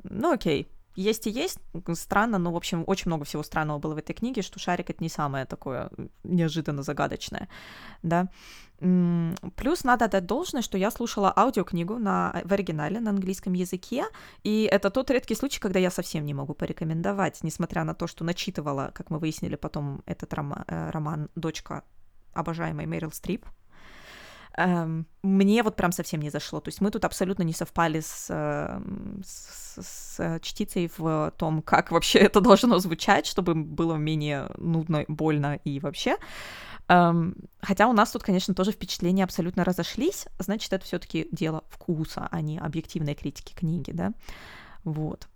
Ну, 0.05 0.33
окей, 0.33 0.69
есть 0.95 1.27
и 1.27 1.31
есть, 1.31 1.59
странно, 1.95 2.39
но, 2.39 2.53
в 2.53 2.57
общем, 2.57 2.85
очень 2.87 3.09
много 3.09 3.25
всего 3.25 3.43
странного 3.43 3.79
было 3.79 3.95
в 3.95 3.99
этой 3.99 4.15
книге, 4.15 4.43
что 4.43 4.59
шарик— 4.59 4.91
это 4.91 5.03
не 5.03 5.09
самое 5.09 5.45
такое 5.45 5.91
неожиданно 6.23 6.83
загадочное, 6.83 7.49
да. 8.03 8.29
Плюс 8.81 9.85
надо 9.85 10.05
отдать 10.05 10.27
должное, 10.27 10.63
что 10.63 10.77
я 10.77 10.91
слушала 10.91 11.33
аудиокнигу 11.35 11.99
на, 11.99 12.43
в 12.45 12.53
оригинале 12.53 13.01
на 13.01 13.11
английском 13.11 13.53
языке, 13.53 14.05
и 14.43 14.69
это 14.71 14.91
тот 14.91 15.11
редкий 15.11 15.35
случай, 15.35 15.61
когда 15.61 15.79
я 15.79 15.91
совсем 15.91 16.25
не 16.27 16.35
могу 16.35 16.55
порекомендовать, 16.55 17.43
несмотря 17.43 17.85
на 17.85 17.95
то, 17.95 18.07
что 18.07 18.25
начитывала, 18.25 18.91
как 18.95 19.11
мы 19.11 19.19
выяснили 19.19 19.57
потом, 19.57 20.03
этот 20.07 20.35
роман, 20.35 20.65
э, 20.67 20.91
роман 20.91 21.31
«Дочка 21.35 21.85
обожаемой 22.35 22.87
Мэрил 22.87 23.13
Стрип», 23.13 23.47
мне 24.57 25.63
вот 25.63 25.77
прям 25.77 25.93
совсем 25.93 26.21
не 26.21 26.31
зашло. 26.31 26.61
То 26.61 26.69
есть 26.69 26.81
мы 26.81 26.91
тут 26.91 27.05
абсолютно 27.05 27.43
не 27.43 27.53
совпали 27.53 28.01
с, 28.01 28.27
эм, 28.31 29.23
с, 29.25 29.83
с 29.83 30.41
чтицей 30.41 30.91
в 30.97 31.33
том, 31.37 31.63
как 31.63 31.91
вообще 31.91 32.19
это 32.21 32.41
должно 32.41 32.79
звучать, 32.79 33.27
чтобы 33.27 33.55
было 33.55 33.97
менее 33.97 34.49
нудно, 34.57 35.05
больно 35.09 35.59
и 35.65 35.81
вообще. 35.81 36.17
Эм, 36.89 37.35
хотя 37.61 37.89
у 37.89 37.93
нас 37.93 38.13
тут, 38.13 38.23
конечно, 38.23 38.55
тоже 38.55 38.73
впечатления 38.73 39.25
абсолютно 39.25 39.65
разошлись, 39.65 40.27
значит, 40.39 40.73
это 40.73 40.85
все-таки 40.85 41.29
дело 41.33 41.65
вкуса, 41.71 42.29
а 42.31 42.41
не 42.41 42.59
объективной 42.59 43.15
критики 43.15 43.55
книги, 43.55 43.91
да. 43.91 44.13
Вот. 44.85 45.29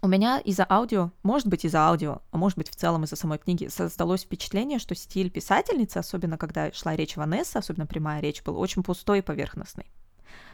У 0.00 0.06
меня 0.06 0.38
из-за 0.38 0.66
аудио, 0.68 1.10
может 1.22 1.48
быть 1.48 1.64
из-за 1.64 1.80
аудио, 1.80 2.22
а 2.30 2.36
может 2.36 2.56
быть 2.56 2.70
в 2.70 2.76
целом 2.76 3.04
из-за 3.04 3.16
самой 3.16 3.38
книги, 3.38 3.68
создалось 3.68 4.22
впечатление, 4.22 4.78
что 4.78 4.94
стиль 4.94 5.30
писательницы, 5.30 5.98
особенно 5.98 6.38
когда 6.38 6.70
шла 6.72 6.94
речь 6.94 7.16
Ванессы, 7.16 7.56
особенно 7.56 7.86
прямая 7.86 8.20
речь, 8.20 8.42
был 8.42 8.58
очень 8.58 8.82
пустой 8.82 9.20
и 9.20 9.22
поверхностный. 9.22 9.86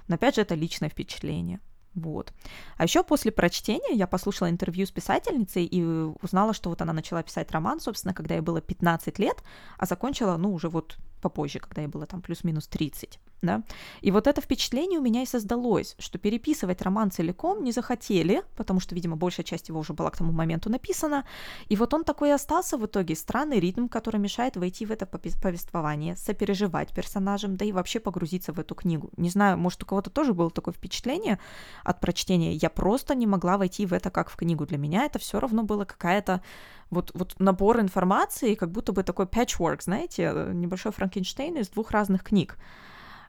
Но 0.08 0.14
опять 0.14 0.36
же, 0.36 0.42
это 0.42 0.54
личное 0.54 0.88
впечатление. 0.88 1.60
Вот. 1.94 2.32
А 2.76 2.84
еще 2.84 3.04
после 3.04 3.30
прочтения 3.30 3.94
я 3.94 4.06
послушала 4.06 4.50
интервью 4.50 4.86
с 4.86 4.90
писательницей 4.90 5.64
и 5.64 5.82
узнала, 6.22 6.52
что 6.52 6.70
вот 6.70 6.82
она 6.82 6.92
начала 6.92 7.22
писать 7.22 7.50
роман, 7.52 7.80
собственно, 7.80 8.14
когда 8.14 8.34
ей 8.34 8.40
было 8.40 8.60
15 8.60 9.18
лет, 9.18 9.42
а 9.78 9.86
закончила, 9.86 10.36
ну, 10.36 10.52
уже 10.52 10.68
вот 10.68 10.96
попозже, 11.20 11.60
когда 11.60 11.82
ей 11.82 11.88
было 11.88 12.06
там 12.06 12.20
плюс-минус 12.20 12.66
30, 12.66 13.20
да. 13.42 13.62
И 14.00 14.10
вот 14.10 14.26
это 14.26 14.40
впечатление 14.40 14.98
у 14.98 15.02
меня 15.02 15.22
и 15.22 15.26
создалось, 15.26 15.96
что 15.98 16.18
переписывать 16.18 16.82
роман 16.82 17.10
целиком 17.10 17.62
не 17.62 17.72
захотели, 17.72 18.42
потому 18.56 18.80
что, 18.80 18.94
видимо, 18.94 19.16
большая 19.16 19.44
часть 19.44 19.68
его 19.68 19.80
уже 19.80 19.92
была 19.92 20.10
к 20.10 20.16
тому 20.16 20.32
моменту 20.32 20.70
написана, 20.70 21.24
и 21.68 21.76
вот 21.76 21.94
он 21.94 22.04
такой 22.04 22.30
и 22.30 22.32
остался 22.32 22.76
в 22.76 22.86
итоге, 22.86 23.14
странный 23.14 23.60
ритм, 23.60 23.88
который 23.88 24.20
мешает 24.20 24.56
войти 24.56 24.86
в 24.86 24.90
это 24.90 25.06
повествование, 25.06 26.16
сопереживать 26.16 26.94
персонажам, 26.94 27.56
да 27.56 27.64
и 27.64 27.72
вообще 27.72 28.00
погрузиться 28.00 28.52
в 28.52 28.58
эту 28.58 28.74
книгу. 28.74 29.10
Не 29.16 29.30
знаю, 29.30 29.58
может, 29.58 29.82
у 29.82 29.86
кого-то 29.86 30.10
тоже 30.10 30.32
было 30.32 30.50
такое 30.50 30.74
впечатление 30.74 31.38
от 31.84 32.00
прочтения, 32.00 32.54
я 32.54 32.70
просто 32.70 33.14
не 33.14 33.26
могла 33.26 33.58
войти 33.58 33.86
в 33.86 33.92
это 33.92 34.10
как 34.10 34.30
в 34.30 34.36
книгу. 34.36 34.66
Для 34.66 34.78
меня 34.78 35.04
это 35.04 35.18
все 35.18 35.40
равно 35.40 35.62
было 35.62 35.84
какая-то 35.84 36.42
вот, 36.90 37.10
вот 37.14 37.34
набор 37.38 37.80
информации, 37.80 38.54
как 38.54 38.70
будто 38.70 38.92
бы 38.92 39.02
такой 39.02 39.26
patchwork, 39.26 39.82
знаете, 39.82 40.32
небольшой 40.52 40.92
Франкенштейн 40.92 41.56
из 41.58 41.68
двух 41.68 41.90
разных 41.90 42.22
книг. 42.22 42.56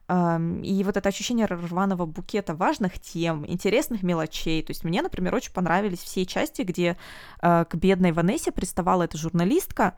И 0.07 0.84
вот 0.84 0.98
это 0.98 1.10
ощущение 1.10 1.48
рваного 1.48 2.06
букета 2.06 2.53
важных 2.53 2.99
тем, 2.99 3.45
интересных 3.48 4.03
мелочей. 4.03 4.61
То 4.61 4.72
есть 4.72 4.84
мне, 4.84 5.02
например, 5.02 5.34
очень 5.34 5.52
понравились 5.52 5.99
все 5.99 6.26
части, 6.27 6.61
где 6.61 6.95
э, 7.41 7.65
к 7.65 7.76
бедной 7.76 8.11
Ванессе 8.11 8.52
приставала 8.52 9.03
эта 9.03 9.18
журналистка 9.18 9.95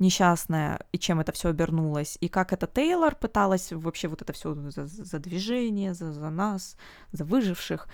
несчастная, 0.00 0.80
и 0.92 0.98
чем 0.98 1.20
это 1.20 1.30
все 1.32 1.50
обернулось, 1.50 2.16
и 2.20 2.28
как 2.28 2.54
это 2.54 2.66
Тейлор 2.66 3.14
пыталась 3.14 3.70
вообще 3.70 4.08
вот 4.08 4.22
это 4.22 4.32
все 4.32 4.54
за, 4.54 4.86
за 4.86 5.18
движение, 5.18 5.92
за, 5.92 6.12
за 6.12 6.30
нас, 6.30 6.76
за 7.12 7.24
выживших 7.24 7.86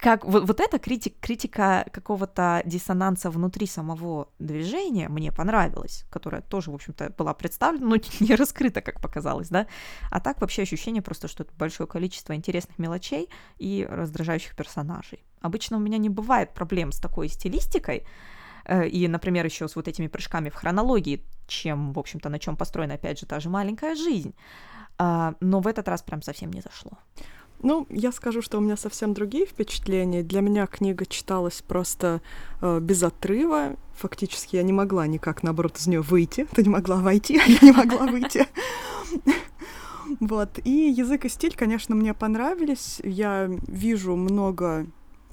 как 0.00 0.24
вот, 0.24 0.46
вот 0.46 0.60
эта 0.60 0.78
критик, 0.78 1.18
критика 1.20 1.86
какого-то 1.92 2.62
диссонанса 2.64 3.30
внутри 3.30 3.66
самого 3.66 4.28
движения 4.38 5.08
мне 5.08 5.32
понравилась, 5.32 6.04
которая 6.10 6.42
тоже, 6.42 6.70
в 6.70 6.74
общем-то, 6.74 7.14
была 7.16 7.34
представлена, 7.34 7.86
но 7.86 7.96
не 8.20 8.34
раскрыта, 8.34 8.80
как 8.80 9.00
показалось, 9.00 9.48
да. 9.48 9.66
А 10.10 10.20
так 10.20 10.40
вообще 10.40 10.62
ощущение 10.62 11.02
просто, 11.02 11.28
что 11.28 11.42
это 11.42 11.52
большое 11.58 11.86
количество 11.88 12.34
интересных 12.34 12.78
мелочей 12.78 13.28
и 13.58 13.86
раздражающих 13.88 14.56
персонажей. 14.56 15.24
Обычно 15.40 15.76
у 15.76 15.80
меня 15.80 15.98
не 15.98 16.08
бывает 16.08 16.54
проблем 16.54 16.92
с 16.92 16.98
такой 16.98 17.28
стилистикой, 17.28 18.04
э, 18.64 18.88
и, 18.88 19.08
например, 19.08 19.44
еще 19.44 19.68
с 19.68 19.76
вот 19.76 19.88
этими 19.88 20.08
прыжками 20.08 20.50
в 20.50 20.54
хронологии, 20.54 21.24
чем, 21.46 21.92
в 21.92 21.98
общем-то, 21.98 22.28
на 22.28 22.38
чем 22.38 22.56
построена, 22.56 22.94
опять 22.94 23.20
же, 23.20 23.26
та 23.26 23.40
же 23.40 23.48
маленькая 23.48 23.94
жизнь. 23.94 24.34
А, 24.98 25.34
но 25.40 25.60
в 25.60 25.66
этот 25.66 25.88
раз 25.88 26.02
прям 26.02 26.22
совсем 26.22 26.52
не 26.52 26.60
зашло. 26.60 26.92
Ну, 27.62 27.86
я 27.90 28.12
скажу, 28.12 28.42
что 28.42 28.58
у 28.58 28.60
меня 28.60 28.76
совсем 28.76 29.14
другие 29.14 29.46
впечатления. 29.46 30.22
Для 30.22 30.40
меня 30.40 30.66
книга 30.66 31.06
читалась 31.06 31.62
просто 31.62 32.20
э, 32.60 32.80
без 32.80 33.02
отрыва. 33.02 33.76
Фактически 33.96 34.56
я 34.56 34.62
не 34.62 34.72
могла 34.72 35.06
никак, 35.06 35.42
наоборот, 35.42 35.78
из 35.78 35.86
нее 35.86 36.02
выйти. 36.02 36.46
Ты 36.52 36.62
не 36.62 36.68
могла 36.68 36.96
войти, 36.96 37.38
а 37.38 37.44
я 37.48 37.58
не 37.62 37.72
могла 37.72 38.06
выйти. 38.06 38.46
Вот. 40.20 40.60
И 40.64 40.70
язык 40.70 41.24
и 41.24 41.28
стиль, 41.28 41.56
конечно, 41.56 41.94
мне 41.96 42.14
понравились. 42.14 43.00
Я 43.02 43.50
вижу 43.66 44.14
много 44.14 44.86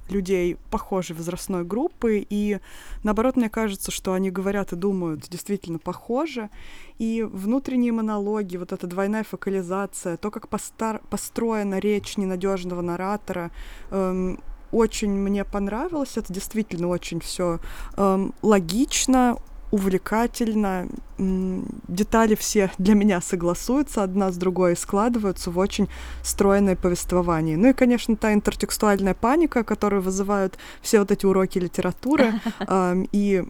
людей 0.08 0.56
похожей 0.70 1.16
возрастной 1.16 1.64
группы, 1.64 2.26
и 2.28 2.58
наоборот, 3.02 3.36
мне 3.36 3.48
кажется, 3.48 3.90
что 3.90 4.12
они 4.12 4.30
говорят 4.30 4.72
и 4.72 4.76
думают 4.76 5.28
действительно 5.28 5.78
похоже, 5.78 6.50
и 6.98 7.22
внутренние 7.22 7.92
монологи, 7.92 8.56
вот 8.56 8.72
эта 8.72 8.86
двойная 8.86 9.24
фокализация, 9.24 10.16
то, 10.16 10.30
как 10.30 10.48
постар 10.48 11.00
построена 11.10 11.78
речь 11.78 12.16
ненадежного 12.16 12.82
наратора, 12.82 13.50
эм, 13.90 14.40
очень 14.72 15.10
мне 15.10 15.44
понравилось, 15.44 16.16
это 16.16 16.32
действительно 16.32 16.88
очень 16.88 17.20
все 17.20 17.60
эм, 17.96 18.34
логично, 18.42 19.38
увлекательно, 19.74 20.86
детали 21.18 22.36
все 22.36 22.70
для 22.78 22.94
меня 22.94 23.20
согласуются 23.20 24.04
одна 24.04 24.30
с 24.30 24.36
другой 24.36 24.74
и 24.74 24.76
складываются 24.76 25.50
в 25.50 25.58
очень 25.58 25.88
стройное 26.22 26.76
повествование. 26.76 27.56
Ну 27.56 27.70
и, 27.70 27.72
конечно, 27.72 28.16
та 28.16 28.32
интертекстуальная 28.32 29.14
паника, 29.14 29.64
которую 29.64 30.00
вызывают 30.00 30.58
все 30.80 31.00
вот 31.00 31.10
эти 31.10 31.26
уроки 31.26 31.58
литературы 31.58 32.34
и 33.12 33.44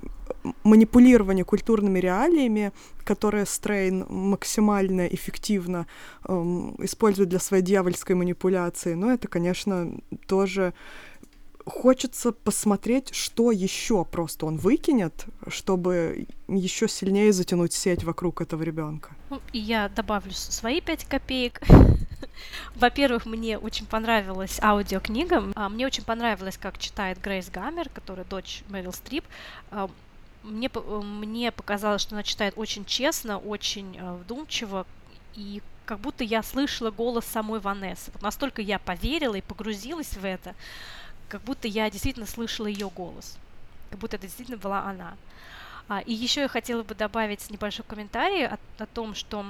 манипулирование 0.62 1.44
культурными 1.44 1.98
реалиями, 1.98 2.72
которые 3.04 3.44
Стрейн 3.44 4.06
максимально 4.08 5.06
эффективно 5.06 5.86
использует 6.26 7.28
для 7.28 7.38
своей 7.38 7.62
дьявольской 7.62 8.16
манипуляции. 8.16 8.94
Но 8.94 9.12
это, 9.12 9.28
конечно, 9.28 9.92
тоже 10.26 10.72
хочется 11.64 12.32
посмотреть, 12.32 13.14
что 13.14 13.50
еще 13.50 14.04
просто 14.04 14.46
он 14.46 14.56
выкинет, 14.56 15.26
чтобы 15.48 16.26
еще 16.48 16.88
сильнее 16.88 17.32
затянуть 17.32 17.72
сеть 17.72 18.04
вокруг 18.04 18.40
этого 18.40 18.62
ребенка. 18.62 19.10
Ну, 19.30 19.40
я 19.52 19.88
добавлю 19.88 20.32
свои 20.32 20.80
пять 20.80 21.04
копеек. 21.04 21.60
Во-первых, 22.74 23.26
мне 23.26 23.58
очень 23.58 23.86
понравилась 23.86 24.58
аудиокнига. 24.60 25.52
А, 25.54 25.68
мне 25.68 25.86
очень 25.86 26.04
понравилось, 26.04 26.58
как 26.58 26.78
читает 26.78 27.20
Грейс 27.20 27.48
Гаммер, 27.48 27.88
которая 27.88 28.24
дочь 28.24 28.62
Мэрил 28.68 28.92
Стрип. 28.92 29.24
А, 29.70 29.88
мне, 30.42 30.70
мне 31.02 31.52
показалось, 31.52 32.02
что 32.02 32.14
она 32.14 32.22
читает 32.22 32.54
очень 32.56 32.84
честно, 32.84 33.38
очень 33.38 33.96
а, 33.98 34.16
вдумчиво, 34.16 34.86
и 35.34 35.62
как 35.86 36.00
будто 36.00 36.24
я 36.24 36.42
слышала 36.42 36.90
голос 36.90 37.24
самой 37.24 37.60
Ванессы. 37.60 38.10
Настолько 38.20 38.62
я 38.62 38.78
поверила 38.78 39.34
и 39.34 39.42
погрузилась 39.42 40.14
в 40.16 40.24
это, 40.24 40.54
как 41.34 41.42
будто 41.42 41.66
я 41.66 41.90
действительно 41.90 42.26
слышала 42.26 42.68
ее 42.68 42.88
голос, 42.88 43.36
как 43.90 43.98
будто 43.98 44.14
это 44.14 44.26
действительно 44.26 44.56
была 44.56 44.84
она. 44.84 45.16
А, 45.88 45.98
и 45.98 46.12
еще 46.12 46.42
я 46.42 46.48
хотела 46.48 46.84
бы 46.84 46.94
добавить 46.94 47.50
небольшой 47.50 47.84
комментарий 47.88 48.46
о, 48.46 48.56
о 48.78 48.86
том, 48.86 49.16
что 49.16 49.44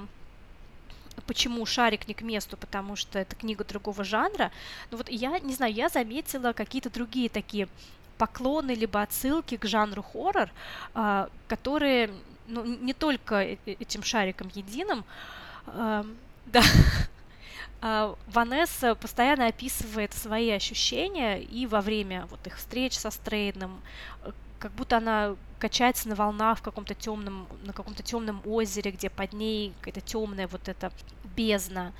почему 1.27 1.66
шарик 1.66 2.09
не 2.09 2.15
к 2.15 2.23
месту, 2.23 2.56
потому 2.56 2.97
что 2.97 3.19
это 3.19 3.36
книга 3.36 3.65
другого 3.65 4.02
жанра. 4.02 4.51
Ну 4.90 4.97
вот 4.97 5.11
я 5.11 5.39
не 5.40 5.52
знаю, 5.52 5.74
я 5.74 5.90
заметила 5.90 6.55
какие-то 6.55 6.89
другие 6.89 7.28
такие 7.28 7.69
поклоны 8.16 8.70
либо 8.70 9.02
отсылки 9.02 9.59
к 9.59 9.66
жанру 9.66 10.02
хоррор, 10.02 10.48
а, 10.94 11.28
которые 11.48 12.11
ну, 12.47 12.65
не 12.65 12.94
только 12.94 13.43
э, 13.44 13.59
этим 13.66 14.02
шариком 14.02 14.51
единым, 14.55 15.05
а, 15.66 16.06
да, 16.47 16.62
Ванесса 18.28 18.94
постоянно 18.94 19.48
описывает 19.48 20.15
свои 20.15 20.51
ощущения 20.51 21.43
и 21.43 21.66
во 21.66 21.82
время 21.82 22.27
вот 22.31 22.47
их 22.47 22.56
встреч 22.56 22.97
со 22.97 23.11
Стрейдом, 23.11 23.82
э, 24.23 24.32
как 24.59 24.73
будто 24.73 24.97
она 24.97 25.36
качается 25.59 26.09
на 26.09 26.15
волнах 26.15 26.61
в 26.61 26.62
каком-то 26.62 26.94
темном, 26.94 27.47
на 27.65 27.74
каком-то 27.74 28.02
темном 28.02 28.40
озере, 28.47 28.90
где 28.90 29.11
под 29.11 29.35
ней 29.35 29.74
какая-то 29.81 30.01
темная 30.01 30.48
вот 30.48 30.66
эта 30.66 30.93
бездна 31.36 31.93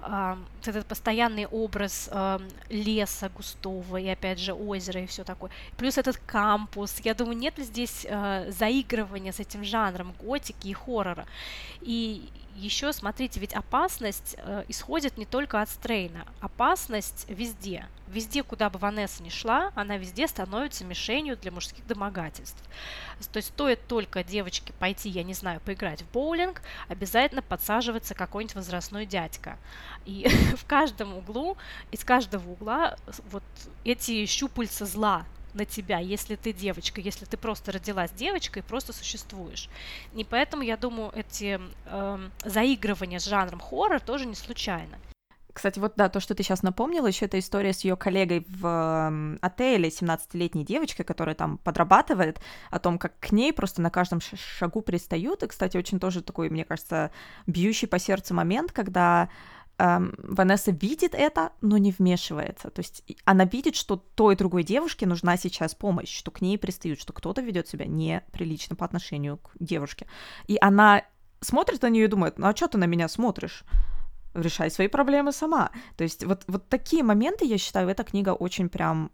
э, 0.00 0.36
этот 0.64 0.86
постоянный 0.86 1.46
образ 1.46 2.08
э, 2.12 2.38
леса 2.68 3.28
густого 3.28 3.96
и 3.96 4.06
опять 4.06 4.38
же 4.38 4.52
озера 4.52 5.00
и 5.00 5.06
все 5.06 5.24
такое. 5.24 5.50
Плюс 5.76 5.98
этот 5.98 6.18
кампус. 6.18 7.00
Я 7.00 7.14
думаю, 7.14 7.36
нет 7.36 7.58
ли 7.58 7.64
здесь 7.64 8.06
э, 8.08 8.48
заигрывания 8.52 9.32
с 9.32 9.40
этим 9.40 9.64
жанром 9.64 10.14
готики 10.20 10.68
и 10.68 10.72
хоррора. 10.72 11.26
И 11.80 12.28
еще, 12.56 12.92
смотрите, 12.92 13.40
ведь 13.40 13.54
опасность 13.54 14.36
э, 14.38 14.64
исходит 14.68 15.16
не 15.16 15.24
только 15.24 15.60
от 15.60 15.68
Стрейна. 15.68 16.26
Опасность 16.40 17.24
везде. 17.28 17.86
Везде, 18.08 18.42
куда 18.42 18.68
бы 18.68 18.78
Ванесса 18.78 19.22
ни 19.22 19.30
шла, 19.30 19.72
она 19.74 19.96
везде 19.96 20.28
становится 20.28 20.84
мишенью 20.84 21.36
для 21.36 21.50
мужских 21.50 21.86
домогательств. 21.86 22.62
То 23.32 23.38
есть 23.38 23.48
стоит 23.48 23.86
только 23.86 24.22
девочке 24.22 24.72
пойти, 24.74 25.08
я 25.08 25.22
не 25.22 25.34
знаю, 25.34 25.60
поиграть 25.60 26.02
в 26.02 26.10
боулинг, 26.12 26.62
обязательно 26.88 27.42
подсаживается 27.42 28.14
какой-нибудь 28.14 28.56
возрастной 28.56 29.06
дядька. 29.06 29.56
И 30.04 30.28
в 30.56 30.66
каждом 30.66 31.14
углу, 31.16 31.56
из 31.90 32.04
каждого 32.04 32.50
угла 32.50 32.96
вот 33.30 33.44
эти 33.84 34.26
щупальца 34.26 34.84
зла 34.84 35.24
на 35.54 35.64
тебя, 35.64 35.98
если 35.98 36.36
ты 36.36 36.52
девочка, 36.52 37.00
если 37.00 37.24
ты 37.24 37.36
просто 37.36 37.72
родилась 37.72 38.10
девочкой, 38.12 38.62
просто 38.62 38.92
существуешь. 38.92 39.68
И 40.14 40.24
поэтому, 40.24 40.62
я 40.62 40.76
думаю, 40.76 41.12
эти 41.14 41.60
э, 41.86 42.28
заигрывания 42.44 43.18
с 43.18 43.24
жанром 43.24 43.60
хоррор 43.60 44.00
тоже 44.00 44.26
не 44.26 44.34
случайно. 44.34 44.98
Кстати, 45.52 45.78
вот 45.78 45.92
да, 45.96 46.08
то, 46.08 46.18
что 46.18 46.34
ты 46.34 46.42
сейчас 46.42 46.62
напомнила, 46.62 47.06
еще 47.06 47.26
эта 47.26 47.38
история 47.38 47.74
с 47.74 47.84
ее 47.84 47.94
коллегой 47.96 48.46
в 48.48 48.66
э, 48.66 49.38
отеле, 49.42 49.90
17-летней 49.90 50.64
девочкой, 50.64 51.04
которая 51.04 51.34
там 51.34 51.58
подрабатывает, 51.58 52.40
о 52.70 52.78
том, 52.78 52.98
как 52.98 53.18
к 53.20 53.32
ней 53.32 53.52
просто 53.52 53.82
на 53.82 53.90
каждом 53.90 54.20
шагу 54.20 54.80
пристают. 54.80 55.42
И, 55.42 55.46
кстати, 55.46 55.76
очень 55.76 56.00
тоже 56.00 56.22
такой, 56.22 56.48
мне 56.48 56.64
кажется, 56.64 57.10
бьющий 57.46 57.86
по 57.86 57.98
сердцу 57.98 58.32
момент, 58.32 58.72
когда 58.72 59.28
эм, 59.82 60.14
Ванесса 60.18 60.70
видит 60.70 61.14
это, 61.14 61.52
но 61.60 61.78
не 61.78 61.90
вмешивается. 61.90 62.70
То 62.70 62.80
есть 62.80 63.04
она 63.24 63.44
видит, 63.44 63.74
что 63.74 63.96
той 63.96 64.34
и 64.34 64.36
другой 64.36 64.62
девушке 64.62 65.06
нужна 65.06 65.36
сейчас 65.36 65.74
помощь, 65.74 66.16
что 66.16 66.30
к 66.30 66.40
ней 66.40 66.58
пристают, 66.58 67.00
что 67.00 67.12
кто-то 67.12 67.42
ведет 67.42 67.68
себя 67.68 67.86
неприлично 67.86 68.76
по 68.76 68.84
отношению 68.84 69.38
к 69.38 69.50
девушке. 69.58 70.06
И 70.46 70.56
она 70.60 71.02
смотрит 71.40 71.82
на 71.82 71.90
нее 71.90 72.04
и 72.04 72.08
думает, 72.08 72.38
ну 72.38 72.46
а 72.46 72.56
что 72.56 72.68
ты 72.68 72.78
на 72.78 72.86
меня 72.86 73.08
смотришь? 73.08 73.64
решай 74.34 74.70
свои 74.70 74.88
проблемы 74.88 75.30
сама. 75.30 75.70
То 75.98 76.04
есть 76.04 76.24
вот, 76.24 76.44
вот 76.46 76.66
такие 76.70 77.02
моменты, 77.02 77.44
я 77.44 77.58
считаю, 77.58 77.90
эта 77.90 78.02
книга 78.02 78.30
очень 78.30 78.70
прям 78.70 79.10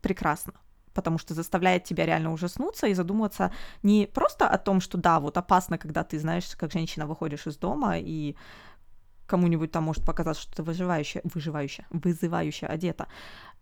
прекрасна 0.00 0.52
потому 0.98 1.18
что 1.18 1.32
заставляет 1.32 1.84
тебя 1.84 2.06
реально 2.06 2.32
ужаснуться 2.32 2.88
и 2.88 2.94
задуматься 2.94 3.52
не 3.84 4.08
просто 4.12 4.48
о 4.48 4.58
том, 4.58 4.80
что 4.80 4.98
да, 4.98 5.20
вот 5.20 5.36
опасно, 5.36 5.78
когда 5.78 6.02
ты 6.02 6.18
знаешь, 6.18 6.56
как 6.56 6.72
женщина 6.72 7.06
выходишь 7.06 7.46
из 7.46 7.56
дома 7.56 7.98
и 7.98 8.34
кому-нибудь 9.28 9.70
там 9.70 9.84
может 9.84 10.04
показаться, 10.04 10.42
что 10.42 10.56
ты 10.56 10.62
выживающая, 10.64 11.22
выживающая, 11.22 11.86
вызывающая 11.90 12.68
одета, 12.68 13.06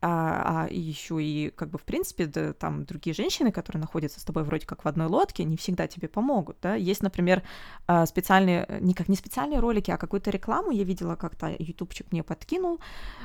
а, 0.01 0.65
а 0.65 0.69
еще 0.71 1.23
и 1.23 1.51
как 1.51 1.69
бы 1.69 1.79
в 1.79 1.83
принципе 1.83 2.25
да, 2.25 2.55
там 2.55 2.87
другие 2.87 3.13
женщины, 3.13 3.53
которые 3.53 3.83
находятся 3.83 4.19
с 4.19 4.25
тобой 4.25 4.43
вроде 4.45 4.67
как 4.67 4.85
в 4.85 4.89
одной 4.89 5.09
лодке, 5.09 5.45
не 5.45 5.59
всегда 5.59 5.87
тебе 5.87 6.09
помогут, 6.09 6.57
да. 6.63 6.75
Есть, 6.75 7.03
например, 7.03 7.43
а, 7.87 8.07
специальные, 8.07 8.67
не 8.81 8.95
как 8.95 9.09
не 9.09 9.17
специальные 9.17 9.61
ролики, 9.61 9.91
а 9.91 9.99
какую-то 9.99 10.31
рекламу 10.31 10.71
я 10.71 10.85
видела 10.85 11.17
как-то, 11.17 11.55
ютубчик 11.59 12.11
мне 12.13 12.23
подкинул 12.23 12.81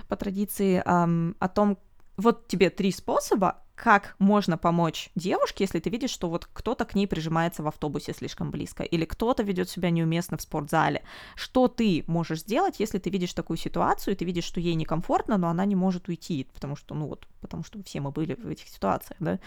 по 0.10 0.18
традиции 0.18 0.84
о 0.86 1.48
том, 1.48 1.78
вот 2.18 2.48
тебе 2.48 2.70
три 2.70 2.92
способа, 2.92 3.64
как 3.82 4.16
можно 4.20 4.60
помочь 4.60 5.10
девушке, 5.16 5.64
если 5.64 5.80
ты 5.80 5.90
видишь, 5.90 6.12
что 6.12 6.30
вот 6.30 6.48
кто-то 6.54 6.86
к 6.86 6.94
ней 6.94 7.08
прижимается 7.08 7.64
в 7.64 7.68
автобусе 7.68 8.14
слишком 8.14 8.52
близко, 8.52 8.84
или 8.84 9.06
кто-то 9.06 9.42
ведет 9.42 9.72
себя 9.72 9.90
неуместно 9.90 10.38
в 10.38 10.42
спортзале. 10.44 11.02
Что 11.36 11.68
ты 11.68 12.04
можешь 12.06 12.42
сделать, 12.42 12.80
если 12.80 13.00
ты 13.00 13.10
видишь 13.10 13.34
такую 13.34 13.58
ситуацию, 13.58 14.14
и 14.14 14.18
ты 14.18 14.24
видишь, 14.24 14.44
что 14.44 14.60
ей 14.60 14.76
некомфортно, 14.76 15.38
но 15.38 15.50
она 15.50 15.66
не 15.66 15.76
может 15.76 16.10
уйти, 16.10 16.48
потому 16.54 16.76
что, 16.76 16.94
ну 16.94 17.08
вот, 17.08 17.28
потому 17.42 17.64
что 17.64 17.82
все 17.82 18.02
мы 18.02 18.12
были 18.12 18.36
в 18.36 18.48
этих 18.50 18.68
ситуациях, 18.68 19.18
да 19.20 19.40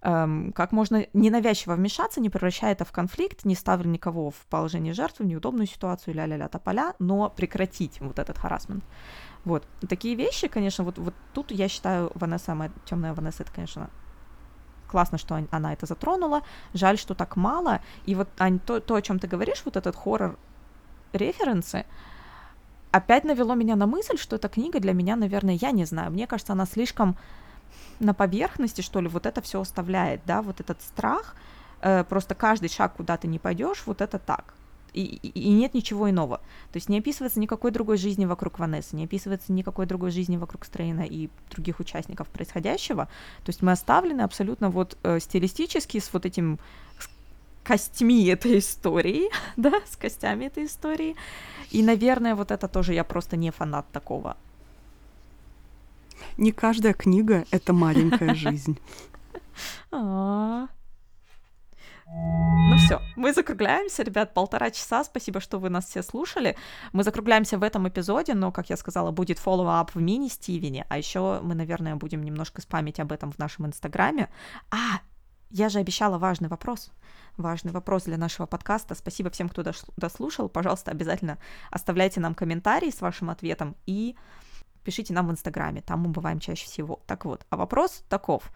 эм, 0.00 0.52
как 0.52 0.72
можно 0.72 1.06
ненавязчиво 1.12 1.74
вмешаться, 1.74 2.20
не 2.20 2.30
превращая 2.30 2.72
это 2.72 2.86
в 2.86 2.92
конфликт, 2.92 3.44
не 3.44 3.54
ставя 3.54 3.86
никого 3.86 4.30
в 4.30 4.46
положение 4.48 4.94
жертвы, 4.94 5.26
в 5.26 5.28
неудобную 5.28 5.66
ситуацию, 5.66 6.14
ля-ля-ля 6.14 6.48
тополя, 6.48 6.94
но 6.98 7.28
прекратить 7.28 8.00
вот 8.00 8.18
этот 8.18 8.38
харасмент. 8.38 8.84
Вот. 9.46 9.64
Такие 9.88 10.16
вещи, 10.16 10.48
конечно, 10.48 10.82
вот, 10.82 10.98
вот 10.98 11.14
тут 11.32 11.52
я 11.52 11.68
считаю, 11.68 12.10
Ванесса, 12.16 12.56
моя 12.56 12.72
темная 12.84 13.14
Ванесса, 13.14 13.44
это, 13.44 13.52
конечно, 13.52 13.90
классно, 14.88 15.18
что 15.18 15.40
она 15.52 15.72
это 15.72 15.86
затронула. 15.86 16.42
Жаль, 16.74 16.98
что 16.98 17.14
так 17.14 17.36
мало. 17.36 17.80
И 18.06 18.16
вот, 18.16 18.28
Ань, 18.38 18.58
то, 18.58 18.80
то 18.80 18.96
о 18.96 19.02
чем 19.02 19.20
ты 19.20 19.28
говоришь, 19.28 19.62
вот 19.64 19.76
этот 19.76 19.94
хоррор 19.94 20.36
референсы, 21.12 21.86
опять 22.90 23.22
навело 23.22 23.54
меня 23.54 23.76
на 23.76 23.86
мысль, 23.86 24.18
что 24.18 24.34
эта 24.34 24.48
книга 24.48 24.80
для 24.80 24.92
меня, 24.92 25.14
наверное, 25.14 25.54
я 25.54 25.70
не 25.70 25.84
знаю, 25.84 26.10
мне 26.10 26.26
кажется, 26.26 26.52
она 26.52 26.66
слишком 26.66 27.16
на 28.00 28.14
поверхности, 28.14 28.80
что 28.80 29.00
ли, 29.00 29.06
вот 29.06 29.26
это 29.26 29.40
все 29.42 29.60
оставляет, 29.60 30.22
да, 30.26 30.42
вот 30.42 30.58
этот 30.58 30.82
страх, 30.82 31.36
э, 31.82 32.02
просто 32.02 32.34
каждый 32.34 32.68
шаг, 32.68 32.94
куда 32.96 33.16
ты 33.16 33.28
не 33.28 33.38
пойдешь, 33.38 33.84
вот 33.86 34.00
это 34.00 34.18
так 34.18 34.54
и, 35.00 35.28
и 35.28 35.52
нет 35.52 35.74
ничего 35.74 36.08
иного. 36.08 36.38
То 36.72 36.76
есть 36.76 36.88
не 36.88 36.98
описывается 36.98 37.38
никакой 37.38 37.70
другой 37.70 37.98
жизни 37.98 38.24
вокруг 38.24 38.58
Ванессы, 38.58 38.96
не 38.96 39.04
описывается 39.04 39.52
никакой 39.52 39.86
другой 39.86 40.10
жизни 40.10 40.36
вокруг 40.36 40.64
Стрейна 40.64 41.02
и 41.02 41.28
других 41.50 41.80
участников 41.80 42.28
происходящего. 42.28 43.04
То 43.44 43.50
есть 43.50 43.62
мы 43.62 43.72
оставлены 43.72 44.22
абсолютно 44.22 44.70
вот 44.70 44.96
э, 45.02 45.20
стилистически 45.20 46.00
с 46.00 46.12
вот 46.12 46.24
этим 46.26 46.58
с 46.98 47.08
костьми 47.62 48.24
этой 48.26 48.58
истории, 48.58 49.28
да, 49.56 49.72
с 49.90 49.96
костями 49.96 50.46
этой 50.46 50.64
истории. 50.64 51.14
И, 51.70 51.82
наверное, 51.82 52.34
вот 52.34 52.50
это 52.50 52.68
тоже 52.68 52.94
я 52.94 53.04
просто 53.04 53.36
не 53.36 53.50
фанат 53.50 53.86
такого. 53.92 54.36
Не 56.38 56.52
каждая 56.52 56.94
книга— 56.94 57.44
это 57.50 57.72
маленькая 57.72 58.34
жизнь. 58.44 58.78
А, 62.06 62.10
ну 62.70 62.76
все, 62.76 63.00
мы 63.16 63.32
закругляемся, 63.32 64.02
ребят, 64.02 64.34
полтора 64.34 64.70
часа. 64.70 65.04
Спасибо, 65.04 65.40
что 65.40 65.58
вы 65.58 65.70
нас 65.70 65.86
все 65.86 66.02
слушали. 66.02 66.56
Мы 66.92 67.02
закругляемся 67.04 67.58
в 67.58 67.62
этом 67.62 67.88
эпизоде, 67.88 68.34
но, 68.34 68.52
как 68.52 68.70
я 68.70 68.76
сказала, 68.76 69.10
будет 69.10 69.38
follow-up 69.38 69.94
в 69.94 70.00
мини-Стивене. 70.00 70.86
А 70.88 70.98
еще 70.98 71.40
мы, 71.42 71.54
наверное, 71.54 71.96
будем 71.96 72.22
немножко 72.22 72.62
спамить 72.62 73.00
об 73.00 73.12
этом 73.12 73.32
в 73.32 73.38
нашем 73.38 73.66
инстаграме. 73.66 74.28
А, 74.70 75.00
я 75.50 75.68
же 75.68 75.78
обещала 75.78 76.18
важный 76.18 76.48
вопрос. 76.48 76.90
Важный 77.36 77.72
вопрос 77.72 78.04
для 78.04 78.16
нашего 78.16 78.46
подкаста. 78.46 78.94
Спасибо 78.94 79.30
всем, 79.30 79.48
кто 79.48 79.62
дослушал. 79.96 80.48
Пожалуйста, 80.48 80.90
обязательно 80.90 81.38
оставляйте 81.70 82.20
нам 82.20 82.34
комментарии 82.34 82.90
с 82.90 83.00
вашим 83.00 83.30
ответом 83.30 83.76
и 83.86 84.16
пишите 84.84 85.12
нам 85.12 85.28
в 85.28 85.32
Инстаграме. 85.32 85.82
Там 85.82 86.00
мы 86.00 86.08
бываем 86.08 86.40
чаще 86.40 86.64
всего. 86.66 87.00
Так 87.06 87.24
вот, 87.24 87.44
а 87.50 87.56
вопрос 87.56 88.04
таков. 88.08 88.50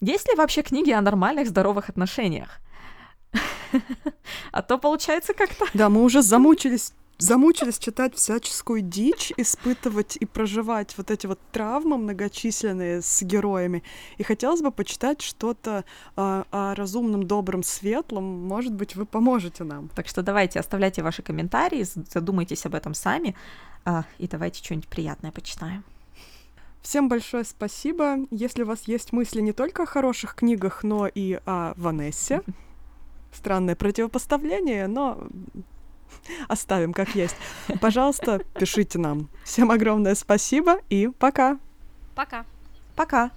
Есть 0.00 0.28
ли 0.28 0.34
вообще 0.34 0.62
книги 0.62 0.90
о 0.90 1.00
нормальных, 1.00 1.48
здоровых 1.48 1.88
отношениях? 1.88 2.60
А 4.52 4.62
то 4.62 4.78
получается 4.78 5.34
как-то... 5.34 5.66
Да, 5.74 5.88
мы 5.88 6.02
уже 6.02 6.22
замучились 6.22 6.92
замучились 7.18 7.78
читать 7.78 8.14
всяческую 8.14 8.82
дичь, 8.82 9.32
испытывать 9.36 10.16
и 10.16 10.26
проживать 10.26 10.96
вот 10.96 11.10
эти 11.10 11.26
вот 11.26 11.38
травмы 11.52 11.96
многочисленные 11.98 13.02
с 13.02 13.22
героями. 13.22 13.82
И 14.18 14.22
хотелось 14.22 14.60
бы 14.60 14.70
почитать 14.70 15.22
что-то 15.22 15.84
э, 16.16 16.44
о 16.50 16.74
разумном, 16.74 17.26
добром, 17.26 17.62
светлом. 17.62 18.24
Может 18.24 18.74
быть, 18.74 18.96
вы 18.96 19.06
поможете 19.06 19.64
нам. 19.64 19.88
Так 19.94 20.08
что 20.08 20.22
давайте, 20.22 20.60
оставляйте 20.60 21.02
ваши 21.02 21.22
комментарии, 21.22 21.86
задумайтесь 22.10 22.66
об 22.66 22.74
этом 22.74 22.94
сами, 22.94 23.34
э, 23.84 24.02
и 24.18 24.28
давайте 24.28 24.62
что-нибудь 24.62 24.88
приятное 24.88 25.32
почитаем. 25.32 25.84
Всем 26.86 27.08
большое 27.08 27.42
спасибо. 27.42 28.18
Если 28.30 28.62
у 28.62 28.66
вас 28.66 28.84
есть 28.86 29.12
мысли 29.12 29.40
не 29.40 29.52
только 29.52 29.82
о 29.82 29.86
хороших 29.86 30.36
книгах, 30.36 30.84
но 30.84 31.08
и 31.08 31.40
о 31.44 31.74
Ванессе, 31.76 32.42
странное 33.32 33.74
противопоставление, 33.74 34.86
но 34.86 35.26
оставим 36.48 36.92
как 36.92 37.16
есть. 37.16 37.34
Пожалуйста, 37.80 38.40
пишите 38.54 39.00
нам. 39.00 39.28
Всем 39.42 39.72
огромное 39.72 40.14
спасибо 40.14 40.78
и 40.88 41.08
пока. 41.08 41.58
Пока. 42.14 42.46
Пока. 42.94 43.32